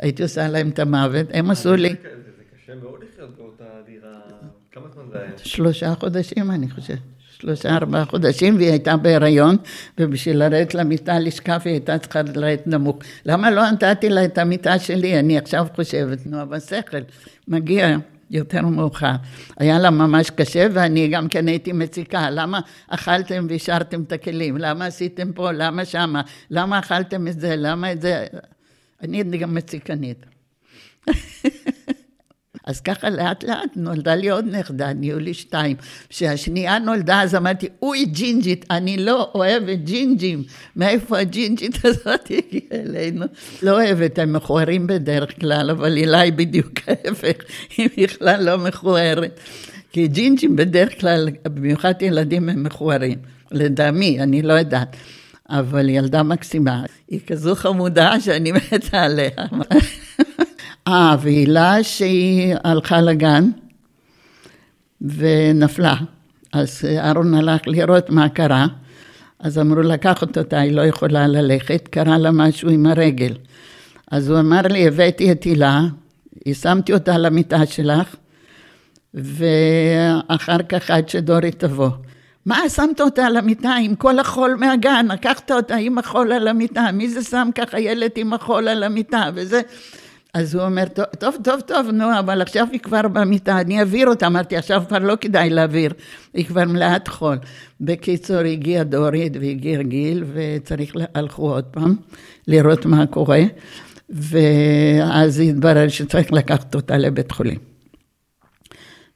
הייתי 0.00 0.22
עושה 0.22 0.48
להם 0.48 0.68
את 0.68 0.78
המוות, 0.78 1.26
הם 1.32 1.50
עשו 1.50 1.76
לי... 1.76 1.88
זה 1.88 1.94
קשה 2.56 2.72
מאוד 2.82 3.00
לחיות 3.04 3.36
באותה 3.36 3.64
דירה, 3.86 4.10
כמה 4.72 4.84
זמן 4.94 5.02
זה 5.12 5.18
היה? 5.18 5.30
שלושה 5.36 5.94
חודשים, 5.94 6.50
אני 6.50 6.70
חושבת. 6.70 7.15
שלושה 7.40 7.76
ארבעה 7.76 8.04
חודשים 8.04 8.56
והיא 8.56 8.70
הייתה 8.70 8.96
בהיריון 8.96 9.56
ובשביל 9.98 10.36
לרדת 10.36 10.74
למיטה 10.74 11.18
לשכב 11.18 11.60
היא 11.64 11.72
הייתה 11.72 11.98
צריכה 11.98 12.22
לרדת 12.22 12.66
נמוך. 12.66 12.98
למה 13.26 13.50
לא 13.50 13.70
נתתי 13.70 14.08
לה 14.08 14.24
את 14.24 14.38
המיטה 14.38 14.78
שלי? 14.78 15.18
אני 15.18 15.38
עכשיו 15.38 15.66
חושבת, 15.76 16.26
נו, 16.26 16.42
אבל 16.42 16.60
שכל, 16.60 16.96
מגיע 17.48 17.96
יותר 18.30 18.62
מאוחר. 18.62 19.12
היה 19.58 19.78
לה 19.78 19.90
ממש 19.90 20.30
קשה 20.30 20.66
ואני 20.72 21.08
גם 21.08 21.28
כן 21.28 21.48
הייתי 21.48 21.72
מציקה, 21.72 22.30
למה 22.30 22.60
אכלתם 22.88 23.46
והשארתם 23.50 24.02
את 24.02 24.12
הכלים? 24.12 24.56
למה 24.56 24.86
עשיתם 24.86 25.32
פה? 25.32 25.52
למה 25.52 25.84
שמה? 25.84 26.22
למה 26.50 26.78
אכלתם 26.78 27.28
את 27.28 27.40
זה? 27.40 27.56
למה 27.56 27.92
את 27.92 28.02
זה? 28.02 28.26
אני 29.02 29.22
גם 29.22 29.54
מציקנית. 29.54 30.26
אז 32.66 32.80
ככה 32.80 33.10
לאט 33.10 33.44
לאט 33.44 33.70
נולדה 33.76 34.14
לי 34.14 34.30
עוד 34.30 34.44
נכדה, 34.44 34.92
נהיו 34.92 35.18
לי 35.18 35.34
שתיים. 35.34 35.76
כשהשנייה 36.08 36.78
נולדה 36.78 37.22
אז 37.22 37.34
אמרתי, 37.34 37.68
אוי 37.82 38.04
ג'ינג'ית, 38.04 38.64
אני 38.70 38.96
לא 38.96 39.30
אוהבת 39.34 39.78
ג'ינג'ים. 39.78 40.42
מאיפה 40.76 41.18
הג'ינג'ית 41.18 41.84
הזאת 41.84 42.24
הגיעה 42.24 42.82
אלינו? 42.82 43.26
לא 43.62 43.70
אוהבת, 43.70 44.18
הם 44.18 44.32
מכוערים 44.32 44.86
בדרך 44.86 45.40
כלל, 45.40 45.70
אבל 45.70 45.96
הילה 45.96 46.30
בדיוק 46.30 46.72
ההפך, 46.86 47.44
היא 47.76 47.88
בכלל 48.02 48.44
לא 48.44 48.58
מכוערת. 48.58 49.40
כי 49.92 50.08
ג'ינג'ים 50.08 50.56
בדרך 50.56 51.00
כלל, 51.00 51.28
במיוחד 51.44 51.94
ילדים 52.00 52.48
הם 52.48 52.62
מכוערים. 52.62 53.18
לדעמי, 53.52 54.20
אני 54.20 54.42
לא 54.42 54.52
יודעת. 54.52 54.96
אבל 55.48 55.88
ילדה 55.88 56.22
מקסימה. 56.22 56.82
היא 57.08 57.20
כזו 57.26 57.54
חמודה 57.54 58.20
שאני 58.20 58.52
מתה 58.52 59.02
עליה. 59.02 59.30
אה, 60.88 61.16
והילה 61.20 61.82
שהיא 61.82 62.54
הלכה 62.64 63.00
לגן 63.00 63.50
ונפלה. 65.00 65.94
אז 66.52 66.84
אהרון 66.98 67.34
הלך 67.34 67.60
לראות 67.66 68.10
מה 68.10 68.28
קרה, 68.28 68.66
אז 69.40 69.58
אמרו 69.58 69.82
לקחת 69.82 70.38
אותה, 70.38 70.58
היא 70.58 70.72
לא 70.72 70.82
יכולה 70.82 71.26
ללכת, 71.26 71.88
קרה 71.88 72.18
לה 72.18 72.30
משהו 72.30 72.68
עם 72.68 72.86
הרגל. 72.86 73.32
אז 74.10 74.30
הוא 74.30 74.38
אמר 74.38 74.60
לי, 74.62 74.86
הבאתי 74.86 75.32
את 75.32 75.44
הילה, 75.44 75.80
שמתי 76.52 76.92
אותה 76.92 77.14
על 77.14 77.26
המיטה 77.26 77.66
שלך, 77.66 78.16
ואחר 79.14 80.58
כך 80.68 80.90
עד 80.90 81.08
שדורי 81.08 81.50
תבוא. 81.50 81.90
מה 82.46 82.68
שמת 82.68 83.00
אותה 83.00 83.26
על 83.26 83.36
המיטה 83.36 83.74
עם 83.74 83.94
כל 83.94 84.18
החול 84.18 84.56
מהגן? 84.60 85.06
לקחת 85.10 85.50
אותה 85.50 85.76
עם 85.76 85.98
החול 85.98 86.32
על 86.32 86.48
המיטה, 86.48 86.92
מי 86.92 87.08
זה 87.08 87.22
שם 87.22 87.48
ככה 87.54 87.80
ילד 87.80 88.10
עם 88.16 88.32
החול 88.32 88.68
על 88.68 88.82
המיטה? 88.82 89.30
וזה... 89.34 89.60
אז 90.36 90.54
הוא 90.54 90.62
אומר, 90.62 90.84
טוב, 91.18 91.34
טוב, 91.44 91.60
טוב, 91.66 91.86
נו, 91.92 92.18
אבל 92.18 92.42
עכשיו 92.42 92.66
היא 92.72 92.80
כבר 92.80 93.08
במיטה, 93.08 93.60
אני 93.60 93.80
אעביר 93.80 94.08
אותה. 94.08 94.26
אמרתי, 94.26 94.56
עכשיו 94.56 94.82
כבר 94.88 94.98
לא 94.98 95.14
כדאי 95.20 95.50
להעביר, 95.50 95.92
היא 96.34 96.44
כבר 96.44 96.64
מלאת 96.64 97.08
חול. 97.08 97.38
בקיצור, 97.80 98.36
הגיע 98.36 98.82
דורית 98.82 99.32
והגיע 99.40 99.82
גיל, 99.82 100.24
וצריך, 100.32 100.94
הלכו 101.14 101.52
עוד 101.52 101.64
פעם 101.64 101.96
לראות 102.48 102.86
מה 102.86 103.06
קורה. 103.06 103.42
ואז 104.08 105.40
התברר 105.40 105.88
שצריך 105.88 106.32
לקחת 106.32 106.74
אותה 106.74 106.96
לבית 106.96 107.32
חולים. 107.32 107.58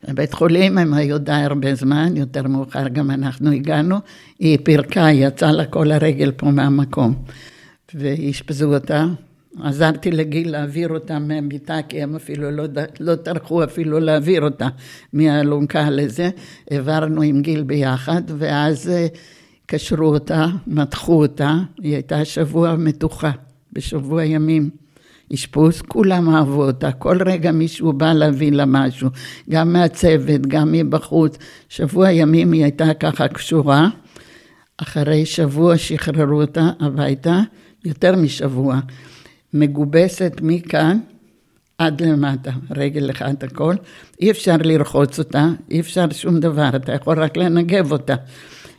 בבית 0.09 0.33
חולים 0.33 0.79
הם 0.79 0.95
היו 0.95 1.19
די 1.19 1.33
הרבה 1.33 1.75
זמן, 1.75 2.17
יותר 2.17 2.43
מאוחר 2.43 2.89
גם 2.89 3.11
אנחנו 3.11 3.51
הגענו, 3.51 3.97
היא 4.39 4.59
פירקה, 4.63 5.11
יצאה 5.13 5.53
לה 5.53 5.65
כל 5.65 5.93
הרגל 5.93 6.33
פה 6.37 6.47
מהמקום. 6.47 7.15
ואשפזו 7.95 8.75
אותה, 8.75 9.07
עזרתי 9.59 10.11
לגיל 10.11 10.51
להעביר 10.51 10.89
אותה 10.89 11.19
מהמיטה, 11.19 11.79
כי 11.89 12.03
הם 12.03 12.17
אפילו 12.17 12.51
לא, 12.51 12.65
לא 13.01 13.15
טרחו 13.15 13.65
אפילו 13.65 14.01
להעביר 14.01 14.43
אותה 14.43 14.69
מהאלונקה 15.13 15.91
לזה. 15.91 16.31
העברנו 16.71 17.23
עם 17.23 17.43
גיל 17.43 17.63
ביחד, 17.63 18.23
ואז 18.39 18.89
אה, 18.89 19.07
קשרו 19.67 20.15
אותה, 20.15 20.47
מתחו 20.67 21.23
אותה, 21.23 21.55
היא 21.83 21.95
הייתה 21.95 22.25
שבוע 22.25 22.77
מתוחה, 22.77 23.31
בשבוע 23.73 24.25
ימים. 24.25 24.71
אשפוז, 25.35 25.83
כולם 25.83 26.35
אהבו 26.35 26.65
אותה, 26.65 26.93
כל 26.93 27.19
רגע 27.27 27.53
מישהו 27.53 27.93
בא 27.93 28.13
להביא 28.13 28.53
לה 28.53 28.65
משהו, 28.67 29.09
גם 29.51 29.73
מהצוות, 29.73 30.41
גם 30.41 30.73
מבחוץ. 30.73 31.39
שבוע 31.69 32.11
ימים 32.11 32.53
היא 32.53 32.63
הייתה 32.63 32.95
ככה 32.95 33.29
קשורה, 33.29 33.89
אחרי 34.77 35.27
שבוע 35.27 35.79
שחררו 35.79 36.41
אותה 36.41 36.71
הביתה, 36.81 37.41
יותר 37.85 38.17
משבוע, 38.17 38.81
מגובסת 39.55 40.33
מכאן 40.43 40.99
עד 41.79 42.03
למטה, 42.03 42.51
רגל 42.71 43.11
אחת 43.11 43.43
הכל, 43.43 43.75
אי 44.21 44.31
אפשר 44.31 44.57
לרחוץ 44.65 45.19
אותה, 45.19 45.49
אי 45.71 45.81
אפשר 45.81 46.11
שום 46.11 46.41
דבר, 46.41 46.71
אתה 46.77 46.93
יכול 46.93 47.23
רק 47.23 47.37
לנגב 47.37 47.93
אותה. 47.93 48.15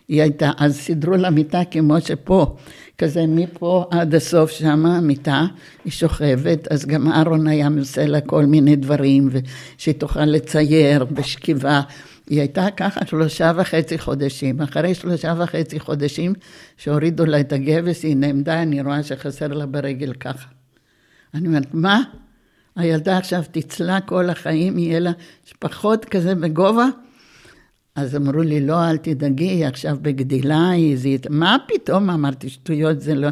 היא 0.08 0.22
הייתה, 0.22 0.52
אז 0.58 0.76
סידרו 0.76 1.16
לה 1.16 1.30
מיטה 1.30 1.62
כמו 1.72 2.02
שפה, 2.02 2.56
כזה 2.98 3.26
מפה 3.28 3.86
עד 3.92 4.16
הסוף 4.16 4.52
שמה 4.52 5.02
מיטה, 5.02 5.46
היא 5.86 5.92
שוכבת, 5.92 6.68
אז 6.68 6.86
גם 6.86 7.12
אהרון 7.12 7.48
היה 7.48 7.70
עושה 7.80 8.06
לה 8.06 8.22
כל 8.22 8.46
מיני 8.46 8.76
דברים, 8.76 9.30
ושהיא 9.32 9.96
תוכל 9.96 10.26
לצייר 10.26 11.06
בשכיבה. 11.06 11.82
היא 12.30 12.40
הייתה 12.40 12.68
ככה 12.78 13.06
שלושה 13.06 13.52
וחצי 13.56 13.98
חודשים. 13.98 14.62
אחרי 14.62 14.96
שלושה 14.96 15.34
וחצי 15.38 15.80
חודשים, 15.80 16.34
שהורידו 16.78 17.26
לה 17.26 17.40
את 17.40 17.54
הגבס, 17.54 18.04
היא 18.04 18.16
נעמדה, 18.16 18.62
אני 18.62 18.82
רואה 18.82 19.04
שחסר 19.04 19.48
לה 19.48 19.66
ברגל 19.66 20.14
ככה. 20.14 20.61
אני 21.34 21.48
אומרת, 21.48 21.74
מה? 21.74 22.02
הילדה 22.76 23.18
עכשיו 23.18 23.44
תצלה 23.52 24.02
כל 24.02 24.30
החיים, 24.30 24.78
יהיה 24.78 25.00
לה 25.00 25.12
פחות 25.60 26.06
כזה 26.06 26.36
בגובה? 26.36 26.88
אז 27.96 28.16
אמרו 28.16 28.42
לי, 28.42 28.68
לא, 28.68 28.90
אל 28.90 28.98
תדאגי, 28.98 29.48
היא 29.48 29.66
עכשיו 29.66 29.98
בגדילה, 30.02 30.70
היא 30.70 30.98
זית. 30.98 31.28
מה 31.30 31.58
פתאום? 31.68 32.10
אמרתי, 32.10 32.50
שטויות, 32.50 33.02
זה 33.02 33.16
לא... 33.16 33.30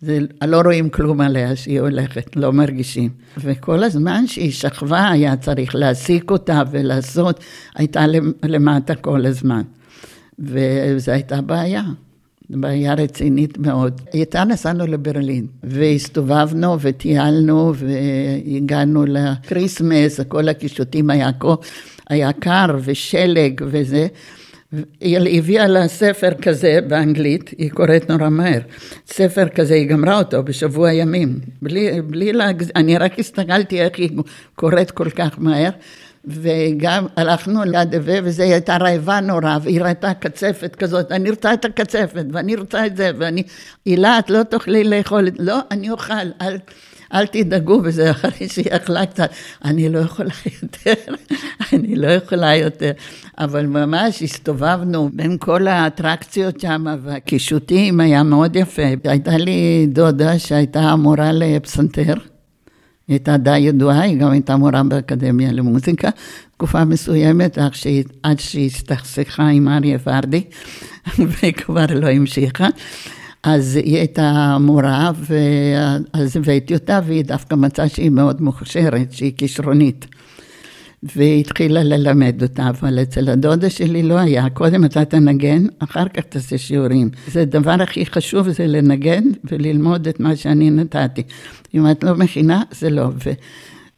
זה, 0.00 0.18
לא 0.46 0.60
רואים 0.60 0.90
כלום 0.90 1.20
עליה 1.20 1.56
שהיא 1.56 1.80
הולכת, 1.80 2.36
לא 2.36 2.52
מרגישים. 2.52 3.10
וכל 3.38 3.84
הזמן 3.84 4.26
שהיא 4.26 4.52
שכבה, 4.52 5.08
היה 5.08 5.36
צריך 5.36 5.74
להעסיק 5.74 6.30
אותה 6.30 6.62
ולעשות, 6.70 7.44
הייתה 7.74 8.04
למטה 8.42 8.94
כל 8.94 9.26
הזמן. 9.26 9.62
וזו 10.38 11.12
הייתה 11.12 11.40
בעיה. 11.40 11.82
בעיה 12.50 12.94
רצינית 12.94 13.58
מאוד. 13.58 14.00
איתה 14.14 14.44
נסענו 14.44 14.86
לברלין, 14.86 15.46
והסתובבנו 15.62 16.80
וטיילנו 16.80 17.72
והגענו 17.74 19.04
לקריסמס, 19.06 20.20
כל 20.20 20.48
הקישוטים 20.48 21.10
היה 21.10 21.30
היה 22.08 22.32
קר 22.32 22.78
ושלג 22.84 23.60
וזה. 23.64 24.06
היא 25.00 25.38
הביאה 25.38 25.66
לה 25.66 25.88
ספר 25.88 26.34
כזה 26.42 26.78
באנגלית, 26.88 27.50
היא 27.58 27.70
קוראת 27.70 28.10
נורא 28.10 28.28
מהר. 28.28 28.60
ספר 29.06 29.48
כזה, 29.48 29.74
היא 29.74 29.88
גמרה 29.88 30.18
אותו 30.18 30.42
בשבוע 30.42 30.92
ימים. 30.92 31.38
בלי, 31.62 32.02
בלי 32.02 32.32
להגז... 32.32 32.70
אני 32.76 32.98
רק 32.98 33.18
הסתכלתי 33.18 33.80
איך 33.80 33.98
היא 33.98 34.10
קוראת 34.54 34.90
כל 34.90 35.10
כך 35.10 35.30
מהר. 35.38 35.70
וגם 36.28 37.06
הלכנו 37.16 37.64
ליד 37.64 37.94
הווה, 37.94 38.18
וזה 38.24 38.42
היא 38.42 38.52
הייתה 38.52 38.76
רעבה 38.76 39.20
נורא, 39.20 39.58
והיא 39.62 39.82
ראתה 39.82 40.14
קצפת 40.14 40.76
כזאת, 40.76 41.12
אני 41.12 41.30
רוצה 41.30 41.54
את 41.54 41.64
הקצפת, 41.64 42.24
ואני 42.32 42.56
רוצה 42.56 42.86
את 42.86 42.96
זה, 42.96 43.10
ואני, 43.18 43.42
הילה, 43.84 44.18
את 44.18 44.30
לא 44.30 44.42
תוכלי 44.42 44.84
לאכול 44.84 45.28
לא, 45.38 45.58
אני 45.70 45.90
אוכל, 45.90 46.14
אל, 46.42 46.58
אל 47.14 47.26
תדאגו 47.26 47.80
בזה, 47.80 48.10
אחרי 48.10 48.48
שהיא 48.48 48.66
אכלה 48.70 49.06
קצת, 49.06 49.30
אני 49.64 49.88
לא 49.88 49.98
יכולה 49.98 50.30
יותר, 50.62 51.14
אני 51.72 51.96
לא 51.96 52.08
יכולה 52.08 52.56
יותר. 52.56 52.90
אבל 53.38 53.66
ממש 53.66 54.22
הסתובבנו 54.22 55.10
בין 55.12 55.36
כל 55.38 55.66
האטרקציות 55.66 56.60
שם, 56.60 56.84
והקישוטים 57.02 58.00
היה 58.00 58.22
מאוד 58.22 58.56
יפה. 58.56 58.82
הייתה 59.04 59.36
לי 59.36 59.86
דודה 59.88 60.38
שהייתה 60.38 60.96
מורה 60.96 61.32
לפסנתר. 61.32 62.14
היא 63.08 63.14
הייתה 63.14 63.36
די 63.36 63.58
ידועה, 63.58 64.00
היא 64.00 64.18
גם 64.18 64.30
הייתה 64.30 64.56
מורה 64.56 64.82
באקדמיה 64.82 65.52
למוזיקה, 65.52 66.08
תקופה 66.54 66.84
מסוימת, 66.84 67.58
עד 68.22 68.40
שהיא 68.40 68.66
הסתכסכה 68.66 69.48
עם 69.48 69.68
אריה 69.68 69.98
ורדי, 70.06 70.44
וכבר 71.42 71.86
לא 71.94 72.06
המשיכה. 72.06 72.68
אז 73.42 73.76
היא 73.76 73.96
הייתה 73.96 74.56
מורה, 74.60 75.10
ואז 75.20 76.36
הבאתי 76.36 76.74
אותה, 76.74 77.00
והיא 77.06 77.24
דווקא 77.24 77.54
מצאה 77.54 77.88
שהיא 77.88 78.10
מאוד 78.10 78.42
מוכשרת, 78.42 79.12
שהיא 79.12 79.32
כישרונית. 79.36 80.06
והתחילה 81.02 81.82
ללמד 81.82 82.42
אותה, 82.42 82.68
אבל 82.68 83.02
אצל 83.02 83.28
הדודה 83.28 83.70
שלי 83.70 84.02
לא 84.02 84.18
היה. 84.18 84.50
קודם 84.50 84.84
אתה 84.84 85.04
תנגן, 85.04 85.66
אחר 85.78 86.08
כך 86.08 86.24
תעשה 86.24 86.58
שיעורים. 86.58 87.10
זה 87.32 87.42
הדבר 87.42 87.76
הכי 87.82 88.06
חשוב, 88.06 88.48
זה 88.48 88.66
לנגן 88.66 89.24
וללמוד 89.44 90.08
את 90.08 90.20
מה 90.20 90.36
שאני 90.36 90.70
נתתי. 90.70 91.22
אם 91.74 91.90
את 91.90 92.04
לא 92.04 92.14
מכינה, 92.14 92.62
זה 92.70 92.90
לא. 92.90 93.10
ו... 93.24 93.30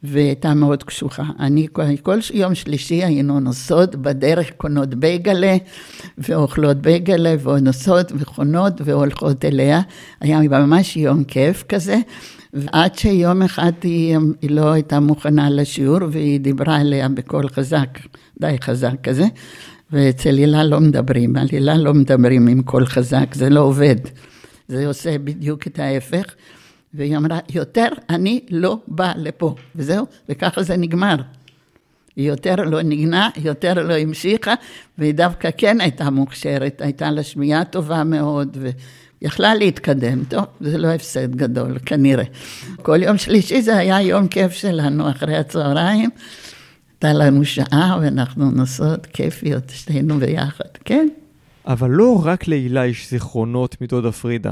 והייתה 0.03 0.53
מאוד 0.53 0.83
קשוחה. 0.83 1.23
אני 1.39 1.67
כל 2.01 2.19
יום 2.33 2.55
שלישי 2.55 3.03
היינו 3.03 3.39
נוסעות 3.39 3.95
בדרך, 3.95 4.51
קונות 4.57 4.95
בייגלה, 4.95 5.57
ואוכלות 6.17 6.77
בייגלה, 6.77 7.35
ונוסעות 7.43 8.11
וחונות 8.15 8.73
והולכות 8.85 9.45
אליה. 9.45 9.81
היה 10.21 10.39
ממש 10.39 10.97
יום 10.97 11.23
כיף 11.23 11.63
כזה. 11.69 11.99
ועד 12.53 12.97
שיום 12.97 13.41
אחד 13.41 13.71
היא, 13.83 14.17
היא 14.41 14.51
לא 14.51 14.71
הייתה 14.71 14.99
מוכנה 14.99 15.49
לשיעור, 15.49 15.99
והיא 16.11 16.39
דיברה 16.39 16.81
אליה 16.81 17.09
בקול 17.09 17.49
חזק, 17.49 17.99
די 18.39 18.55
חזק 18.61 18.93
כזה, 19.03 19.25
ואצל 19.91 20.37
הילה 20.37 20.63
לא 20.63 20.79
מדברים, 20.79 21.35
על 21.35 21.47
הילה 21.51 21.77
לא 21.77 21.93
מדברים 21.93 22.47
עם 22.47 22.61
קול 22.61 22.85
חזק, 22.85 23.33
זה 23.33 23.49
לא 23.49 23.59
עובד. 23.59 23.95
זה 24.67 24.87
עושה 24.87 25.17
בדיוק 25.17 25.67
את 25.67 25.79
ההפך. 25.79 26.25
והיא 26.93 27.17
אמרה, 27.17 27.39
יותר 27.53 27.87
אני 28.09 28.39
לא 28.49 28.77
באה 28.87 29.13
לפה, 29.17 29.55
וזהו, 29.75 30.05
וככה 30.29 30.63
זה 30.63 30.77
נגמר. 30.77 31.15
היא 32.15 32.27
יותר 32.27 32.55
לא 32.55 32.81
נגנה, 32.81 33.29
יותר 33.37 33.73
לא 33.73 33.93
המשיכה, 33.93 34.53
והיא 34.97 35.13
דווקא 35.13 35.49
כן 35.57 35.81
הייתה 35.81 36.09
מוכשרת, 36.09 36.81
הייתה 36.81 37.11
לה 37.11 37.23
שמיעה 37.23 37.65
טובה 37.65 38.03
מאוד, 38.03 38.57
ויכלה 39.21 39.55
להתקדם. 39.55 40.23
טוב, 40.23 40.45
זה 40.61 40.77
לא 40.77 40.87
הפסד 40.87 41.35
גדול, 41.35 41.77
כנראה. 41.85 42.23
כל 42.81 43.03
יום 43.03 43.17
שלישי 43.17 43.61
זה 43.61 43.77
היה 43.77 44.01
יום 44.01 44.27
כיף 44.27 44.51
שלנו, 44.51 45.09
אחרי 45.09 45.37
הצהריים. 45.37 46.09
הייתה 46.91 47.13
לנו 47.13 47.45
שעה, 47.45 47.99
ואנחנו 48.01 48.51
נוסעות 48.51 49.05
כיפיות, 49.05 49.69
שתינו 49.69 50.17
ביחד, 50.19 50.69
כן. 50.85 51.07
אבל 51.67 51.89
לא 51.89 52.21
רק 52.23 52.47
להילה 52.47 52.85
יש 52.85 53.09
זיכרונות 53.09 53.81
מדודה 53.81 54.11
פרידה. 54.11 54.51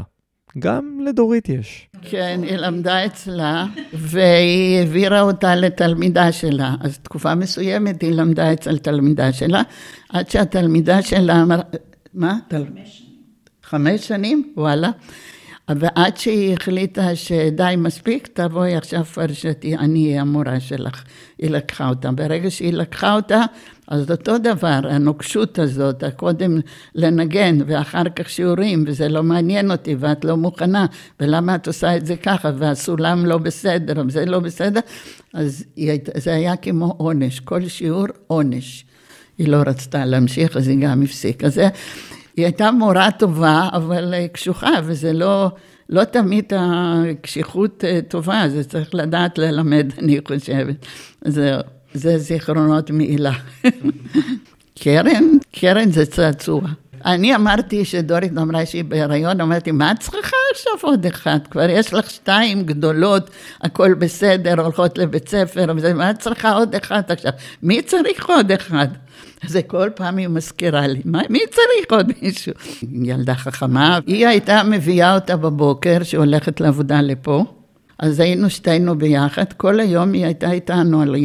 גם 0.59 0.99
לדורית 1.05 1.49
יש. 1.49 1.89
כן, 2.01 2.39
היא 2.43 2.57
למדה 2.57 3.05
אצלה, 3.05 3.65
והיא 3.93 4.79
העבירה 4.79 5.21
אותה 5.21 5.55
לתלמידה 5.55 6.31
שלה. 6.31 6.75
אז 6.81 6.97
תקופה 6.97 7.35
מסוימת 7.35 8.01
היא 8.01 8.11
למדה 8.11 8.53
אצל 8.53 8.77
תלמידה 8.77 9.33
שלה, 9.33 9.61
עד 10.09 10.29
שהתלמידה 10.29 11.01
שלה 11.01 11.41
אמרה, 11.41 11.61
מה? 12.13 12.37
שנים. 12.51 13.08
חמש 13.69 14.07
שנים? 14.07 14.53
וואלה. 14.57 14.89
ועד 15.69 16.17
שהיא 16.17 16.53
החליטה 16.53 17.15
שדי 17.15 17.73
מספיק, 17.77 18.27
תבואי 18.33 18.75
עכשיו 18.75 19.05
פרשתי, 19.05 19.77
אני 19.77 20.07
אהיה 20.07 20.21
המורה 20.21 20.59
שלך. 20.59 21.03
היא 21.37 21.49
לקחה 21.49 21.89
אותה. 21.89 22.11
ברגע 22.11 22.51
שהיא 22.51 22.73
לקחה 22.73 23.15
אותה, 23.15 23.41
אז 23.87 24.11
אותו 24.11 24.37
דבר, 24.37 24.79
הנוקשות 24.89 25.59
הזאת, 25.59 26.03
קודם 26.15 26.59
לנגן 26.95 27.57
ואחר 27.67 28.03
כך 28.15 28.29
שיעורים, 28.29 28.83
וזה 28.87 29.09
לא 29.09 29.23
מעניין 29.23 29.71
אותי 29.71 29.95
ואת 29.99 30.25
לא 30.25 30.37
מוכנה, 30.37 30.85
ולמה 31.19 31.55
את 31.55 31.67
עושה 31.67 31.97
את 31.97 32.05
זה 32.05 32.15
ככה, 32.15 32.51
והסולם 32.57 33.25
לא 33.25 33.37
בסדר, 33.37 34.03
וזה 34.07 34.25
לא 34.25 34.39
בסדר, 34.39 34.79
אז 35.33 35.63
זה 36.17 36.33
היה 36.33 36.55
כמו 36.55 36.95
עונש, 36.97 37.39
כל 37.39 37.67
שיעור 37.67 38.05
עונש. 38.27 38.85
היא 39.37 39.47
לא 39.47 39.57
רצתה 39.57 40.05
להמשיך, 40.05 40.57
אז 40.57 40.67
היא 40.67 40.77
גם 40.81 41.03
הפסיקה. 41.03 41.49
זה, 41.49 41.67
היא 42.37 42.45
הייתה 42.45 42.71
מורה 42.71 43.11
טובה, 43.11 43.69
אבל 43.73 44.13
קשוחה, 44.31 44.71
וזה 44.83 45.13
לא, 45.13 45.51
לא 45.89 46.03
תמיד 46.03 46.53
הקשיחות 46.57 47.83
אה, 47.83 47.99
טובה, 48.07 48.43
זה 48.47 48.63
צריך 48.63 48.95
לדעת 48.95 49.37
ללמד, 49.37 49.91
אני 49.99 50.19
חושבת. 50.27 50.85
זהו. 51.25 51.61
זה 51.93 52.17
זיכרונות 52.17 52.91
מעילה. 52.91 53.33
קרן, 54.83 55.23
קרן 55.51 55.91
זה 55.91 56.05
צעצוע. 56.05 56.61
אני 57.05 57.35
אמרתי 57.35 57.85
שדורית 57.85 58.37
אמרה 58.37 58.65
שהיא 58.65 58.83
בהיריון, 58.83 59.41
אמרתי, 59.41 59.71
מה 59.71 59.91
את 59.91 59.99
צריכה 59.99 60.37
עכשיו 60.51 60.73
עוד 60.81 61.05
אחד? 61.05 61.39
כבר 61.51 61.69
יש 61.69 61.93
לך 61.93 62.09
שתיים 62.09 62.63
גדולות, 62.63 63.29
הכל 63.61 63.93
בסדר, 63.93 64.61
הולכות 64.61 64.97
לבית 64.97 65.29
ספר, 65.29 65.65
וזה, 65.75 65.93
מה 65.93 66.11
את 66.11 66.19
צריכה 66.19 66.51
עוד 66.51 66.75
אחד 66.75 67.01
עכשיו? 67.07 67.31
מי 67.63 67.81
צריך 67.81 68.29
עוד 68.29 68.51
אחד? 68.51 68.87
זה 69.47 69.61
כל 69.61 69.89
פעם 69.95 70.17
היא 70.17 70.27
מזכירה 70.27 70.87
לי, 70.87 71.01
מה, 71.05 71.21
מי 71.29 71.39
צריך 71.51 71.91
עוד 71.91 72.11
מישהו? 72.21 72.53
ילדה 73.09 73.35
חכמה, 73.35 73.99
היא 74.07 74.27
הייתה 74.27 74.61
מביאה 74.63 75.15
אותה 75.15 75.37
בבוקר, 75.37 76.03
שהולכת 76.03 76.61
לעבודה 76.61 77.01
לפה, 77.01 77.45
אז 77.99 78.19
היינו 78.19 78.49
שתינו 78.49 78.97
ביחד, 78.97 79.53
כל 79.57 79.79
היום 79.79 80.13
היא 80.13 80.25
הייתה 80.25 80.51
איתנו 80.51 81.01
על 81.01 81.15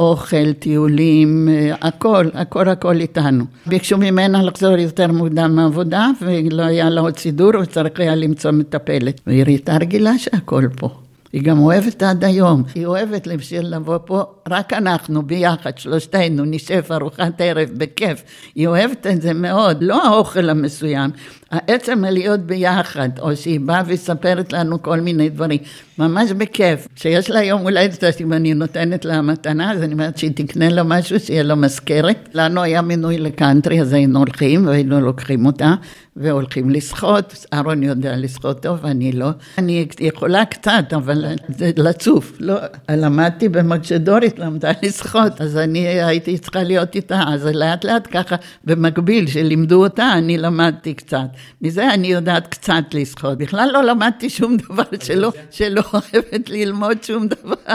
אוכל, 0.00 0.52
טיולים, 0.52 1.48
אה, 1.48 1.74
הכל, 1.80 2.26
הכל 2.34 2.68
הכל 2.68 3.00
איתנו. 3.00 3.44
ביקשו 3.66 3.98
ממנה 3.98 4.42
לחזור 4.42 4.76
יותר 4.78 5.12
מוקדם 5.12 5.56
מעבודה, 5.56 6.10
ולא 6.22 6.62
היה 6.62 6.90
לה 6.90 7.00
עוד 7.00 7.18
סידור, 7.18 7.50
וצריך 7.62 8.00
היה 8.00 8.14
למצוא 8.14 8.50
מטפלת. 8.50 9.20
והיא 9.26 9.44
הייתה 9.46 9.76
רגילה 9.76 10.18
שהכל 10.18 10.68
פה. 10.76 10.88
היא 11.32 11.42
גם 11.42 11.58
אוהבת 11.58 12.02
עד 12.02 12.24
היום. 12.24 12.62
היא 12.74 12.86
אוהבת 12.86 13.26
לבוא 13.62 13.98
פה, 14.04 14.24
רק 14.48 14.72
אנחנו 14.72 15.22
ביחד, 15.22 15.78
שלושתנו, 15.78 16.44
נשב 16.44 16.82
ארוחת 16.90 17.40
ערב 17.40 17.68
בכיף. 17.76 18.22
היא 18.54 18.66
אוהבת 18.66 19.06
את 19.06 19.22
זה 19.22 19.32
מאוד, 19.34 19.82
לא 19.82 20.06
האוכל 20.06 20.50
המסוים, 20.50 21.10
העצם 21.50 22.04
הלהיות 22.04 22.40
ביחד, 22.40 23.08
או 23.18 23.36
שהיא 23.36 23.60
באה 23.60 23.82
ומספרת 23.86 24.52
לנו 24.52 24.82
כל 24.82 25.00
מיני 25.00 25.28
דברים, 25.28 25.58
ממש 25.98 26.32
בכיף. 26.32 26.88
כשיש 26.94 27.30
לה 27.30 27.42
יום 27.42 27.60
הולדת, 27.60 28.04
אז 28.04 28.14
אם 28.20 28.32
אני 28.32 28.54
נותנת 28.54 29.04
לה 29.04 29.22
מתנה, 29.22 29.72
אז 29.72 29.82
אני 29.82 29.92
אומרת 29.92 30.18
שהיא 30.18 30.30
תקנה 30.34 30.68
לה 30.68 30.82
משהו, 30.82 31.20
שיהיה 31.20 31.42
לה 31.42 31.54
מזכרת. 31.54 32.28
לנו 32.34 32.62
היה 32.62 32.82
מינוי 32.82 33.18
לקאנטרי, 33.18 33.80
אז 33.80 33.92
היינו 33.92 34.18
הולכים 34.18 34.66
והיינו 34.66 35.00
לוקחים 35.00 35.46
אותה, 35.46 35.74
והולכים 36.16 36.70
לשחות. 36.70 37.46
אהרון 37.52 37.82
יודע 37.82 38.16
לשחות 38.16 38.62
טוב, 38.62 38.86
אני 38.86 39.12
לא. 39.12 39.30
אני 39.58 39.86
יכולה 40.00 40.44
קצת, 40.44 40.84
אבל 40.94 41.24
זה 41.48 41.70
לצוף. 41.76 42.32
לא, 42.40 42.54
למדתי 42.90 43.48
במגשדורית, 43.48 44.38
למדה 44.38 44.70
לשחות, 44.82 45.40
אז 45.40 45.56
אני 45.56 45.78
הייתי 45.78 46.38
צריכה 46.38 46.62
להיות 46.62 46.94
איתה, 46.94 47.22
אז 47.28 47.46
לאט 47.46 47.84
לאט 47.84 48.08
ככה, 48.10 48.36
במקביל, 48.64 49.26
שלימדו 49.26 49.84
אותה, 49.84 50.12
אני 50.12 50.38
למדתי 50.38 50.94
קצת. 50.94 51.39
מזה 51.62 51.94
אני 51.94 52.06
יודעת 52.06 52.46
קצת 52.46 52.84
לשחות. 52.92 53.38
בכלל 53.38 53.70
לא 53.72 53.82
למדתי 53.82 54.30
שום 54.30 54.56
דבר 54.56 54.82
שלא, 55.02 55.32
שלא 55.50 55.82
אוהבת 55.92 56.48
ללמוד 56.48 57.02
שום 57.02 57.28
דבר. 57.28 57.74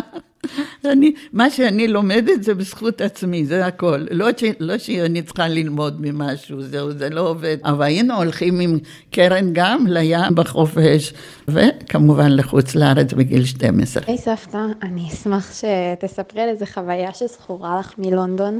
אני, 0.86 1.14
מה 1.34 1.50
שאני 1.50 1.88
לומדת 1.88 2.44
זה 2.44 2.54
בזכות 2.54 3.02
עצמי, 3.02 3.46
זה 3.46 3.66
הכל. 3.66 4.06
לא, 4.12 4.28
ש, 4.38 4.44
לא 4.60 4.78
שאני 4.78 5.22
צריכה 5.22 5.48
ללמוד 5.48 5.96
ממשהו, 6.00 6.62
זהו, 6.62 6.92
זה 6.92 7.10
לא 7.10 7.30
עובד. 7.30 7.58
אבל 7.64 7.84
היינו 7.84 8.16
הולכים 8.16 8.60
עם 8.60 8.80
קרן 9.12 9.50
גם 9.54 9.86
לים 9.88 10.36
בחופש, 10.36 11.14
וכמובן 11.48 12.32
לחוץ 12.32 12.76
לארץ 12.76 13.14
בגיל 13.14 13.46
12. 13.46 14.04
היי 14.08 14.16
hey, 14.16 14.20
סבתא, 14.20 14.58
אני 14.82 15.08
אשמח 15.14 15.52
שתספרי 15.54 16.42
על 16.42 16.50
איזה 16.50 16.66
חוויה 16.66 17.14
שזכורה 17.14 17.80
לך 17.80 17.94
מלונדון. 17.98 18.60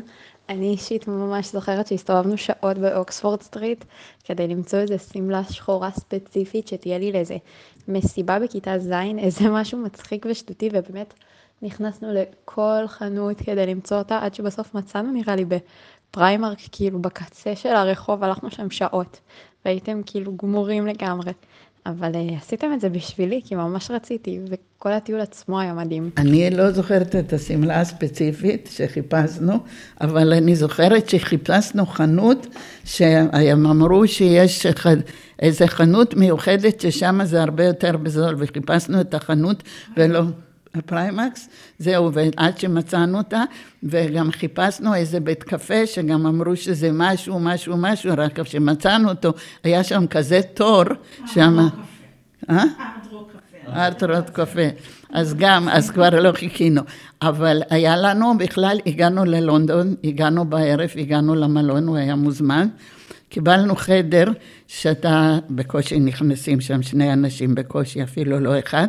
אני 0.50 0.70
אישית 0.70 1.08
ממש 1.08 1.52
זוכרת 1.52 1.88
שהסתובבנו 1.88 2.38
שעות 2.38 2.78
באוקספורד 2.78 3.42
סטריט 3.42 3.86
כדי 4.24 4.48
למצוא 4.48 4.80
איזה 4.80 4.98
שמלה 4.98 5.44
שחורה 5.44 5.92
ספציפית 5.92 6.68
שתהיה 6.68 6.98
לי 6.98 7.12
לאיזה 7.12 7.38
מסיבה 7.88 8.40
בכיתה 8.40 8.80
ז', 8.80 8.92
איזה 9.18 9.50
משהו 9.50 9.78
מצחיק 9.78 10.26
ושטותי 10.30 10.70
ובאמת 10.74 11.14
נכנסנו 11.62 12.14
לכל 12.14 12.88
חנות 12.88 13.38
כדי 13.38 13.66
למצוא 13.66 13.98
אותה 13.98 14.20
עד 14.20 14.34
שבסוף 14.34 14.74
מצאנו 14.76 15.12
נראה 15.12 15.36
לי 15.36 15.46
בפריימרק 15.46 16.58
כאילו 16.72 17.00
בקצה 17.02 17.56
של 17.56 17.70
הרחוב 17.70 18.24
הלכנו 18.24 18.52
שם 18.52 18.70
שעות 18.70 19.20
והייתם 19.66 20.02
כאילו 20.06 20.38
גמורים 20.38 20.88
לגמרי. 20.88 21.32
אבל 21.86 22.12
uh, 22.14 22.42
עשיתם 22.42 22.74
את 22.74 22.82
זה 22.82 22.90
בשבילי, 22.90 23.42
כי 23.46 23.56
ממש 23.56 23.92
רציתי, 23.92 24.40
וכל 24.50 24.92
הטיול 24.92 25.22
עצמו 25.22 25.60
היה 25.60 25.74
מדהים. 25.74 26.10
אני 26.18 26.50
לא 26.50 26.72
זוכרת 26.72 27.16
את 27.16 27.34
השמלה 27.34 27.82
הספציפית 27.82 28.70
שחיפשנו, 28.72 29.54
אבל 30.02 30.34
אני 30.34 30.56
זוכרת 30.56 31.10
שחיפשנו 31.10 31.86
חנות 31.86 32.48
שהם 32.86 33.66
אמרו 33.66 34.08
שיש 34.08 34.66
איזה 35.40 35.68
חנות 35.68 36.14
מיוחדת 36.14 36.82
ששם 36.82 37.20
זה 37.24 37.42
הרבה 37.42 37.66
יותר 37.66 37.98
בזול, 37.98 38.36
וחיפשנו 38.38 39.02
את 39.02 39.14
החנות 39.14 39.64
ולא... 39.98 40.22
הפריימקס, 40.76 41.50
זהו, 41.80 42.14
ועד 42.14 42.58
שמצאנו 42.58 43.18
אותה, 43.18 43.44
וגם 43.84 44.32
חיפשנו 44.32 44.96
איזה 44.96 45.20
בית 45.20 45.44
קפה, 45.44 45.86
שגם 45.86 46.26
אמרו 46.26 46.56
שזה 46.56 46.90
משהו, 46.94 47.40
משהו, 47.40 47.78
משהו, 47.78 48.12
רק 48.18 48.40
כשמצאנו 48.40 49.10
אותו, 49.10 49.34
היה 49.64 49.84
שם 49.84 50.08
כזה 50.08 50.42
תור, 50.54 50.84
שם... 51.26 51.68
אה? 52.50 52.64
ארטרוד 53.74 54.30
קפה. 54.30 54.68
אז 55.10 55.34
גם, 55.38 55.70
אז 55.70 55.90
כבר 55.90 56.10
לא 56.10 56.32
חיכינו. 56.32 56.82
אבל 57.22 57.62
היה 57.70 57.98
לנו 57.98 58.38
בכלל, 58.38 58.80
הגענו 58.86 59.26
ללונדון, 59.26 59.96
הגענו 60.04 60.46
בערב, 60.46 60.90
הגענו 60.98 61.36
למלון, 61.36 61.88
הוא 61.88 61.98
היה 61.98 62.16
מוזמן. 62.16 62.68
קיבלנו 63.30 63.76
חדר 63.76 64.26
שאתה 64.68 65.40
בקושי 65.50 66.00
נכנסים 66.00 66.62
שם 66.62 66.82
שני 66.82 67.14
אנשים 67.14 67.56
בקושי, 67.56 68.04
אפילו 68.04 68.40
לא 68.40 68.60
אחד. 68.60 68.88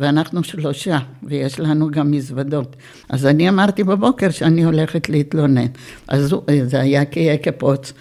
ואנחנו 0.00 0.44
שלושה, 0.44 0.98
ויש 1.22 1.60
לנו 1.60 1.90
גם 1.90 2.10
מזוודות. 2.10 2.76
אז 3.08 3.26
אני 3.26 3.48
אמרתי 3.48 3.84
בבוקר 3.84 4.30
שאני 4.30 4.64
הולכת 4.64 5.08
להתלונן. 5.08 5.66
אז 6.08 6.34
זה 6.64 6.80
היה 6.80 7.02
כפוץ. 7.42 7.92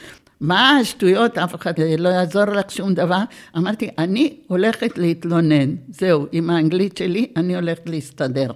מה 0.42 0.70
השטויות, 0.70 1.38
אף 1.38 1.56
אחד 1.56 1.74
לא 1.98 2.10
יעזור 2.10 2.46
לך 2.46 2.72
שום 2.72 2.94
דבר. 2.94 3.24
אמרתי, 3.58 3.90
אני 3.98 4.34
הולכת 4.48 4.98
להתלונן, 4.98 5.76
זהו, 5.90 6.26
עם 6.32 6.50
האנגלית 6.50 6.98
שלי 6.98 7.28
אני 7.36 7.56
הולכת 7.56 7.90
להסתדר. 7.90 8.52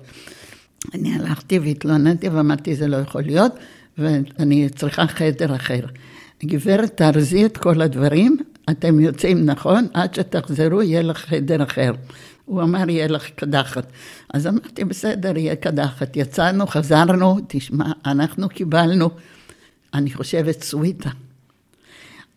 אני 0.94 1.15
הלכתי 1.15 1.60
והתלוננתי 1.60 2.30
ואמרתי, 2.30 2.76
זה 2.76 2.88
לא 2.88 2.98
יכול 2.98 3.22
להיות, 3.22 3.52
ואני 3.98 4.70
צריכה 4.70 5.07
חדר 5.07 5.56
אחר. 5.56 5.80
גברת, 6.44 6.98
תארזי 6.98 7.45
את 7.45 7.57
כל 7.57 7.82
הדברים, 7.82 8.38
אתם 8.70 8.99
יוצאים, 8.99 9.45
נכון? 9.45 9.88
עד 9.94 10.14
שתחזרו, 10.14 10.82
יהיה 10.82 11.02
לך 11.02 11.18
חדר 11.18 11.64
אחר. 11.64 11.91
הוא 12.45 12.61
אמר, 12.61 12.90
יהיה 12.90 13.07
לך 13.07 13.30
קדחת. 13.30 13.91
אז 14.34 14.48
אמרתי, 14.48 14.84
בסדר, 14.86 15.38
יהיה 15.38 15.56
קדחת. 15.56 16.18
יצאנו, 16.18 16.68
חזרנו, 16.68 17.38
תשמע, 17.48 17.91
אנחנו 18.06 18.49
קיבלנו, 18.49 19.10
אני 19.94 20.14
חושבת, 20.14 20.64
סוויטה. 20.64 21.10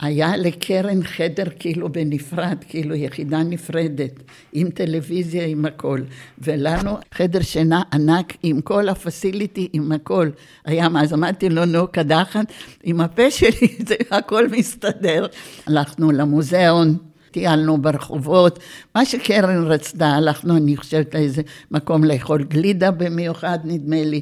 היה 0.00 0.36
לקרן 0.36 1.02
חדר 1.02 1.44
כאילו 1.58 1.92
בנפרד, 1.92 2.56
כאילו 2.68 2.94
יחידה 2.94 3.42
נפרדת, 3.42 4.22
עם 4.52 4.70
טלוויזיה, 4.70 5.46
עם 5.46 5.64
הכל. 5.64 6.00
ולנו 6.38 6.96
חדר 7.14 7.42
שינה 7.42 7.82
ענק 7.92 8.32
עם 8.42 8.60
כל 8.60 8.88
הפסיליטי, 8.88 9.68
עם 9.72 9.92
הכל. 9.92 10.30
היה 10.64 10.88
מה, 10.88 11.02
אז 11.02 11.12
אמרתי 11.12 11.48
לו, 11.48 11.64
נו, 11.64 11.88
קדחת, 11.88 12.52
עם 12.82 13.00
הפה 13.00 13.30
שלי, 13.30 13.76
זה 13.88 13.94
הכל 14.10 14.48
מסתדר. 14.48 15.26
הלכנו 15.66 16.10
למוזיאון. 16.10 16.96
טיילנו 17.36 17.78
ברחובות, 17.78 18.58
מה 18.94 19.04
שקרן 19.04 19.64
רצתה, 19.64 20.06
הלכנו, 20.06 20.56
אני 20.56 20.76
חושבת, 20.76 21.14
לאיזה 21.14 21.42
מקום 21.70 22.04
לאכול 22.04 22.44
גלידה 22.44 22.90
במיוחד, 22.90 23.58
נדמה 23.64 24.04
לי. 24.04 24.20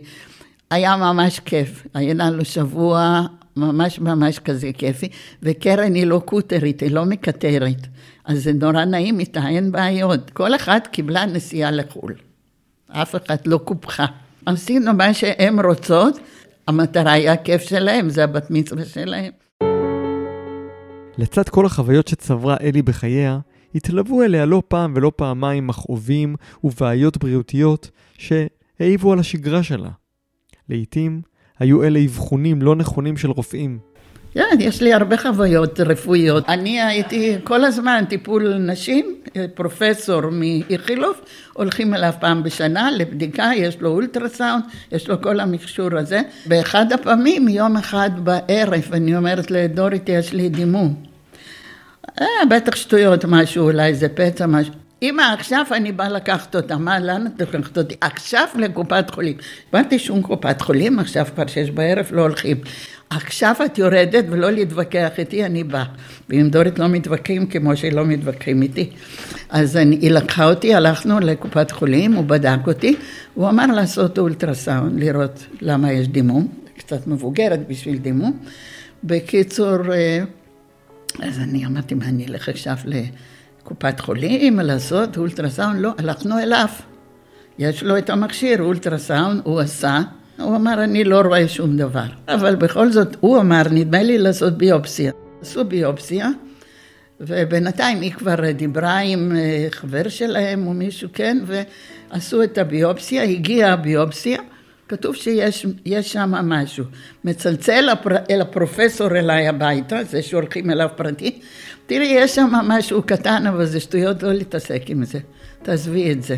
היה 0.70 0.96
ממש 0.96 1.40
כיף, 1.40 1.86
היה 1.94 2.14
לנו 2.14 2.44
שבוע 2.44 3.22
ממש 3.56 3.98
ממש 3.98 4.38
כזה 4.38 4.70
כיפי, 4.78 5.08
וקרן 5.42 5.94
היא 5.94 6.06
לא 6.06 6.22
קוטרית, 6.24 6.80
היא 6.80 6.90
לא 6.90 7.04
מקטרת, 7.04 7.86
אז 8.24 8.44
זה 8.44 8.52
נורא 8.52 8.84
נעים 8.84 9.20
איתה, 9.20 9.48
אין 9.48 9.72
בעיות. 9.72 10.30
כל 10.30 10.54
אחת 10.54 10.86
קיבלה 10.86 11.26
נסיעה 11.26 11.70
לחו"ל, 11.70 12.14
אף 12.88 13.14
אחד 13.16 13.36
לא 13.46 13.58
קופחה. 13.58 14.06
עשינו 14.46 14.92
מה 14.92 15.14
שהן 15.14 15.60
רוצות, 15.60 16.18
המטרה 16.66 17.12
היא 17.12 17.30
הכיף 17.30 17.62
שלהם, 17.62 18.10
זה 18.10 18.24
הבת 18.24 18.50
מצווה 18.50 18.84
שלהם. 18.84 19.43
לצד 21.18 21.48
כל 21.48 21.66
החוויות 21.66 22.08
שצברה 22.08 22.56
אלי 22.60 22.82
בחייה, 22.82 23.38
התלוו 23.74 24.22
אליה 24.22 24.46
לא 24.46 24.62
פעם 24.68 24.92
ולא 24.96 25.12
פעמיים 25.16 25.66
מכאובים 25.66 26.36
ובעיות 26.64 27.16
בריאותיות 27.16 27.90
שהעיבו 28.18 29.12
על 29.12 29.18
השגרה 29.18 29.62
שלה. 29.62 29.90
לעתים 30.68 31.22
היו 31.58 31.82
אלה 31.82 32.04
אבחונים 32.04 32.62
לא 32.62 32.76
נכונים 32.76 33.16
של 33.16 33.30
רופאים. 33.30 33.78
כן, 34.34 34.56
יש 34.58 34.82
לי 34.82 34.94
הרבה 34.94 35.16
חוויות 35.16 35.80
רפואיות. 35.80 36.48
אני 36.48 36.82
הייתי 36.82 37.36
כל 37.44 37.64
הזמן 37.64 38.04
טיפול 38.08 38.54
נשים, 38.58 39.16
פרופסור 39.54 40.20
מאיכילוב, 40.30 41.20
הולכים 41.52 41.94
אליו 41.94 42.12
פעם 42.20 42.42
בשנה 42.42 42.90
לבדיקה, 42.90 43.50
יש 43.56 43.80
לו 43.80 43.90
אולטרסאונד, 43.90 44.64
יש 44.92 45.08
לו 45.08 45.22
כל 45.22 45.40
המכשור 45.40 45.88
הזה. 45.98 46.20
באחד 46.46 46.92
הפעמים, 46.92 47.48
יום 47.48 47.76
אחד 47.76 48.10
בערב, 48.16 48.92
אני 48.92 49.16
אומרת 49.16 49.50
לדוריטי, 49.50 50.12
יש 50.12 50.32
לי 50.32 50.48
דימום. 50.48 50.94
אה, 52.20 52.26
בטח 52.50 52.76
שטויות 52.76 53.24
משהו, 53.24 53.64
אולי 53.64 53.94
זה 53.94 54.08
פצע 54.08 54.46
משהו. 54.46 54.83
אמא, 55.04 55.22
עכשיו 55.38 55.64
אני 55.70 55.92
באה 55.92 56.08
לקחת 56.08 56.56
אותה, 56.56 56.76
מה, 56.76 56.98
לאן 56.98 57.26
את 57.26 57.40
לוקחת 57.40 57.78
אותי? 57.78 57.94
עכשיו 58.00 58.46
לקופת 58.56 59.10
חולים. 59.10 59.36
באתי 59.72 59.98
שום 59.98 60.22
קופת 60.22 60.60
חולים, 60.60 60.98
עכשיו 60.98 61.26
כבר 61.34 61.46
שש 61.46 61.70
בערב 61.70 62.06
לא 62.10 62.22
הולכים. 62.22 62.56
עכשיו 63.10 63.54
את 63.64 63.78
יורדת 63.78 64.24
ולא 64.30 64.50
להתווכח 64.50 65.08
איתי, 65.18 65.44
אני 65.44 65.64
באה. 65.64 65.84
ועם 66.28 66.50
דורית 66.50 66.78
לא 66.78 66.88
מתווכחים 66.88 67.46
כמו 67.46 67.76
שלא 67.76 68.04
מתווכחים 68.04 68.62
איתי. 68.62 68.90
אז 69.50 69.76
אני, 69.76 69.96
היא 69.96 70.10
לקחה 70.10 70.44
אותי, 70.44 70.74
הלכנו 70.74 71.20
לקופת 71.20 71.70
חולים, 71.70 72.12
הוא 72.12 72.24
בדק 72.24 72.66
אותי, 72.66 72.96
הוא 73.34 73.48
אמר 73.48 73.66
לעשות 73.66 74.18
אולטרסאונד, 74.18 75.00
לראות 75.00 75.46
למה 75.60 75.92
יש 75.92 76.08
דימום, 76.08 76.48
קצת 76.76 77.06
מבוגרת 77.06 77.68
בשביל 77.68 77.98
דימום. 77.98 78.38
בקיצור, 79.04 79.92
אה, 79.92 80.24
אז 81.22 81.38
אני 81.38 81.66
אמרתי, 81.66 81.94
מה, 81.94 82.04
אני 82.04 82.26
אלך 82.26 82.48
עכשיו 82.48 82.76
לקופת 83.64 84.00
חולים 84.00 84.60
לעשות 84.60 85.16
אולטרסאונד? 85.16 85.80
לא, 85.80 85.90
הלכנו 85.98 86.38
אליו. 86.38 86.66
יש 87.58 87.82
לו 87.82 87.98
את 87.98 88.10
המכשיר, 88.10 88.62
אולטרסאונד, 88.62 89.40
הוא 89.44 89.60
עשה. 89.60 90.00
הוא 90.38 90.56
אמר, 90.56 90.84
אני 90.84 91.04
לא 91.04 91.20
רואה 91.20 91.48
שום 91.48 91.76
דבר. 91.76 92.06
אבל 92.28 92.56
בכל 92.56 92.92
זאת, 92.92 93.16
הוא 93.20 93.40
אמר, 93.40 93.62
נדמה 93.70 94.02
לי 94.02 94.18
לעשות 94.18 94.58
ביופסיה. 94.58 95.12
עשו 95.40 95.64
ביופסיה, 95.64 96.28
ובינתיים 97.20 98.00
היא 98.00 98.12
כבר 98.12 98.50
דיברה 98.50 98.98
עם 98.98 99.32
אה, 99.36 99.66
חבר 99.70 100.08
שלהם 100.08 100.66
או 100.66 100.72
מישהו, 100.72 101.08
כן, 101.12 101.38
ועשו 101.46 102.42
את 102.42 102.58
הביופסיה, 102.58 103.22
הגיעה 103.22 103.72
הביופסיה, 103.72 104.38
כתוב 104.88 105.14
שיש 105.14 105.66
שם 106.00 106.30
משהו. 106.30 106.84
מצלצל 107.24 107.88
הפר, 107.88 108.16
אל 108.30 108.40
הפרופסור 108.40 109.16
אליי 109.16 109.48
הביתה, 109.48 110.04
זה 110.04 110.22
שהולכים 110.22 110.70
אליו 110.70 110.88
פרטי, 110.96 111.40
תראי, 111.86 112.06
יש 112.06 112.34
שם 112.34 112.50
משהו 112.68 113.02
קטן, 113.02 113.46
אבל 113.46 113.66
זה 113.66 113.80
שטויות 113.80 114.22
לא 114.22 114.32
להתעסק 114.32 114.82
עם 114.86 115.04
זה, 115.04 115.18
תעזבי 115.62 116.12
את 116.12 116.22
זה. 116.22 116.36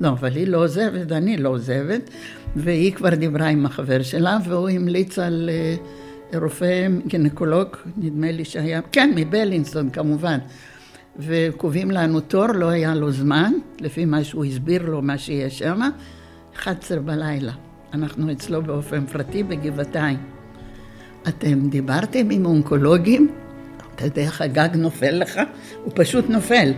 לא, 0.00 0.08
אבל 0.08 0.36
היא 0.36 0.46
לא 0.46 0.64
עוזבת, 0.64 1.12
אני 1.12 1.36
לא 1.36 1.48
עוזבת, 1.48 2.10
והיא 2.56 2.92
כבר 2.92 3.14
דיברה 3.14 3.46
עם 3.46 3.66
החבר 3.66 4.02
שלה, 4.02 4.38
והוא 4.44 4.68
המליץ 4.68 5.18
על 5.18 5.50
uh, 6.32 6.36
רופא 6.36 6.86
גינקולוג, 7.06 7.68
נדמה 7.96 8.32
לי 8.32 8.44
שהיה, 8.44 8.80
כן, 8.92 9.12
מבלינסון 9.14 9.90
כמובן. 9.90 10.38
וקובעים 11.18 11.90
לנו 11.90 12.20
תור, 12.20 12.46
לא 12.46 12.68
היה 12.68 12.94
לו 12.94 13.12
זמן, 13.12 13.52
לפי 13.80 14.04
מה 14.04 14.24
שהוא 14.24 14.44
הסביר 14.44 14.82
לו, 14.82 15.02
מה 15.02 15.18
שיש 15.18 15.58
שם, 15.58 15.80
11 16.56 16.98
בלילה. 16.98 17.52
אנחנו 17.94 18.32
אצלו 18.32 18.62
באופן 18.62 19.06
פרטי 19.06 19.42
בגבעתיים. 19.42 20.18
אתם 21.28 21.68
דיברתם 21.68 22.30
עם 22.30 22.46
אונקולוגים? 22.46 23.43
אתה 23.94 24.04
יודע 24.04 24.22
איך 24.22 24.40
הגג 24.40 24.68
נופל 24.74 25.10
לך? 25.10 25.40
הוא 25.84 25.92
פשוט 25.94 26.24
נופל. 26.28 26.72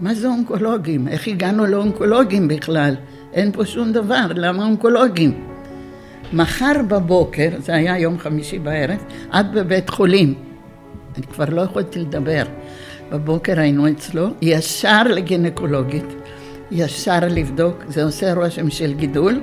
מה 0.00 0.14
זה 0.14 0.28
אונקולוגים? 0.28 1.08
איך 1.08 1.28
הגענו 1.28 1.66
לאונקולוגים 1.66 2.48
בכלל? 2.48 2.94
אין 3.32 3.52
פה 3.52 3.64
שום 3.64 3.92
דבר, 3.92 4.26
למה 4.34 4.64
אונקולוגים? 4.64 5.46
מחר 6.32 6.72
בבוקר, 6.88 7.48
זה 7.58 7.74
היה 7.74 7.98
יום 7.98 8.18
חמישי 8.18 8.58
בערב, 8.58 9.04
את 9.40 9.50
בבית 9.52 9.90
חולים. 9.90 10.34
אני 11.16 11.26
כבר 11.26 11.44
לא 11.48 11.62
יכולתי 11.62 11.98
לדבר. 11.98 12.42
בבוקר 13.10 13.60
היינו 13.60 13.88
אצלו, 13.88 14.28
ישר 14.42 15.02
לגינקולוגית, 15.02 16.04
ישר 16.70 17.18
לבדוק, 17.30 17.84
זה 17.88 18.04
עושה 18.04 18.34
רושם 18.34 18.70
של 18.70 18.94
גידול. 18.94 19.40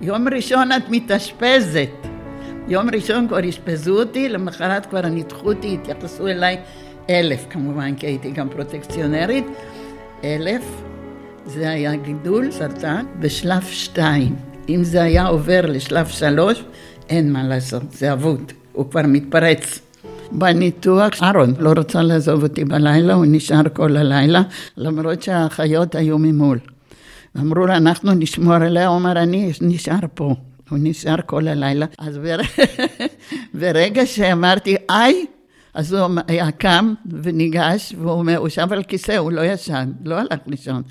יום 0.00 0.28
ראשון 0.28 0.72
את 0.72 0.82
מתאשפזת. 0.90 2.13
יום 2.68 2.90
ראשון 2.90 3.28
כבר 3.28 3.48
אשפזו 3.48 4.00
אותי, 4.00 4.28
למחרת 4.28 4.86
כבר 4.86 5.08
ניתחו 5.08 5.52
אותי, 5.52 5.74
התייחסו 5.74 6.28
אליי 6.28 6.56
אלף 7.10 7.46
כמובן, 7.50 7.94
כי 7.94 8.06
הייתי 8.06 8.30
גם 8.30 8.48
פרוטקציונרית, 8.48 9.46
אלף, 10.24 10.62
זה 11.46 11.70
היה 11.70 11.96
גידול 11.96 12.50
סרטן 12.50 13.04
בשלב 13.20 13.62
שתיים. 13.62 14.36
אם 14.68 14.84
זה 14.84 15.02
היה 15.02 15.26
עובר 15.26 15.60
לשלב 15.66 16.06
שלוש, 16.06 16.64
אין 17.08 17.32
מה 17.32 17.42
לעשות, 17.42 17.92
זה 17.92 18.12
אבוד, 18.12 18.52
הוא 18.72 18.90
כבר 18.90 19.02
מתפרץ. 19.06 19.78
בניתוח, 20.32 21.22
אהרון 21.22 21.54
לא 21.58 21.72
רצה 21.76 22.02
לעזוב 22.02 22.42
אותי 22.42 22.64
בלילה, 22.64 23.14
הוא 23.14 23.26
נשאר 23.28 23.62
כל 23.72 23.96
הלילה, 23.96 24.42
למרות 24.76 25.22
שהאחיות 25.22 25.94
היו 25.94 26.18
ממול. 26.18 26.58
אמרו 27.40 27.66
לה, 27.66 27.76
אנחנו 27.76 28.12
נשמור 28.14 28.54
עליה, 28.54 28.88
הוא 28.88 28.96
אמר, 28.96 29.22
אני 29.22 29.52
נשאר 29.60 29.98
פה. 30.14 30.34
הוא 30.70 30.78
נשאר 30.82 31.16
כל 31.26 31.48
הלילה. 31.48 31.86
אז 31.98 32.20
ברגע 33.60 34.06
שאמרתי, 34.06 34.76
איי, 34.90 35.26
אז 35.74 35.92
הוא 35.92 36.20
היה 36.26 36.50
קם 36.50 36.94
וניגש, 37.22 37.94
והוא 37.98 38.10
אומר, 38.10 38.36
הוא 38.36 38.48
ישב 38.48 38.68
על 38.70 38.82
כיסא, 38.82 39.16
הוא 39.16 39.32
לא 39.32 39.40
ישן, 39.40 39.92
לא 40.04 40.14
הלך 40.14 40.38
לישון. 40.46 40.82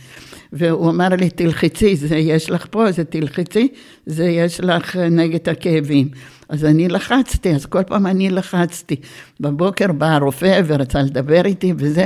והוא 0.53 0.89
אמר 0.89 1.09
לי, 1.09 1.29
תלחצי, 1.29 1.95
זה 1.95 2.17
יש 2.17 2.49
לך 2.49 2.65
פה, 2.69 2.91
זה 2.91 3.03
תלחצי, 3.03 3.67
זה 4.05 4.25
יש 4.25 4.59
לך 4.59 4.95
נגד 4.95 5.49
הכאבים. 5.49 6.09
אז 6.49 6.65
אני 6.65 6.87
לחצתי, 6.87 7.55
אז 7.55 7.65
כל 7.65 7.83
פעם 7.83 8.07
אני 8.07 8.29
לחצתי. 8.29 8.95
בבוקר 9.39 9.91
בא 9.91 10.05
הרופא 10.05 10.61
ורצה 10.65 11.01
לדבר 11.01 11.45
איתי 11.45 11.73
וזה, 11.77 12.05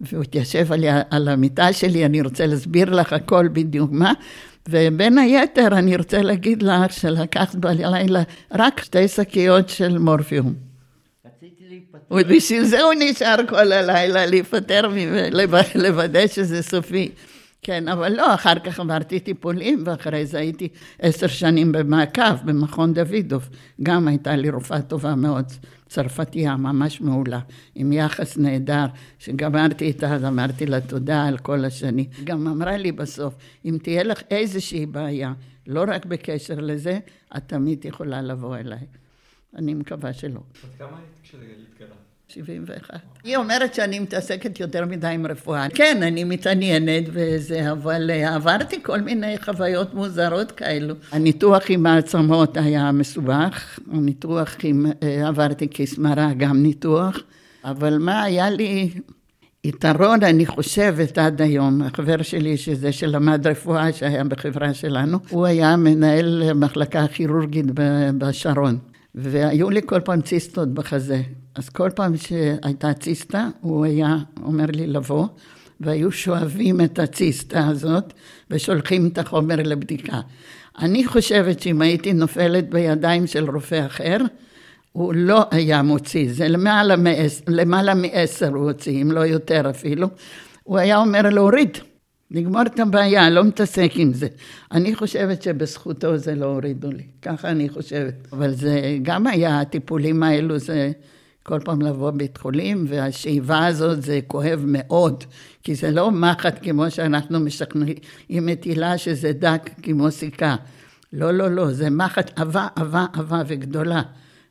והוא 0.00 0.22
התיישב 0.22 0.72
על, 0.72 0.84
על 1.10 1.28
המיטה 1.28 1.72
שלי, 1.72 2.06
אני 2.06 2.22
רוצה 2.22 2.46
להסביר 2.46 2.90
לך 2.90 3.12
הכל 3.12 3.48
בדיוק 3.52 3.90
מה. 3.92 4.12
ובין 4.68 5.18
היתר, 5.18 5.68
אני 5.72 5.96
רוצה 5.96 6.22
להגיד 6.22 6.62
לך 6.62 6.92
שלקחת 6.92 7.54
בלילה 7.54 8.22
רק 8.52 8.80
שתי 8.84 9.08
שקיות 9.08 9.68
של 9.68 9.98
מורפיום. 9.98 10.54
ובשביל 12.10 12.64
זה 12.64 12.82
הוא 12.82 12.92
נשאר 12.98 13.36
כל 13.48 13.72
הלילה 13.72 14.26
להיפטר 14.26 14.88
ממנו, 14.88 15.38
לוודא 15.74 16.26
שזה 16.26 16.62
סופי. 16.62 17.10
כן, 17.62 17.88
אבל 17.88 18.12
לא, 18.12 18.34
אחר 18.34 18.58
כך 18.58 18.80
עברתי 18.80 19.20
טיפולים, 19.20 19.82
ואחרי 19.86 20.26
זה 20.26 20.38
הייתי 20.38 20.68
עשר 20.98 21.26
שנים 21.26 21.72
במעקב 21.72 22.34
במכון 22.44 22.94
דוידוב. 22.94 23.48
גם 23.82 24.08
הייתה 24.08 24.36
לי 24.36 24.50
רופאה 24.50 24.82
טובה 24.82 25.14
מאוד, 25.14 25.52
צרפתייה, 25.92 26.56
ממש 26.56 27.00
מעולה, 27.00 27.40
עם 27.74 27.92
יחס 27.92 28.36
נהדר, 28.36 28.86
שגמרתי 29.18 29.84
איתה, 29.84 30.14
אז 30.14 30.24
אמרתי 30.24 30.66
לה 30.66 30.80
תודה 30.80 31.24
על 31.24 31.38
כל 31.38 31.64
השנים. 31.64 32.06
גם 32.24 32.46
אמרה 32.46 32.76
לי 32.76 32.92
בסוף, 32.92 33.34
אם 33.64 33.78
תהיה 33.82 34.02
לך 34.02 34.22
איזושהי 34.30 34.86
בעיה, 34.86 35.32
לא 35.66 35.84
רק 35.88 36.06
בקשר 36.06 36.60
לזה, 36.60 36.98
את 37.36 37.42
תמיד 37.46 37.84
יכולה 37.84 38.22
לבוא 38.22 38.56
אליי. 38.56 38.86
אני 39.56 39.74
מקווה 39.74 40.12
שלא. 40.12 40.40
אז 40.64 40.70
כמה 40.78 40.98
היית 40.98 41.68
קרה? 41.78 42.01
71. 42.32 43.00
היא 43.24 43.36
אומרת 43.36 43.74
שאני 43.74 43.98
מתעסקת 43.98 44.60
יותר 44.60 44.86
מדי 44.86 45.06
עם 45.06 45.26
רפואה. 45.26 45.66
כן, 45.74 46.02
אני 46.02 46.24
מתעניינת 46.24 47.04
וזה, 47.12 47.72
אבל 47.72 48.10
אה, 48.10 48.34
עברתי 48.34 48.82
כל 48.82 49.00
מיני 49.00 49.38
חוויות 49.38 49.94
מוזרות 49.94 50.52
כאלו. 50.52 50.94
הניתוח 51.12 51.62
עם 51.68 51.86
העצמות 51.86 52.56
היה 52.56 52.92
מסובך, 52.92 53.78
הניתוח 53.92 54.56
עם, 54.62 54.86
אה, 55.02 55.28
עברתי 55.28 55.68
כיס 55.68 55.98
מרה, 55.98 56.32
גם 56.36 56.62
ניתוח, 56.62 57.18
אבל 57.64 57.98
מה 57.98 58.22
היה 58.22 58.50
לי 58.50 58.90
יתרון, 59.64 60.22
אני 60.22 60.46
חושבת, 60.46 61.18
עד 61.18 61.42
היום, 61.42 61.82
החבר 61.82 62.22
שלי, 62.22 62.56
שזה 62.56 62.92
שלמד 62.92 63.46
רפואה, 63.46 63.92
שהיה 63.92 64.24
בחברה 64.24 64.74
שלנו, 64.74 65.18
הוא 65.30 65.46
היה 65.46 65.76
מנהל 65.76 66.52
מחלקה 66.52 67.06
כירורגית 67.06 67.66
בשרון. 68.18 68.78
והיו 69.14 69.70
לי 69.70 69.80
כל 69.86 70.00
פעם 70.00 70.20
ציסטות 70.20 70.74
בחזה. 70.74 71.22
אז 71.54 71.68
כל 71.68 71.90
פעם 71.94 72.16
שהייתה 72.16 72.94
ציסטה, 72.94 73.48
הוא 73.60 73.84
היה 73.84 74.16
אומר 74.42 74.66
לי 74.72 74.86
לבוא, 74.86 75.26
והיו 75.80 76.12
שואבים 76.12 76.80
את 76.80 76.98
הציסטה 76.98 77.66
הזאת 77.68 78.12
ושולחים 78.50 79.06
את 79.06 79.18
החומר 79.18 79.56
לבדיקה. 79.56 80.20
אני 80.78 81.06
חושבת 81.06 81.60
שאם 81.60 81.82
הייתי 81.82 82.12
נופלת 82.12 82.70
בידיים 82.70 83.26
של 83.26 83.50
רופא 83.50 83.86
אחר, 83.86 84.16
הוא 84.92 85.14
לא 85.14 85.44
היה 85.50 85.82
מוציא, 85.82 86.28
זה 86.32 86.48
למעלה, 86.48 86.96
מעשר, 86.96 87.44
למעלה 87.48 87.94
מעשר 87.94 88.48
הוא 88.48 88.64
הוציא, 88.64 89.02
אם 89.02 89.12
לא 89.12 89.20
יותר 89.20 89.70
אפילו. 89.70 90.08
הוא 90.62 90.78
היה 90.78 90.98
אומר 90.98 91.22
להוריד, 91.22 91.78
לגמור 92.32 92.62
את 92.62 92.80
הבעיה, 92.80 93.30
לא 93.30 93.44
מתעסק 93.44 93.92
עם 93.94 94.12
זה. 94.12 94.28
אני 94.72 94.94
חושבת 94.94 95.42
שבזכותו 95.42 96.16
זה 96.16 96.34
לא 96.34 96.46
הורידו 96.46 96.90
לי, 96.90 97.02
ככה 97.22 97.50
אני 97.50 97.68
חושבת. 97.68 98.14
אבל 98.32 98.54
זה 98.54 98.98
גם 99.02 99.26
היה, 99.26 99.60
הטיפולים 99.60 100.22
האלו 100.22 100.58
זה 100.58 100.92
כל 101.42 101.60
פעם 101.64 101.82
לבוא 101.82 102.10
בית 102.10 102.38
חולים, 102.38 102.84
והשאיבה 102.88 103.66
הזאת 103.66 104.02
זה 104.02 104.20
כואב 104.26 104.64
מאוד, 104.66 105.24
כי 105.62 105.74
זה 105.74 105.90
לא 105.90 106.10
מחט 106.10 106.58
כמו 106.62 106.90
שאנחנו 106.90 107.40
משכנעים 107.40 108.48
את 108.52 108.64
הילה 108.64 108.98
שזה 108.98 109.32
דק 109.32 109.70
כמו 109.82 110.10
סיכה. 110.10 110.56
לא, 111.12 111.30
לא, 111.30 111.48
לא, 111.48 111.72
זה 111.72 111.90
מחט 111.90 112.38
עבה, 112.40 112.68
עבה, 112.76 113.06
עבה 113.12 113.42
וגדולה, 113.46 114.02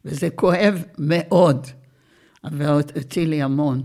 וזה 0.05 0.29
כואב 0.29 0.83
מאוד. 0.97 1.67
והוציא 2.43 3.27
לי 3.27 3.41
המון. 3.41 3.83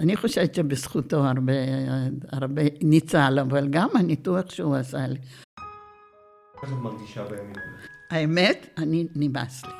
אני 0.00 0.16
חושבת 0.16 0.54
שבזכותו 0.54 1.16
הרבה, 1.16 1.52
הרבה 2.32 2.62
ניצל, 2.82 3.38
אבל 3.40 3.68
גם 3.68 3.88
הניתוח 3.94 4.50
שהוא 4.50 4.76
עשה 4.76 5.06
לי. 5.06 5.18
איך 6.62 6.72
את 6.72 6.78
מרגישה 6.82 7.24
בימים 7.24 7.52
האמת, 8.10 8.66
אני 8.78 9.06
נמאס 9.14 9.64
לי. 9.64 9.72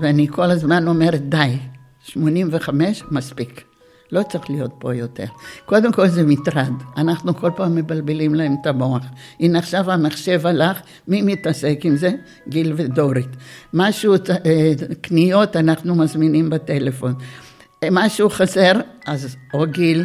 ואני 0.00 0.28
כל 0.28 0.50
הזמן 0.50 0.88
אומרת, 0.88 1.28
די, 1.28 1.58
85, 2.00 3.02
מספיק. 3.10 3.64
לא 4.12 4.22
צריך 4.22 4.50
להיות 4.50 4.72
פה 4.78 4.94
יותר. 4.94 5.24
קודם 5.66 5.92
כל 5.92 6.08
זה 6.08 6.22
מטרד, 6.22 6.72
אנחנו 6.96 7.36
כל 7.36 7.50
פעם 7.56 7.74
מבלבלים 7.74 8.34
להם 8.34 8.56
את 8.60 8.66
המוח. 8.66 9.04
הנה 9.40 9.58
עכשיו 9.58 9.90
המחשב 9.90 10.46
הלך, 10.46 10.80
מי 11.08 11.22
מתעסק 11.22 11.78
עם 11.82 11.96
זה? 11.96 12.10
גיל 12.48 12.72
ודורית. 12.76 13.36
משהו, 13.72 14.14
אה, 14.14 14.72
קניות 15.00 15.56
אנחנו 15.56 15.94
מזמינים 15.94 16.50
בטלפון. 16.50 17.14
משהו 17.90 18.30
חסר, 18.30 18.72
אז 19.06 19.36
או 19.54 19.66
גיל 19.66 20.04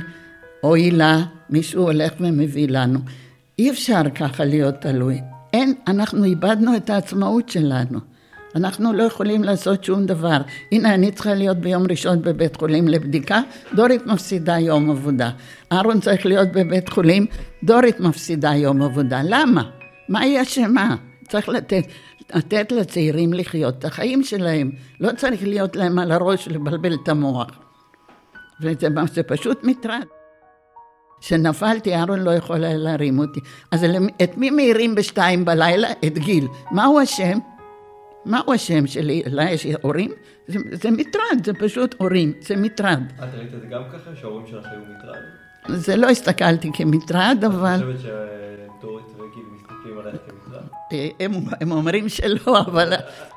או 0.64 0.76
הילה, 0.76 1.22
מישהו 1.49 1.84
הולך 1.84 2.11
ומביא 2.19 2.68
לנו. 2.69 2.99
אי 3.60 3.69
אפשר 3.69 4.01
ככה 4.15 4.45
להיות 4.45 4.76
תלוי. 4.81 5.22
אין, 5.53 5.73
אנחנו 5.88 6.23
איבדנו 6.23 6.76
את 6.76 6.89
העצמאות 6.89 7.49
שלנו. 7.49 7.99
אנחנו 8.56 8.93
לא 8.93 9.03
יכולים 9.03 9.43
לעשות 9.43 9.84
שום 9.84 10.06
דבר. 10.06 10.38
הנה, 10.72 10.93
אני 10.93 11.11
צריכה 11.11 11.34
להיות 11.34 11.57
ביום 11.57 11.84
ראשון 11.89 12.22
בבית 12.22 12.56
חולים 12.56 12.88
לבדיקה, 12.88 13.41
דורית 13.76 14.06
מפסידה 14.06 14.60
יום 14.60 14.89
עבודה. 14.89 15.30
אהרון 15.72 15.99
צריך 15.99 16.26
להיות 16.26 16.51
בבית 16.51 16.89
חולים, 16.89 17.26
דורית 17.64 17.99
מפסידה 17.99 18.56
יום 18.56 18.81
עבודה. 18.81 19.22
למה? 19.23 19.64
מה 20.10 20.19
היא 20.19 20.41
אשמה? 20.41 20.95
צריך 21.27 21.49
לתת, 21.49 21.84
לתת 22.35 22.72
לצעירים 22.72 23.34
לחיות 23.34 23.76
את 23.80 23.85
החיים 23.85 24.23
שלהם. 24.23 24.72
לא 24.99 25.11
צריך 25.18 25.43
להיות 25.43 25.76
להם 25.76 25.99
על 25.99 26.11
הראש 26.11 26.47
לבלבל 26.47 26.93
את 26.93 27.10
המוח. 27.10 27.68
וזה 28.61 28.88
זה 29.14 29.23
פשוט 29.23 29.64
מטרד. 29.64 30.06
כשנפלתי, 31.19 31.95
אהרון 31.95 32.19
לא 32.19 32.31
יכול 32.31 32.64
היה 32.64 32.77
להרים 32.77 33.19
אותי. 33.19 33.40
אז 33.72 33.86
את 34.23 34.38
מי 34.38 34.49
מעירים 34.49 34.95
בשתיים 34.95 35.45
בלילה? 35.45 35.91
את 35.91 36.18
גיל. 36.18 36.48
מה 36.72 36.86
הוא 36.86 37.03
אשם? 37.03 37.38
מהו 38.26 38.53
השם 38.53 38.88
שלי? 38.88 39.23
לה 39.26 39.52
יש 39.52 39.68
הורים? 39.81 40.11
זה, 40.48 40.60
זה 40.72 40.91
מטרד, 40.91 41.45
זה 41.45 41.53
פשוט 41.53 41.95
הורים, 41.98 42.34
זה 42.41 42.56
מטרד. 42.56 43.03
את 43.18 43.23
ראית 43.34 43.53
את 43.53 43.61
זה 43.61 43.68
גם 43.68 43.81
ככה, 43.94 44.15
שההורים 44.15 44.48
שלך 44.48 44.65
היו 44.72 44.81
מטרד? 44.98 45.77
זה 45.80 45.95
לא 45.95 46.10
הסתכלתי 46.10 46.69
כמטרד, 46.73 47.44
אבל... 47.45 47.76
את 47.76 47.81
חושבת 47.81 47.99
שדורית 47.99 49.06
וגיל 49.06 49.44
מסתכלים 49.56 49.98
עלייך 49.99 50.18
כמטרד? 50.18 50.28
הם, 51.20 51.32
הם 51.61 51.72
אומרים 51.72 52.10
שלא, 52.10 52.60
אבל 52.60 52.94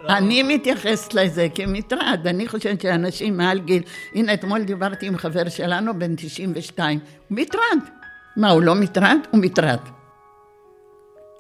אני 0.09 0.43
מתייחסת 0.43 1.15
לזה 1.15 1.47
כמטרד. 1.55 2.27
אני 2.27 2.49
חושבת 2.49 2.81
שאנשים 2.81 3.37
מעל 3.37 3.59
גיל... 3.59 3.83
הנה, 4.15 4.35
אתמול 4.35 4.63
דיברתי 4.63 5.07
עם 5.07 5.17
חבר 5.17 5.49
שלנו, 5.49 5.99
בן 5.99 6.17
92. 6.17 6.99
מטרד. 7.31 7.79
מה, 8.37 8.51
הוא 8.51 8.63
לא 8.63 8.75
מטרד? 8.75 9.17
הוא 9.31 9.41
מטרד. 9.41 9.79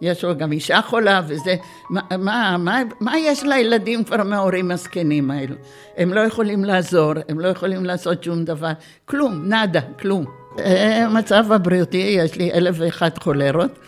יש 0.03 0.25
לו 0.25 0.37
גם 0.37 0.53
אישה 0.53 0.81
חולה 0.83 1.21
וזה, 1.27 1.55
מה, 1.91 2.01
מה, 2.19 2.57
מה, 2.59 2.83
מה 3.01 3.19
יש 3.19 3.43
לילדים 3.43 4.05
כבר 4.05 4.25
מההורים 4.25 4.71
הזקנים 4.71 5.31
האלו? 5.31 5.55
הם 5.97 6.15
לא 6.15 6.21
יכולים 6.21 6.65
לעזור, 6.65 7.13
הם 7.29 7.41
לא 7.41 7.49
יכולים 7.49 7.85
לעשות 7.85 8.25
שום 8.25 8.45
דבר, 8.45 8.73
כלום, 9.05 9.45
נאדה, 9.49 9.81
כלום. 10.01 10.25
אה, 10.59 11.07
הבריאותי, 11.51 11.97
יש 12.19 12.37
לי 12.37 12.53
אלף 12.53 12.77
ואחת 12.79 13.23
חולרות, 13.23 13.79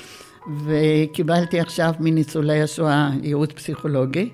וקיבלתי 0.64 1.60
עכשיו 1.60 1.92
מניצולי 2.00 2.62
השואה 2.62 3.10
ייעוץ 3.22 3.52
פסיכולוגי. 3.52 4.30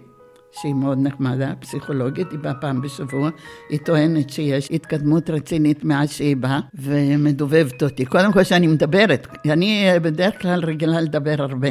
שהיא 0.52 0.74
מאוד 0.74 0.98
נחמדה, 1.00 1.52
פסיכולוגית, 1.60 2.30
היא 2.30 2.38
באה 2.38 2.54
פעם 2.54 2.80
בשבוע, 2.80 3.30
היא 3.68 3.78
טוענת 3.84 4.30
שיש 4.30 4.68
התקדמות 4.70 5.30
רצינית 5.30 5.84
מאז 5.84 6.10
שהיא 6.10 6.36
באה, 6.36 6.60
ומדובבת 6.74 7.82
אותי. 7.82 8.04
קודם 8.04 8.32
כל 8.32 8.42
שאני 8.42 8.66
מדברת, 8.66 9.26
אני 9.46 9.88
בדרך 10.02 10.42
כלל 10.42 10.64
רגילה 10.64 11.00
לדבר 11.00 11.34
הרבה, 11.38 11.68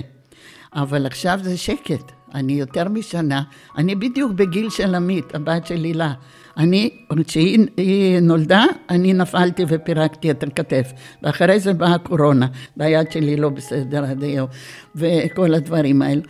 אבל 0.73 1.05
עכשיו 1.05 1.39
זה 1.43 1.57
שקט. 1.57 2.11
אני 2.35 2.53
יותר 2.53 2.89
משנה, 2.89 3.41
אני 3.77 3.95
בדיוק 3.95 4.31
בגיל 4.31 4.69
של 4.69 4.95
עמית, 4.95 5.35
הבת 5.35 5.67
של 5.67 5.83
הילה. 5.83 6.13
אני, 6.59 6.89
כשהיא 7.27 8.19
נולדה, 8.21 8.63
אני 8.89 9.13
נפלתי 9.13 9.65
ופירקתי 9.67 10.31
את 10.31 10.43
הכתף. 10.43 10.91
ואחרי 11.23 11.59
זה 11.59 11.73
באה 11.73 11.95
הקורונה, 11.95 12.47
והיד 12.77 13.11
שלי 13.11 13.35
לא 13.35 13.49
בסדר 13.49 14.05
עד 14.05 14.23
היום, 14.23 14.47
וכל 14.95 15.53
הדברים 15.53 16.01
האלו. 16.01 16.21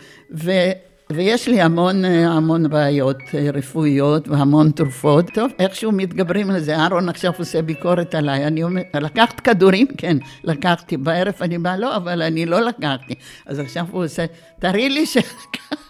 ויש 1.10 1.48
לי 1.48 1.60
המון 1.60 2.04
המון 2.04 2.70
בעיות 2.70 3.18
רפואיות 3.54 4.28
והמון 4.28 4.70
תרופות. 4.70 5.30
טוב, 5.34 5.50
איכשהו 5.58 5.92
מתגברים 5.92 6.50
לזה. 6.50 6.76
אהרון 6.76 7.08
עכשיו 7.08 7.32
עושה 7.38 7.62
ביקורת 7.62 8.14
עליי. 8.14 8.46
אני 8.46 8.62
אומר, 8.62 8.82
לקחת 8.94 9.40
כדורים? 9.40 9.86
כן, 9.98 10.16
לקחתי. 10.44 10.96
בערב 10.96 11.34
אני 11.40 11.58
באה, 11.58 11.76
לא, 11.76 11.96
אבל 11.96 12.22
אני 12.22 12.46
לא 12.46 12.60
לקחתי. 12.60 13.14
אז 13.46 13.58
עכשיו 13.58 13.86
הוא 13.90 14.04
עושה, 14.04 14.26
תראי 14.58 14.88
לי 14.88 15.06
שלקחת. 15.06 15.78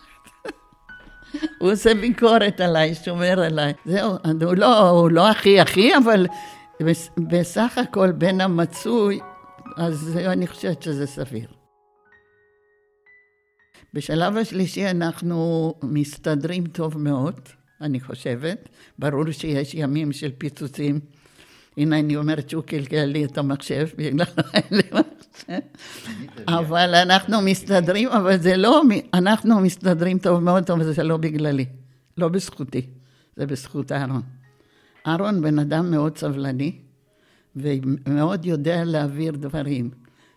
הוא 1.58 1.72
עושה 1.72 1.94
ביקורת 1.94 2.60
עליי, 2.60 2.94
שומר 2.94 3.40
עליי. 3.40 3.72
זהו, 3.84 4.12
הוא 4.44 4.54
לא, 4.56 4.88
הוא 4.88 5.10
לא 5.10 5.30
הכי 5.30 5.60
הכי, 5.60 5.96
אבל 5.96 6.26
בסך 7.18 7.78
הכל 7.78 8.12
בין 8.12 8.40
המצוי, 8.40 9.20
אז 9.76 10.18
אני 10.26 10.46
חושבת 10.46 10.82
שזה 10.82 11.06
סביר. 11.06 11.46
בשלב 13.94 14.36
השלישי 14.36 14.90
אנחנו 14.90 15.74
מסתדרים 15.82 16.66
טוב 16.66 16.98
מאוד, 16.98 17.40
אני 17.80 18.00
חושבת. 18.00 18.68
ברור 18.98 19.30
שיש 19.30 19.74
ימים 19.74 20.12
של 20.12 20.30
פיצוצים. 20.38 21.00
הנה, 21.76 21.98
אני 21.98 22.16
אומרת 22.16 22.50
שהוא 22.50 22.62
קלקל 22.64 23.04
לי 23.04 23.24
את 23.24 23.38
המחשב, 23.38 23.88
בגלל 23.96 24.12
מחשב. 24.12 25.19
אבל 26.58 26.94
אנחנו 26.94 27.40
מסתדרים, 27.40 28.08
אבל 28.08 28.38
זה 28.38 28.56
לא, 28.56 28.82
אנחנו 29.14 29.60
מסתדרים 29.60 30.18
טוב 30.18 30.40
מאוד, 30.40 30.70
אבל 30.70 30.92
זה 30.92 31.02
לא 31.02 31.16
בגללי. 31.16 31.66
לא 32.18 32.28
בזכותי, 32.28 32.86
זה 33.36 33.46
בזכות 33.46 33.92
אהרון. 33.92 34.22
אהרון 35.06 35.42
בן 35.42 35.58
אדם 35.58 35.90
מאוד 35.90 36.18
סבלני, 36.18 36.72
ומאוד 37.56 38.46
יודע 38.46 38.84
להעביר 38.84 39.32
דברים. 39.32 39.90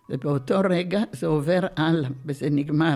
ובאותו 0.10 0.62
רגע 0.70 1.02
זה 1.12 1.28
עובר 1.28 1.60
הלאה, 1.78 2.10
וזה 2.26 2.50
נגמר. 2.50 2.96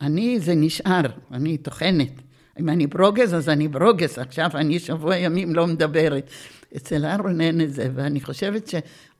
אני, 0.00 0.40
זה 0.40 0.54
נשאר, 0.54 1.00
אני 1.32 1.58
טוחנת. 1.58 2.12
אם 2.60 2.68
אני 2.68 2.86
ברוגז, 2.86 3.34
אז 3.34 3.48
אני 3.48 3.68
ברוגז. 3.68 4.18
עכשיו 4.18 4.50
אני 4.54 4.78
שבוע 4.78 5.16
ימים 5.16 5.54
לא 5.54 5.66
מדברת. 5.66 6.30
אצל 6.76 7.04
אהרון 7.04 7.40
אין 7.40 7.60
את 7.60 7.72
זה, 7.72 7.90
ואני 7.94 8.20
חושבת 8.20 8.70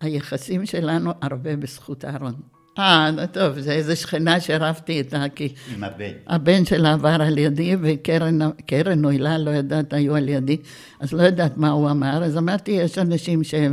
שהיחסים 0.02 0.66
שלנו 0.66 1.10
הרבה 1.22 1.56
בזכות 1.56 2.04
אהרון. 2.04 2.34
אה, 2.78 3.10
טוב, 3.32 3.60
זה 3.60 3.72
איזה 3.72 3.96
שכנה 3.96 4.40
שרבתי 4.40 4.92
איתה, 4.92 5.24
כי... 5.34 5.48
עם 5.74 5.84
הבן. 5.84 6.12
הבן 6.26 6.64
שלה 6.64 6.92
עבר 6.92 7.22
על 7.22 7.38
ידי, 7.38 7.76
וקרן 7.82 9.04
או 9.04 9.10
הילה, 9.10 9.38
לא 9.38 9.50
יודעת, 9.50 9.92
היו 9.92 10.16
על 10.16 10.28
ידי, 10.28 10.56
אז 11.00 11.12
לא 11.12 11.22
יודעת 11.22 11.56
מה 11.56 11.70
הוא 11.70 11.90
אמר. 11.90 12.24
אז 12.24 12.36
אמרתי, 12.36 12.70
יש 12.70 12.98
אנשים 12.98 13.44
שהם... 13.44 13.72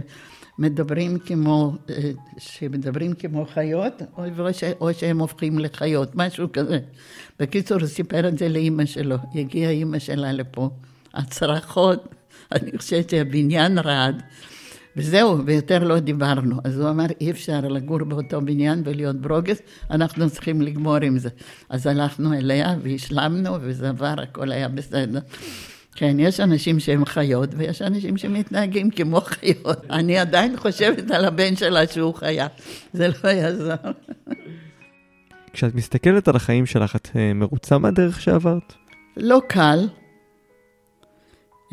מדברים 0.60 1.20
כמו, 1.20 1.76
אה, 1.90 2.12
שמדברים 2.38 3.14
כמו 3.14 3.46
חיות, 3.46 4.02
או, 4.18 4.54
ש, 4.54 4.64
או 4.82 4.94
שהם 4.94 5.20
הופכים 5.20 5.60
לחיות, 5.60 6.16
משהו 6.16 6.52
כזה. 6.54 6.80
בקיצור, 7.40 7.80
הוא 7.80 7.88
סיפר 7.88 8.28
את 8.28 8.38
זה 8.38 8.50
לאימא 8.50 8.86
שלו. 8.86 9.16
הגיעה 9.36 9.72
אימא 9.72 10.00
שלה 10.00 10.32
לפה, 10.32 10.70
הצרחות, 11.14 12.15
אני 12.56 12.78
חושבת 12.78 13.10
שהבניין 13.10 13.80
רעד. 13.80 14.24
וזהו, 14.98 15.46
ויותר 15.46 15.84
לא 15.84 16.00
דיברנו. 16.00 16.60
אז 16.64 16.80
הוא 16.80 16.90
אמר, 16.90 17.06
אי 17.22 17.32
אפשר 17.32 17.60
לגור 17.62 18.04
באותו 18.04 18.42
בניין 18.42 18.82
ולהיות 18.86 19.16
ברוגז, 19.16 19.62
אנחנו 19.92 20.30
צריכים 20.30 20.62
לגמור 20.62 20.96
עם 20.96 21.18
זה. 21.18 21.30
אז 21.70 21.88
הלכנו 21.88 22.34
אליה 22.34 22.76
והשלמנו, 22.82 23.58
וזה 23.62 23.90
עבר, 23.90 24.16
הכל 24.18 24.52
היה 24.52 24.68
בסדר. 24.68 25.20
כן, 25.96 26.20
יש 26.20 26.40
אנשים 26.40 26.80
שהם 26.80 27.06
חיות, 27.06 27.50
ויש 27.58 27.82
אנשים 27.82 28.18
שמתנהגים 28.18 28.90
כמו 28.90 29.22
חיות. 29.22 29.86
אני 30.00 30.18
עדיין 30.18 30.58
חושבת 30.58 31.12
על 31.12 31.26
הבן 31.26 31.56
שלה 31.56 31.88
שהוא 31.88 32.14
חיה. 32.14 32.48
זה 32.94 33.08
לא 33.08 33.30
יעזור. 33.30 33.76
כשאת 35.54 35.76
מסתכלת 35.76 36.28
על 36.28 36.36
החיים 36.36 36.66
שלך, 36.66 36.96
את 36.96 37.10
אה, 37.16 37.34
מרוצה 37.34 37.78
מהדרך 37.78 38.22
שעברת? 38.22 38.74
לא 39.18 39.42
קל. 39.48 39.88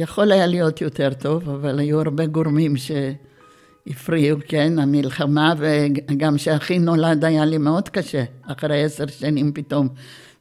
יכול 0.02 0.32
היה 0.32 0.46
להיות 0.46 0.80
יותר 0.80 1.12
טוב, 1.18 1.50
אבל 1.50 1.78
היו 1.78 2.00
הרבה 2.00 2.26
גורמים 2.26 2.74
שהפריעו, 2.76 4.38
כן, 4.48 4.78
המלחמה, 4.78 5.54
וגם 5.58 6.36
כשאחי 6.36 6.78
נולד 6.78 7.24
היה 7.24 7.44
לי 7.44 7.58
מאוד 7.58 7.88
קשה. 7.88 8.24
אחרי 8.46 8.84
עשר 8.84 9.06
שנים 9.06 9.52
פתאום 9.52 9.88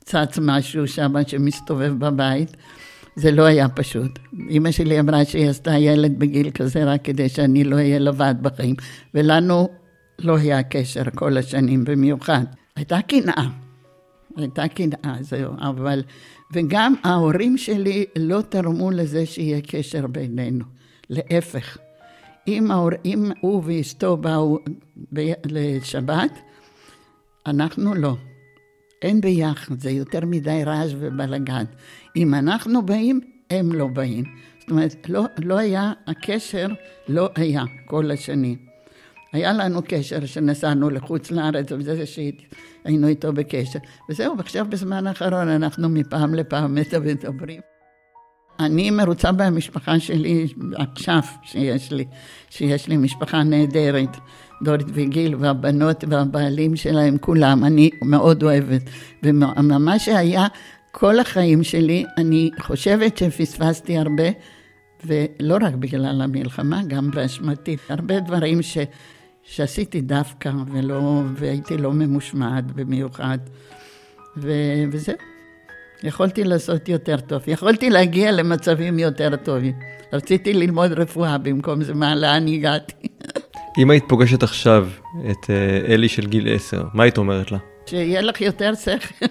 צץ 0.04 0.40
משהו 0.42 0.88
שם 0.88 1.14
שמסתובב 1.28 1.94
בבית. 2.00 2.58
זה 3.16 3.32
לא 3.32 3.44
היה 3.44 3.70
פשוט. 3.70 4.20
אימא 4.50 4.72
שלי 4.72 5.00
אמרה 5.00 5.26
שהיא 5.26 5.50
עשתה 5.50 5.72
ילד 5.72 6.20
בגיל 6.20 6.52
כזה 6.52 6.84
רק 6.84 7.02
כדי 7.04 7.30
שאני 7.30 7.64
לא 7.64 7.76
אהיה 7.76 8.00
לבד 8.00 8.36
בחיים, 8.42 8.76
ולנו 9.14 9.70
לא 10.20 10.38
היה 10.38 10.64
קשר 10.64 11.04
כל 11.16 11.38
השנים 11.38 11.84
במיוחד. 11.84 12.44
הייתה 12.76 13.00
קנאה, 13.08 13.48
הייתה 14.38 14.68
קנאה, 14.68 15.16
זהו, 15.22 15.54
אבל... 15.60 16.04
וגם 16.54 16.94
ההורים 17.04 17.58
שלי 17.58 18.06
לא 18.18 18.42
תרמו 18.50 18.92
לזה 18.92 19.26
שיהיה 19.26 19.62
קשר 19.62 20.08
בינינו, 20.08 20.66
להפך. 21.10 21.78
אם, 22.48 22.72
ההור... 22.72 22.90
אם 23.06 23.32
הוא 23.42 23.64
ואשתו 23.66 24.18
באו 24.18 24.60
ב... 25.14 25.32
לשבת, 25.46 26.40
אנחנו 27.46 27.94
לא. 27.96 28.16
אין 29.02 29.22
ביחד, 29.22 29.80
זה 29.80 29.92
יותר 29.92 30.26
מדי 30.26 30.62
רעש 30.66 30.92
ובלאגן. 31.00 31.64
אם 32.16 32.34
אנחנו 32.34 32.86
באים, 32.86 33.20
הם 33.50 33.72
לא 33.72 33.88
באים. 33.88 34.24
זאת 34.60 34.70
אומרת, 34.72 35.10
לא, 35.10 35.26
לא 35.38 35.58
היה, 35.58 35.94
הקשר 36.08 36.68
לא 37.08 37.30
היה 37.36 37.64
כל 37.86 38.12
השנים. 38.12 38.71
היה 39.34 39.54
לנו 39.54 39.82
קשר 39.86 40.26
שנסענו 40.26 40.90
לחוץ 40.90 41.32
לארץ, 41.32 41.72
וזה 41.72 42.06
שהיינו 42.06 43.08
איתו 43.08 43.34
בקשר. 43.34 43.80
וזהו, 44.10 44.38
ועכשיו 44.38 44.66
בזמן 44.70 45.08
האחרון 45.08 45.50
אנחנו 45.50 45.90
מפעם 45.90 46.36
לפעם 46.36 46.76
מדברים. 46.76 47.62
אני 48.60 48.92
מרוצה 48.92 49.32
במשפחה 49.32 50.00
שלי 50.00 50.48
עכשיו, 50.74 51.20
שיש 51.44 51.92
לי, 51.92 52.06
שיש 52.50 52.88
לי 52.88 52.98
משפחה 52.98 53.44
נהדרת. 53.44 54.18
דורית 54.64 54.88
וגיל 54.94 55.36
והבנות 55.40 56.04
והבעלים 56.08 56.76
שלהם 56.76 57.18
כולם, 57.18 57.64
אני 57.64 57.90
מאוד 58.02 58.44
אוהבת. 58.44 58.82
ומה 59.24 60.00
שהיה 60.00 60.48
כל 60.92 61.20
החיים 61.20 61.64
שלי, 61.64 62.06
אני 62.18 62.50
חושבת 62.60 63.18
שפספסתי 63.18 63.98
הרבה, 63.98 64.24
ולא 65.06 65.58
רק 65.62 65.74
בגלל 65.74 66.22
המלחמה, 66.22 66.82
גם 66.88 67.12
באשמתי. 67.12 67.78
הרבה 67.90 68.20
דברים 68.20 68.62
ש, 68.62 68.78
שעשיתי 69.52 70.02
דווקא, 70.02 70.52
ולא, 70.72 71.22
והייתי 71.36 71.78
לא 71.78 71.92
ממושמעת 71.94 72.72
במיוחד, 72.72 73.38
ו, 74.38 74.52
וזהו. 74.92 75.16
יכולתי 76.04 76.44
לעשות 76.44 76.90
יותר 76.90 77.20
טוב, 77.20 77.42
יכולתי 77.48 77.90
להגיע 77.90 78.32
למצבים 78.32 79.00
יותר 79.00 79.36
טובים. 79.36 79.74
רציתי 80.14 80.54
ללמוד 80.54 80.92
רפואה 80.92 81.38
במקום 81.38 81.84
זה, 81.84 81.94
מה, 81.94 82.16
לאן 82.16 82.48
הגעתי? 82.48 83.08
אם 83.80 83.92
היית 83.92 84.04
פוגשת 84.08 84.44
עכשיו 84.44 84.90
את 85.32 85.50
אה, 85.50 85.94
אלי 85.94 86.10
של 86.10 86.28
גיל 86.28 86.56
10, 86.56 86.84
מה 86.94 87.04
היית 87.04 87.18
אומרת 87.18 87.52
לה? 87.52 87.58
שיהיה 87.86 88.22
לך 88.22 88.42
יותר 88.42 88.74
שכל, 88.76 89.26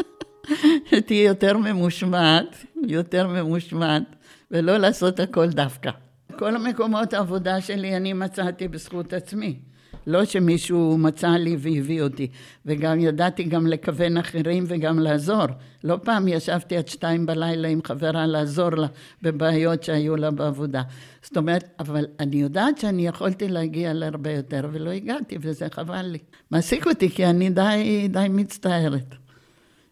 שתהיי 0.90 1.26
יותר 1.26 1.58
ממושמעת, 1.58 2.64
יותר 2.86 3.28
ממושמעת, 3.28 4.02
ולא 4.50 4.76
לעשות 4.76 5.20
הכל 5.20 5.48
דווקא. 5.48 5.90
כל 6.38 6.56
המקומות 6.56 7.14
העבודה 7.14 7.60
שלי 7.60 7.96
אני 7.96 8.12
מצאתי 8.12 8.68
בזכות 8.68 9.12
עצמי. 9.12 9.58
לא 10.06 10.24
שמישהו 10.24 10.98
מצא 10.98 11.28
לי 11.28 11.56
והביא 11.58 12.02
אותי. 12.02 12.28
וגם 12.66 13.00
ידעתי 13.00 13.44
גם 13.44 13.66
לכוון 13.66 14.16
אחרים 14.16 14.64
וגם 14.66 14.98
לעזור. 14.98 15.44
לא 15.84 15.98
פעם 16.02 16.28
ישבתי 16.28 16.76
עד 16.76 16.88
שתיים 16.88 17.26
בלילה 17.26 17.68
עם 17.68 17.80
חברה 17.84 18.26
לעזור 18.26 18.70
לה 18.70 18.86
בבעיות 19.22 19.82
שהיו 19.82 20.16
לה 20.16 20.30
בעבודה. 20.30 20.82
זאת 21.22 21.36
אומרת, 21.36 21.64
אבל 21.78 22.06
אני 22.20 22.36
יודעת 22.36 22.78
שאני 22.78 23.06
יכולתי 23.06 23.48
להגיע 23.48 23.92
להרבה 23.92 24.32
יותר 24.32 24.68
ולא 24.72 24.90
הגעתי 24.90 25.38
וזה 25.40 25.66
חבל 25.70 26.02
לי. 26.02 26.18
מעסיק 26.50 26.86
אותי 26.86 27.10
כי 27.10 27.26
אני 27.26 27.50
די, 27.50 28.08
די 28.08 28.26
מצטערת. 28.30 29.14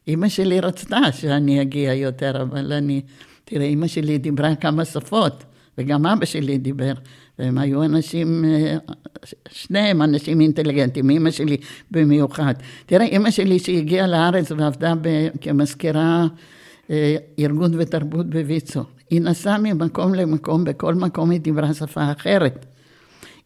אימא 0.08 0.28
שלי 0.28 0.60
רצתה 0.60 0.98
שאני 1.12 1.62
אגיע 1.62 1.94
יותר, 1.94 2.42
אבל 2.42 2.72
אני... 2.72 3.02
תראה, 3.44 3.64
אימא 3.64 3.86
שלי 3.86 4.18
דיברה 4.18 4.56
כמה 4.56 4.84
שפות, 4.84 5.44
וגם 5.78 6.06
אבא 6.06 6.24
שלי 6.24 6.58
דיבר. 6.58 6.92
והם 7.38 7.58
היו 7.58 7.82
אנשים, 7.82 8.44
אה, 8.44 8.76
שניהם 9.50 10.02
אנשים 10.02 10.40
אינטליגנטים, 10.40 11.10
אימא 11.10 11.30
שלי 11.30 11.56
במיוחד. 11.90 12.54
תראה, 12.86 13.06
אימא 13.06 13.30
שלי 13.30 13.58
שהגיעה 13.58 14.06
לארץ 14.06 14.52
ועבדה 14.52 14.94
כמזכירה 15.40 16.26
אה, 16.90 17.16
ארגון 17.38 17.72
ותרבות 17.78 18.30
בוויצו, 18.30 18.82
היא 19.10 19.20
נסעה 19.20 19.58
ממקום 19.58 20.14
למקום, 20.14 20.64
בכל 20.64 20.94
מקום 20.94 21.30
היא 21.30 21.40
דיברה 21.40 21.74
שפה 21.74 22.12
אחרת. 22.12 22.66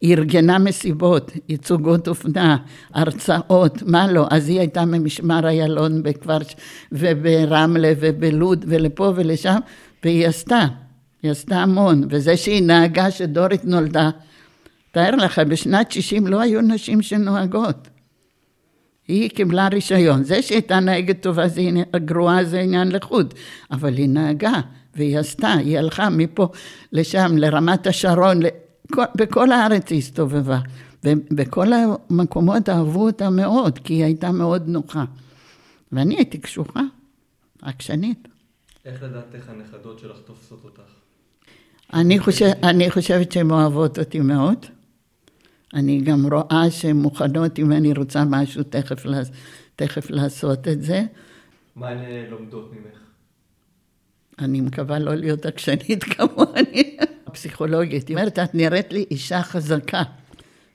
היא 0.01 0.15
ארגנה 0.15 0.59
מסיבות, 0.59 1.31
ייצוגות 1.49 2.07
אופנה, 2.07 2.57
הרצאות, 2.93 3.83
מה 3.83 4.11
לא. 4.11 4.27
אז 4.29 4.49
היא 4.49 4.59
הייתה 4.59 4.85
ממשמר 4.85 5.47
איילון 5.47 6.03
בכפר 6.03 6.37
וברמלה 6.91 7.93
ובלוד 7.99 8.65
ולפה 8.67 9.11
ולשם, 9.15 9.59
והיא 10.03 10.27
עשתה. 10.27 10.67
היא 11.23 11.31
עשתה 11.31 11.55
המון, 11.55 12.03
וזה 12.09 12.37
שהיא 12.37 12.63
נהגה 12.63 13.11
שדורית 13.11 13.65
נולדה, 13.65 14.09
תאר 14.91 15.15
לך, 15.15 15.39
בשנת 15.39 15.91
60 15.91 16.27
לא 16.27 16.41
היו 16.41 16.61
נשים 16.61 17.01
שנוהגות. 17.01 17.87
היא 19.07 19.29
קיבלה 19.29 19.67
רישיון. 19.67 20.23
זה 20.23 20.41
שהייתה 20.41 20.79
נהגת 20.79 21.21
טובה, 21.21 21.47
זה 21.47 21.61
גרועה 21.95 22.43
זה 22.43 22.59
עניין 22.59 22.91
לחוד, 22.91 23.33
אבל 23.71 23.93
היא 23.93 24.09
נהגה, 24.09 24.61
והיא 24.95 25.17
עשתה, 25.19 25.53
היא 25.53 25.77
הלכה 25.77 26.09
מפה 26.09 26.47
לשם, 26.91 27.37
לרמת 27.37 27.87
השרון, 27.87 28.39
לכל, 28.41 29.03
בכל 29.15 29.51
הארץ 29.51 29.91
היא 29.91 29.99
הסתובבה. 29.99 30.59
ובכל 31.03 31.67
המקומות 31.73 32.69
אהבו 32.69 33.05
אותה 33.05 33.29
מאוד, 33.29 33.79
כי 33.79 33.93
היא 33.93 34.03
הייתה 34.03 34.31
מאוד 34.31 34.67
נוחה. 34.67 35.05
ואני 35.91 36.15
הייתי 36.15 36.37
קשוחה, 36.37 36.81
עקשנית. 37.61 38.27
איך 38.85 39.03
לדעת 39.03 39.35
איך 39.35 39.49
הנכדות 39.49 39.99
שלך 39.99 40.17
תופסות 40.25 40.61
אותך? 40.63 40.98
אני, 41.93 42.19
חושב, 42.19 42.45
אני 42.63 42.91
חושבת 42.91 43.31
שהן 43.31 43.51
אוהבות 43.51 43.99
אותי 43.99 44.19
מאוד. 44.19 44.65
אני 45.73 46.01
גם 46.01 46.33
רואה 46.33 46.71
שהן 46.71 46.95
מוכנות, 46.95 47.59
אם 47.59 47.71
אני 47.71 47.93
רוצה 47.93 48.23
משהו, 48.25 48.63
תכף, 48.63 49.05
תכף 49.75 50.09
לעשות 50.09 50.67
את 50.67 50.83
זה. 50.83 51.03
מה 51.75 51.89
הן 51.89 52.29
לומדות 52.29 52.71
ממך? 52.73 52.99
אני 54.39 54.61
מקווה 54.61 54.99
לא 54.99 55.15
להיות 55.15 55.45
עקשנית 55.45 56.03
כמוני. 56.13 56.97
הפסיכולוגית, 57.27 58.07
היא 58.07 58.17
אומרת, 58.17 58.39
את 58.39 58.55
נראית 58.55 58.93
לי 58.93 59.05
אישה 59.11 59.41
חזקה, 59.41 60.03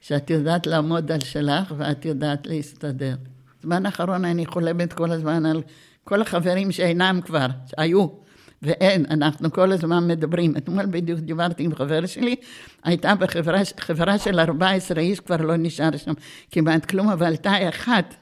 שאת 0.00 0.30
יודעת 0.30 0.66
לעמוד 0.66 1.12
על 1.12 1.20
שלך 1.20 1.74
ואת 1.76 2.04
יודעת 2.04 2.46
להסתדר. 2.46 3.14
בזמן 3.60 3.86
האחרון 3.86 4.24
אני 4.24 4.46
חולמת 4.46 4.92
כל 4.92 5.10
הזמן 5.10 5.46
על 5.46 5.62
כל 6.04 6.22
החברים 6.22 6.72
שאינם 6.72 7.20
כבר, 7.24 7.46
היו. 7.76 8.23
ואין, 8.64 9.06
אנחנו 9.10 9.52
כל 9.52 9.72
הזמן 9.72 10.08
מדברים. 10.08 10.56
אתמול 10.56 10.86
בדיוק 10.86 11.20
דיברתי 11.20 11.64
עם 11.64 11.74
חבר 11.74 12.06
שלי, 12.06 12.36
הייתה 12.84 13.14
בחברה 13.14 14.18
של 14.18 14.40
14 14.40 15.00
איש, 15.00 15.20
כבר 15.20 15.36
לא 15.36 15.56
נשאר 15.56 15.96
שם 15.96 16.12
כמעט 16.50 16.84
כלום, 16.84 17.08
אבל 17.08 17.26
הייתה 17.26 17.68
אחת 17.68 18.14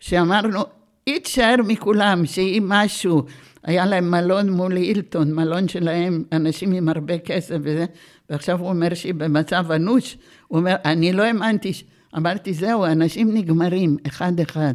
שאמרנו, 0.00 0.62
היא 1.06 1.18
תשאר 1.18 1.54
מכולם, 1.66 2.26
שהיא 2.26 2.62
משהו. 2.64 3.22
היה 3.62 3.86
להם 3.86 4.10
מלון 4.10 4.50
מול 4.50 4.76
הילטון, 4.76 5.34
מלון 5.34 5.68
שלהם, 5.68 6.24
אנשים 6.32 6.72
עם 6.72 6.88
הרבה 6.88 7.18
כסף 7.18 7.56
וזה, 7.62 7.86
ועכשיו 8.30 8.60
הוא 8.60 8.68
אומר 8.68 8.94
שהיא 8.94 9.14
במצב 9.14 9.72
אנוש. 9.72 10.16
הוא 10.48 10.58
אומר, 10.58 10.74
אני 10.84 11.12
לא 11.12 11.22
האמנתי, 11.22 11.72
אמרתי, 12.16 12.54
זהו, 12.54 12.84
אנשים 12.84 13.34
נגמרים, 13.34 13.96
אחד-אחד. 14.06 14.72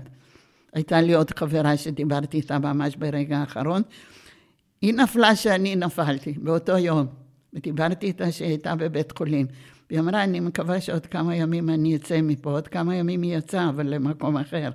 הייתה 0.73 1.01
לי 1.01 1.13
עוד 1.13 1.31
חברה 1.39 1.77
שדיברתי 1.77 2.37
איתה 2.37 2.59
ממש 2.59 2.95
ברגע 2.95 3.37
האחרון. 3.37 3.81
היא 4.81 4.93
נפלה 4.93 5.35
שאני 5.35 5.75
נפלתי 5.75 6.33
באותו 6.37 6.77
יום, 6.77 7.05
ודיברתי 7.53 8.05
איתה 8.05 8.31
שהיא 8.31 8.47
הייתה 8.47 8.75
בבית 8.75 9.17
חולים. 9.17 9.47
והיא 9.89 9.99
אמרה, 9.99 10.23
אני 10.23 10.39
מקווה 10.39 10.81
שעוד 10.81 11.05
כמה 11.05 11.35
ימים 11.35 11.69
אני 11.69 11.95
אצא 11.95 12.21
מפה, 12.21 12.51
עוד 12.51 12.67
כמה 12.67 12.95
ימים 12.95 13.21
היא 13.21 13.37
יצאה, 13.37 13.69
אבל 13.69 13.87
למקום 13.87 14.37
אחר. 14.37 14.69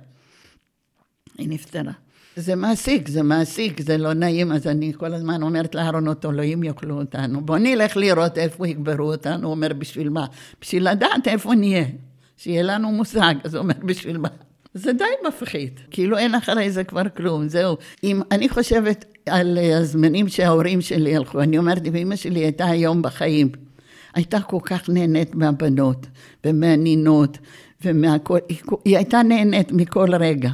היא 1.37 1.49
נפטרה. 1.49 1.91
זה 2.35 2.55
מעסיק, 2.55 3.07
זה 3.07 3.23
מעסיק, 3.23 3.81
זה 3.81 3.97
לא 3.97 4.13
נעים, 4.13 4.51
אז 4.51 4.67
אני 4.67 4.93
כל 4.97 5.13
הזמן 5.13 5.43
אומרת 5.43 5.75
לאהרונות, 5.75 6.25
אלוהים 6.25 6.63
יאכלו 6.63 6.99
אותנו. 6.99 7.41
בוא 7.41 7.57
נלך 7.57 7.97
לראות 7.97 8.37
איפה 8.37 8.67
יקברו 8.67 9.11
אותנו, 9.11 9.43
הוא 9.43 9.51
אומר, 9.51 9.73
בשביל 9.73 10.09
מה? 10.09 10.25
בשביל 10.61 10.89
לדעת 10.91 11.27
איפה 11.27 11.55
נהיה, 11.55 11.85
שיהיה 12.37 12.63
לנו 12.63 12.91
מושג, 12.91 13.35
אז 13.43 13.55
הוא 13.55 13.61
אומר, 13.61 13.73
בשביל 13.85 14.17
מה? 14.17 14.29
זה 14.73 14.93
די 14.93 15.03
מפחיד, 15.27 15.79
כאילו 15.91 16.17
אין 16.17 16.35
אחרי 16.35 16.71
זה 16.71 16.83
כבר 16.83 17.09
כלום, 17.17 17.47
זהו. 17.47 17.77
אם 18.03 18.21
אני 18.31 18.49
חושבת 18.49 19.05
על 19.29 19.57
הזמנים 19.57 20.29
שההורים 20.29 20.81
שלי 20.81 21.15
הלכו, 21.15 21.41
אני 21.41 21.57
אומרת, 21.57 21.81
ואמא 21.93 22.15
שלי 22.15 22.39
הייתה 22.39 22.65
היום 22.65 23.01
בחיים, 23.01 23.49
הייתה 24.13 24.41
כל 24.41 24.59
כך 24.63 24.89
נהנית 24.89 25.35
מהבנות 25.35 26.07
ומהנינות 26.45 27.37
ומהכל, 27.85 28.37
היא, 28.49 28.57
היא 28.85 28.97
הייתה 28.97 29.23
נהנית 29.23 29.71
מכל 29.71 30.15
רגע. 30.15 30.51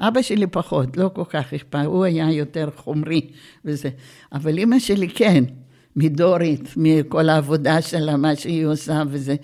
אבא 0.00 0.22
שלי 0.22 0.46
פחות, 0.46 0.96
לא 0.96 1.10
כל 1.14 1.24
כך 1.28 1.54
אכפת, 1.54 1.84
הוא 1.84 2.04
היה 2.04 2.32
יותר 2.32 2.68
חומרי 2.76 3.30
וזה, 3.64 3.88
אבל 4.32 4.58
אמא 4.58 4.78
שלי 4.78 5.08
כן, 5.08 5.44
מדורית, 5.96 6.74
מכל 6.76 7.28
העבודה 7.28 7.82
שלה, 7.82 8.16
מה 8.16 8.36
שהיא 8.36 8.66
עושה 8.66 9.02
וזה. 9.08 9.36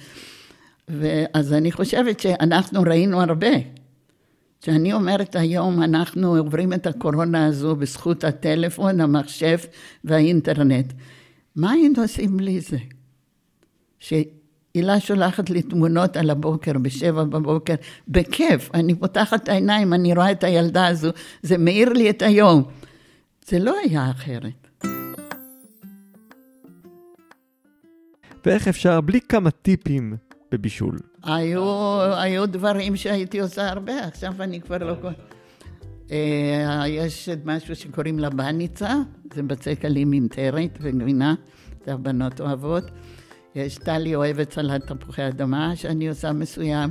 ואז 0.89 1.53
אני 1.53 1.73
חושבת 1.73 2.21
שאנחנו 2.21 2.83
ראינו 2.83 3.23
הרבה. 3.23 3.74
שאני 4.65 4.93
אומרת 4.93 5.37
היום, 5.37 5.83
אנחנו 5.83 6.37
עוברים 6.37 6.73
את 6.73 6.87
הקורונה 6.87 7.47
הזו 7.47 7.77
בזכות 7.77 8.25
הטלפון, 8.25 9.01
המחשב 9.01 9.59
והאינטרנט. 10.05 10.93
מה 11.57 11.71
היינו 11.71 12.03
עושים 12.03 12.37
בלי 12.37 12.61
זה? 12.61 12.77
שהילה 13.99 15.01
שולחת 15.01 15.51
לי 15.51 15.63
תמונות 15.63 16.17
על 16.17 16.31
הבוקר, 16.31 16.73
בשבע 16.79 17.25
בבוקר, 17.25 17.75
בכיף. 18.09 18.71
אני 18.75 18.95
פותחת 18.95 19.43
את 19.43 19.49
העיניים, 19.49 19.93
אני 19.93 20.15
רואה 20.15 20.31
את 20.31 20.45
הילדה 20.45 20.87
הזו, 20.87 21.11
זה 21.43 21.59
מאיר 21.59 21.89
לי 21.89 22.11
את 22.11 22.23
היום. 22.23 22.63
זה 23.47 23.59
לא 23.59 23.75
היה 23.85 24.11
אחרת. 24.11 24.69
ואיך 28.47 28.69
אפשר, 28.69 29.01
בלי 29.01 29.21
כמה 29.21 29.51
טיפים, 29.51 30.17
בבישול? 30.55 30.99
היו, 31.23 31.63
היו 32.17 32.47
דברים 32.47 32.97
שהייתי 32.97 33.41
עושה 33.41 33.69
הרבה, 33.69 34.05
עכשיו 34.05 34.33
אני 34.41 34.61
כבר 34.61 34.79
לא... 34.79 34.95
אה, 36.11 36.85
יש 36.89 37.29
משהו 37.45 37.77
שקוראים 37.77 38.19
לה 38.19 38.31
בניצה, 38.31 38.95
זה 39.35 39.43
בצק 39.43 39.85
אלים 39.85 40.13
עם 40.13 40.29
טרת 40.29 40.79
וגבינה, 40.81 41.35
זה 41.87 41.93
הבנות 41.93 42.41
אוהבות. 42.41 42.85
יש 43.55 43.79
טלי 43.79 44.15
אוהבת 44.15 44.53
סלט 44.53 44.93
תפוחי 44.93 45.29
אדמה 45.29 45.77
שאני 45.77 46.09
עושה 46.09 46.33
מסוים. 46.33 46.91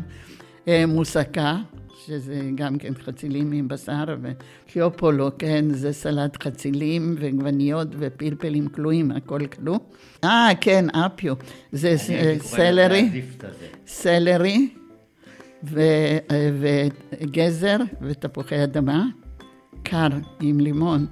אה, 0.68 0.86
מוסקה, 0.88 1.58
שזה 2.06 2.42
גם 2.56 2.78
כן 2.78 2.94
חצילים 2.96 3.52
עם 3.52 3.68
בשר, 3.68 4.04
וקיופולו, 4.22 5.32
כן, 5.40 5.66
זה 5.70 5.94
סלט 5.94 6.44
חצילים 6.44 7.16
ועגבניות 7.20 7.88
ופלפלים 8.00 8.68
כלואים, 8.68 9.12
הכל 9.12 9.48
כלוא. 9.48 9.78
אה, 10.24 10.50
כן, 10.62 10.86
אפיו, 10.90 11.34
זה 11.72 11.96
סלרי, 12.40 13.10
סלרי 13.88 14.70
וגזר 17.22 17.78
ותפוחי 18.02 18.64
אדמה, 18.64 19.06
קר 19.84 20.08
עם 20.42 20.60
לימון, 20.60 21.06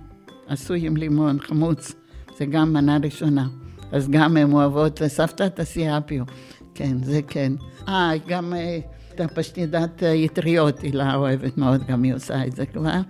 עשוי 0.48 0.88
עם 0.88 0.98
לימון, 0.98 1.40
חמוץ, 1.40 1.94
זה 2.38 2.46
גם 2.46 2.74
מנה 2.74 2.98
ראשונה. 3.04 3.48
אז 3.92 4.10
גם 4.10 4.38
הן 4.38 4.54
אוהבות, 4.54 5.02
סבתא 5.08 5.48
תעשי 5.48 5.98
אפיו, 5.98 6.24
כן, 6.76 7.04
זה 7.04 7.22
כן. 7.28 7.54
אה, 7.88 8.12
גם... 8.28 8.54
את 9.22 9.32
הפשטידת 9.32 10.02
יטריות 10.02 10.80
הילה 10.80 11.14
לא 11.14 11.20
אוהבת 11.20 11.58
מאוד, 11.58 11.88
גם 11.88 12.04
היא 12.04 12.14
עושה 12.14 12.46
את 12.46 12.56
זה 12.56 12.66
כבר. 12.66 13.02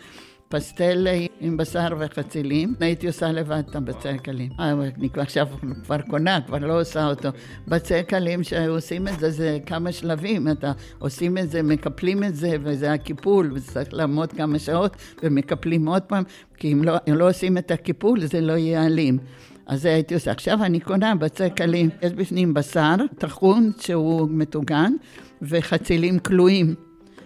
פסטל 0.50 1.08
עם 1.40 1.58
בשר 1.58 1.88
וחצילים, 2.00 2.74
הייתי 2.80 3.08
עושה 3.08 3.32
לבד 3.32 3.64
את 3.70 3.76
הבצק 3.76 4.16
קלים. 4.24 4.50
אה, 4.60 4.72
אני 4.72 5.10
כבר 5.10 5.22
עכשיו 5.22 5.48
כבר 5.84 6.02
קונה, 6.02 6.40
כבר 6.48 6.58
לא 6.58 6.82
עושה 6.82 7.08
אותו. 7.08 7.30
בצק 7.68 8.06
קלים 8.08 8.44
שעושים 8.44 9.08
את 9.08 9.20
זה, 9.20 9.32
זה 9.32 9.58
כמה 9.66 9.92
שלבים. 9.92 10.48
אתה 10.48 10.72
עושים 11.00 11.38
את 11.38 11.50
זה, 11.50 11.64
מקפלים 11.64 12.24
את 12.24 12.36
זה, 12.36 12.56
וזה 12.64 12.94
הקיפול, 12.94 13.52
וצריך 13.56 13.94
לעמוד 13.94 14.32
כמה 14.32 14.60
שעות, 14.60 14.96
ומקפלים 15.24 15.88
עוד 15.88 16.02
פעם, 16.02 16.24
כי 16.58 16.74
אם 16.74 16.84
לא, 16.84 16.98
אם 17.10 17.14
לא 17.14 17.30
עושים 17.30 17.58
את 17.58 17.72
הקיפול, 17.72 18.26
זה 18.26 18.42
לא 18.42 18.54
יהיה 18.54 18.86
אלים. 18.86 19.18
אז 19.66 19.82
זה 19.82 19.90
הייתי 19.94 20.14
עושה. 20.14 20.32
עכשיו 20.32 20.64
אני 20.64 20.80
קונה 20.80 21.16
בצק 21.16 21.52
קלים, 21.56 21.90
יש 22.02 22.14
בפנים 22.14 22.54
בשר 22.54 22.96
טחון 23.18 23.72
שהוא 23.80 24.30
מטוגן, 24.30 24.94
וחצילים 25.41 26.19
כלואים 26.19 26.76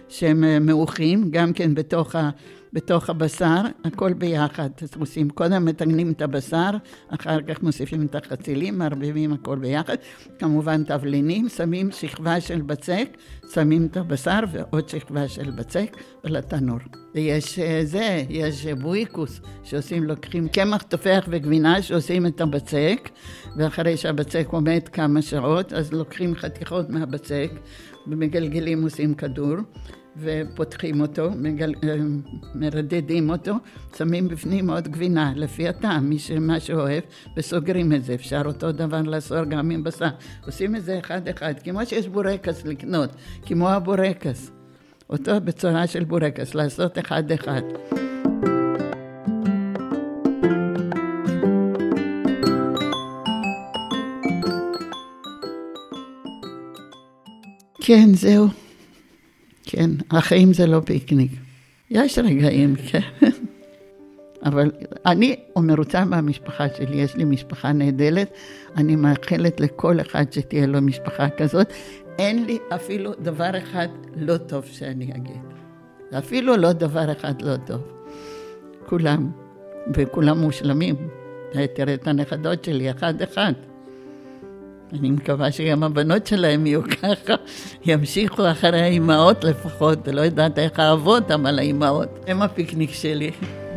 שהם 0.08 0.44
אה, 0.44 0.58
מעוכים, 0.58 1.30
גם 1.30 1.52
כן 1.52 1.74
בתוך, 1.74 2.16
ה, 2.16 2.30
בתוך 2.72 3.10
הבשר, 3.10 3.60
הכל 3.84 4.12
ביחד. 4.12 4.68
אז 4.82 4.90
עושים, 4.98 5.30
קודם 5.30 5.64
מתגנים 5.64 6.10
את 6.10 6.22
הבשר, 6.22 6.70
אחר 7.08 7.42
כך 7.42 7.62
מוסיפים 7.62 8.06
את 8.06 8.14
החצילים, 8.14 8.78
מערבבים 8.78 9.32
הכל 9.32 9.58
ביחד. 9.58 9.96
כמובן 10.38 10.84
תבלינים, 10.84 11.48
שמים 11.48 11.90
שכבה 11.90 12.40
של 12.40 12.62
בצק, 12.62 13.08
שמים 13.54 13.86
את 13.86 13.96
הבשר 13.96 14.40
ועוד 14.52 14.88
שכבה 14.88 15.28
של 15.28 15.50
בצק 15.50 15.96
ולתנור. 16.24 16.78
ויש 17.14 17.58
אה, 17.58 17.80
זה, 17.84 18.24
יש 18.28 18.66
בויקוס, 18.66 19.40
שעושים, 19.62 20.04
לוקחים 20.04 20.48
קמח, 20.48 20.82
תופח 20.82 21.26
וגבינה, 21.28 21.82
שעושים 21.82 22.26
את 22.26 22.40
הבצק, 22.40 23.08
ואחרי 23.56 23.96
שהבצק 23.96 24.46
עומד 24.50 24.88
כמה 24.88 25.22
שעות, 25.22 25.72
אז 25.72 25.92
לוקחים 25.92 26.34
חתיכות 26.34 26.90
מהבצק. 26.90 27.50
ומגלגלים 28.08 28.82
עושים 28.82 29.14
כדור, 29.14 29.56
ופותחים 30.16 31.00
אותו, 31.00 31.30
מגל... 31.30 31.74
אה, 31.84 31.96
מרדדים 32.54 33.30
אותו, 33.30 33.54
שמים 33.98 34.28
בפנים 34.28 34.70
עוד 34.70 34.88
גבינה, 34.88 35.32
לפי 35.36 35.68
הטעם, 35.68 36.08
מי 36.08 36.18
שמה 36.18 36.60
שאוהב, 36.60 37.02
וסוגרים 37.36 37.92
את 37.92 38.04
זה. 38.04 38.14
אפשר 38.14 38.42
אותו 38.44 38.72
דבר 38.72 39.02
לעשות 39.02 39.48
גם 39.48 39.70
עם 39.70 39.84
בשר. 39.84 40.08
עושים 40.46 40.76
את 40.76 40.84
זה 40.84 40.98
אחד-אחד, 40.98 41.54
כמו 41.64 41.86
שיש 41.86 42.08
בורקס 42.08 42.64
לקנות, 42.64 43.10
כמו 43.46 43.68
הבורקס. 43.68 44.50
אותו 45.10 45.40
בצורה 45.44 45.86
של 45.86 46.04
בורקס, 46.04 46.54
לעשות 46.54 46.98
אחד-אחד. 46.98 47.62
כן, 57.86 58.14
זהו. 58.14 58.46
כן, 59.62 59.90
החיים 60.10 60.52
זה 60.52 60.66
לא 60.66 60.80
פיקניק. 60.84 61.30
יש 61.90 62.18
רגעים, 62.18 62.74
כן. 62.86 63.00
אבל 64.44 64.70
אני 65.06 65.36
מרוצה 65.56 66.04
מהמשפחה 66.04 66.66
שלי, 66.76 66.96
יש 66.96 67.16
לי 67.16 67.24
משפחה 67.24 67.72
נהדרת, 67.72 68.32
אני 68.76 68.96
מאחלת 68.96 69.60
לכל 69.60 70.00
אחד 70.00 70.32
שתהיה 70.32 70.66
לו 70.66 70.80
משפחה 70.80 71.30
כזאת. 71.30 71.66
אין 72.18 72.44
לי 72.44 72.58
אפילו 72.74 73.12
דבר 73.22 73.58
אחד 73.58 73.88
לא 74.16 74.36
טוב 74.36 74.64
שאני 74.64 75.12
אגיד. 75.16 75.42
אפילו 76.18 76.56
לא 76.56 76.72
דבר 76.72 77.12
אחד 77.12 77.42
לא 77.42 77.56
טוב. 77.56 77.80
כולם, 78.86 79.30
וכולם 79.94 80.38
מושלמים. 80.38 80.96
תראה 81.74 81.94
את 81.94 82.06
הנכדות 82.06 82.64
שלי, 82.64 82.90
אחד-אחד. 82.90 83.52
אני 84.92 85.10
מקווה 85.10 85.52
שגם 85.52 85.82
הבנות 85.82 86.26
שלהם 86.26 86.66
יהיו 86.66 86.82
ככה, 86.82 87.34
ימשיכו 87.84 88.50
אחרי 88.50 88.82
האימהות 88.82 89.44
לפחות, 89.44 90.08
לא 90.08 90.20
יודעת 90.20 90.58
איך 90.58 90.78
האבות, 90.78 91.30
אבל 91.30 91.58
האימהות. 91.58 92.08
הם 92.26 92.42
הפיקניק 92.42 92.90
שלי, 92.90 93.30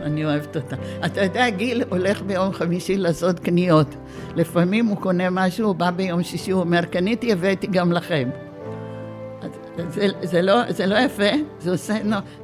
אני 0.03 0.25
אוהבת 0.25 0.55
אותה. 0.55 0.75
אתה 1.05 1.23
יודע, 1.23 1.49
גיל 1.49 1.83
הולך 1.89 2.21
ביום 2.21 2.53
חמישי 2.53 2.97
לעשות 2.97 3.39
קניות. 3.39 3.95
לפעמים 4.35 4.85
הוא 4.85 4.97
קונה 4.97 5.29
משהו, 5.29 5.67
הוא 5.67 5.75
בא 5.75 5.91
ביום 5.91 6.23
שישי, 6.23 6.51
הוא 6.51 6.61
אומר, 6.61 6.85
קניתי, 6.85 7.31
הבאתי 7.31 7.67
גם 7.67 7.91
לכם. 7.91 8.29
זה, 9.89 10.07
זה, 10.21 10.41
לא, 10.41 10.71
זה 10.71 10.85
לא 10.85 10.95
יפה, 10.95 11.29
זה 11.59 11.71
עושה, 11.71 11.93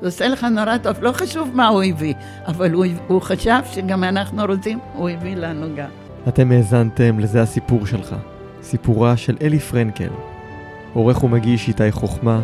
זה 0.02 0.08
עושה 0.08 0.28
לך 0.28 0.44
נורא 0.44 0.78
טוב, 0.78 0.96
לא 1.02 1.12
חשוב 1.12 1.50
מה 1.54 1.68
הוא 1.68 1.84
הביא, 1.84 2.14
אבל 2.48 2.72
הוא, 2.72 2.86
הוא 3.08 3.22
חשב 3.22 3.60
שגם 3.72 4.04
אנחנו 4.04 4.46
רוצים, 4.46 4.80
הוא 4.94 5.10
הביא 5.10 5.36
לנו 5.36 5.76
גם. 5.76 5.90
אתם 6.28 6.52
האזנתם 6.52 7.20
לזה 7.20 7.42
הסיפור 7.42 7.86
שלך. 7.86 8.16
סיפורה 8.66 9.18
של 9.18 9.38
אלי 9.42 9.60
פרנקל. 9.60 10.10
עורך 10.94 11.24
ומגיש 11.24 11.68
איתי 11.68 11.92
חוכמה, 11.92 12.42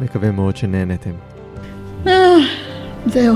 מקווה 0.00 0.30
מאוד 0.30 0.56
שנהנתם. 0.56 1.10
אה, 2.06 2.36
זהו. 3.06 3.34